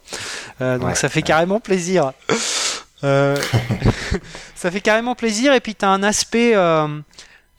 donc 0.60 0.96
ça 0.96 1.08
fait 1.08 1.22
carrément 1.22 1.60
plaisir. 1.60 2.12
ça 3.02 4.70
fait 4.70 4.80
carrément 4.80 5.14
plaisir 5.14 5.52
et 5.52 5.60
puis 5.60 5.74
t'as 5.74 5.88
un 5.88 6.02
aspect. 6.02 6.54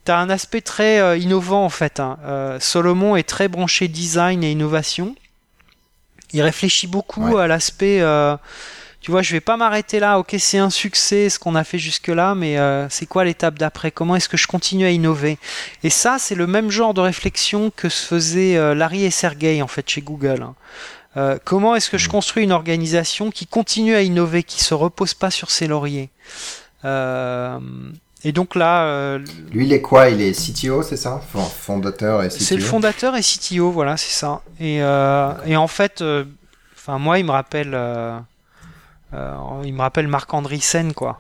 T'as 0.06 0.18
un 0.20 0.30
aspect 0.30 0.62
très 0.62 1.20
innovant 1.20 1.66
en 1.66 1.70
fait. 1.70 2.00
Hein. 2.00 2.18
Solomon 2.60 3.16
est 3.16 3.28
très 3.28 3.48
branché 3.48 3.88
design 3.88 4.44
et 4.44 4.52
innovation. 4.52 5.16
Il 6.32 6.42
réfléchit 6.42 6.88
beaucoup 6.88 7.38
à 7.38 7.48
l'aspect 7.48 8.02
tu 9.06 9.12
vois, 9.12 9.22
je 9.22 9.34
vais 9.34 9.40
pas 9.40 9.56
m'arrêter 9.56 10.00
là. 10.00 10.18
Ok, 10.18 10.36
c'est 10.40 10.58
un 10.58 10.72
succès 10.72 11.30
ce 11.30 11.38
qu'on 11.38 11.54
a 11.54 11.64
fait 11.64 11.78
jusque 11.78 12.08
là, 12.08 12.34
mais 12.34 12.58
euh, 12.58 12.90
c'est 12.90 13.06
quoi 13.06 13.24
l'étape 13.24 13.60
d'après? 13.60 13.92
Comment 13.92 14.16
est-ce 14.16 14.28
que 14.28 14.36
je 14.36 14.48
continue 14.48 14.84
à 14.84 14.90
innover? 14.90 15.38
Et 15.84 15.92
ça, 15.92 16.18
c'est 16.18 16.34
le 16.34 16.48
même 16.48 16.72
genre 16.72 16.96
de 16.96 17.02
réflexion 17.02 17.72
que 17.76 17.88
se 17.88 18.04
faisaient 18.04 18.58
euh, 18.58 18.74
Larry 18.74 19.06
et 19.06 19.12
Sergey 19.12 19.62
en 19.62 19.68
fait 19.68 19.88
chez 19.88 20.02
Google. 20.02 20.42
Hein. 20.42 20.56
Euh, 21.18 21.38
comment 21.46 21.76
est-ce 21.76 21.92
que 21.92 22.00
je 22.00 22.10
construis 22.10 22.46
une 22.46 22.52
organisation 22.52 23.30
qui 23.30 23.46
continue 23.46 23.94
à 23.94 24.02
innover, 24.02 24.42
qui 24.42 24.64
se 24.64 24.74
repose 24.74 25.14
pas 25.14 25.30
sur 25.30 25.52
ses 25.52 25.68
lauriers? 25.68 26.10
Et 28.26 28.32
donc 28.32 28.56
là, 28.56 29.18
lui, 29.54 29.66
il 29.66 29.72
est 29.72 29.82
quoi? 29.82 30.10
Il 30.10 30.20
est 30.22 30.34
CTO, 30.34 30.84
c'est 30.84 30.98
ça? 30.98 31.22
Fondateur 31.22 32.24
et 32.24 32.30
CTO. 32.30 32.40
C'est 32.40 32.56
le 32.58 32.64
fondateur 32.64 33.16
et 33.16 33.22
CTO, 33.22 33.72
voilà, 33.72 33.96
c'est 33.96 34.12
ça. 34.12 34.42
Et, 34.60 34.78
et 34.78 35.56
en 35.56 35.68
fait, 35.68 36.04
enfin 36.76 36.98
moi, 36.98 37.20
il 37.20 37.26
me 37.26 37.32
rappelle 37.32 37.76
euh, 39.16 39.62
il 39.64 39.74
me 39.74 39.82
rappelle 39.82 40.08
Marc 40.08 40.34
Andreessen, 40.34 40.94
quoi. 40.94 41.20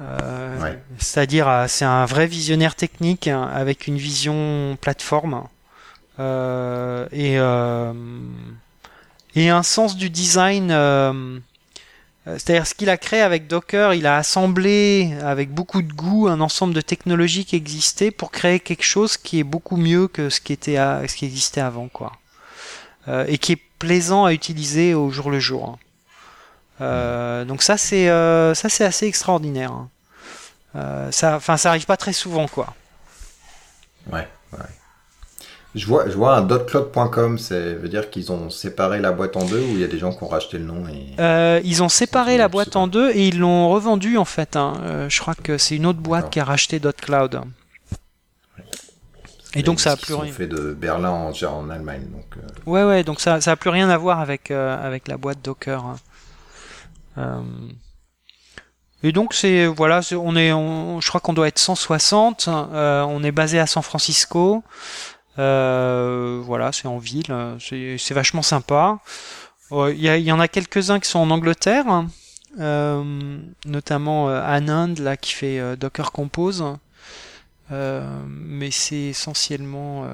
Euh, 0.00 0.74
c'est-à-dire, 0.98 1.48
euh, 1.48 1.64
c'est 1.68 1.86
un 1.86 2.04
vrai 2.04 2.26
visionnaire 2.26 2.74
technique 2.74 3.28
hein, 3.28 3.50
avec 3.54 3.86
une 3.86 3.96
vision 3.96 4.76
plateforme 4.80 5.44
et 6.18 7.36
et 9.34 9.50
un 9.50 9.62
sens 9.62 9.96
du 9.96 10.08
design. 10.10 10.70
C'est-à-dire 12.26 12.66
ce 12.66 12.74
qu'il 12.74 12.90
a 12.90 12.96
créé 12.96 13.20
avec 13.20 13.46
Docker, 13.46 13.94
il 13.94 14.06
a 14.06 14.16
assemblé 14.16 15.16
avec 15.22 15.50
beaucoup 15.50 15.80
de 15.80 15.92
goût 15.92 16.26
un 16.26 16.40
ensemble 16.40 16.74
de 16.74 16.80
technologies 16.80 17.44
qui 17.44 17.54
existaient 17.54 18.10
pour 18.10 18.32
créer 18.32 18.58
quelque 18.58 18.82
chose 18.82 19.16
qui 19.16 19.38
est 19.38 19.44
beaucoup 19.44 19.76
mieux 19.76 20.08
que 20.08 20.28
ce 20.28 20.40
qui 20.40 20.52
était 20.52 20.74
ce 20.74 21.14
qui 21.14 21.24
existait 21.24 21.60
avant, 21.60 21.86
quoi. 21.86 22.12
et 23.28 23.38
qui 23.38 23.52
est 23.52 23.62
plaisant 23.78 24.24
à 24.24 24.32
utiliser 24.32 24.94
au 24.94 25.10
jour 25.10 25.30
le 25.30 25.38
jour. 25.38 25.68
Hein. 25.68 25.78
Euh, 26.80 27.44
donc 27.44 27.62
ça 27.62 27.78
c'est 27.78 28.10
euh, 28.10 28.54
ça 28.54 28.68
c'est 28.68 28.84
assez 28.84 29.06
extraordinaire. 29.06 29.72
Hein. 29.72 29.88
Euh, 30.76 31.10
ça, 31.10 31.36
enfin 31.36 31.56
ça 31.56 31.70
arrive 31.70 31.86
pas 31.86 31.96
très 31.96 32.12
souvent 32.12 32.48
quoi. 32.48 32.74
Ouais. 34.12 34.28
ouais. 34.52 34.58
Je 35.76 35.86
vois, 35.86 36.08
je 36.08 36.14
vois 36.14 36.36
un 36.36 36.42
dotcloud.com, 36.42 37.38
ça 37.38 37.54
veut 37.54 37.88
dire 37.88 38.10
qu'ils 38.10 38.32
ont 38.32 38.50
séparé 38.50 38.98
la 38.98 39.12
boîte 39.12 39.36
en 39.36 39.44
deux 39.44 39.60
ou 39.60 39.68
il 39.72 39.78
y 39.78 39.84
a 39.84 39.88
des 39.88 39.98
gens 39.98 40.12
qui 40.12 40.24
ont 40.24 40.28
racheté 40.28 40.58
le 40.58 40.64
nom 40.64 40.84
et... 40.88 41.60
Ils 41.64 41.82
ont 41.82 41.88
séparé 41.88 42.36
la 42.38 42.48
boîte 42.48 42.76
en 42.76 42.88
deux 42.88 43.10
et 43.10 43.28
ils 43.28 43.38
l'ont 43.38 43.68
revendu 43.68 44.16
en 44.16 44.24
fait. 44.24 44.56
Hein. 44.56 45.06
je 45.08 45.20
crois 45.20 45.34
que 45.34 45.58
c'est 45.58 45.76
une 45.76 45.86
autre 45.86 46.00
boîte 46.00 46.30
qui 46.30 46.40
a 46.40 46.44
racheté 46.44 46.80
dotcloud. 46.80 47.42
Et 49.54 49.62
donc 49.62 49.80
ça 49.80 49.92
a 49.92 49.96
plus 49.96 50.14
rien. 50.14 50.32
fait 50.32 50.46
de 50.46 50.74
Berlin 50.74 51.10
en, 51.10 51.30
en 51.30 51.70
Allemagne. 51.70 52.06
Donc, 52.10 52.42
Ouais 52.66 52.84
ouais, 52.84 53.04
donc 53.04 53.20
ça 53.20 53.40
ça 53.40 53.52
a 53.52 53.56
plus 53.56 53.70
rien 53.70 53.88
à 53.88 53.96
voir 53.96 54.20
avec 54.20 54.50
avec 54.50 55.08
la 55.08 55.16
boîte 55.16 55.38
Docker. 55.42 55.84
Hein. 55.84 55.96
Euh, 57.18 57.40
et 59.02 59.12
donc 59.12 59.34
c'est 59.34 59.66
voilà, 59.66 60.00
on 60.12 60.36
est, 60.36 60.50
je 60.50 61.08
crois 61.08 61.20
qu'on 61.20 61.32
doit 61.32 61.48
être 61.48 61.58
160. 61.58 62.48
Euh, 62.48 63.02
on 63.02 63.22
est 63.22 63.32
basé 63.32 63.58
à 63.58 63.66
San 63.66 63.82
Francisco. 63.82 64.62
Euh, 65.38 66.40
voilà, 66.44 66.72
c'est 66.72 66.88
en 66.88 66.98
ville, 66.98 67.34
c'est 67.58 68.14
vachement 68.14 68.42
sympa. 68.42 68.98
Il 69.70 69.94
y, 69.98 70.06
y, 70.06 70.32
en 70.32 70.40
a 70.40 70.48
quelques-uns 70.48 71.00
qui 71.00 71.08
sont 71.08 71.18
en 71.18 71.30
Angleterre, 71.30 72.06
euh, 72.60 73.38
notamment 73.64 74.28
Anand 74.28 74.94
là 75.00 75.16
qui 75.16 75.32
fait 75.32 75.76
Docker 75.76 76.12
Compose, 76.12 76.64
mais 77.70 78.70
c'est 78.70 78.96
essentiellement 78.96 80.06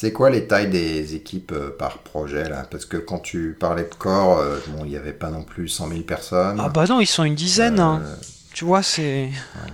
c'est 0.00 0.12
quoi 0.12 0.30
les 0.30 0.46
tailles 0.46 0.70
des 0.70 1.16
équipes 1.16 1.50
euh, 1.50 1.74
par 1.76 1.98
projet 1.98 2.48
là? 2.48 2.64
Parce 2.70 2.84
que 2.84 2.98
quand 2.98 3.18
tu 3.18 3.56
parlais 3.58 3.82
de 3.82 3.94
corps, 3.98 4.38
euh, 4.38 4.60
bon, 4.68 4.84
il 4.84 4.90
n'y 4.90 4.96
avait 4.96 5.12
pas 5.12 5.28
non 5.28 5.42
plus 5.42 5.66
100 5.66 5.88
000 5.88 6.02
personnes. 6.02 6.60
Ah 6.62 6.68
bah 6.68 6.84
non, 6.88 7.00
ils 7.00 7.06
sont 7.06 7.24
une 7.24 7.34
dizaine. 7.34 7.80
Hein. 7.80 8.02
Euh, 8.04 8.14
tu 8.54 8.64
vois, 8.64 8.84
c'est. 8.84 9.24
Ouais, 9.24 9.72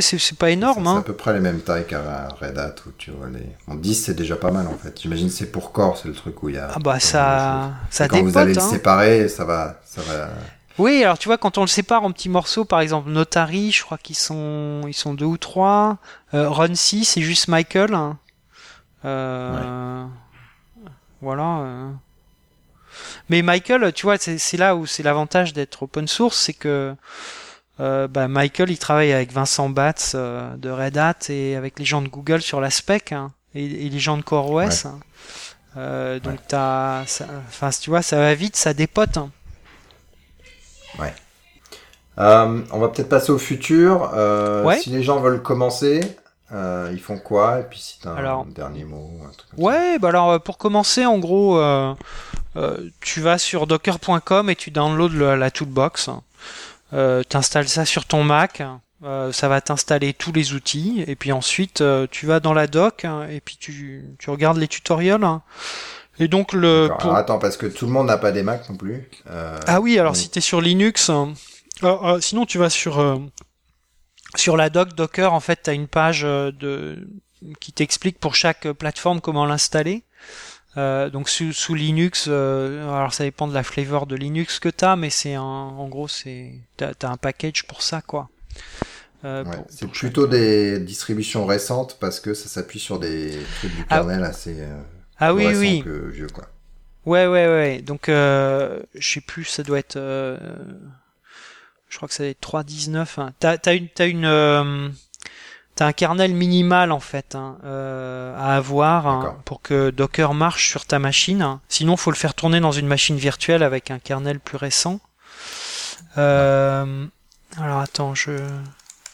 c'est 0.00 0.38
pas 0.38 0.50
énorme. 0.50 0.84
C'est 0.84 0.90
hein. 0.90 0.96
à 0.98 1.02
peu 1.02 1.14
près 1.14 1.32
les 1.32 1.40
mêmes 1.40 1.60
tailles 1.60 1.86
qu'à 1.86 2.28
Red 2.40 2.58
Hat 2.58 2.74
où 2.86 2.90
tu 2.98 3.10
vois 3.10 3.28
les. 3.28 3.46
En 3.66 3.74
10 3.74 3.94
c'est 3.94 4.14
déjà 4.14 4.36
pas 4.36 4.50
mal 4.50 4.66
en 4.66 4.76
fait. 4.76 5.00
J'imagine 5.00 5.30
c'est 5.30 5.50
pour 5.50 5.72
corps, 5.72 5.98
c'est 5.98 6.08
le 6.08 6.14
truc 6.14 6.42
où 6.42 6.48
il 6.48 6.56
y 6.56 6.58
a. 6.58 6.70
Ah 6.74 6.78
bah 6.78 7.00
ça, 7.00 7.72
ça 7.90 8.08
Quand 8.08 8.22
vous 8.22 8.36
allez 8.36 8.54
le 8.54 8.60
hein. 8.60 8.68
séparer, 8.68 9.28
ça 9.28 9.44
va, 9.44 9.80
ça 9.84 10.02
va. 10.02 10.28
Oui, 10.78 11.02
alors 11.04 11.18
tu 11.18 11.28
vois, 11.28 11.36
quand 11.36 11.58
on 11.58 11.62
le 11.62 11.66
sépare 11.66 12.04
en 12.04 12.12
petits 12.12 12.28
morceaux, 12.28 12.64
par 12.64 12.80
exemple 12.80 13.10
Notary, 13.10 13.70
je 13.70 13.82
crois 13.82 13.98
qu'ils 13.98 14.16
sont, 14.16 14.82
ils 14.86 14.94
sont 14.94 15.14
deux 15.14 15.26
ou 15.26 15.36
trois. 15.36 15.98
Run 16.32 16.74
6, 16.74 17.04
c'est 17.04 17.22
juste 17.22 17.48
Michael. 17.48 17.96
Euh, 19.04 20.04
voilà. 21.20 21.58
Euh. 21.58 21.90
Mais 23.28 23.42
Michael, 23.42 23.92
tu 23.92 24.06
vois, 24.06 24.16
c'est 24.18 24.56
là 24.56 24.76
où 24.76 24.86
c'est 24.86 25.02
l'avantage 25.02 25.52
d'être 25.52 25.84
open 25.84 26.08
source, 26.08 26.38
c'est 26.38 26.52
que 26.52 26.94
euh, 27.80 28.08
bah, 28.08 28.28
Michael, 28.28 28.70
il 28.70 28.78
travaille 28.78 29.12
avec 29.12 29.32
Vincent 29.32 29.68
Batz 29.68 30.14
de 30.14 30.70
Red 30.70 30.98
Hat 30.98 31.18
et 31.28 31.56
avec 31.56 31.78
les 31.78 31.84
gens 31.84 32.02
de 32.02 32.08
Google 32.08 32.42
sur 32.42 32.60
la 32.60 32.70
spec 32.70 33.12
hein, 33.12 33.32
et, 33.54 33.88
les 33.88 33.98
gens 33.98 34.16
de 34.16 34.22
CoreOS. 34.22 34.86
Hein. 34.86 36.18
donc 36.22 36.38
t'as, 36.46 37.02
enfin, 37.48 37.70
tu 37.70 37.90
vois, 37.90 38.02
ça 38.02 38.18
va 38.18 38.34
vite, 38.34 38.56
ça 38.56 38.74
dépote. 38.74 39.16
Hein. 39.16 39.30
Ouais. 40.98 41.14
on 42.16 42.78
va 42.78 42.88
peut-être 42.88 43.08
passer 43.08 43.32
au 43.32 43.38
futur. 43.38 44.10
Si 44.80 44.90
les 44.90 45.02
gens 45.02 45.20
veulent 45.20 45.42
commencer, 45.42 46.00
euh, 46.52 46.90
ils 46.92 47.00
font 47.00 47.18
quoi? 47.18 47.60
Et 47.60 47.62
puis 47.62 47.78
si 47.78 48.00
t'as 48.00 48.10
un 48.10 48.44
dernier 48.46 48.84
mot, 48.84 49.08
un 49.24 49.32
truc 49.32 49.50
Ouais, 49.56 49.98
bah 49.98 50.08
alors 50.08 50.30
euh, 50.30 50.38
pour 50.38 50.58
commencer, 50.58 51.06
en 51.06 51.18
gros, 51.18 51.58
euh, 51.58 51.94
tu 53.00 53.20
vas 53.20 53.38
sur 53.38 53.66
docker.com 53.66 54.50
et 54.50 54.56
tu 54.56 54.70
downloads 54.70 55.36
la 55.36 55.50
toolbox. 55.50 56.10
Euh, 56.92 57.22
t'installes 57.22 57.68
ça 57.68 57.84
sur 57.84 58.04
ton 58.04 58.24
Mac. 58.24 58.62
ça 59.02 59.48
va 59.48 59.60
t'installer 59.60 60.12
tous 60.12 60.32
les 60.32 60.52
outils 60.52 61.04
et 61.06 61.16
puis 61.16 61.32
ensuite 61.32 61.82
tu 62.10 62.26
vas 62.26 62.40
dans 62.40 62.52
la 62.52 62.66
doc 62.66 63.06
et 63.30 63.40
puis 63.40 63.56
tu, 63.58 64.04
tu 64.18 64.30
regardes 64.30 64.58
les 64.58 64.68
tutoriels 64.68 65.24
Et 66.18 66.28
donc 66.28 66.52
le. 66.52 66.90
Pour... 66.98 67.14
Attends, 67.14 67.38
parce 67.38 67.56
que 67.56 67.66
tout 67.66 67.86
le 67.86 67.92
monde 67.92 68.06
n'a 68.08 68.18
pas 68.18 68.30
des 68.30 68.42
Mac 68.42 68.68
non 68.68 68.76
plus. 68.76 69.08
Euh... 69.30 69.58
Ah 69.66 69.80
oui, 69.80 69.98
alors 69.98 70.16
si 70.16 70.28
tu 70.28 70.38
es 70.38 70.42
sur 70.42 70.60
Linux, 70.60 71.10
euh, 71.10 71.26
euh, 71.82 72.20
sinon 72.20 72.44
tu 72.46 72.58
vas 72.58 72.70
sur 72.70 72.98
euh, 72.98 73.16
sur 74.36 74.56
la 74.56 74.70
doc 74.70 74.94
Docker, 74.94 75.32
en 75.32 75.40
fait, 75.40 75.62
tu 75.64 75.70
as 75.70 75.72
une 75.72 75.88
page 75.88 76.22
de 76.22 77.08
qui 77.58 77.72
t'explique 77.72 78.18
pour 78.18 78.34
chaque 78.34 78.70
plateforme 78.72 79.20
comment 79.20 79.46
l'installer. 79.46 80.04
Euh, 80.76 81.10
donc 81.10 81.28
sous, 81.28 81.52
sous 81.52 81.74
Linux, 81.74 82.26
euh, 82.28 82.88
alors 82.88 83.12
ça 83.12 83.24
dépend 83.24 83.48
de 83.48 83.54
la 83.54 83.64
flavor 83.64 84.06
de 84.06 84.14
Linux 84.14 84.60
que 84.60 84.68
t'as, 84.68 84.94
mais 84.94 85.10
c'est 85.10 85.34
un, 85.34 85.42
en 85.42 85.88
gros 85.88 86.06
c'est 86.06 86.52
t'as, 86.76 86.92
as 87.02 87.08
un 87.08 87.16
package 87.16 87.64
pour 87.64 87.82
ça 87.82 88.02
quoi. 88.02 88.28
Euh, 89.24 89.44
ouais, 89.44 89.56
c'est 89.68 89.90
plutôt 89.90 90.28
des 90.28 90.78
distributions 90.78 91.44
récentes 91.44 91.98
parce 92.00 92.20
que 92.20 92.34
ça 92.34 92.48
s'appuie 92.48 92.78
sur 92.78 93.00
des 93.00 93.36
trucs 93.58 93.74
du 93.74 93.84
kernel 93.84 94.22
ah, 94.24 94.28
assez 94.28 94.56
ah 95.18 95.34
oui 95.34 95.48
oui 95.56 95.82
que 95.84 96.08
vieux 96.08 96.28
quoi. 96.28 96.48
Ouais 97.04 97.26
ouais 97.26 97.46
ouais 97.46 97.82
donc 97.82 98.04
je 98.06 98.80
sais 98.94 99.20
plus 99.20 99.44
ça 99.44 99.64
doit 99.64 99.78
être 99.80 99.98
je 101.88 101.96
crois 101.96 102.08
que 102.08 102.14
ça 102.14 102.22
doit 102.22 102.30
être 102.30 102.40
3.19 102.40 103.20
hein. 103.20 103.32
t'as 103.40 103.58
t'as 103.58 103.74
une 103.74 103.88
t'as 103.88 104.06
une 104.06 104.92
T'as 105.80 105.86
un 105.86 105.92
kernel 105.94 106.34
minimal 106.34 106.92
en 106.92 107.00
fait 107.00 107.34
hein, 107.34 107.56
euh, 107.64 108.36
à 108.36 108.54
avoir 108.54 109.06
hein, 109.06 109.38
pour 109.46 109.62
que 109.62 109.88
Docker 109.88 110.34
marche 110.34 110.68
sur 110.68 110.84
ta 110.84 110.98
machine. 110.98 111.58
Sinon, 111.70 111.96
faut 111.96 112.10
le 112.10 112.18
faire 112.18 112.34
tourner 112.34 112.60
dans 112.60 112.70
une 112.70 112.86
machine 112.86 113.16
virtuelle 113.16 113.62
avec 113.62 113.90
un 113.90 113.98
kernel 113.98 114.40
plus 114.40 114.58
récent. 114.58 115.00
Euh, 116.18 117.06
alors 117.56 117.78
attends, 117.78 118.14
je 118.14 118.32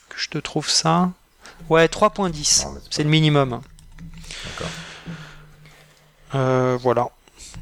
que 0.08 0.16
je 0.16 0.28
te 0.28 0.38
trouve 0.38 0.68
ça. 0.68 1.10
Ouais, 1.68 1.86
3.10, 1.86 2.66
c'est 2.90 3.04
le 3.04 3.10
minimum. 3.10 3.60
D'accord. 4.44 4.72
Euh, 6.34 6.76
voilà. 6.82 7.10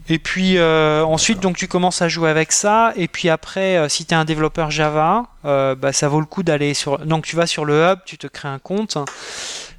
Et 0.09 0.19
puis 0.19 0.59
euh, 0.59 1.03
ensuite, 1.05 1.41
donc 1.41 1.57
tu 1.57 1.67
commences 1.67 2.03
à 2.03 2.09
jouer 2.09 2.29
avec 2.29 2.53
ça. 2.53 2.93
Et 2.97 3.09
puis 3.09 3.31
après, 3.31 3.79
euh, 3.79 3.89
si 3.89 4.05
tu 4.05 4.13
es 4.13 4.17
un 4.17 4.27
développeur 4.27 4.71
Java, 4.71 5.25
euh, 5.45 5.75
bah, 5.75 5.93
ça 5.93 6.09
vaut 6.09 6.21
le 6.21 6.27
coup 6.27 6.43
d'aller 6.43 6.75
sur. 6.75 6.99
Donc 6.99 7.25
tu 7.25 7.37
vas 7.37 7.47
sur 7.47 7.65
le 7.65 7.83
hub, 7.83 8.01
tu 8.05 8.19
te 8.19 8.27
crées 8.27 8.49
un 8.49 8.59
compte. 8.59 8.99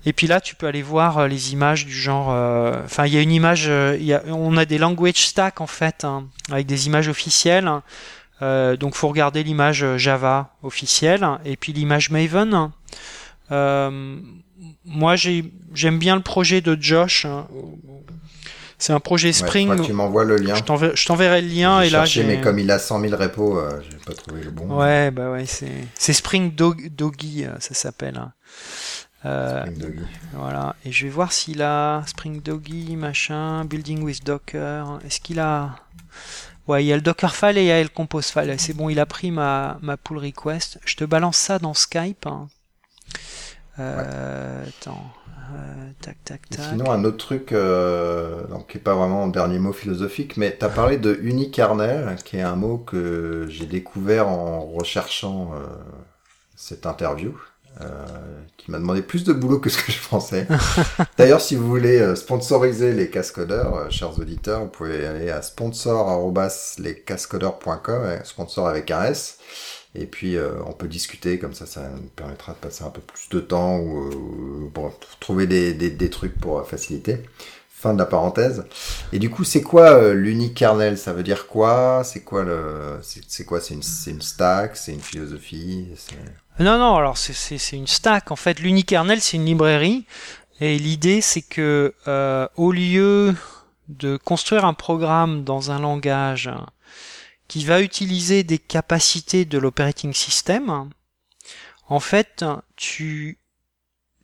Et 0.08 0.14
puis 0.14 0.28
là, 0.28 0.42
tu 0.42 0.56
peux 0.56 0.68
aller 0.68 0.82
voir 0.82 1.28
les 1.28 1.54
images 1.54 1.86
du 1.86 1.94
genre. 1.94 2.30
Enfin, 2.84 3.06
il 3.06 3.14
y 3.14 3.18
a 3.18 3.22
une 3.22 3.32
image. 3.32 3.66
Y 3.66 4.14
a... 4.14 4.24
On 4.28 4.58
a 4.58 4.66
des 4.66 4.78
language 4.78 5.28
stack 5.28 5.62
en 5.62 5.68
fait, 5.68 6.04
hein, 6.04 6.26
avec 6.52 6.66
des 6.68 6.88
images 6.88 7.08
officielles. 7.08 7.70
donc 8.42 8.96
faut 8.96 9.08
regarder 9.08 9.44
l'image 9.44 9.98
Java 9.98 10.56
officielle 10.64 11.28
et 11.44 11.56
puis 11.56 11.74
l'image 11.74 12.12
Maven. 12.12 12.72
moi, 13.50 15.16
j'aime 15.16 16.00
bien 16.00 16.16
le 16.16 16.22
projet 16.22 16.62
de 16.62 16.78
Josh. 16.80 17.26
C'est 18.78 18.94
un 18.94 19.00
projet 19.00 19.32
Spring. 19.34 19.70
Ouais, 19.70 19.82
tu 19.82 19.94
m'envoies 19.94 20.26
le 20.26 20.38
lien. 20.38 20.56
Je 20.56 21.06
t'enverrai 21.06 21.42
le 21.42 21.48
lien 21.48 21.82
et 21.82 21.90
là 21.90 22.06
j'ai. 22.06 22.24
mais 22.24 22.42
comme 22.42 22.60
il 22.60 22.70
a 22.72 22.80
100 22.80 23.00
000 23.02 23.16
repos, 23.16 23.58
euh, 23.58 23.82
j'ai 23.90 23.98
pas 23.98 24.14
trouvé 24.14 24.44
le 24.44 24.52
bon. 24.52 24.68
Ouais, 24.78 25.12
bah 25.12 25.32
ouais, 25.32 25.46
c'est 25.46 25.72
c'est 25.96 26.14
Spring 26.14 26.54
Doggy, 26.54 27.46
euh, 27.46 27.56
ça 27.60 27.74
s'appelle. 27.74 28.18
Hein. 28.18 28.34
Euh, 29.26 29.62
Spring 29.62 29.78
Doggy. 29.78 30.06
Voilà. 30.34 30.76
Et 30.86 30.92
je 30.92 31.06
vais 31.06 31.12
voir 31.12 31.32
s'il 31.32 31.62
a 31.62 32.04
Spring 32.06 32.42
Doggy, 32.42 32.96
machin, 32.96 33.66
Building 33.66 34.02
with 34.04 34.24
Docker. 34.24 35.00
Est-ce 35.06 35.20
qu'il 35.20 35.40
a 35.40 35.76
Ouais, 36.68 36.84
il 36.84 36.88
y 36.88 36.94
a 36.94 36.96
le 36.96 37.02
Dockerfile 37.02 37.58
et 37.58 37.62
il 37.62 37.68
y 37.68 37.72
a 37.72 37.82
le 37.82 37.90
Compose 37.90 38.28
file. 38.28 38.56
C'est 38.58 38.74
bon, 38.74 38.90
il 38.90 39.00
a 39.00 39.06
pris 39.06 39.30
ma, 39.30 39.78
ma 39.82 39.98
pull 39.98 40.18
request. 40.18 40.80
Je 40.84 40.96
te 40.96 41.04
balance 41.04 41.38
ça 41.38 41.60
dans 41.60 41.76
Skype. 41.76 42.26
Hein. 42.26 42.48
Euh, 43.78 44.64
Attends. 44.68 45.14
Euh, 45.56 45.90
tac, 46.02 46.18
tac, 46.24 46.50
tac. 46.50 46.66
Sinon, 46.70 46.92
un 46.92 47.04
autre 47.04 47.18
truc, 47.18 47.52
euh, 47.52 48.46
donc, 48.48 48.68
qui 48.68 48.78
n'est 48.78 48.84
pas 48.84 48.96
vraiment 48.96 49.24
un 49.24 49.28
dernier 49.28 49.60
mot 49.60 49.74
philosophique, 49.74 50.38
mais 50.38 50.56
tu 50.58 50.66
as 50.66 50.70
parlé 50.70 50.98
de 50.98 51.20
unikernel, 51.22 52.16
qui 52.24 52.38
est 52.38 52.42
un 52.42 52.56
mot 52.56 52.78
que 52.78 53.46
j'ai 53.50 53.66
découvert 53.66 54.28
en 54.28 54.66
recherchant 54.66 55.52
euh, 55.56 55.66
cette 56.56 56.86
interview. 56.86 57.34
qui 58.58 58.72
m'a 58.72 58.80
demandé 58.80 59.02
plus 59.02 59.26
de 59.26 59.34
boulot 59.34 59.60
que 59.60 59.70
ce 59.70 59.78
que 59.78 59.92
je 59.92 60.00
pensais. 60.08 60.48
D'ailleurs, 61.18 61.42
si 61.42 61.58
vous 61.58 61.68
voulez 61.68 62.16
sponsoriser 62.16 62.94
les 62.94 63.10
cascodeurs, 63.10 63.92
chers 63.92 64.18
auditeurs, 64.18 64.62
vous 64.62 64.70
pouvez 64.70 65.06
aller 65.06 65.30
à 65.30 65.42
sponsor.lescascodeurs.com, 65.42 68.20
sponsor 68.24 68.68
avec 68.68 68.92
un 68.92 69.04
S. 69.04 69.40
Et 69.96 70.06
puis 70.06 70.36
euh, 70.36 70.52
on 70.68 70.74
peut 70.74 70.88
discuter, 70.88 71.40
comme 71.40 71.54
ça 71.54 71.66
ça 71.66 71.90
nous 71.90 72.10
permettra 72.16 72.54
de 72.54 72.58
passer 72.58 72.84
un 72.84 72.90
peu 72.90 73.02
plus 73.02 73.30
de 73.30 73.40
temps 73.40 73.78
ou 73.78 74.66
euh, 74.66 74.70
pour 74.74 74.94
trouver 75.20 75.48
des, 75.48 75.74
des, 75.74 76.10
trucs 76.10 76.38
pour 76.40 76.68
faciliter. 76.68 77.24
Fin 77.70 77.94
de 77.94 78.00
la 78.00 78.06
parenthèse. 78.06 78.66
Et 79.12 79.20
du 79.20 79.30
coup, 79.30 79.44
c'est 79.44 79.62
quoi 79.62 79.90
euh, 79.92 80.14
l'unique 80.14 80.56
kernel 80.56 80.98
Ça 80.98 81.14
veut 81.14 81.24
dire 81.24 81.46
quoi? 81.48 82.04
C'est 82.04 82.22
quoi 82.22 82.44
le 82.44 83.00
C'est 83.02 83.46
quoi? 83.46 83.60
C'est 83.60 83.74
une, 83.74 83.84
une 84.08 84.22
stack? 84.22 84.76
C'est 84.76 84.94
une 84.94 85.02
philosophie? 85.02 85.88
Non, 86.60 86.78
non. 86.78 86.96
Alors 86.96 87.18
c'est 87.18 87.76
une 87.76 87.88
stack. 87.88 88.32
En 88.32 88.36
fait, 88.36 88.60
l'unique 88.60 88.88
kernel, 88.88 89.22
c'est 89.22 89.38
une 89.38 89.46
librairie. 89.46 90.06
Et 90.62 90.80
l'idée, 90.80 91.20
c'est 91.22 91.42
que 91.42 91.94
euh, 92.08 92.48
au 92.56 92.72
lieu 92.72 93.36
de 93.90 94.18
construire 94.18 94.66
un 94.66 94.74
programme 94.74 95.44
dans 95.44 95.72
un 95.72 95.80
langage 95.80 96.50
qui 97.48 97.66
va 97.66 97.82
utiliser 97.82 98.44
des 98.44 98.58
capacités 98.58 99.46
de 99.46 99.58
l'operating 99.58 100.14
system, 100.14 100.90
en 101.88 102.00
fait, 102.00 102.44
tu, 102.76 103.38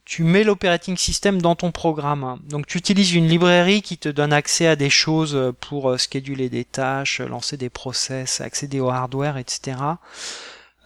tu 0.06 0.24
mets 0.24 0.44
l'operating 0.44 0.98
system 0.98 1.42
dans 1.42 1.56
ton 1.56 1.72
programme. 1.72 2.40
Donc 2.44 2.66
tu 2.66 2.78
utilises 2.78 3.14
une 3.14 3.28
librairie 3.28 3.82
qui 3.82 3.98
te 3.98 4.10
donne 4.10 4.34
accès 4.34 4.68
à 4.68 4.76
des 4.76 4.90
choses 4.90 5.54
pour 5.60 5.90
euh, 5.90 5.98
scheduler 5.98 6.50
des 6.50 6.66
tâches, 6.66 7.22
lancer 7.22 7.58
des 7.58 7.70
process, 7.70 8.42
accéder 8.42 8.80
au 8.80 8.90
hardware, 8.90 9.38
etc. 9.38 9.78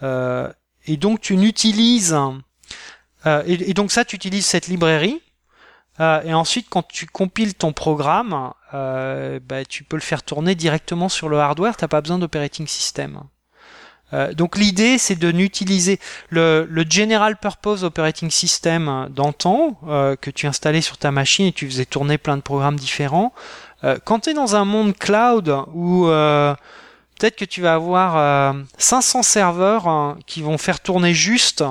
Euh, 0.03 0.51
et 0.85 0.97
donc 0.97 1.21
tu 1.21 1.37
n'utilises 1.37 2.15
euh, 3.25 3.43
et, 3.47 3.73
donc 3.73 3.91
ça 3.91 4.05
tu 4.05 4.15
utilises 4.15 4.45
cette 4.45 4.67
librairie 4.67 5.21
et 5.97 6.33
ensuite, 6.33 6.67
quand 6.69 6.85
tu 6.85 7.05
compiles 7.05 7.53
ton 7.53 7.71
programme, 7.71 8.51
euh, 8.75 9.39
bah, 9.41 9.63
tu 9.63 9.83
peux 9.83 9.95
le 9.95 10.01
faire 10.01 10.23
tourner 10.23 10.53
directement 10.55 11.09
sur 11.09 11.29
le 11.29 11.39
hardware. 11.39 11.77
T'as 11.77 11.87
pas 11.87 12.01
besoin 12.01 12.19
d'operating 12.19 12.67
system. 12.67 13.21
Euh, 14.13 14.33
donc 14.33 14.57
l'idée, 14.57 14.97
c'est 14.97 15.15
de 15.15 15.31
n'utiliser 15.31 15.99
le, 16.29 16.67
general 16.89 17.37
purpose 17.37 17.83
operating 17.83 18.29
system 18.29 19.07
d'antan 19.09 19.79
euh, 19.87 20.15
que 20.15 20.29
tu 20.29 20.45
installais 20.45 20.81
sur 20.81 20.97
ta 20.97 21.11
machine 21.11 21.47
et 21.47 21.51
tu 21.51 21.67
faisais 21.67 21.85
tourner 21.85 22.17
plein 22.17 22.37
de 22.37 22.41
programmes 22.41 22.77
différents. 22.77 23.33
Quand 24.03 24.21
tu 24.21 24.31
es 24.31 24.33
dans 24.33 24.55
un 24.55 24.65
monde 24.65 24.97
cloud 24.97 25.47
où 25.75 26.05
peut-être 26.07 27.35
que 27.35 27.45
tu 27.45 27.61
vas 27.61 27.75
avoir 27.75 28.55
500 28.79 29.21
serveurs 29.21 29.87
hein, 29.87 30.17
qui 30.25 30.41
vont 30.41 30.57
faire 30.57 30.79
tourner 30.79 31.13
juste 31.13 31.63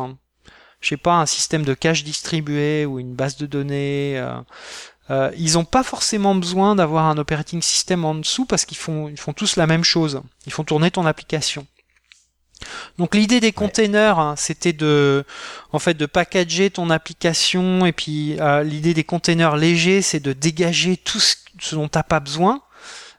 je 0.81 0.91
sais 0.91 0.97
pas, 0.97 1.15
un 1.15 1.27
système 1.27 1.65
de 1.65 1.75
cache 1.75 2.05
distribué 2.05 2.87
ou 2.87 3.01
une 3.01 3.15
base 3.15 3.37
de 3.37 3.47
données. 3.47 4.23
Euh, 5.11 5.31
ils 5.37 5.55
n'ont 5.55 5.65
pas 5.65 5.83
forcément 5.83 6.35
besoin 6.35 6.75
d'avoir 6.75 7.07
un 7.07 7.19
operating 7.19 7.61
system 7.61 8.05
en 8.05 8.15
dessous 8.15 8.47
parce 8.47 8.65
qu'ils 8.65 8.79
font, 8.79 9.09
ils 9.09 9.19
font 9.19 9.33
tous 9.33 9.57
la 9.57 9.67
même 9.67 9.85
chose. 9.85 10.23
Ils 10.47 10.53
font 10.53 10.65
tourner 10.65 10.91
ton 10.91 11.07
application. 11.07 11.67
Donc 12.99 13.15
l'idée 13.15 13.41
des 13.41 13.53
containers, 13.53 14.19
hein, 14.19 14.35
c'était 14.39 14.73
de, 14.73 15.25
en 15.73 15.79
fait, 15.79 15.95
de 15.95 16.07
packager 16.07 16.71
ton 16.71 16.89
application 16.89 17.85
et 17.85 17.93
puis 17.93 18.41
euh, 18.41 18.63
l'idée 18.63 18.95
des 18.95 19.05
containers 19.05 19.57
légers, 19.57 20.01
c'est 20.01 20.21
de 20.21 20.33
dégager 20.33 20.97
tout 20.97 21.21
ce, 21.21 21.37
ce 21.61 21.75
dont 21.75 21.89
t'as 21.89 22.03
pas 22.05 22.21
besoin 22.21 22.63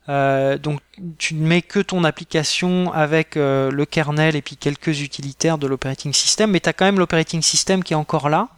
euh, 0.08 0.58
donc 0.58 0.82
tu 1.18 1.34
ne 1.34 1.48
mets 1.48 1.64
que 1.64 1.80
ton 1.80 2.04
application 2.04 2.94
avec 2.94 3.38
euh, 3.38 3.72
le 3.72 3.86
kernel 3.86 4.36
et 4.36 4.42
puis 4.42 4.56
quelques 4.56 5.02
utilitaires 5.02 5.58
de 5.58 5.66
l'operating 5.66 6.14
system, 6.14 6.52
mais 6.52 6.60
tu 6.60 6.70
as 6.70 6.74
quand 6.74 6.86
même 6.86 7.00
l'operating 7.00 7.42
system 7.42 7.84
qui 7.84 7.94
est 7.94 7.98
encore 7.98 8.30
là. 8.30 8.50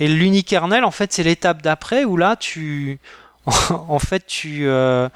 Et 0.00 0.08
l'unikernel, 0.08 0.84
en 0.84 0.90
fait, 0.90 1.12
c'est 1.12 1.22
l'étape 1.22 1.62
d'après 1.62 2.04
où 2.04 2.16
là, 2.16 2.36
tu, 2.36 2.98
en 3.70 3.98
fait, 3.98 4.26
tu, 4.26 4.66
euh, 4.66 5.08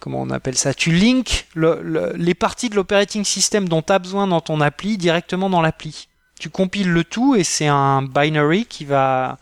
comment 0.00 0.20
on 0.22 0.30
appelle 0.30 0.56
ça, 0.56 0.74
tu 0.74 0.92
links 0.92 1.46
les 1.54 2.34
parties 2.34 2.68
de 2.68 2.76
l'operating 2.76 3.24
system 3.24 3.68
dont 3.68 3.82
tu 3.82 3.92
as 3.92 3.98
besoin 3.98 4.26
dans 4.26 4.40
ton 4.40 4.60
appli 4.60 4.96
directement 4.98 5.50
dans 5.50 5.62
l'appli. 5.62 6.08
Tu 6.38 6.50
compiles 6.50 6.90
le 6.90 7.02
tout 7.02 7.34
et 7.34 7.44
c'est 7.44 7.66
un 7.66 8.02
binary 8.02 8.66
qui 8.66 8.84
va 8.84 9.38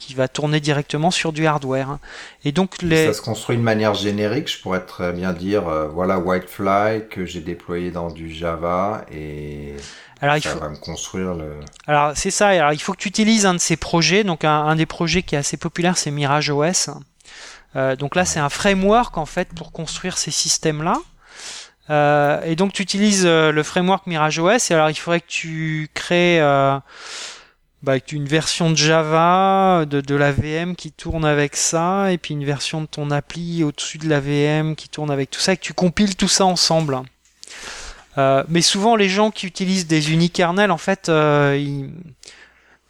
qui 0.00 0.14
va 0.14 0.28
tourner 0.28 0.60
directement 0.60 1.10
sur 1.10 1.30
du 1.30 1.46
hardware. 1.46 1.98
Et 2.44 2.52
donc 2.52 2.80
les... 2.80 3.08
Ça 3.08 3.12
se 3.12 3.20
construit 3.20 3.58
de 3.58 3.62
manière 3.62 3.92
générique, 3.92 4.50
je 4.50 4.60
pourrais 4.60 4.80
très 4.80 5.12
bien 5.12 5.34
dire, 5.34 5.68
euh, 5.68 5.88
voilà 5.88 6.18
Whitefly 6.18 7.06
que 7.10 7.26
j'ai 7.26 7.40
déployé 7.40 7.90
dans 7.90 8.10
du 8.10 8.32
Java 8.32 9.04
et 9.12 9.74
alors, 10.20 10.36
il 10.36 10.42
ça 10.42 10.50
faut... 10.50 10.58
va 10.58 10.68
me 10.68 10.76
construire 10.76 11.34
le... 11.34 11.60
Alors 11.86 12.12
c'est 12.14 12.30
ça, 12.30 12.48
alors 12.48 12.72
il 12.72 12.78
faut 12.80 12.92
que 12.92 12.98
tu 12.98 13.08
utilises 13.08 13.46
un 13.46 13.54
de 13.54 13.58
ces 13.58 13.76
projets, 13.76 14.22
donc 14.22 14.44
un, 14.44 14.76
des 14.76 14.86
projets 14.86 15.22
qui 15.22 15.34
est 15.34 15.38
assez 15.38 15.56
populaire 15.56 15.96
c'est 15.96 16.10
Mirage 16.10 16.50
OS. 16.50 16.90
Euh, 17.76 17.96
donc 17.96 18.16
là 18.16 18.24
c'est 18.24 18.40
un 18.40 18.48
framework 18.48 19.16
en 19.16 19.26
fait 19.26 19.48
pour 19.54 19.72
construire 19.72 20.18
ces 20.18 20.30
systèmes-là. 20.30 20.98
Euh, 21.88 22.40
et 22.44 22.54
donc 22.54 22.72
tu 22.72 22.82
utilises 22.82 23.24
euh, 23.24 23.50
le 23.50 23.62
framework 23.62 24.06
Mirage 24.06 24.38
OS 24.38 24.70
et 24.70 24.74
alors 24.74 24.90
il 24.90 24.94
faudrait 24.94 25.20
que 25.20 25.26
tu 25.26 25.88
crées 25.94 26.40
bah, 27.82 27.94
une 28.12 28.26
version 28.26 28.70
de 28.70 28.76
Java, 28.76 29.86
de, 29.86 30.02
de 30.02 30.14
la 30.14 30.32
VM 30.32 30.76
qui 30.76 30.92
tourne 30.92 31.24
avec 31.24 31.56
ça, 31.56 32.12
et 32.12 32.18
puis 32.18 32.34
une 32.34 32.44
version 32.44 32.82
de 32.82 32.86
ton 32.86 33.10
appli 33.10 33.64
au-dessus 33.64 33.96
de 33.96 34.06
la 34.06 34.20
VM 34.20 34.76
qui 34.76 34.90
tourne 34.90 35.10
avec 35.10 35.30
tout 35.30 35.40
ça, 35.40 35.54
et 35.54 35.56
que 35.56 35.62
tu 35.62 35.72
compiles 35.72 36.14
tout 36.14 36.28
ça 36.28 36.44
ensemble. 36.44 37.00
Euh, 38.18 38.44
mais 38.48 38.62
souvent, 38.62 38.96
les 38.96 39.08
gens 39.08 39.30
qui 39.30 39.46
utilisent 39.46 39.86
des 39.86 40.12
unikernels, 40.12 40.70
en 40.70 40.78
fait, 40.78 41.08
euh, 41.08 41.88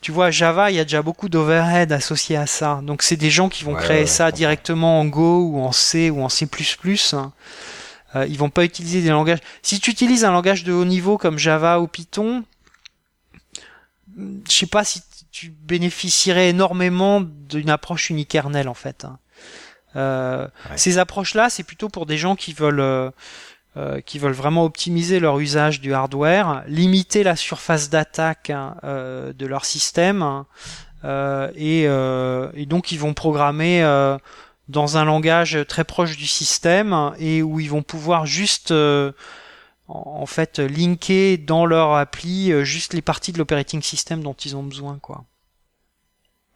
tu 0.01 0.13
vois, 0.13 0.31
Java, 0.31 0.71
il 0.71 0.77
y 0.77 0.81
a 0.81 0.85
déjà 0.85 1.03
beaucoup 1.03 1.29
d'overhead 1.29 1.93
associés 1.93 2.37
à 2.37 2.47
ça. 2.47 2.81
Donc, 2.83 3.03
c'est 3.03 3.17
des 3.17 3.31
gens 3.31 3.49
qui 3.49 3.65
vont 3.65 3.75
créer 3.75 4.07
ça 4.07 4.33
directement 4.33 5.01
en 5.01 5.05
Go 5.05 5.51
ou 5.53 5.61
en 5.61 5.73
C 5.73 6.11
ou 6.11 6.23
en 6.23 6.29
C++. 6.29 6.49
Euh, 8.17 8.27
ils 8.27 8.39
vont 8.39 8.51
pas 8.51 8.65
utiliser 8.65 9.03
des 9.03 9.11
langages. 9.11 9.39
Si 9.63 9.79
tu 9.79 9.91
utilises 9.91 10.25
un 10.25 10.33
langage 10.33 10.65
de 10.65 10.73
haut 10.73 10.85
niveau 10.85 11.19
comme 11.19 11.39
Java 11.39 11.81
ou 11.81 11.87
Python, 11.87 12.45
je 14.17 14.53
sais 14.53 14.67
pas 14.67 14.85
si 14.85 15.03
tu 15.31 15.51
bénéficierais 15.51 16.49
énormément 16.49 17.21
d'une 17.21 17.71
approche 17.71 18.11
unikernel 18.11 18.69
en 18.69 18.75
fait. 18.75 19.05
Hein. 19.05 19.19
Euh, 19.95 20.49
ces 20.75 20.99
approches-là, 20.99 21.51
c'est 21.51 21.63
plutôt 21.63 21.89
pour 21.89 22.07
des 22.07 22.19
gens 22.19 22.35
qui 22.35 22.53
veulent 22.53 23.13
euh, 23.81 23.97
euh, 23.97 24.01
qui 24.01 24.19
veulent 24.19 24.33
vraiment 24.33 24.65
optimiser 24.65 25.21
leur 25.21 25.39
usage 25.39 25.81
du 25.81 25.95
hardware, 25.95 26.63
limiter 26.67 27.23
la 27.23 27.37
surface 27.37 27.91
d'attaque 27.91 28.51
hein, 28.51 28.77
de 28.83 29.47
leur 29.47 29.65
système, 29.65 30.23
hein, 30.23 30.47
et, 31.55 31.85
et, 31.85 32.67
donc 32.67 32.93
ils 32.93 32.99
vont 32.99 33.15
programmer 33.15 33.83
dans 34.69 34.97
un 34.97 35.05
langage 35.05 35.59
très 35.67 35.85
proche 35.85 36.17
du 36.17 36.27
système 36.27 37.13
et 37.19 37.43
où 37.43 37.59
ils 37.59 37.71
vont 37.71 37.83
pouvoir 37.83 38.27
juste 38.27 38.73
en 39.91 40.27
fait 40.27 40.59
linker 40.59 41.39
dans 41.39 41.67
leur 41.67 41.95
appli 41.95 42.53
euh, 42.53 42.65
juste 42.65 42.95
les 42.95 43.03
parties 43.03 43.33
de 43.33 43.39
l'operating 43.39 43.83
system 43.83 44.23
dont 44.23 44.35
ils 44.35 44.57
ont 44.57 44.63
besoin 44.63 44.99
quoi. 44.99 45.25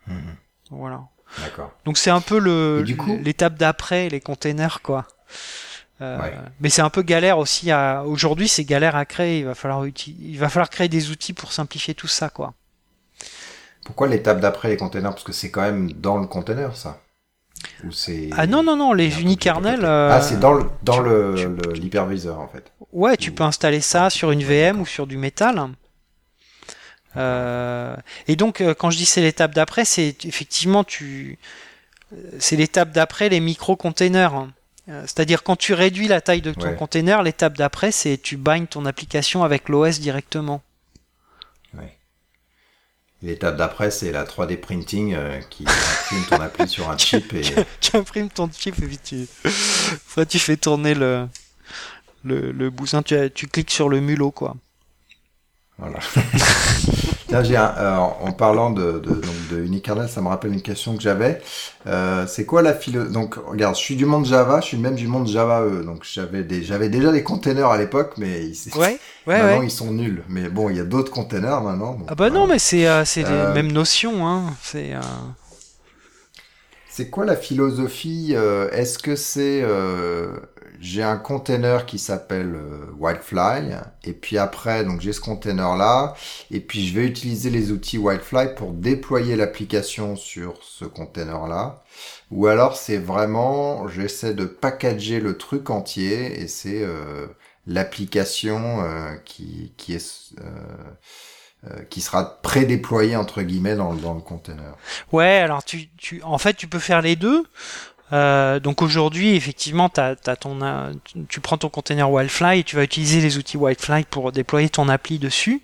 Mhm. 0.07 0.37
Voilà. 0.71 1.03
D'accord. 1.41 1.73
Donc 1.85 1.99
c'est 1.99 2.11
un 2.11 2.21
peu 2.21 2.39
le 2.39 2.83
l'étape 3.23 3.57
d'après 3.57 4.09
les 4.09 4.21
containers 4.21 4.83
quoi. 4.83 5.07
Euh, 6.05 6.31
mais 6.61 6.69
c'est 6.69 6.83
un 6.83 6.91
peu 6.91 7.03
galère 7.03 7.39
aussi 7.39 7.71
à 7.71 8.05
aujourd'hui 8.05 8.49
c'est 8.49 8.65
galère 8.65 8.97
à 8.97 9.05
créer 9.05 9.41
il 9.41 9.45
va 9.45 9.55
falloir 9.55 9.87
il 9.87 10.39
va 10.39 10.49
falloir 10.49 10.71
créer 10.71 10.89
des 10.89 11.11
outils 11.11 11.33
pour 11.33 11.53
simplifier 11.53 11.95
tout 11.95 12.09
ça 12.09 12.29
quoi. 12.29 12.55
Pourquoi 13.85 14.09
l'étape 14.09 14.41
d'après 14.41 14.69
les 14.69 14.77
containers? 14.77 15.11
Parce 15.11 15.25
que 15.25 15.33
c'est 15.33 15.51
quand 15.51 15.63
même 15.63 15.93
dans 15.93 16.19
le 16.19 16.27
container 16.27 16.77
ça 16.77 17.01
ah 18.33 18.47
non, 18.47 18.63
non, 18.63 18.77
non, 18.77 18.93
les 18.93 19.21
unikernels. 19.21 19.85
Euh, 19.85 20.11
ah, 20.13 20.21
c'est 20.21 20.39
dans 20.39 20.53
le 20.53 20.65
dans 20.83 21.01
le, 21.01 21.57
l'hyperviseur 21.75 22.41
en 22.41 22.49
fait. 22.49 22.73
Ouais, 22.93 23.17
tu 23.17 23.33
peux 23.33 23.45
installer 23.45 23.81
ça 23.81 24.11
sur 24.11 24.31
une 24.31 24.43
VM 24.43 24.81
ou 24.81 24.87
sur 24.87 25.07
du 25.07 25.17
métal. 25.17 25.69
Euh, 27.17 27.97
et 28.27 28.37
donc, 28.37 28.61
euh, 28.61 28.75
quand 28.75 28.91
je 28.91 28.97
dis 28.97 29.07
c'est 29.07 29.21
l'étape 29.21 29.55
d'après, 29.55 29.85
c'est 29.85 30.25
effectivement 30.25 30.85
tu, 30.85 31.39
c'est 32.39 32.57
l'étape 32.57 32.93
d'après 32.93 33.29
les 33.29 33.41
micro-containers. 33.41 34.49
C'est-à-dire 34.87 35.43
quand 35.43 35.57
tu 35.57 35.73
réduis 35.73 36.09
la 36.09 36.21
taille 36.21 36.43
de 36.43 36.53
ton 36.53 36.75
container, 36.75 37.23
l'étape 37.23 37.57
d'après 37.57 37.91
c'est 37.91 38.19
tu 38.19 38.37
binds 38.37 38.67
ton 38.67 38.85
application 38.85 39.43
avec 39.43 39.69
l'OS 39.69 39.99
directement. 39.99 40.63
L'étape 43.25 43.57
d'après, 43.57 43.91
c'est 43.91 44.13
la 44.13 44.25
3D 44.25 44.59
printing 44.59 45.15
euh, 45.15 45.41
qui 45.49 45.65
imprime 45.67 46.25
ton 46.29 46.41
appli 46.43 46.69
sur 46.69 46.91
un 46.91 46.99
chip. 46.99 47.33
Et... 47.33 47.43
tu, 47.81 47.97
imprimes 47.97 48.29
ton 48.29 48.51
chip 48.53 48.79
et 48.79 48.87
puis 48.87 48.99
tu, 48.99 49.27
tu 50.29 50.39
fais 50.39 50.59
tourner 50.59 50.95
le, 50.95 51.27
le, 52.23 52.53
le 52.53 52.69
bousin, 52.69 53.03
tu, 53.03 53.17
tu 53.35 53.47
cliques 53.47 53.71
sur 53.71 53.89
le 53.89 54.01
mulot, 54.01 54.31
quoi. 54.31 54.57
Voilà. 55.79 55.99
j'ai 57.43 57.57
euh, 57.57 57.97
en 57.97 58.33
parlant 58.33 58.71
de, 58.71 58.93
de, 58.93 59.15
donc 59.15 59.49
de 59.51 59.65
Unikernel, 59.65 60.09
ça 60.09 60.21
me 60.21 60.29
rappelle 60.29 60.53
une 60.53 60.63
question 60.63 60.97
que 60.97 61.03
j'avais. 61.03 61.41
Euh, 61.87 62.27
c'est 62.29 62.45
quoi 62.45 62.63
la 62.63 62.75
philo 62.75 63.05
Donc, 63.05 63.35
regarde, 63.35 63.75
je 63.75 63.81
suis 63.81 63.97
du 63.97 64.07
monde 64.07 64.25
Java, 64.25 64.61
je 64.61 64.67
suis 64.67 64.77
même 64.77 64.95
du 64.95 65.09
monde 65.09 65.27
Java 65.27 65.63
E. 65.63 65.83
Donc, 65.85 66.05
j'avais 66.05 66.45
des, 66.45 66.63
j'avais 66.63 66.89
déjà 66.89 67.11
des 67.11 67.25
containers 67.25 67.71
à 67.71 67.79
l'époque, 67.79 68.15
mais 68.19 68.45
ils, 68.45 68.79
ouais, 68.79 68.99
ouais, 69.27 69.43
maintenant 69.43 69.63
ils 69.63 69.71
sont 69.71 69.91
nuls. 69.91 70.23
Mais 70.29 70.49
bon, 70.49 70.71
il 70.71 70.77
y 70.77 70.81
a 70.81 70.85
d'autres 70.85 71.11
containers 71.11 71.63
maintenant. 71.63 71.99
ah 72.09 72.15
bah 72.15 72.31
non, 72.31 72.47
mais 72.47 72.59
c'est, 72.59 72.87
euh, 72.87 73.05
c'est 73.05 73.23
les 73.23 73.53
mêmes 73.53 73.73
notions. 73.73 74.27
Hein. 74.27 74.55
C'est. 74.63 74.93
C'est 76.89 77.11
quoi 77.11 77.25
la 77.25 77.35
philosophie 77.35 78.35
Est-ce 78.73 78.99
que 78.99 79.17
c'est 79.17 79.65
j'ai 80.85 81.03
un 81.03 81.17
container 81.17 81.87
qui 81.87 81.99
s'appelle 81.99 82.55
euh, 82.55 82.87
Wildfly 82.99 83.75
et 84.05 84.13
puis 84.13 84.37
après 84.37 84.85
donc 84.85 85.01
j'ai 85.01 85.15
ce 85.15 85.21
container 85.21 85.77
là 85.77 86.15
et 86.51 86.61
puis 86.61 86.87
je 86.87 86.95
vais 86.95 87.07
utiliser 87.07 87.49
les 87.49 87.73
outils 87.73 87.97
Wildfly 87.97 88.55
pour 88.55 88.73
déployer 88.73 89.35
l'application 89.35 90.15
sur 90.15 90.63
ce 90.63 90.85
container 90.85 91.47
là 91.47 91.83
ou 92.31 92.47
alors 92.47 92.77
c'est 92.77 92.99
vraiment 92.99 93.89
j'essaie 93.89 94.35
de 94.35 94.45
packager 94.45 95.21
le 95.21 95.39
truc 95.39 95.71
entier 95.71 96.41
et 96.41 96.49
c'est 96.49 96.83
euh, 96.83 97.29
l'application 97.67 98.83
euh, 98.83 99.15
qui 99.25 99.73
qui 99.79 99.95
est 99.95 100.35
qui 101.89 102.03
sera 102.03 102.43
pré-déployée 102.43 103.17
entre 103.17 103.41
guillemets 103.41 103.75
dans, 103.75 103.95
dans 103.95 104.13
le 104.13 104.21
container. 104.21 104.77
Ouais, 105.13 105.39
alors 105.39 105.65
tu, 105.65 105.89
tu 105.97 106.23
en 106.23 106.37
fait 106.37 106.53
tu 106.53 106.69
peux 106.69 106.79
faire 106.79 107.01
les 107.01 107.17
deux. 107.17 107.47
Euh, 108.15 108.61
donc 108.61 108.81
aujourd'hui, 108.81 109.35
effectivement, 109.35 109.89
ton, 109.89 110.59
tu 111.29 111.41
prends 111.41 111.59
ton 111.59 111.69
container 111.69 112.11
Wildfly 112.11 112.61
et 112.61 112.65
tu 112.65 112.77
vas 112.77 112.85
utiliser 112.85 113.21
les 113.21 113.39
outils 113.39 113.57
Wildfly 113.57 114.05
pour 114.05 114.31
déployer 114.31 114.69
ton 114.69 114.89
appli 114.89 115.19
dessus. 115.19 115.63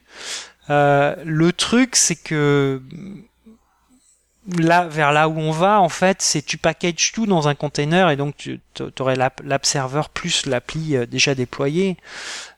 Euh, 0.68 1.14
le 1.24 1.52
truc, 1.52 1.94
c'est 1.94 2.16
que 2.16 2.82
là, 4.59 4.89
vers 4.89 5.12
là 5.12 5.28
où 5.28 5.39
on 5.39 5.52
va, 5.52 5.81
en 5.81 5.89
fait, 5.89 6.22
c'est 6.22 6.43
tu 6.43 6.59
packages 6.59 7.12
tout 7.12 7.27
dans 7.27 7.47
un 7.47 7.55
container 7.55 8.10
et 8.10 8.16
donc 8.16 8.36
tu 8.36 8.60
aurais 8.98 9.16
l'app 9.16 9.64
server 9.64 10.02
plus 10.12 10.47
l'appli 10.47 10.97
euh, 10.97 11.06
déjà 11.06 11.36
déployée. 11.36 11.98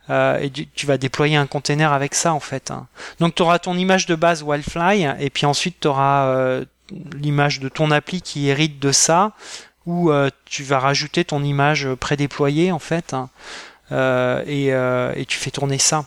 et 0.08 0.50
tu, 0.74 0.86
vas 0.86 0.96
déployer 0.96 1.36
un 1.36 1.46
container 1.46 1.92
avec 1.92 2.14
ça 2.14 2.32
en 2.32 2.40
fait. 2.40 2.70
Hein. 2.70 2.86
Donc 3.20 3.34
tu 3.34 3.42
auras 3.42 3.58
ton 3.58 3.76
image 3.76 4.06
de 4.06 4.14
base 4.14 4.42
Wildfly 4.42 5.06
et 5.20 5.28
puis 5.28 5.44
ensuite 5.44 5.80
tu 5.80 5.88
auras 5.88 6.60
l'image 7.14 7.60
de 7.60 7.68
ton 7.68 7.90
appli 7.90 8.20
qui 8.22 8.48
hérite 8.48 8.78
de 8.78 8.92
ça 8.92 9.32
où 9.86 10.10
euh, 10.10 10.30
tu 10.44 10.62
vas 10.62 10.78
rajouter 10.78 11.24
ton 11.24 11.42
image 11.42 11.88
prédéployée 11.94 12.72
en 12.72 12.78
fait 12.78 13.14
hein, 13.14 13.30
euh, 13.90 14.42
euh, 14.46 15.12
et, 15.16 15.26
tu 15.26 15.38
fais 15.38 15.50
tourner 15.50 15.78
ça. 15.78 16.06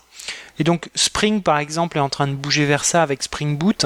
Et 0.59 0.63
donc 0.63 0.89
Spring 0.95 1.41
par 1.41 1.57
exemple 1.57 1.97
est 1.97 2.01
en 2.01 2.09
train 2.09 2.27
de 2.27 2.33
bouger 2.33 2.65
vers 2.65 2.85
ça 2.85 3.03
avec 3.03 3.23
Spring 3.23 3.57
Boot 3.57 3.85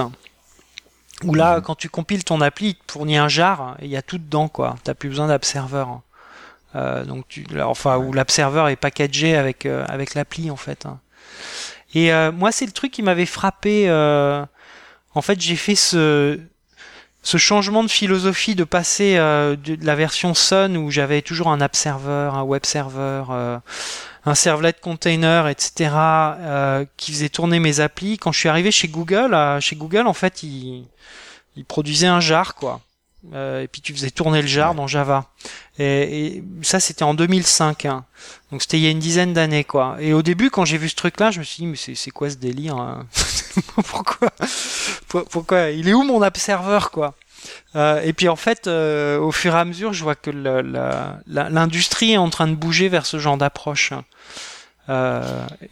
où 1.23 1.33
là 1.33 1.57
mhm. 1.57 1.63
quand 1.63 1.75
tu 1.75 1.89
compiles 1.89 2.23
ton 2.23 2.39
appli 2.41 2.69
il 2.69 2.75
te 2.75 2.93
fournit 2.93 3.17
un 3.17 3.27
jar 3.27 3.75
et 3.79 3.85
il 3.85 3.91
y 3.91 3.97
a 3.97 4.01
tout 4.01 4.17
dedans 4.17 4.47
quoi. 4.47 4.75
T'as 4.83 4.93
plus 4.93 5.09
besoin 5.09 5.27
d'Observer. 5.27 5.85
donc 6.73 7.27
tu, 7.27 7.45
enfin 7.61 7.97
où 7.97 8.13
l'Observer 8.13 8.71
est 8.71 8.77
packagé 8.77 9.35
avec 9.35 9.65
avec 9.65 10.13
l'appli 10.13 10.51
en 10.51 10.55
fait. 10.55 10.85
Hein. 10.85 10.99
Et 11.95 12.11
moi 12.31 12.51
c'est 12.51 12.67
le 12.67 12.71
truc 12.71 12.91
qui 12.91 13.01
m'avait 13.01 13.25
frappé. 13.25 13.89
en 13.91 15.21
fait 15.21 15.41
j'ai 15.41 15.55
fait 15.55 15.75
ce 15.75 16.39
ce 17.21 17.37
changement 17.37 17.83
de 17.83 17.89
philosophie 17.89 18.55
de 18.55 18.63
passer 18.63 19.17
euh, 19.17 19.55
de, 19.55 19.77
la 19.81 19.95
version 19.95 20.33
Sun 20.33 20.77
où 20.77 20.89
j'avais 20.89 21.21
toujours 21.21 21.49
un 21.49 21.61
app 21.61 21.75
server, 21.75 22.31
un 22.33 22.43
web 22.43 22.65
server, 22.65 23.23
euh, 23.29 23.57
un 24.25 24.35
servlet 24.35 24.73
container, 24.73 25.47
etc. 25.47 25.91
Euh, 25.95 26.85
qui 26.97 27.11
faisait 27.11 27.29
tourner 27.29 27.59
mes 27.59 27.81
applis. 27.81 28.17
Quand 28.17 28.31
je 28.31 28.39
suis 28.39 28.49
arrivé 28.49 28.71
chez 28.71 28.87
Google, 28.87 29.35
chez 29.59 29.75
Google 29.75 30.07
en 30.07 30.13
fait, 30.13 30.43
ils 30.43 30.85
il 31.55 31.65
produisaient 31.65 32.07
un 32.07 32.21
jar 32.21 32.55
quoi. 32.55 32.79
et 33.33 33.67
puis 33.69 33.81
tu 33.81 33.93
faisais 33.93 34.11
tourner 34.11 34.41
le 34.41 34.47
jar 34.47 34.75
dans 34.75 34.87
Java. 34.87 35.25
Et, 35.77 36.41
ça 36.61 36.79
c'était 36.79 37.03
en 37.03 37.13
2005. 37.13 37.85
Hein. 37.85 38.05
Donc 38.51 38.61
c'était 38.61 38.77
il 38.77 38.83
y 38.83 38.87
a 38.87 38.91
une 38.91 38.99
dizaine 38.99 39.33
d'années 39.33 39.65
quoi. 39.65 39.97
Et 39.99 40.13
au 40.13 40.21
début 40.21 40.49
quand 40.49 40.63
j'ai 40.63 40.77
vu 40.77 40.87
ce 40.87 40.95
truc 40.95 41.19
là, 41.19 41.31
je 41.31 41.39
me 41.39 41.43
suis 41.43 41.63
dit 41.63 41.67
mais 41.67 41.95
c'est 41.95 42.11
quoi 42.11 42.29
ce 42.29 42.37
délire 42.37 42.77
hein? 42.77 43.07
pourquoi, 43.87 44.29
pourquoi 45.29 45.69
Il 45.69 45.87
est 45.87 45.93
où 45.93 46.03
mon 46.03 46.21
app 46.21 46.37
server, 46.37 46.79
quoi 46.91 47.15
euh, 47.75 48.01
et 48.03 48.13
puis 48.13 48.27
en 48.27 48.35
fait, 48.35 48.67
euh, 48.67 49.19
au 49.19 49.31
fur 49.31 49.55
et 49.55 49.59
à 49.59 49.65
mesure, 49.65 49.93
je 49.93 50.03
vois 50.03 50.15
que 50.15 50.31
l'industrie 51.27 52.13
est 52.13 52.17
en 52.17 52.29
train 52.29 52.47
de 52.47 52.55
bouger 52.55 52.89
vers 52.89 53.05
ce 53.05 53.19
genre 53.19 53.37
d'approche. 53.37 53.93
Euh, 54.89 55.21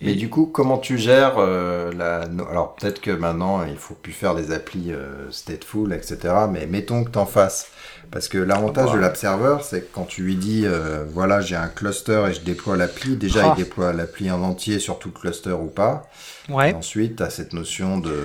Mais 0.02 0.14
du 0.14 0.30
coup, 0.30 0.46
comment 0.46 0.78
tu 0.78 0.98
gères 0.98 1.40
la 1.40 2.22
Alors 2.50 2.76
peut-être 2.76 3.02
que 3.02 3.12
maintenant, 3.12 3.66
il 3.66 3.78
faut 3.78 3.96
plus 3.96 4.14
faire 4.14 4.36
des 4.36 4.52
applis 4.52 4.92
stateful, 5.32 5.94
etc. 5.94 6.18
Mais 6.52 6.68
mettons 6.68 7.04
que 7.04 7.12
tu 7.12 7.20
en 7.20 7.26
fasses. 7.26 7.72
Parce 8.12 8.28
que 8.28 8.38
l'avantage 8.38 8.94
de 8.94 8.98
l'app 8.98 9.18
server, 9.18 9.58
c'est 9.62 9.82
que 9.82 9.94
quand 9.94 10.06
tu 10.06 10.22
lui 10.24 10.36
dis, 10.36 10.66
voilà, 11.14 11.42
j'ai 11.42 11.56
un 11.56 11.68
cluster 11.68 12.26
et 12.30 12.34
je 12.34 12.42
déploie 12.42 12.78
l'appli, 12.78 13.16
déjà 13.16 13.42
il 13.42 13.50
ah. 13.52 13.56
déploie 13.56 13.94
l'appli 13.94 14.32
en 14.32 14.42
entier 14.44 14.80
sur 14.80 15.00
tout 15.00 15.12
le 15.14 15.20
cluster 15.20 15.52
ou 15.52 15.68
pas. 15.68 16.10
Ouais. 16.50 16.74
ensuite, 16.74 17.18
tu 17.18 17.24
as 17.24 17.30
cette 17.30 17.54
notion 17.54 17.98
de 17.98 18.16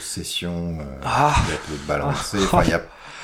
session 0.00 0.78
euh, 0.80 0.84
ah. 1.04 1.34
qui 1.34 1.50
va 1.50 1.54
être 1.54 1.86
balancée. 1.86 2.38
Enfin, 2.44 2.62
il 2.64 2.70
y 2.70 2.74
a 2.74 2.82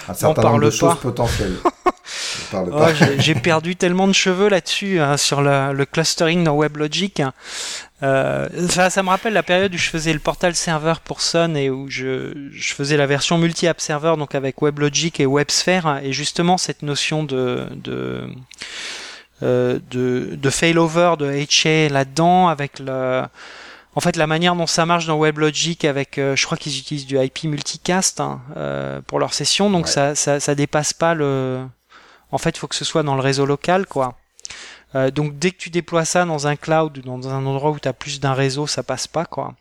un 0.08 0.14
certain 0.14 0.42
nombre 0.42 0.64
de 0.64 0.70
choses 0.70 0.98
potentielles. 0.98 1.56
J'ai 3.18 3.34
perdu 3.34 3.76
tellement 3.76 4.08
de 4.08 4.14
cheveux 4.14 4.48
là-dessus 4.48 4.98
hein, 4.98 5.16
sur 5.18 5.42
le, 5.42 5.72
le, 5.74 5.84
clustering 5.84 6.44
dans 6.44 6.56
WebLogic. 6.56 7.22
Euh, 8.02 8.48
ça, 8.68 8.90
ça, 8.90 9.02
me 9.02 9.08
rappelle 9.08 9.32
la 9.32 9.42
période 9.42 9.74
où 9.74 9.78
je 9.78 9.90
faisais 9.90 10.12
le 10.12 10.20
portal 10.20 10.54
serveur 10.54 11.00
pour 11.00 11.20
Sun 11.20 11.56
et 11.56 11.68
où 11.68 11.90
je, 11.90 12.48
je 12.52 12.74
faisais 12.74 12.96
la 12.96 13.06
version 13.06 13.38
multi-app 13.38 13.80
serveur 13.80 14.16
donc 14.16 14.36
avec 14.36 14.62
WebLogic 14.62 15.18
et 15.18 15.26
WebSphere 15.26 16.00
et 16.04 16.12
justement 16.12 16.58
cette 16.58 16.82
notion 16.82 17.24
de 17.24 17.66
de 17.74 18.22
euh, 19.42 19.80
de, 19.90 20.36
de 20.36 20.50
failover 20.50 21.14
de 21.18 21.26
HA 21.26 21.92
là-dedans 21.92 22.46
avec 22.46 22.78
le 22.78 23.24
en 23.98 24.00
fait, 24.00 24.14
la 24.14 24.28
manière 24.28 24.54
dont 24.54 24.68
ça 24.68 24.86
marche 24.86 25.06
dans 25.06 25.18
WebLogic 25.18 25.84
avec, 25.84 26.18
euh, 26.18 26.36
je 26.36 26.46
crois 26.46 26.56
qu'ils 26.56 26.78
utilisent 26.78 27.04
du 27.04 27.18
IP 27.18 27.42
multicast 27.42 28.20
hein, 28.20 28.40
euh, 28.56 29.00
pour 29.04 29.18
leur 29.18 29.34
session, 29.34 29.70
donc 29.70 29.88
ça, 29.88 30.14
ça, 30.14 30.38
ça, 30.38 30.54
dépasse 30.54 30.92
pas 30.92 31.14
le. 31.14 31.66
En 32.30 32.38
fait, 32.38 32.50
il 32.50 32.58
faut 32.60 32.68
que 32.68 32.76
ce 32.76 32.84
soit 32.84 33.02
dans 33.02 33.16
le 33.16 33.22
réseau 33.22 33.44
local, 33.44 33.86
quoi. 33.86 34.14
Euh, 34.94 35.10
donc 35.10 35.38
dès 35.38 35.50
que 35.50 35.58
tu 35.58 35.70
déploies 35.70 36.04
ça 36.04 36.24
dans 36.24 36.46
un 36.46 36.56
cloud 36.56 36.98
ou 36.98 37.02
dans 37.02 37.28
un 37.28 37.44
endroit 37.44 37.70
où 37.70 37.78
tu 37.78 37.88
as 37.88 37.92
plus 37.92 38.20
d'un 38.20 38.32
réseau, 38.32 38.66
ça 38.66 38.82
passe 38.82 39.06
pas, 39.06 39.24
quoi. 39.24 39.54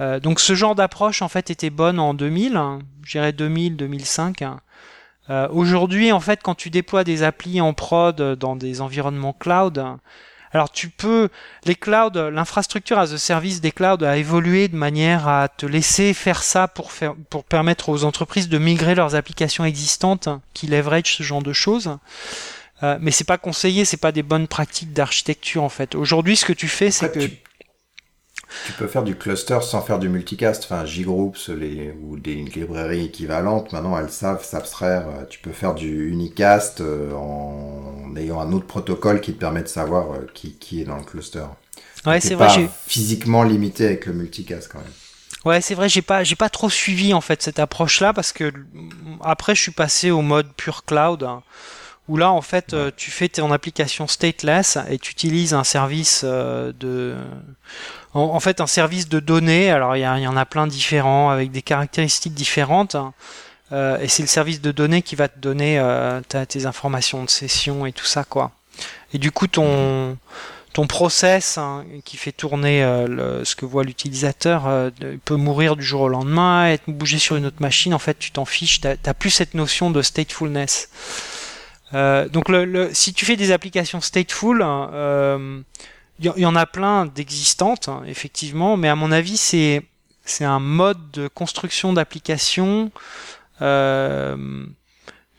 Euh, 0.00 0.18
donc 0.18 0.40
ce 0.40 0.54
genre 0.54 0.74
d'approche 0.74 1.20
en 1.20 1.28
fait 1.28 1.50
était 1.50 1.68
bonne 1.68 1.98
en 1.98 2.14
2000, 2.14 2.56
hein, 2.56 2.78
je 3.04 3.12
dirais 3.12 3.32
2000, 3.32 3.76
2005. 3.76 4.42
Hein. 4.42 4.60
Aujourd'hui, 5.52 6.10
en 6.10 6.18
fait, 6.18 6.40
quand 6.42 6.56
tu 6.56 6.70
déploies 6.70 7.04
des 7.04 7.22
applis 7.22 7.60
en 7.60 7.72
prod 7.72 8.20
dans 8.34 8.56
des 8.56 8.80
environnements 8.80 9.32
cloud, 9.32 9.80
alors 10.52 10.72
tu 10.72 10.88
peux, 10.88 11.28
les 11.64 11.76
clouds, 11.76 12.30
l'infrastructure 12.30 12.98
as 12.98 13.12
a 13.12 13.18
service 13.18 13.60
des 13.60 13.70
clouds 13.70 14.04
a 14.04 14.16
évolué 14.16 14.66
de 14.66 14.76
manière 14.76 15.28
à 15.28 15.48
te 15.48 15.66
laisser 15.66 16.14
faire 16.14 16.42
ça 16.42 16.66
pour 16.66 16.90
faire, 16.90 17.14
pour 17.30 17.44
permettre 17.44 17.88
aux 17.88 18.02
entreprises 18.02 18.48
de 18.48 18.58
migrer 18.58 18.96
leurs 18.96 19.14
applications 19.14 19.64
existantes 19.64 20.28
qui 20.52 20.66
leverage 20.66 21.16
ce 21.16 21.22
genre 21.22 21.42
de 21.42 21.52
choses. 21.52 21.96
Euh, 22.82 22.98
mais 23.00 23.10
c'est 23.10 23.24
pas 23.24 23.38
conseillé, 23.38 23.84
c'est 23.84 23.96
pas 23.98 24.12
des 24.12 24.22
bonnes 24.22 24.48
pratiques 24.48 24.92
d'architecture 24.92 25.62
en 25.62 25.68
fait. 25.68 25.94
Aujourd'hui, 25.94 26.36
ce 26.36 26.44
que 26.44 26.52
tu 26.52 26.68
fais, 26.68 26.90
c'est 26.90 27.12
que 27.12 27.28
tu 28.66 28.72
peux 28.72 28.86
faire 28.86 29.04
du 29.04 29.14
cluster 29.14 29.58
sans 29.62 29.80
faire 29.80 29.98
du 29.98 30.08
multicast. 30.08 30.64
Enfin, 30.64 30.84
JGroups 30.84 31.48
les, 31.50 31.94
ou 32.02 32.18
des 32.18 32.34
librairies 32.34 33.04
équivalentes, 33.04 33.72
maintenant 33.72 33.96
elles 33.98 34.10
savent 34.10 34.44
s'abstraire. 34.44 35.06
Tu 35.28 35.38
peux 35.38 35.52
faire 35.52 35.74
du 35.74 36.10
unicast 36.10 36.80
euh, 36.80 37.12
en 37.12 38.14
ayant 38.16 38.40
un 38.40 38.52
autre 38.52 38.66
protocole 38.66 39.20
qui 39.20 39.34
te 39.34 39.38
permet 39.38 39.62
de 39.62 39.68
savoir 39.68 40.12
euh, 40.12 40.26
qui, 40.34 40.54
qui 40.54 40.80
est 40.80 40.84
dans 40.84 40.96
le 40.96 41.04
cluster. 41.04 41.44
Ouais, 42.06 42.20
c'est 42.20 42.34
vrai. 42.34 42.68
Physiquement 42.86 43.42
limité 43.42 43.86
avec 43.86 44.06
le 44.06 44.14
multicast 44.14 44.68
quand 44.72 44.78
même. 44.78 44.88
Ouais, 45.44 45.60
c'est 45.60 45.74
vrai, 45.74 45.88
j'ai 45.88 46.02
pas, 46.02 46.22
j'ai 46.22 46.36
pas 46.36 46.50
trop 46.50 46.68
suivi 46.68 47.14
en 47.14 47.22
fait 47.22 47.40
cette 47.40 47.58
approche-là 47.58 48.12
parce 48.12 48.32
que 48.32 48.52
après 49.22 49.54
je 49.54 49.62
suis 49.62 49.70
passé 49.72 50.10
au 50.10 50.20
mode 50.20 50.52
pure 50.54 50.84
cloud. 50.84 51.22
Hein, 51.22 51.42
où 52.10 52.16
là 52.16 52.32
en 52.32 52.42
fait 52.42 52.74
euh, 52.74 52.90
tu 52.96 53.12
fais 53.12 53.28
ton 53.28 53.52
application 53.52 54.08
stateless 54.08 54.76
et 54.90 54.98
tu 54.98 55.12
utilises 55.12 55.54
un 55.54 55.62
service 55.62 56.24
de 56.24 57.14
fait 58.40 58.60
un 58.60 58.66
service 58.66 59.08
de 59.08 59.20
données. 59.20 59.70
Alors 59.70 59.96
il 59.96 60.00
y, 60.00 60.06
en 60.26 60.36
a 60.36 60.44
plein 60.44 60.66
différents 60.66 61.30
avec 61.30 61.52
des 61.52 61.62
caractéristiques 61.62 62.34
différentes. 62.34 62.96
Euh, 63.72 64.00
et 64.00 64.08
c'est 64.08 64.24
le 64.24 64.28
service 64.28 64.60
de 64.60 64.72
données 64.72 65.02
qui 65.02 65.14
va 65.14 65.28
te 65.28 65.38
donner 65.38 65.78
euh, 65.78 66.20
tes 66.48 66.66
informations 66.66 67.22
de 67.22 67.30
session 67.30 67.86
et 67.86 67.92
tout 67.92 68.04
ça 68.04 68.24
quoi. 68.24 68.50
Et 69.14 69.18
du 69.18 69.30
coup 69.30 69.46
ton 69.46 70.18
ton 70.72 70.86
process 70.86 71.58
hein, 71.58 71.84
qui 72.04 72.16
fait 72.16 72.32
tourner 72.32 72.82
euh, 72.84 73.44
ce 73.44 73.56
que 73.56 73.64
voit 73.64 73.82
l'utilisateur 73.82 74.66
euh, 74.66 74.90
peut 75.24 75.36
mourir 75.36 75.76
du 75.76 75.82
jour 75.82 76.02
au 76.02 76.08
lendemain, 76.08 76.68
être 76.68 76.88
bougé 76.88 77.18
sur 77.18 77.36
une 77.36 77.46
autre 77.46 77.60
machine. 77.60 77.92
En 77.92 77.98
fait, 77.98 78.18
tu 78.18 78.30
t'en 78.30 78.44
fiches, 78.44 78.80
t'as 78.80 79.14
plus 79.14 79.30
cette 79.30 79.54
notion 79.54 79.90
de 79.90 80.02
statefulness. 80.02 80.88
Euh, 81.94 82.28
donc, 82.28 82.48
le, 82.48 82.64
le, 82.64 82.94
si 82.94 83.12
tu 83.12 83.24
fais 83.24 83.36
des 83.36 83.52
applications 83.52 84.00
stateful, 84.00 84.62
hein, 84.62 85.62
il 86.22 86.32
y, 86.36 86.46
en 86.46 86.54
a 86.54 86.66
plein 86.66 87.06
d'existantes, 87.06 87.88
hein, 87.88 88.02
effectivement, 88.06 88.76
mais 88.76 88.88
à 88.88 88.94
mon 88.94 89.10
avis, 89.10 89.38
c'est 89.38 89.82
c'est 90.24 90.44
un 90.44 90.60
mode 90.60 91.10
de 91.12 91.28
construction 91.28 91.92
d'application, 91.92 92.92
euh, 93.62 94.66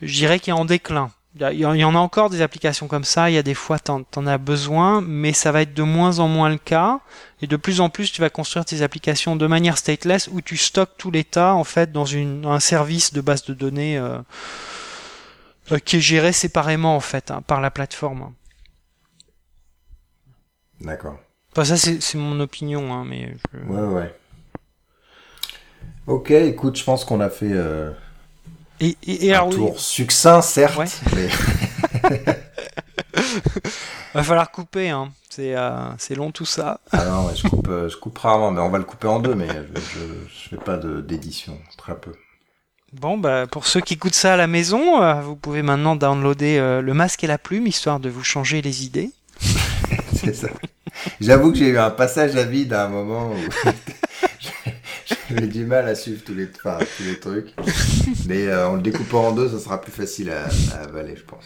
je 0.02 0.14
dirais, 0.14 0.40
qui 0.40 0.50
est 0.50 0.54
en 0.54 0.66
déclin. 0.66 1.12
Il 1.40 1.54
y, 1.54 1.66
en 1.66 1.96
a 1.96 2.00
encore 2.00 2.30
des 2.30 2.42
applications 2.42 2.90
comme 2.90 3.06
ça, 3.06 3.30
il 3.30 3.36
y 3.36 3.38
a 3.38 3.44
des 3.44 3.54
fois 3.54 3.80
tu 3.80 3.92
en 3.92 4.28
as 4.28 4.38
besoin, 4.38 5.00
mais 5.00 5.32
ça 5.32 5.54
va 5.54 5.62
être 5.62 5.74
de 5.74 5.84
moins 5.84 6.20
en 6.20 6.28
moins 6.28 6.50
le 6.50 6.58
cas, 6.58 7.00
et 7.42 7.48
de 7.48 7.56
plus 7.56 7.80
en 7.80 7.90
plus 7.90 8.12
tu 8.12 8.20
vas 8.20 8.30
construire 8.30 8.66
tes 8.66 8.82
applications 8.82 9.38
de 9.38 9.48
manière 9.48 9.78
stateless, 9.78 10.28
où 10.34 10.42
tu 10.42 10.58
stockes 10.58 10.98
tout 10.98 11.10
l'état 11.10 11.54
en 11.54 11.64
fait 11.64 11.94
dans 11.94 12.04
une, 12.04 12.46
un 12.46 12.60
service 12.60 13.14
de 13.14 13.22
base 13.22 13.46
de 13.46 13.54
données 13.54 13.98
euh, 13.98 14.18
euh 15.72 15.80
qui 15.80 15.98
est 15.98 16.02
géré 16.02 16.34
séparément 16.34 16.96
en 16.96 17.00
fait 17.00 17.32
hein, 17.32 17.42
par 17.46 17.62
la 17.62 17.72
plateforme. 17.72 18.34
D'accord. 20.82 21.18
Enfin, 21.52 21.66
ça, 21.66 21.78
c'est 21.78 22.16
mon 22.18 22.40
opinion, 22.40 22.94
hein, 22.94 23.06
mais. 23.06 23.36
Ouais, 23.68 23.82
ouais. 23.82 24.16
Ok, 26.08 26.32
écoute, 26.32 26.78
je 26.78 26.84
pense 26.84 27.06
qu'on 27.06 27.20
a 27.20 27.30
fait 27.30 27.52
euh, 27.52 27.92
et, 28.80 28.98
et, 29.04 29.36
un 29.36 29.50
tour 29.50 29.80
succinct, 29.80 30.42
certes, 30.42 31.02
mais. 31.14 31.28
va 34.14 34.24
falloir 34.24 34.50
couper, 34.52 34.90
hein. 34.90 35.12
C'est 35.30 35.56
euh, 35.56 35.94
long 36.16 36.32
tout 36.32 36.46
ça. 36.46 36.80
Ah 36.92 37.06
non, 37.06 37.30
je, 37.34 37.48
coupe, 37.48 37.70
je 37.70 37.96
coupe 37.96 38.18
rarement, 38.18 38.52
mais 38.52 38.62
on 38.62 38.70
va 38.70 38.80
le 38.80 38.84
couper 38.84 39.08
en 39.08 39.20
deux, 39.20 39.36
mais 39.36 39.48
je, 39.48 40.00
je, 40.28 40.50
fais 40.50 40.58
pas 40.58 40.78
d'édition, 40.78 41.58
très 41.78 41.96
peu. 41.96 42.14
Bon, 42.94 43.18
bah, 43.18 43.48
pour 43.48 43.68
ceux 43.68 43.82
qui 43.82 43.94
écoutent 43.94 44.14
ça 44.14 44.34
à 44.34 44.38
la 44.38 44.48
maison, 44.48 45.02
euh, 45.02 45.22
vous 45.22 45.36
pouvez 45.36 45.62
maintenant 45.62 45.96
downloader 45.96 46.82
le 46.82 46.94
masque 46.94 47.24
et 47.24 47.28
la 47.28 47.38
plume, 47.38 47.68
histoire 47.68 48.00
de 48.00 48.10
vous 48.10 48.24
changer 48.24 48.62
les 48.62 48.86
idées. 48.86 49.12
c'est 50.14 50.36
ça. 50.36 50.50
J'avoue 51.20 51.52
que 51.52 51.58
j'ai 51.58 51.70
eu 51.70 51.78
un 51.78 51.90
passage 51.90 52.36
à 52.36 52.44
vide 52.44 52.74
à 52.74 52.86
un 52.86 52.90
moment 52.90 53.32
où 53.32 53.70
j'avais 55.30 55.48
du 55.48 55.66
mal 55.66 55.88
à 55.88 55.96
suivre 55.96 56.22
tous 56.24 56.34
les, 56.34 56.50
enfin, 56.56 56.78
tous 56.98 57.04
les 57.04 57.20
trucs. 57.20 57.54
Mais 58.28 58.48
euh, 58.48 58.68
en 58.68 58.76
le 58.76 58.82
découpant 58.82 59.30
en 59.30 59.32
deux, 59.32 59.50
ça 59.50 59.60
sera 59.60 59.80
plus 59.80 59.92
facile 59.92 60.32
à, 60.32 60.46
à 60.76 60.84
avaler, 60.84 61.16
je 61.16 61.24
pense. 61.24 61.44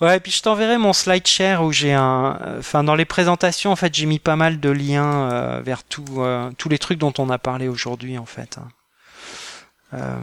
Ouais, 0.00 0.16
et 0.16 0.20
puis 0.20 0.32
je 0.32 0.42
t'enverrai 0.42 0.78
mon 0.78 0.92
slide 0.92 1.26
share 1.26 1.62
où 1.62 1.72
j'ai 1.72 1.92
un, 1.92 2.38
enfin 2.58 2.84
dans 2.84 2.94
les 2.94 3.04
présentations 3.04 3.72
en 3.72 3.76
fait 3.76 3.92
j'ai 3.92 4.06
mis 4.06 4.20
pas 4.20 4.36
mal 4.36 4.60
de 4.60 4.70
liens 4.70 5.32
euh, 5.32 5.60
vers 5.60 5.82
tout, 5.82 6.04
euh, 6.18 6.52
tous 6.56 6.68
les 6.68 6.78
trucs 6.78 6.98
dont 6.98 7.12
on 7.18 7.30
a 7.30 7.38
parlé 7.38 7.66
aujourd'hui 7.66 8.16
en 8.16 8.26
fait. 8.26 8.58
Euh, 9.94 10.18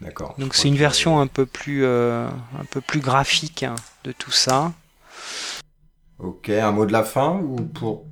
D'accord. 0.00 0.34
Donc 0.38 0.54
c'est 0.54 0.68
une 0.68 0.76
version 0.76 1.20
un 1.20 1.26
peu 1.26 1.46
plus, 1.46 1.86
un 1.86 2.64
peu 2.70 2.80
plus 2.80 3.00
graphique 3.00 3.62
hein, 3.62 3.74
de 4.04 4.12
tout 4.12 4.32
ça. 4.32 4.72
Ok, 6.18 6.48
un 6.48 6.72
mot 6.72 6.86
de 6.86 6.92
la 6.92 7.02
fin 7.02 7.40
ou 7.42 7.56
pour 7.56 8.06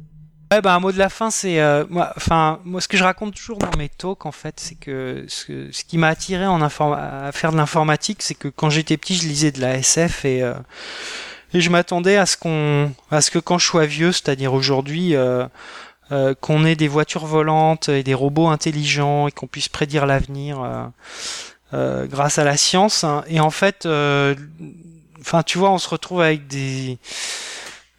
Ouais, 0.53 0.61
bah, 0.61 0.75
un 0.75 0.81
mot 0.81 0.93
de 0.93 0.99
la 0.99 1.09
fin, 1.09 1.31
c'est 1.31 1.63
euh, 1.63 1.87
moi, 1.89 2.13
enfin 2.15 2.61
moi 2.65 2.83
ce 2.83 2.87
que 2.87 2.99
je 2.99 3.05
raconte 3.05 3.35
toujours 3.35 3.57
dans 3.57 3.75
mes 3.79 3.89
talks 3.89 4.27
en 4.27 4.33
fait, 4.33 4.61
c'est 4.61 4.75
que 4.75 5.25
ce, 5.27 5.73
ce 5.73 5.83
qui 5.83 5.97
m'a 5.97 6.09
attiré 6.09 6.47
en 6.47 6.61
à 6.61 6.69
faire 7.33 7.53
de 7.53 7.57
l'informatique, 7.57 8.21
c'est 8.21 8.35
que 8.35 8.49
quand 8.49 8.69
j'étais 8.69 8.99
petit, 8.99 9.15
je 9.15 9.27
lisais 9.27 9.51
de 9.51 9.63
la 9.63 9.79
SF 9.79 10.27
et 10.27 10.43
euh, 10.43 10.53
et 11.55 11.63
je 11.63 11.71
m'attendais 11.71 12.19
à 12.19 12.27
ce 12.27 12.37
qu'on 12.37 12.93
à 13.11 13.23
ce 13.23 13.31
que 13.31 13.39
quand 13.39 13.57
je 13.57 13.65
sois 13.65 13.87
vieux, 13.87 14.13
c'est-à-dire 14.13 14.53
aujourd'hui, 14.53 15.17
euh, 15.17 15.47
euh 16.13 16.35
qu'on 16.41 16.65
ait 16.65 16.77
des 16.77 16.89
voitures 16.89 17.27
volantes 17.27 17.89
et 17.89 18.03
des 18.03 18.15
robots 18.15 18.49
intelligents 18.49 19.29
et 19.29 19.33
qu'on 19.33 19.47
puisse 19.47 19.69
prédire 19.69 20.07
l'avenir 20.07 20.91
euh, 21.75 22.07
grâce 22.07 22.39
à 22.39 22.45
la 22.45 22.57
science. 22.57 23.03
Hein. 23.05 23.25
Et 23.29 23.41
en 23.41 23.51
fait, 23.51 23.89
enfin 25.21 25.43
tu 25.43 25.59
vois, 25.59 25.71
on 25.71 25.79
se 25.79 25.89
retrouve 25.89 26.21
avec 26.21 26.47
des 26.47 26.99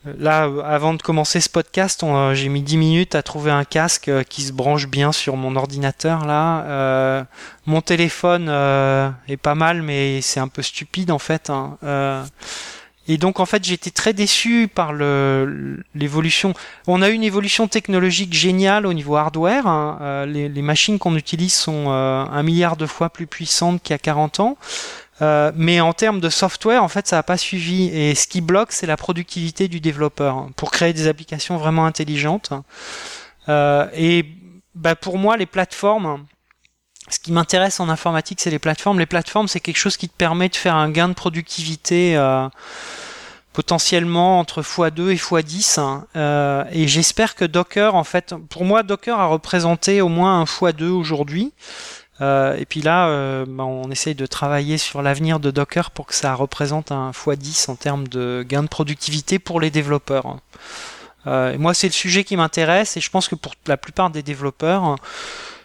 Là, 0.06 0.49
avant 0.65 0.94
de 0.94 1.02
commencer 1.02 1.40
ce 1.40 1.48
podcast, 1.48 2.03
euh, 2.03 2.34
j'ai 2.34 2.49
mis 2.49 2.61
10 2.61 2.76
minutes 2.76 3.15
à 3.15 3.23
trouver 3.23 3.52
un 3.52 3.64
casque 3.64 4.10
euh, 4.10 4.23
qui 4.23 4.41
se 4.41 4.52
branche 4.52 4.88
bien 4.88 5.14
sur 5.14 5.38
mon 5.38 5.56
ordinateur. 5.56 6.26
Là, 6.26 6.65
euh, 6.65 7.23
mon 7.65 7.80
téléphone 7.80 8.49
est 9.30 9.38
pas 9.38 9.56
mal, 9.56 9.81
mais 9.81 10.19
c'est 10.22 10.41
un 10.41 10.49
peu 10.49 10.61
stupide 10.61 11.10
en 11.10 11.19
fait. 11.19 11.49
Hein. 11.49 11.77
Et 13.07 13.17
donc, 13.17 13.39
en 13.39 13.45
fait, 13.45 13.63
j'étais 13.65 13.91
très 13.91 14.13
déçu 14.13 14.69
par 14.73 14.93
l'évolution. 14.93 16.53
On 16.88 17.01
a 17.01 17.09
eu 17.09 17.13
une 17.13 17.23
évolution 17.23 17.67
technologique 17.67 18.34
géniale 18.34 18.85
au 18.85 18.93
niveau 18.93 19.17
hardware. 19.17 19.67
Hein. 19.67 20.25
Les, 20.25 20.47
les, 20.47 20.61
machines 20.61 20.99
qu'on 20.99 21.17
utilise 21.17 21.53
sont 21.53 21.89
un 21.89 22.43
milliard 22.43 22.77
de 22.77 22.85
fois 22.85 23.09
plus 23.09 23.27
puissantes 23.27 23.84
qu'il 23.84 23.93
y 23.93 23.95
a 23.95 23.99
40 23.99 24.39
ans. 24.39 24.57
Euh, 25.21 25.51
mais 25.55 25.80
en 25.80 25.93
termes 25.93 26.19
de 26.19 26.30
software, 26.30 26.84
en 26.84 26.88
fait, 26.88 27.07
ça 27.07 27.17
n'a 27.17 27.23
pas 27.23 27.38
suivi. 27.38 27.85
Et 27.85 28.15
ce 28.15 28.27
qui 28.27 28.41
bloque, 28.41 28.71
c'est 28.71 28.88
la 28.88 28.97
productivité 28.97 29.67
du 29.67 29.80
développeur 29.80 30.35
hein, 30.35 30.49
pour 30.55 30.71
créer 30.71 30.93
des 30.93 31.07
applications 31.07 31.57
vraiment 31.57 31.85
intelligentes. 31.85 32.51
Euh, 33.49 33.88
et 33.93 34.25
bah, 34.75 34.95
pour 34.95 35.17
moi, 35.17 35.38
les 35.38 35.45
plateformes, 35.45 36.25
ce 37.09 37.19
qui 37.19 37.31
m'intéresse 37.31 37.80
en 37.80 37.89
informatique, 37.89 38.39
c'est 38.41 38.49
les 38.49 38.59
plateformes. 38.59 38.99
Les 38.99 39.05
plateformes, 39.05 39.47
c'est 39.47 39.59
quelque 39.59 39.77
chose 39.77 39.97
qui 39.97 40.09
te 40.09 40.15
permet 40.15 40.49
de 40.49 40.55
faire 40.55 40.75
un 40.75 40.89
gain 40.89 41.09
de 41.09 41.13
productivité. 41.13 42.15
Euh, 42.17 42.47
potentiellement 43.51 44.39
entre 44.39 44.63
x2 44.63 45.11
et 45.11 45.15
x10 45.15 45.80
hein. 45.80 46.07
euh, 46.15 46.63
et 46.71 46.88
j'espère 46.88 47.35
que 47.35 47.45
Docker 47.45 47.93
en 47.93 48.03
fait 48.03 48.34
pour 48.49 48.65
moi 48.65 48.81
Docker 48.81 49.19
a 49.19 49.27
représenté 49.27 50.01
au 50.01 50.09
moins 50.09 50.41
un 50.41 50.45
x2 50.45 50.85
aujourd'hui 50.85 51.53
euh, 52.21 52.55
et 52.57 52.65
puis 52.65 52.81
là, 52.81 53.07
euh, 53.07 53.45
bah, 53.47 53.63
on 53.63 53.89
essaye 53.89 54.15
de 54.15 54.25
travailler 54.25 54.77
sur 54.77 55.01
l'avenir 55.01 55.39
de 55.39 55.51
Docker 55.51 55.91
pour 55.91 56.05
que 56.05 56.13
ça 56.13 56.34
représente 56.35 56.91
un 56.91 57.11
x10 57.11 57.71
en 57.71 57.75
termes 57.75 58.07
de 58.07 58.45
gain 58.47 58.63
de 58.63 58.67
productivité 58.67 59.39
pour 59.39 59.59
les 59.59 59.71
développeurs. 59.71 60.38
Euh, 61.25 61.57
moi, 61.57 61.73
c'est 61.73 61.88
le 61.88 61.93
sujet 61.93 62.23
qui 62.23 62.38
m'intéresse 62.38 62.97
et 62.97 63.01
je 63.01 63.09
pense 63.09 63.27
que 63.27 63.35
pour 63.35 63.53
la 63.65 63.77
plupart 63.77 64.09
des 64.09 64.21
développeurs, 64.21 64.97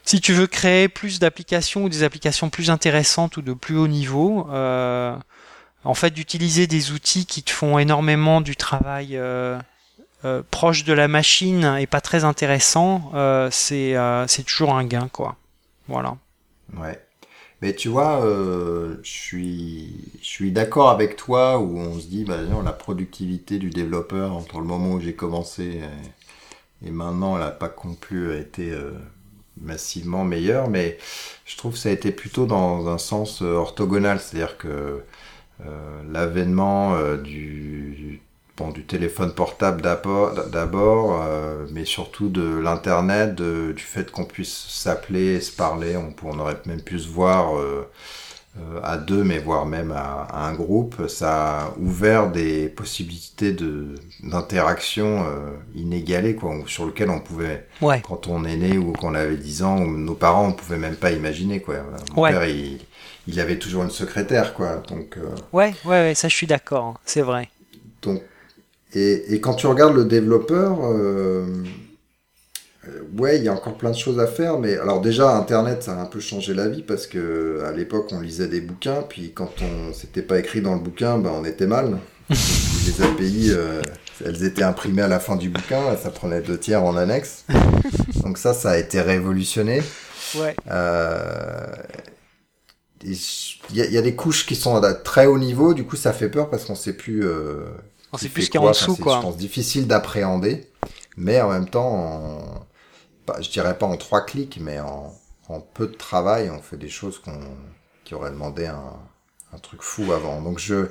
si 0.08 0.22
tu 0.22 0.32
veux 0.32 0.46
créer 0.46 0.88
plus 0.88 1.18
d'applications 1.18 1.84
ou 1.84 1.90
des 1.90 2.02
applications 2.02 2.48
plus 2.48 2.70
intéressantes 2.70 3.36
ou 3.36 3.42
de 3.42 3.52
plus 3.52 3.76
haut 3.76 3.88
niveau, 3.88 4.48
euh, 4.50 5.14
en 5.84 5.92
fait, 5.92 6.12
d'utiliser 6.12 6.66
des 6.66 6.92
outils 6.92 7.26
qui 7.26 7.42
te 7.42 7.50
font 7.50 7.78
énormément 7.78 8.40
du 8.40 8.56
travail 8.56 9.18
euh, 9.18 9.58
euh, 10.24 10.42
proche 10.50 10.84
de 10.84 10.94
la 10.94 11.08
machine 11.08 11.76
et 11.78 11.86
pas 11.86 12.00
très 12.00 12.24
intéressant, 12.24 13.12
euh, 13.12 13.50
c'est 13.52 13.98
euh, 13.98 14.26
c'est 14.28 14.44
toujours 14.44 14.74
un 14.74 14.84
gain, 14.84 15.10
quoi. 15.12 15.36
Voilà. 15.88 16.16
Ouais. 16.78 16.98
Mais 17.60 17.74
tu 17.74 17.90
vois, 17.90 18.24
euh, 18.24 18.96
je 19.02 19.10
suis, 19.10 20.10
je 20.22 20.26
suis 20.26 20.52
d'accord 20.52 20.88
avec 20.88 21.16
toi 21.16 21.58
où 21.58 21.76
on 21.76 22.00
se 22.00 22.06
dit, 22.06 22.24
bah, 22.24 22.38
la 22.64 22.72
productivité 22.72 23.58
du 23.58 23.68
développeur 23.68 24.32
entre 24.32 24.58
le 24.60 24.64
moment 24.64 24.92
où 24.92 25.00
j'ai 25.00 25.14
commencé 25.14 25.82
et, 26.82 26.90
maintenant, 26.90 27.36
elle 27.36 27.42
n'a 27.42 27.50
pas 27.50 27.70
non 27.84 27.94
plus 27.94 28.34
été 28.38 28.70
euh, 28.70 28.92
massivement 29.62 30.24
meilleure, 30.24 30.68
mais 30.68 30.98
je 31.44 31.56
trouve 31.56 31.72
que 31.72 31.78
ça 31.78 31.88
a 31.88 31.92
été 31.92 32.12
plutôt 32.12 32.46
dans 32.46 32.88
un 32.88 32.98
sens 32.98 33.42
euh, 33.42 33.54
orthogonal, 33.54 34.20
c'est-à-dire 34.20 34.58
que 34.58 35.02
euh, 35.66 36.02
l'avènement 36.10 36.94
euh, 36.94 37.16
du, 37.16 38.20
bon, 38.56 38.70
du 38.70 38.84
téléphone 38.84 39.32
portable 39.34 39.82
d'abord, 39.82 41.24
mais 41.72 41.84
surtout 41.84 42.28
de 42.28 42.58
l'internet, 42.58 43.34
du 43.36 43.82
fait 43.82 44.10
qu'on 44.10 44.24
puisse 44.24 44.66
s'appeler, 44.68 45.40
se 45.40 45.52
parler, 45.52 45.96
on, 45.96 46.14
on 46.24 46.38
aurait 46.38 46.58
même 46.66 46.82
pu 46.82 46.98
se 46.98 47.08
voir 47.08 47.54
à 48.82 48.96
deux, 48.98 49.24
mais 49.24 49.38
voire 49.38 49.66
même 49.66 49.90
à, 49.92 50.22
à 50.30 50.48
un 50.48 50.54
groupe, 50.54 51.06
ça 51.08 51.60
a 51.66 51.74
ouvert 51.78 52.30
des 52.30 52.68
possibilités 52.68 53.52
de 53.52 53.94
d'interaction 54.22 55.24
euh, 55.26 55.50
inégalées, 55.74 56.34
quoi, 56.34 56.54
sur 56.66 56.86
lesquelles 56.86 57.10
on 57.10 57.20
pouvait, 57.20 57.66
Ouais. 57.82 58.00
quand 58.06 58.26
on 58.28 58.44
est 58.44 58.56
né 58.56 58.78
ou 58.78 58.92
qu'on 58.92 59.14
avait 59.14 59.36
10 59.36 59.62
ans, 59.62 59.78
ou 59.80 59.96
nos 59.96 60.14
parents, 60.14 60.48
on 60.48 60.52
pouvait 60.52 60.78
même 60.78 60.96
pas 60.96 61.12
imaginer, 61.12 61.60
quoi. 61.60 61.76
Mon 62.14 62.22
Ouais. 62.22 62.30
père, 62.30 62.44
il, 62.46 62.78
il 63.26 63.40
avait 63.40 63.58
toujours 63.58 63.84
une 63.84 63.90
secrétaire, 63.90 64.54
quoi, 64.54 64.82
donc. 64.88 65.16
euh, 65.18 65.34
Ouais, 65.52 65.74
ouais, 65.84 65.90
ouais, 66.02 66.14
ça 66.14 66.28
je 66.28 66.34
suis 66.34 66.46
d'accord, 66.46 66.84
hein, 66.84 66.94
c'est 67.04 67.22
vrai. 67.22 67.48
donc, 68.02 68.22
et, 68.94 69.34
et 69.34 69.40
quand 69.40 69.54
tu 69.54 69.66
regardes 69.66 69.94
le 69.96 70.04
développeur, 70.04 70.78
euh, 70.84 71.44
euh, 71.46 71.64
ouais, 73.18 73.38
il 73.38 73.44
y 73.44 73.48
a 73.48 73.52
encore 73.52 73.76
plein 73.76 73.90
de 73.90 73.96
choses 73.96 74.18
à 74.20 74.26
faire, 74.26 74.58
mais 74.58 74.76
alors 74.76 75.00
déjà, 75.00 75.36
Internet, 75.36 75.82
ça 75.82 75.92
a 75.92 76.00
un 76.02 76.06
peu 76.06 76.20
changé 76.20 76.54
la 76.54 76.68
vie 76.68 76.82
parce 76.82 77.06
que 77.06 77.62
à 77.66 77.72
l'époque, 77.72 78.08
on 78.12 78.20
lisait 78.20 78.48
des 78.48 78.60
bouquins, 78.60 79.02
puis 79.08 79.32
quand 79.34 79.50
on 79.62 79.92
s'était 79.92 80.22
pas 80.22 80.38
écrit 80.38 80.60
dans 80.62 80.74
le 80.74 80.80
bouquin, 80.80 81.18
ben, 81.18 81.30
on 81.34 81.44
était 81.44 81.66
mal. 81.66 81.98
les 82.30 83.02
API, 83.02 83.50
euh, 83.50 83.80
elles 84.24 84.44
étaient 84.44 84.62
imprimées 84.62 85.02
à 85.02 85.08
la 85.08 85.20
fin 85.20 85.36
du 85.36 85.48
bouquin, 85.48 85.96
ça 86.02 86.10
prenait 86.10 86.42
deux 86.42 86.58
tiers 86.58 86.82
en 86.84 86.96
annexe. 86.96 87.44
Donc 88.22 88.38
ça, 88.38 88.54
ça 88.54 88.70
a 88.70 88.76
été 88.78 89.00
révolutionné. 89.00 89.82
Ouais. 90.34 90.54
Euh, 90.70 91.66
Il 93.02 93.12
y, 93.74 93.80
a- 93.80 93.86
il 93.86 93.92
y 93.92 93.98
a 93.98 94.02
des 94.02 94.16
couches 94.16 94.44
qui 94.46 94.56
sont 94.56 94.74
à 94.82 94.92
très 94.94 95.26
haut 95.26 95.38
niveau, 95.38 95.72
du 95.72 95.84
coup 95.84 95.94
ça 95.96 96.12
fait 96.12 96.28
peur 96.28 96.50
parce 96.50 96.64
qu'on 96.64 96.74
sait 96.74 96.94
plus. 96.94 97.24
Euh, 97.24 97.66
On 98.12 98.18
sait 98.18 98.28
plus 98.28 98.42
ce 98.44 98.50
qu'il 98.50 98.60
y 98.60 98.64
a 98.64 98.66
en 98.66 98.70
Enfin, 98.70 98.72
dessous, 98.72 98.94
c'est, 98.96 99.02
quoi. 99.02 99.16
Je 99.16 99.20
pense 99.20 99.36
difficile 99.36 99.86
d'appréhender, 99.86 100.66
mais 101.16 101.40
en 101.40 101.50
même 101.50 101.68
temps, 101.68 102.66
pas- 103.28 103.40
je 103.42 103.50
dirais 103.50 103.76
pas 103.78 103.86
en 103.86 103.96
trois 103.96 104.22
clics, 104.22 104.58
mais 104.60 104.80
en, 104.80 105.12
en 105.48 105.60
peu 105.60 105.86
de 105.86 105.94
travail, 105.94 106.50
on 106.50 106.60
fait 106.62 106.76
des 106.78 106.88
choses 106.88 107.18
qu'on 107.18 107.40
qui 108.04 108.14
auraient 108.14 108.30
demandé 108.32 108.66
un, 108.66 108.92
un 109.54 109.58
truc 109.58 109.82
fou 109.82 110.12
avant. 110.12 110.40
Donc 110.42 110.58
je 110.58 110.86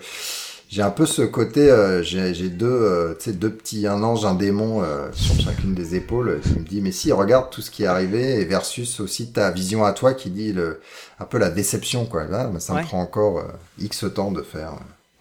j'ai 0.70 0.82
un 0.82 0.92
peu 0.92 1.06
ce 1.06 1.22
côté, 1.22 1.72
euh, 1.72 2.04
j'ai, 2.04 2.34
j'ai 2.34 2.50
deux, 2.50 2.66
euh, 2.68 3.14
tu 3.18 3.26
sais, 3.26 3.34
deux 3.34 3.52
petits, 3.54 3.88
un 3.88 4.04
ange, 4.04 4.26
un 4.26 4.36
démon 4.36 4.84
euh, 4.84 5.10
sur 5.14 5.40
chacune 5.40 5.74
des 5.74 5.96
épaules 5.96 6.42
qui 6.44 6.60
me 6.60 6.66
dit 6.66 6.82
mais 6.82 6.92
si 6.92 7.12
regarde 7.14 7.50
tout 7.50 7.62
ce 7.62 7.72
qui 7.72 7.84
est 7.84 7.88
arrivé 7.88 8.42
et 8.42 8.46
versus 8.46 9.00
aussi 9.00 9.32
ta 9.32 9.50
vision 9.52 9.86
à 9.86 9.94
toi 9.94 10.14
qui 10.14 10.30
dit 10.30 10.52
le, 10.54 10.82
un 11.22 11.26
peu 11.26 11.38
la 11.38 11.50
déception 11.50 12.06
quoi. 12.06 12.26
Là, 12.26 12.50
mais 12.54 12.60
ça 12.60 12.74
Ouais. 12.74 12.82
me 12.82 12.86
prend 12.86 13.02
encore 13.02 13.44
x 13.80 14.06
temps 14.14 14.32
de 14.32 14.42
faire. 14.42 14.74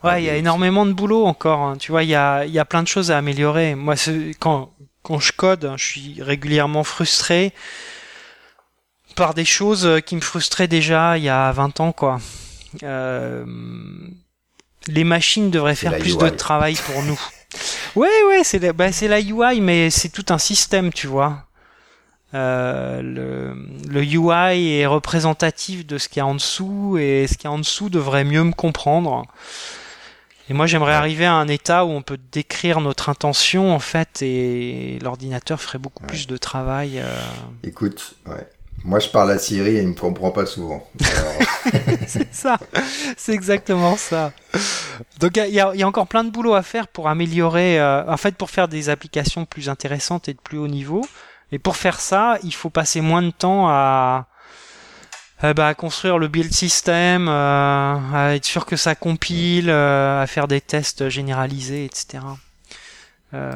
Ouais, 0.04 0.22
il 0.22 0.26
y 0.26 0.30
a 0.30 0.36
énormément 0.36 0.84
de 0.86 0.92
boulot 0.92 1.24
encore. 1.24 1.60
hein. 1.60 1.76
Tu 1.78 1.90
vois, 1.92 2.02
il 2.04 2.10
y 2.10 2.14
a, 2.14 2.44
y 2.44 2.58
a 2.58 2.64
plein 2.64 2.82
de 2.82 2.88
choses 2.88 3.10
à 3.10 3.18
améliorer. 3.18 3.74
Moi, 3.74 3.96
c'est- 3.96 4.32
quand, 4.38 4.70
quand 5.06 5.20
je 5.20 5.30
code, 5.30 5.64
hein, 5.64 5.76
je 5.76 5.84
suis 5.84 6.16
régulièrement 6.20 6.82
frustré 6.82 7.52
par 9.14 9.34
des 9.34 9.44
choses 9.44 9.86
euh, 9.86 10.00
qui 10.00 10.16
me 10.16 10.20
frustraient 10.20 10.66
déjà 10.66 11.16
il 11.16 11.22
y 11.22 11.28
a 11.28 11.52
20 11.52 11.78
ans, 11.78 11.92
quoi. 11.92 12.18
Euh, 12.82 13.44
les 14.88 15.04
machines 15.04 15.50
devraient 15.50 15.76
faire 15.76 15.96
plus 15.98 16.14
UI. 16.14 16.18
de 16.18 16.28
travail 16.30 16.74
pour 16.74 17.02
nous. 17.02 17.20
Ouais, 17.94 18.08
ouais, 18.28 18.42
c'est 18.44 18.58
la, 18.58 18.74
bah, 18.74 18.92
c'est 18.92 19.08
la 19.08 19.20
UI, 19.20 19.62
mais 19.62 19.88
c'est 19.88 20.10
tout 20.10 20.26
un 20.28 20.36
système, 20.36 20.92
tu 20.92 21.06
vois. 21.06 21.46
Euh, 22.34 23.00
le, 23.00 23.56
le 23.88 24.02
UI 24.02 24.80
est 24.80 24.84
représentatif 24.84 25.86
de 25.86 25.96
ce 25.96 26.08
qu'il 26.10 26.18
y 26.18 26.20
a 26.20 26.26
en 26.26 26.34
dessous 26.34 26.98
et 27.00 27.26
ce 27.26 27.38
qu'il 27.38 27.44
y 27.44 27.46
a 27.46 27.52
en 27.52 27.58
dessous 27.58 27.88
devrait 27.88 28.24
mieux 28.24 28.44
me 28.44 28.52
comprendre. 28.52 29.24
Et 30.48 30.54
moi, 30.54 30.66
j'aimerais 30.66 30.94
arriver 30.94 31.26
à 31.26 31.34
un 31.34 31.48
état 31.48 31.84
où 31.84 31.90
on 31.90 32.02
peut 32.02 32.18
décrire 32.32 32.80
notre 32.80 33.08
intention 33.08 33.74
en 33.74 33.80
fait 33.80 34.22
et 34.22 34.98
l'ordinateur 35.02 35.60
ferait 35.60 35.78
beaucoup 35.78 36.02
Ouais. 36.04 36.08
plus 36.08 36.26
de 36.26 36.36
travail. 36.36 37.00
euh. 37.00 37.18
Écoute, 37.64 38.14
ouais. 38.26 38.46
Moi, 38.84 39.00
je 39.00 39.08
parle 39.08 39.32
à 39.32 39.38
Siri 39.38 39.76
et 39.78 39.80
il 39.82 39.88
me 39.88 39.94
comprend 39.94 40.30
pas 40.30 40.46
souvent. 40.46 40.86
Alors, 41.00 41.72
c'est 42.06 42.32
ça, 42.32 42.58
c'est 43.16 43.32
exactement 43.32 43.96
ça. 43.96 44.32
Donc 45.18 45.36
il 45.38 45.46
y, 45.48 45.54
y 45.54 45.60
a 45.82 45.88
encore 45.88 46.06
plein 46.06 46.22
de 46.22 46.30
boulot 46.30 46.54
à 46.54 46.62
faire 46.62 46.86
pour 46.86 47.08
améliorer, 47.08 47.80
euh, 47.80 48.04
en 48.06 48.16
fait, 48.16 48.36
pour 48.36 48.50
faire 48.50 48.68
des 48.68 48.88
applications 48.88 49.44
plus 49.46 49.68
intéressantes 49.68 50.28
et 50.28 50.34
de 50.34 50.38
plus 50.38 50.58
haut 50.58 50.68
niveau. 50.68 51.04
Et 51.50 51.58
pour 51.58 51.76
faire 51.76 51.98
ça, 51.98 52.38
il 52.44 52.54
faut 52.54 52.70
passer 52.70 53.00
moins 53.00 53.22
de 53.22 53.30
temps 53.30 53.68
à, 53.68 54.26
euh, 55.44 55.52
bah, 55.52 55.68
à 55.68 55.74
construire 55.74 56.18
le 56.18 56.28
build 56.28 56.52
system, 56.52 57.28
euh, 57.28 57.32
à 57.32 58.34
être 58.34 58.44
sûr 58.44 58.64
que 58.64 58.76
ça 58.76 58.94
compile, 58.94 59.68
euh, 59.68 60.22
à 60.22 60.26
faire 60.26 60.48
des 60.48 60.60
tests 60.60 61.08
généralisés, 61.08 61.84
etc. 61.84 62.24
Euh, 63.34 63.52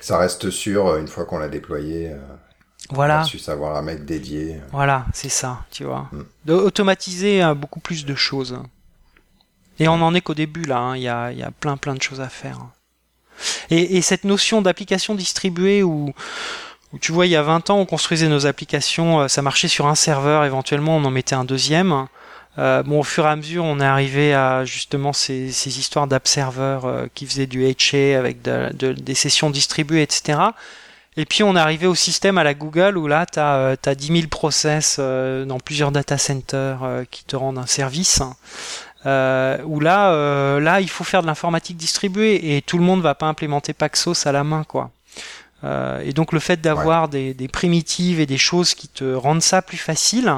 ça 0.00 0.18
reste 0.18 0.50
sûr 0.50 0.96
une 0.96 1.06
fois 1.06 1.24
qu'on 1.24 1.38
l'a 1.38 1.48
déployé. 1.48 2.10
Voilà. 2.90 3.18
Versus 3.18 3.48
avoir 3.48 3.76
un 3.76 3.82
mec 3.82 4.04
dédié. 4.04 4.60
Voilà, 4.72 5.06
c'est 5.12 5.28
ça, 5.28 5.64
tu 5.70 5.84
vois. 5.84 6.08
Mm. 6.10 6.22
De 6.46 6.52
automatiser 6.54 7.42
beaucoup 7.54 7.80
plus 7.80 8.04
de 8.04 8.14
choses. 8.14 8.58
Et 9.78 9.88
on 9.88 9.94
en 9.94 10.14
est 10.14 10.20
qu'au 10.20 10.34
début 10.34 10.64
là, 10.64 10.78
hein. 10.78 10.96
il 10.96 11.02
y, 11.02 11.04
y 11.04 11.42
a 11.42 11.50
plein 11.60 11.76
plein 11.76 11.94
de 11.94 12.02
choses 12.02 12.20
à 12.20 12.28
faire. 12.28 12.58
Et, 13.70 13.96
et 13.96 14.02
cette 14.02 14.24
notion 14.24 14.60
d'application 14.60 15.14
distribuée 15.14 15.82
où 15.82 16.12
tu 17.00 17.12
vois, 17.12 17.26
il 17.26 17.30
y 17.30 17.36
a 17.36 17.42
20 17.42 17.70
ans, 17.70 17.78
on 17.78 17.86
construisait 17.86 18.28
nos 18.28 18.46
applications, 18.46 19.20
euh, 19.20 19.28
ça 19.28 19.42
marchait 19.42 19.68
sur 19.68 19.86
un 19.86 19.94
serveur, 19.94 20.44
éventuellement 20.44 20.96
on 20.96 21.04
en 21.04 21.10
mettait 21.10 21.34
un 21.34 21.44
deuxième. 21.44 22.06
Euh, 22.58 22.82
bon, 22.82 23.00
au 23.00 23.02
fur 23.02 23.24
et 23.24 23.28
à 23.28 23.36
mesure, 23.36 23.64
on 23.64 23.80
est 23.80 23.84
arrivé 23.84 24.34
à 24.34 24.64
justement 24.66 25.14
ces, 25.14 25.50
ces 25.52 25.78
histoires 25.78 26.06
d'app 26.06 26.28
serveurs 26.28 26.84
euh, 26.84 27.06
qui 27.14 27.24
faisaient 27.26 27.46
du 27.46 27.64
HA 27.64 28.18
avec 28.18 28.42
de- 28.42 28.70
de- 28.74 28.92
des 28.92 29.14
sessions 29.14 29.48
distribuées, 29.48 30.02
etc. 30.02 30.38
Et 31.16 31.24
puis 31.24 31.42
on 31.42 31.56
est 31.56 31.60
arrivé 31.60 31.86
au 31.86 31.94
système 31.94 32.36
à 32.38 32.44
la 32.44 32.52
Google 32.54 32.96
où 32.98 33.06
là, 33.06 33.24
tu 33.26 33.38
as, 33.38 33.94
10 33.94 34.06
000 34.06 34.28
process 34.28 34.96
euh, 34.98 35.44
dans 35.46 35.60
plusieurs 35.60 35.92
data 35.92 36.18
centers 36.18 36.82
euh, 36.82 37.04
qui 37.10 37.24
te 37.24 37.36
rendent 37.36 37.58
un 37.58 37.66
service. 37.66 38.20
Euh, 39.04 39.58
où 39.64 39.80
là, 39.80 40.12
euh, 40.12 40.60
là, 40.60 40.80
il 40.80 40.88
faut 40.88 41.04
faire 41.04 41.22
de 41.22 41.26
l'informatique 41.26 41.76
distribuée 41.76 42.56
et 42.56 42.62
tout 42.62 42.78
le 42.78 42.84
monde 42.84 43.00
va 43.02 43.14
pas 43.14 43.26
implémenter 43.26 43.72
Paxos 43.72 44.26
à 44.26 44.32
la 44.32 44.44
main, 44.44 44.62
quoi. 44.64 44.90
Euh, 45.64 46.00
et 46.04 46.12
donc 46.12 46.32
le 46.32 46.40
fait 46.40 46.60
d'avoir 46.60 47.08
des, 47.08 47.34
des 47.34 47.48
primitives 47.48 48.18
et 48.20 48.26
des 48.26 48.38
choses 48.38 48.74
qui 48.74 48.88
te 48.88 49.14
rendent 49.14 49.42
ça 49.42 49.62
plus 49.62 49.76
facile, 49.76 50.32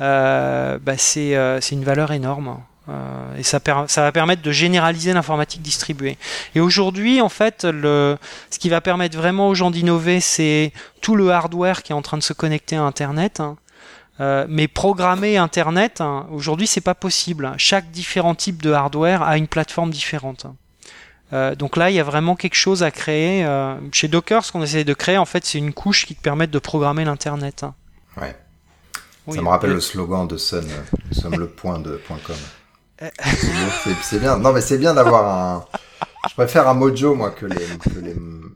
euh, 0.00 0.78
bah, 0.80 0.96
c'est 0.96 1.36
euh, 1.36 1.60
c'est 1.60 1.74
une 1.74 1.84
valeur 1.84 2.12
énorme. 2.12 2.58
Euh, 2.88 3.36
et 3.36 3.44
ça, 3.44 3.60
ça 3.86 4.02
va 4.02 4.10
permettre 4.12 4.42
de 4.42 4.50
généraliser 4.50 5.12
l'informatique 5.12 5.62
distribuée. 5.62 6.18
Et 6.56 6.60
aujourd'hui, 6.60 7.20
en 7.20 7.28
fait, 7.28 7.64
le, 7.64 8.18
ce 8.50 8.58
qui 8.58 8.68
va 8.68 8.80
permettre 8.80 9.16
vraiment 9.16 9.48
aux 9.48 9.54
gens 9.54 9.70
d'innover, 9.70 10.18
c'est 10.20 10.72
tout 11.00 11.14
le 11.14 11.30
hardware 11.30 11.84
qui 11.84 11.92
est 11.92 11.94
en 11.94 12.02
train 12.02 12.18
de 12.18 12.24
se 12.24 12.32
connecter 12.32 12.74
à 12.76 12.82
Internet. 12.82 13.38
hein. 13.38 13.56
Euh, 14.20 14.46
mais 14.48 14.68
programmer 14.68 15.36
Internet, 15.36 16.00
hein, 16.00 16.26
aujourd'hui, 16.32 16.66
c'est 16.66 16.80
pas 16.80 16.94
possible. 16.94 17.52
Chaque 17.56 17.90
différent 17.90 18.34
type 18.34 18.60
de 18.62 18.72
hardware 18.72 19.22
a 19.22 19.38
une 19.38 19.48
plateforme 19.48 19.90
différente. 19.90 20.46
Euh, 21.32 21.54
donc 21.54 21.76
là, 21.76 21.90
il 21.90 21.96
y 21.96 22.00
a 22.00 22.04
vraiment 22.04 22.36
quelque 22.36 22.54
chose 22.56 22.82
à 22.82 22.90
créer. 22.90 23.44
Euh, 23.44 23.74
chez 23.92 24.08
Docker, 24.08 24.44
ce 24.44 24.52
qu'on 24.52 24.62
essaie 24.62 24.84
de 24.84 24.94
créer, 24.94 25.18
en 25.18 25.24
fait, 25.24 25.44
c'est 25.44 25.58
une 25.58 25.72
couche 25.72 26.04
qui 26.06 26.14
te 26.14 26.22
permet 26.22 26.46
de 26.46 26.58
programmer 26.58 27.04
l'Internet. 27.04 27.64
Ouais. 28.20 28.36
Oui. 29.26 29.36
Ça 29.36 29.42
me 29.42 29.48
rappelle 29.48 29.70
le 29.70 29.80
slogan 29.80 30.26
de 30.26 30.36
Sun, 30.36 30.64
euh, 30.64 30.96
nous 31.10 31.14
sommes 31.20 31.38
le 31.38 31.46
point 31.46 31.78
de 31.78 31.96
point 31.96 32.18
.com. 32.26 32.36
C'est 33.00 33.94
c'est 34.02 34.18
bien. 34.18 34.36
Non, 34.38 34.52
mais 34.52 34.60
c'est 34.60 34.78
bien 34.78 34.94
d'avoir 34.94 35.26
un. 35.28 35.64
Je 36.28 36.34
préfère 36.34 36.68
un 36.68 36.74
mojo 36.74 37.14
moi 37.14 37.30
que 37.30 37.46
les 37.46 37.56
que 37.56 37.98
les, 38.00 38.14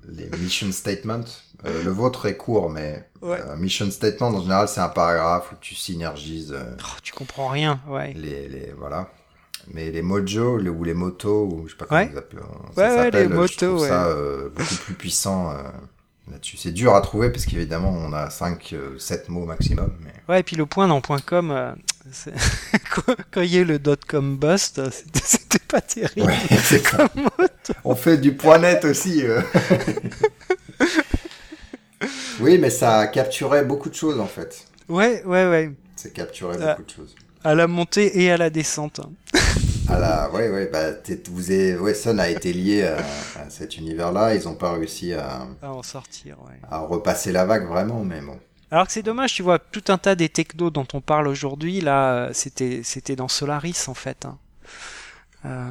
les 0.08 0.38
mission 0.38 0.70
statements. 0.72 1.24
Euh, 1.64 1.82
le 1.84 1.90
vôtre 1.90 2.26
est 2.26 2.36
court, 2.36 2.68
mais 2.70 3.08
Ouais. 3.22 3.40
euh, 3.40 3.56
mission 3.56 3.90
statement 3.90 4.28
en 4.28 4.40
général 4.42 4.68
c'est 4.68 4.80
un 4.80 4.88
paragraphe 4.90 5.50
où 5.52 5.56
tu 5.60 5.74
synergises 5.74 6.52
euh, 6.52 6.76
Oh, 6.80 6.98
tu 7.02 7.12
comprends 7.12 7.48
rien, 7.48 7.80
ouais. 7.88 8.12
les, 8.14 8.46
les 8.48 8.72
voilà. 8.78 9.08
Mais 9.72 9.90
les 9.90 10.02
Mojo 10.02 10.58
ou 10.58 10.84
les 10.84 10.94
motos, 10.94 11.46
ou 11.46 11.64
je 11.66 11.72
sais 11.72 11.76
pas 11.76 11.86
comment 11.86 12.00
Ouais. 12.00 12.08
ils 12.12 12.18
appellent. 12.18 12.38
Ouais, 12.76 12.82
ouais, 12.84 12.96
s'appelle, 13.04 13.22
les 13.28 13.28
je 13.28 13.34
motos, 13.34 13.66
trouve 13.66 13.80
ouais. 13.82 13.88
ça 13.88 14.06
euh, 14.06 14.48
beaucoup 14.54 14.74
plus 14.84 14.94
puissant 14.94 15.50
euh, 15.50 15.62
là-dessus. 16.30 16.56
C'est 16.56 16.72
dur 16.72 16.94
à 16.94 17.00
trouver 17.00 17.30
parce 17.30 17.46
qu'évidemment, 17.46 17.90
on 17.90 18.12
a 18.12 18.30
5, 18.30 18.74
7 18.98 19.28
mots 19.28 19.44
maximum. 19.44 19.92
Mais... 20.02 20.12
Ouais, 20.28 20.40
et 20.40 20.42
puis 20.42 20.56
le 20.56 20.66
point 20.66 20.88
dans 20.88 21.00
.com, 21.00 21.50
euh, 21.50 21.72
c'est- 22.12 22.32
quand 23.30 23.40
il 23.42 23.54
y 23.54 23.58
a 23.58 23.60
eu 23.60 23.64
le 23.64 23.78
.com 24.08 24.36
bust, 24.36 24.78
euh, 24.78 24.88
c'était- 24.90 25.20
c'était 25.24 25.58
pas 25.66 25.80
terrible. 25.80 26.26
Ouais, 26.26 26.36
c'est 26.62 26.86
ça. 26.86 27.08
On 27.84 27.94
fait 27.94 28.18
du 28.18 28.34
point 28.34 28.58
net 28.58 28.84
aussi. 28.84 29.22
euh. 29.24 29.40
oui, 32.40 32.58
mais 32.58 32.70
ça 32.70 33.06
capturait 33.06 33.64
beaucoup 33.64 33.88
de 33.88 33.94
choses 33.94 34.20
en 34.20 34.26
fait. 34.26 34.64
Ouais, 34.88 35.22
ouais, 35.24 35.48
ouais. 35.48 35.70
Ça 35.96 36.10
capturait 36.10 36.56
Ah. 36.60 36.70
beaucoup 36.72 36.84
de 36.84 36.90
choses. 36.90 37.14
À 37.44 37.54
la 37.54 37.66
montée 37.66 38.22
et 38.22 38.30
à 38.30 38.36
la 38.36 38.50
descente. 38.50 39.00
Ah 39.88 39.98
là, 39.98 40.30
ouais, 40.34 40.48
ouais, 40.50 40.66
bah, 40.72 40.92
vous 41.30 41.50
avez, 41.50 41.94
Sun 41.94 42.18
a 42.20 42.28
été 42.28 42.52
lié 42.52 42.84
à, 42.84 42.96
à 43.40 43.50
cet 43.50 43.76
univers-là. 43.76 44.34
Ils 44.34 44.48
ont 44.48 44.54
pas 44.54 44.72
réussi 44.72 45.12
à, 45.14 45.46
À 45.62 45.70
en 45.70 45.82
sortir, 45.82 46.36
ouais. 46.46 46.58
à 46.70 46.78
repasser 46.80 47.32
la 47.32 47.44
vague 47.44 47.66
vraiment, 47.66 48.02
mais 48.04 48.20
bon. 48.20 48.38
Alors 48.70 48.86
que 48.86 48.92
c'est 48.92 49.02
dommage, 49.02 49.32
tu 49.34 49.42
vois, 49.42 49.58
tout 49.60 49.84
un 49.88 49.98
tas 49.98 50.16
des 50.16 50.28
technos 50.28 50.70
dont 50.70 50.86
on 50.92 51.00
parle 51.00 51.28
aujourd'hui, 51.28 51.80
là, 51.80 52.12
euh, 52.14 52.30
c'était, 52.32 52.80
c'était 52.82 53.14
dans 53.16 53.28
Solaris, 53.28 53.84
en 53.88 53.94
fait. 53.94 54.24
hein. 54.26 54.38
Euh, 55.44 55.70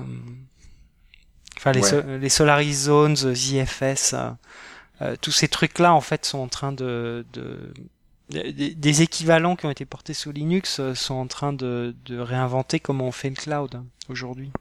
Enfin, 1.58 1.72
les, 1.72 1.82
Ouais. 1.82 1.90
so- 1.90 2.18
les 2.20 2.30
Solaris 2.30 2.74
Zones, 2.74 3.16
ZFS, 3.16 4.14
euh, 4.14 4.30
euh, 5.02 5.16
tous 5.20 5.32
ces 5.32 5.48
trucs-là, 5.48 5.94
en 5.94 6.02
fait, 6.02 6.26
sont 6.26 6.40
en 6.40 6.48
train 6.48 6.72
de... 6.72 7.26
de 7.34 7.74
des, 8.30 8.74
des 8.74 9.02
équivalents 9.04 9.56
qui 9.56 9.68
ont 9.68 9.70
été 9.70 9.86
portés 9.86 10.16
sous 10.16 10.32
Linux 10.32 10.80
euh, 10.80 10.96
sont 10.96 11.14
en 11.14 11.28
train 11.28 11.54
de, 11.54 11.96
de 12.06 12.18
réinventer 12.18 12.80
comment 12.80 13.06
on 13.08 13.12
fait 13.12 13.30
le 13.30 13.36
cloud 13.36 13.76
hein, 13.76 13.86
aujourd'hui. 14.10 14.52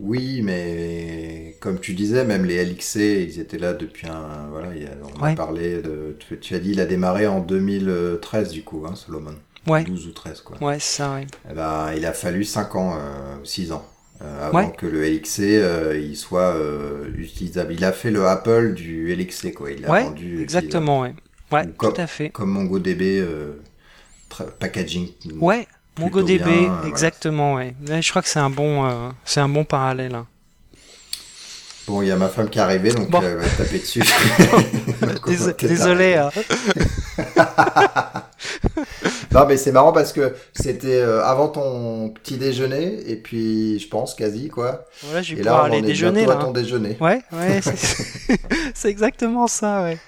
Oui, 0.00 0.42
mais 0.42 1.56
comme 1.60 1.78
tu 1.78 1.94
disais, 1.94 2.24
même 2.24 2.44
les 2.44 2.64
LXC, 2.64 2.96
ils 3.28 3.38
étaient 3.38 3.58
là 3.58 3.74
depuis 3.74 4.08
un. 4.08 4.48
Voilà, 4.50 4.74
il 4.74 4.82
y 4.82 4.86
a- 4.86 4.90
on 5.18 5.22
a 5.22 5.34
parlé 5.36 5.80
de. 5.82 6.16
Tu, 6.40 6.54
as 6.54 6.58
dit, 6.58 6.72
il 6.72 6.80
a 6.80 6.86
démarré 6.86 7.28
en 7.28 7.38
2013 7.40 8.50
du 8.50 8.64
coup, 8.64 8.84
hein, 8.88 8.96
Solomon. 8.96 9.34
Ouais, 9.68 9.84
12 9.84 10.08
ou 10.08 10.12
13 10.12 10.40
quoi. 10.42 10.58
ouais, 10.62 10.78
ça, 10.80 11.14
ouais. 11.14 11.26
Eh 11.50 11.54
ben, 11.54 11.92
il 11.96 12.04
a 12.04 12.12
fallu 12.12 12.44
5 12.44 12.74
ans, 12.74 12.98
euh, 13.00 13.36
6 13.44 13.70
ans, 13.72 13.86
euh, 14.20 14.48
avant 14.48 14.58
Ouais. 14.66 14.72
que 14.76 14.84
le 14.84 15.04
LXC 15.04 15.40
euh, 15.56 15.96
il 15.98 16.16
soit 16.16 16.54
euh, 16.56 17.08
utilisable. 17.16 17.72
Il 17.72 17.84
a 17.84 17.92
fait 17.92 18.10
le 18.10 18.26
Apple 18.26 18.74
du 18.74 19.10
LXC, 19.14 19.54
quoi. 19.54 19.70
Il 19.70 19.80
l'a 19.82 19.90
Ouais, 19.90 20.02
rendu 20.02 20.42
exactement, 20.42 21.00
ouais. 21.02 21.14
Ouais, 21.52 21.62
comme- 21.78 21.94
tout 21.94 22.00
à 22.00 22.06
fait. 22.08 22.30
Comme 22.30 22.50
MongoDB, 22.50 23.24
packaging. 24.58 25.08
Ouais, 25.40 25.66
MongoDB, 25.98 26.38
bien, 26.44 26.72
euh, 26.82 26.88
exactement, 26.88 27.54
ouais. 27.54 27.74
Ouais, 27.88 28.02
Je 28.02 28.10
crois 28.10 28.22
que 28.22 28.28
c'est 28.28 28.38
un 28.40 28.50
bon, 28.50 28.84
euh, 28.86 29.08
c'est 29.24 29.40
un 29.40 29.48
bon 29.48 29.64
parallèle. 29.64 30.14
hein. 30.14 30.26
Bon, 31.86 32.00
il 32.00 32.08
y 32.08 32.10
a 32.10 32.16
ma 32.16 32.28
femme 32.28 32.48
qui 32.48 32.58
est 32.58 32.62
arrivée, 32.62 32.92
donc 32.92 33.10
Bon. 33.10 33.22
euh, 33.22 33.32
elle 33.42 33.46
va 33.46 33.56
taper 33.56 33.78
dessus. 33.78 34.02
Désolé. 35.68 36.14
hein. 36.14 36.30
Non, 39.32 39.46
mais 39.48 39.56
c'est 39.56 39.72
marrant 39.72 39.92
parce 39.92 40.12
que 40.12 40.34
c'était 40.54 41.00
euh, 41.00 41.24
avant 41.24 41.48
ton 41.48 42.10
petit 42.10 42.36
déjeuner, 42.36 43.00
et 43.10 43.16
puis 43.16 43.80
je 43.80 43.88
pense 43.88 44.14
quasi, 44.14 44.48
quoi. 44.48 44.84
Voilà, 45.02 45.22
je 45.22 45.34
vais 45.34 45.40
Et 45.40 45.44
là, 45.44 45.62
aller 45.62 45.78
est 45.78 45.82
déjeuner 45.82 46.20
bientôt 46.24 46.30
là. 46.34 46.38
à 46.38 46.42
ton 46.44 46.50
hein. 46.50 46.52
déjeuner. 46.52 46.96
Ouais, 47.00 47.20
ouais, 47.32 47.60
c'est 47.60 47.76
c'est 48.74 48.88
exactement 48.88 49.48
ça, 49.48 49.82
ouais. 49.82 49.98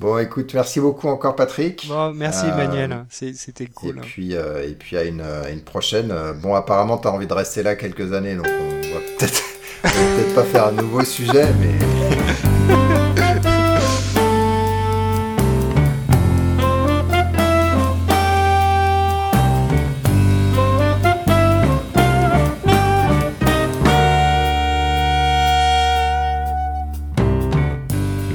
Bon, 0.00 0.16
écoute, 0.18 0.54
merci 0.54 0.80
beaucoup 0.80 1.08
encore, 1.08 1.36
Patrick. 1.36 1.86
Bon, 1.86 2.10
merci 2.14 2.46
Euh, 2.46 2.54
Emmanuel, 2.54 3.04
c'était 3.10 3.64
Et 3.64 3.66
cool. 3.66 3.98
hein. 3.98 4.02
puis, 4.02 4.34
euh, 4.34 4.66
et 4.66 4.72
puis 4.72 4.96
à 4.96 5.04
une, 5.04 5.20
à 5.20 5.50
une 5.50 5.60
prochaine. 5.60 6.10
Euh, 6.10 6.32
Bon, 6.32 6.54
apparemment, 6.54 6.96
tu 6.96 7.06
as 7.06 7.12
envie 7.12 7.26
de 7.26 7.34
rester 7.34 7.62
là 7.62 7.76
quelques 7.76 8.10
années, 8.14 8.34
donc 8.34 8.46
on 8.48 8.94
va 8.94 9.00
peut-être 9.18 9.42
on 9.84 9.88
va 9.88 9.92
peut-être 9.92 10.34
pas 10.34 10.44
faire 10.44 10.66
un 10.68 10.72
nouveau 10.72 11.04
sujet, 11.04 11.48
mais. 11.60 11.99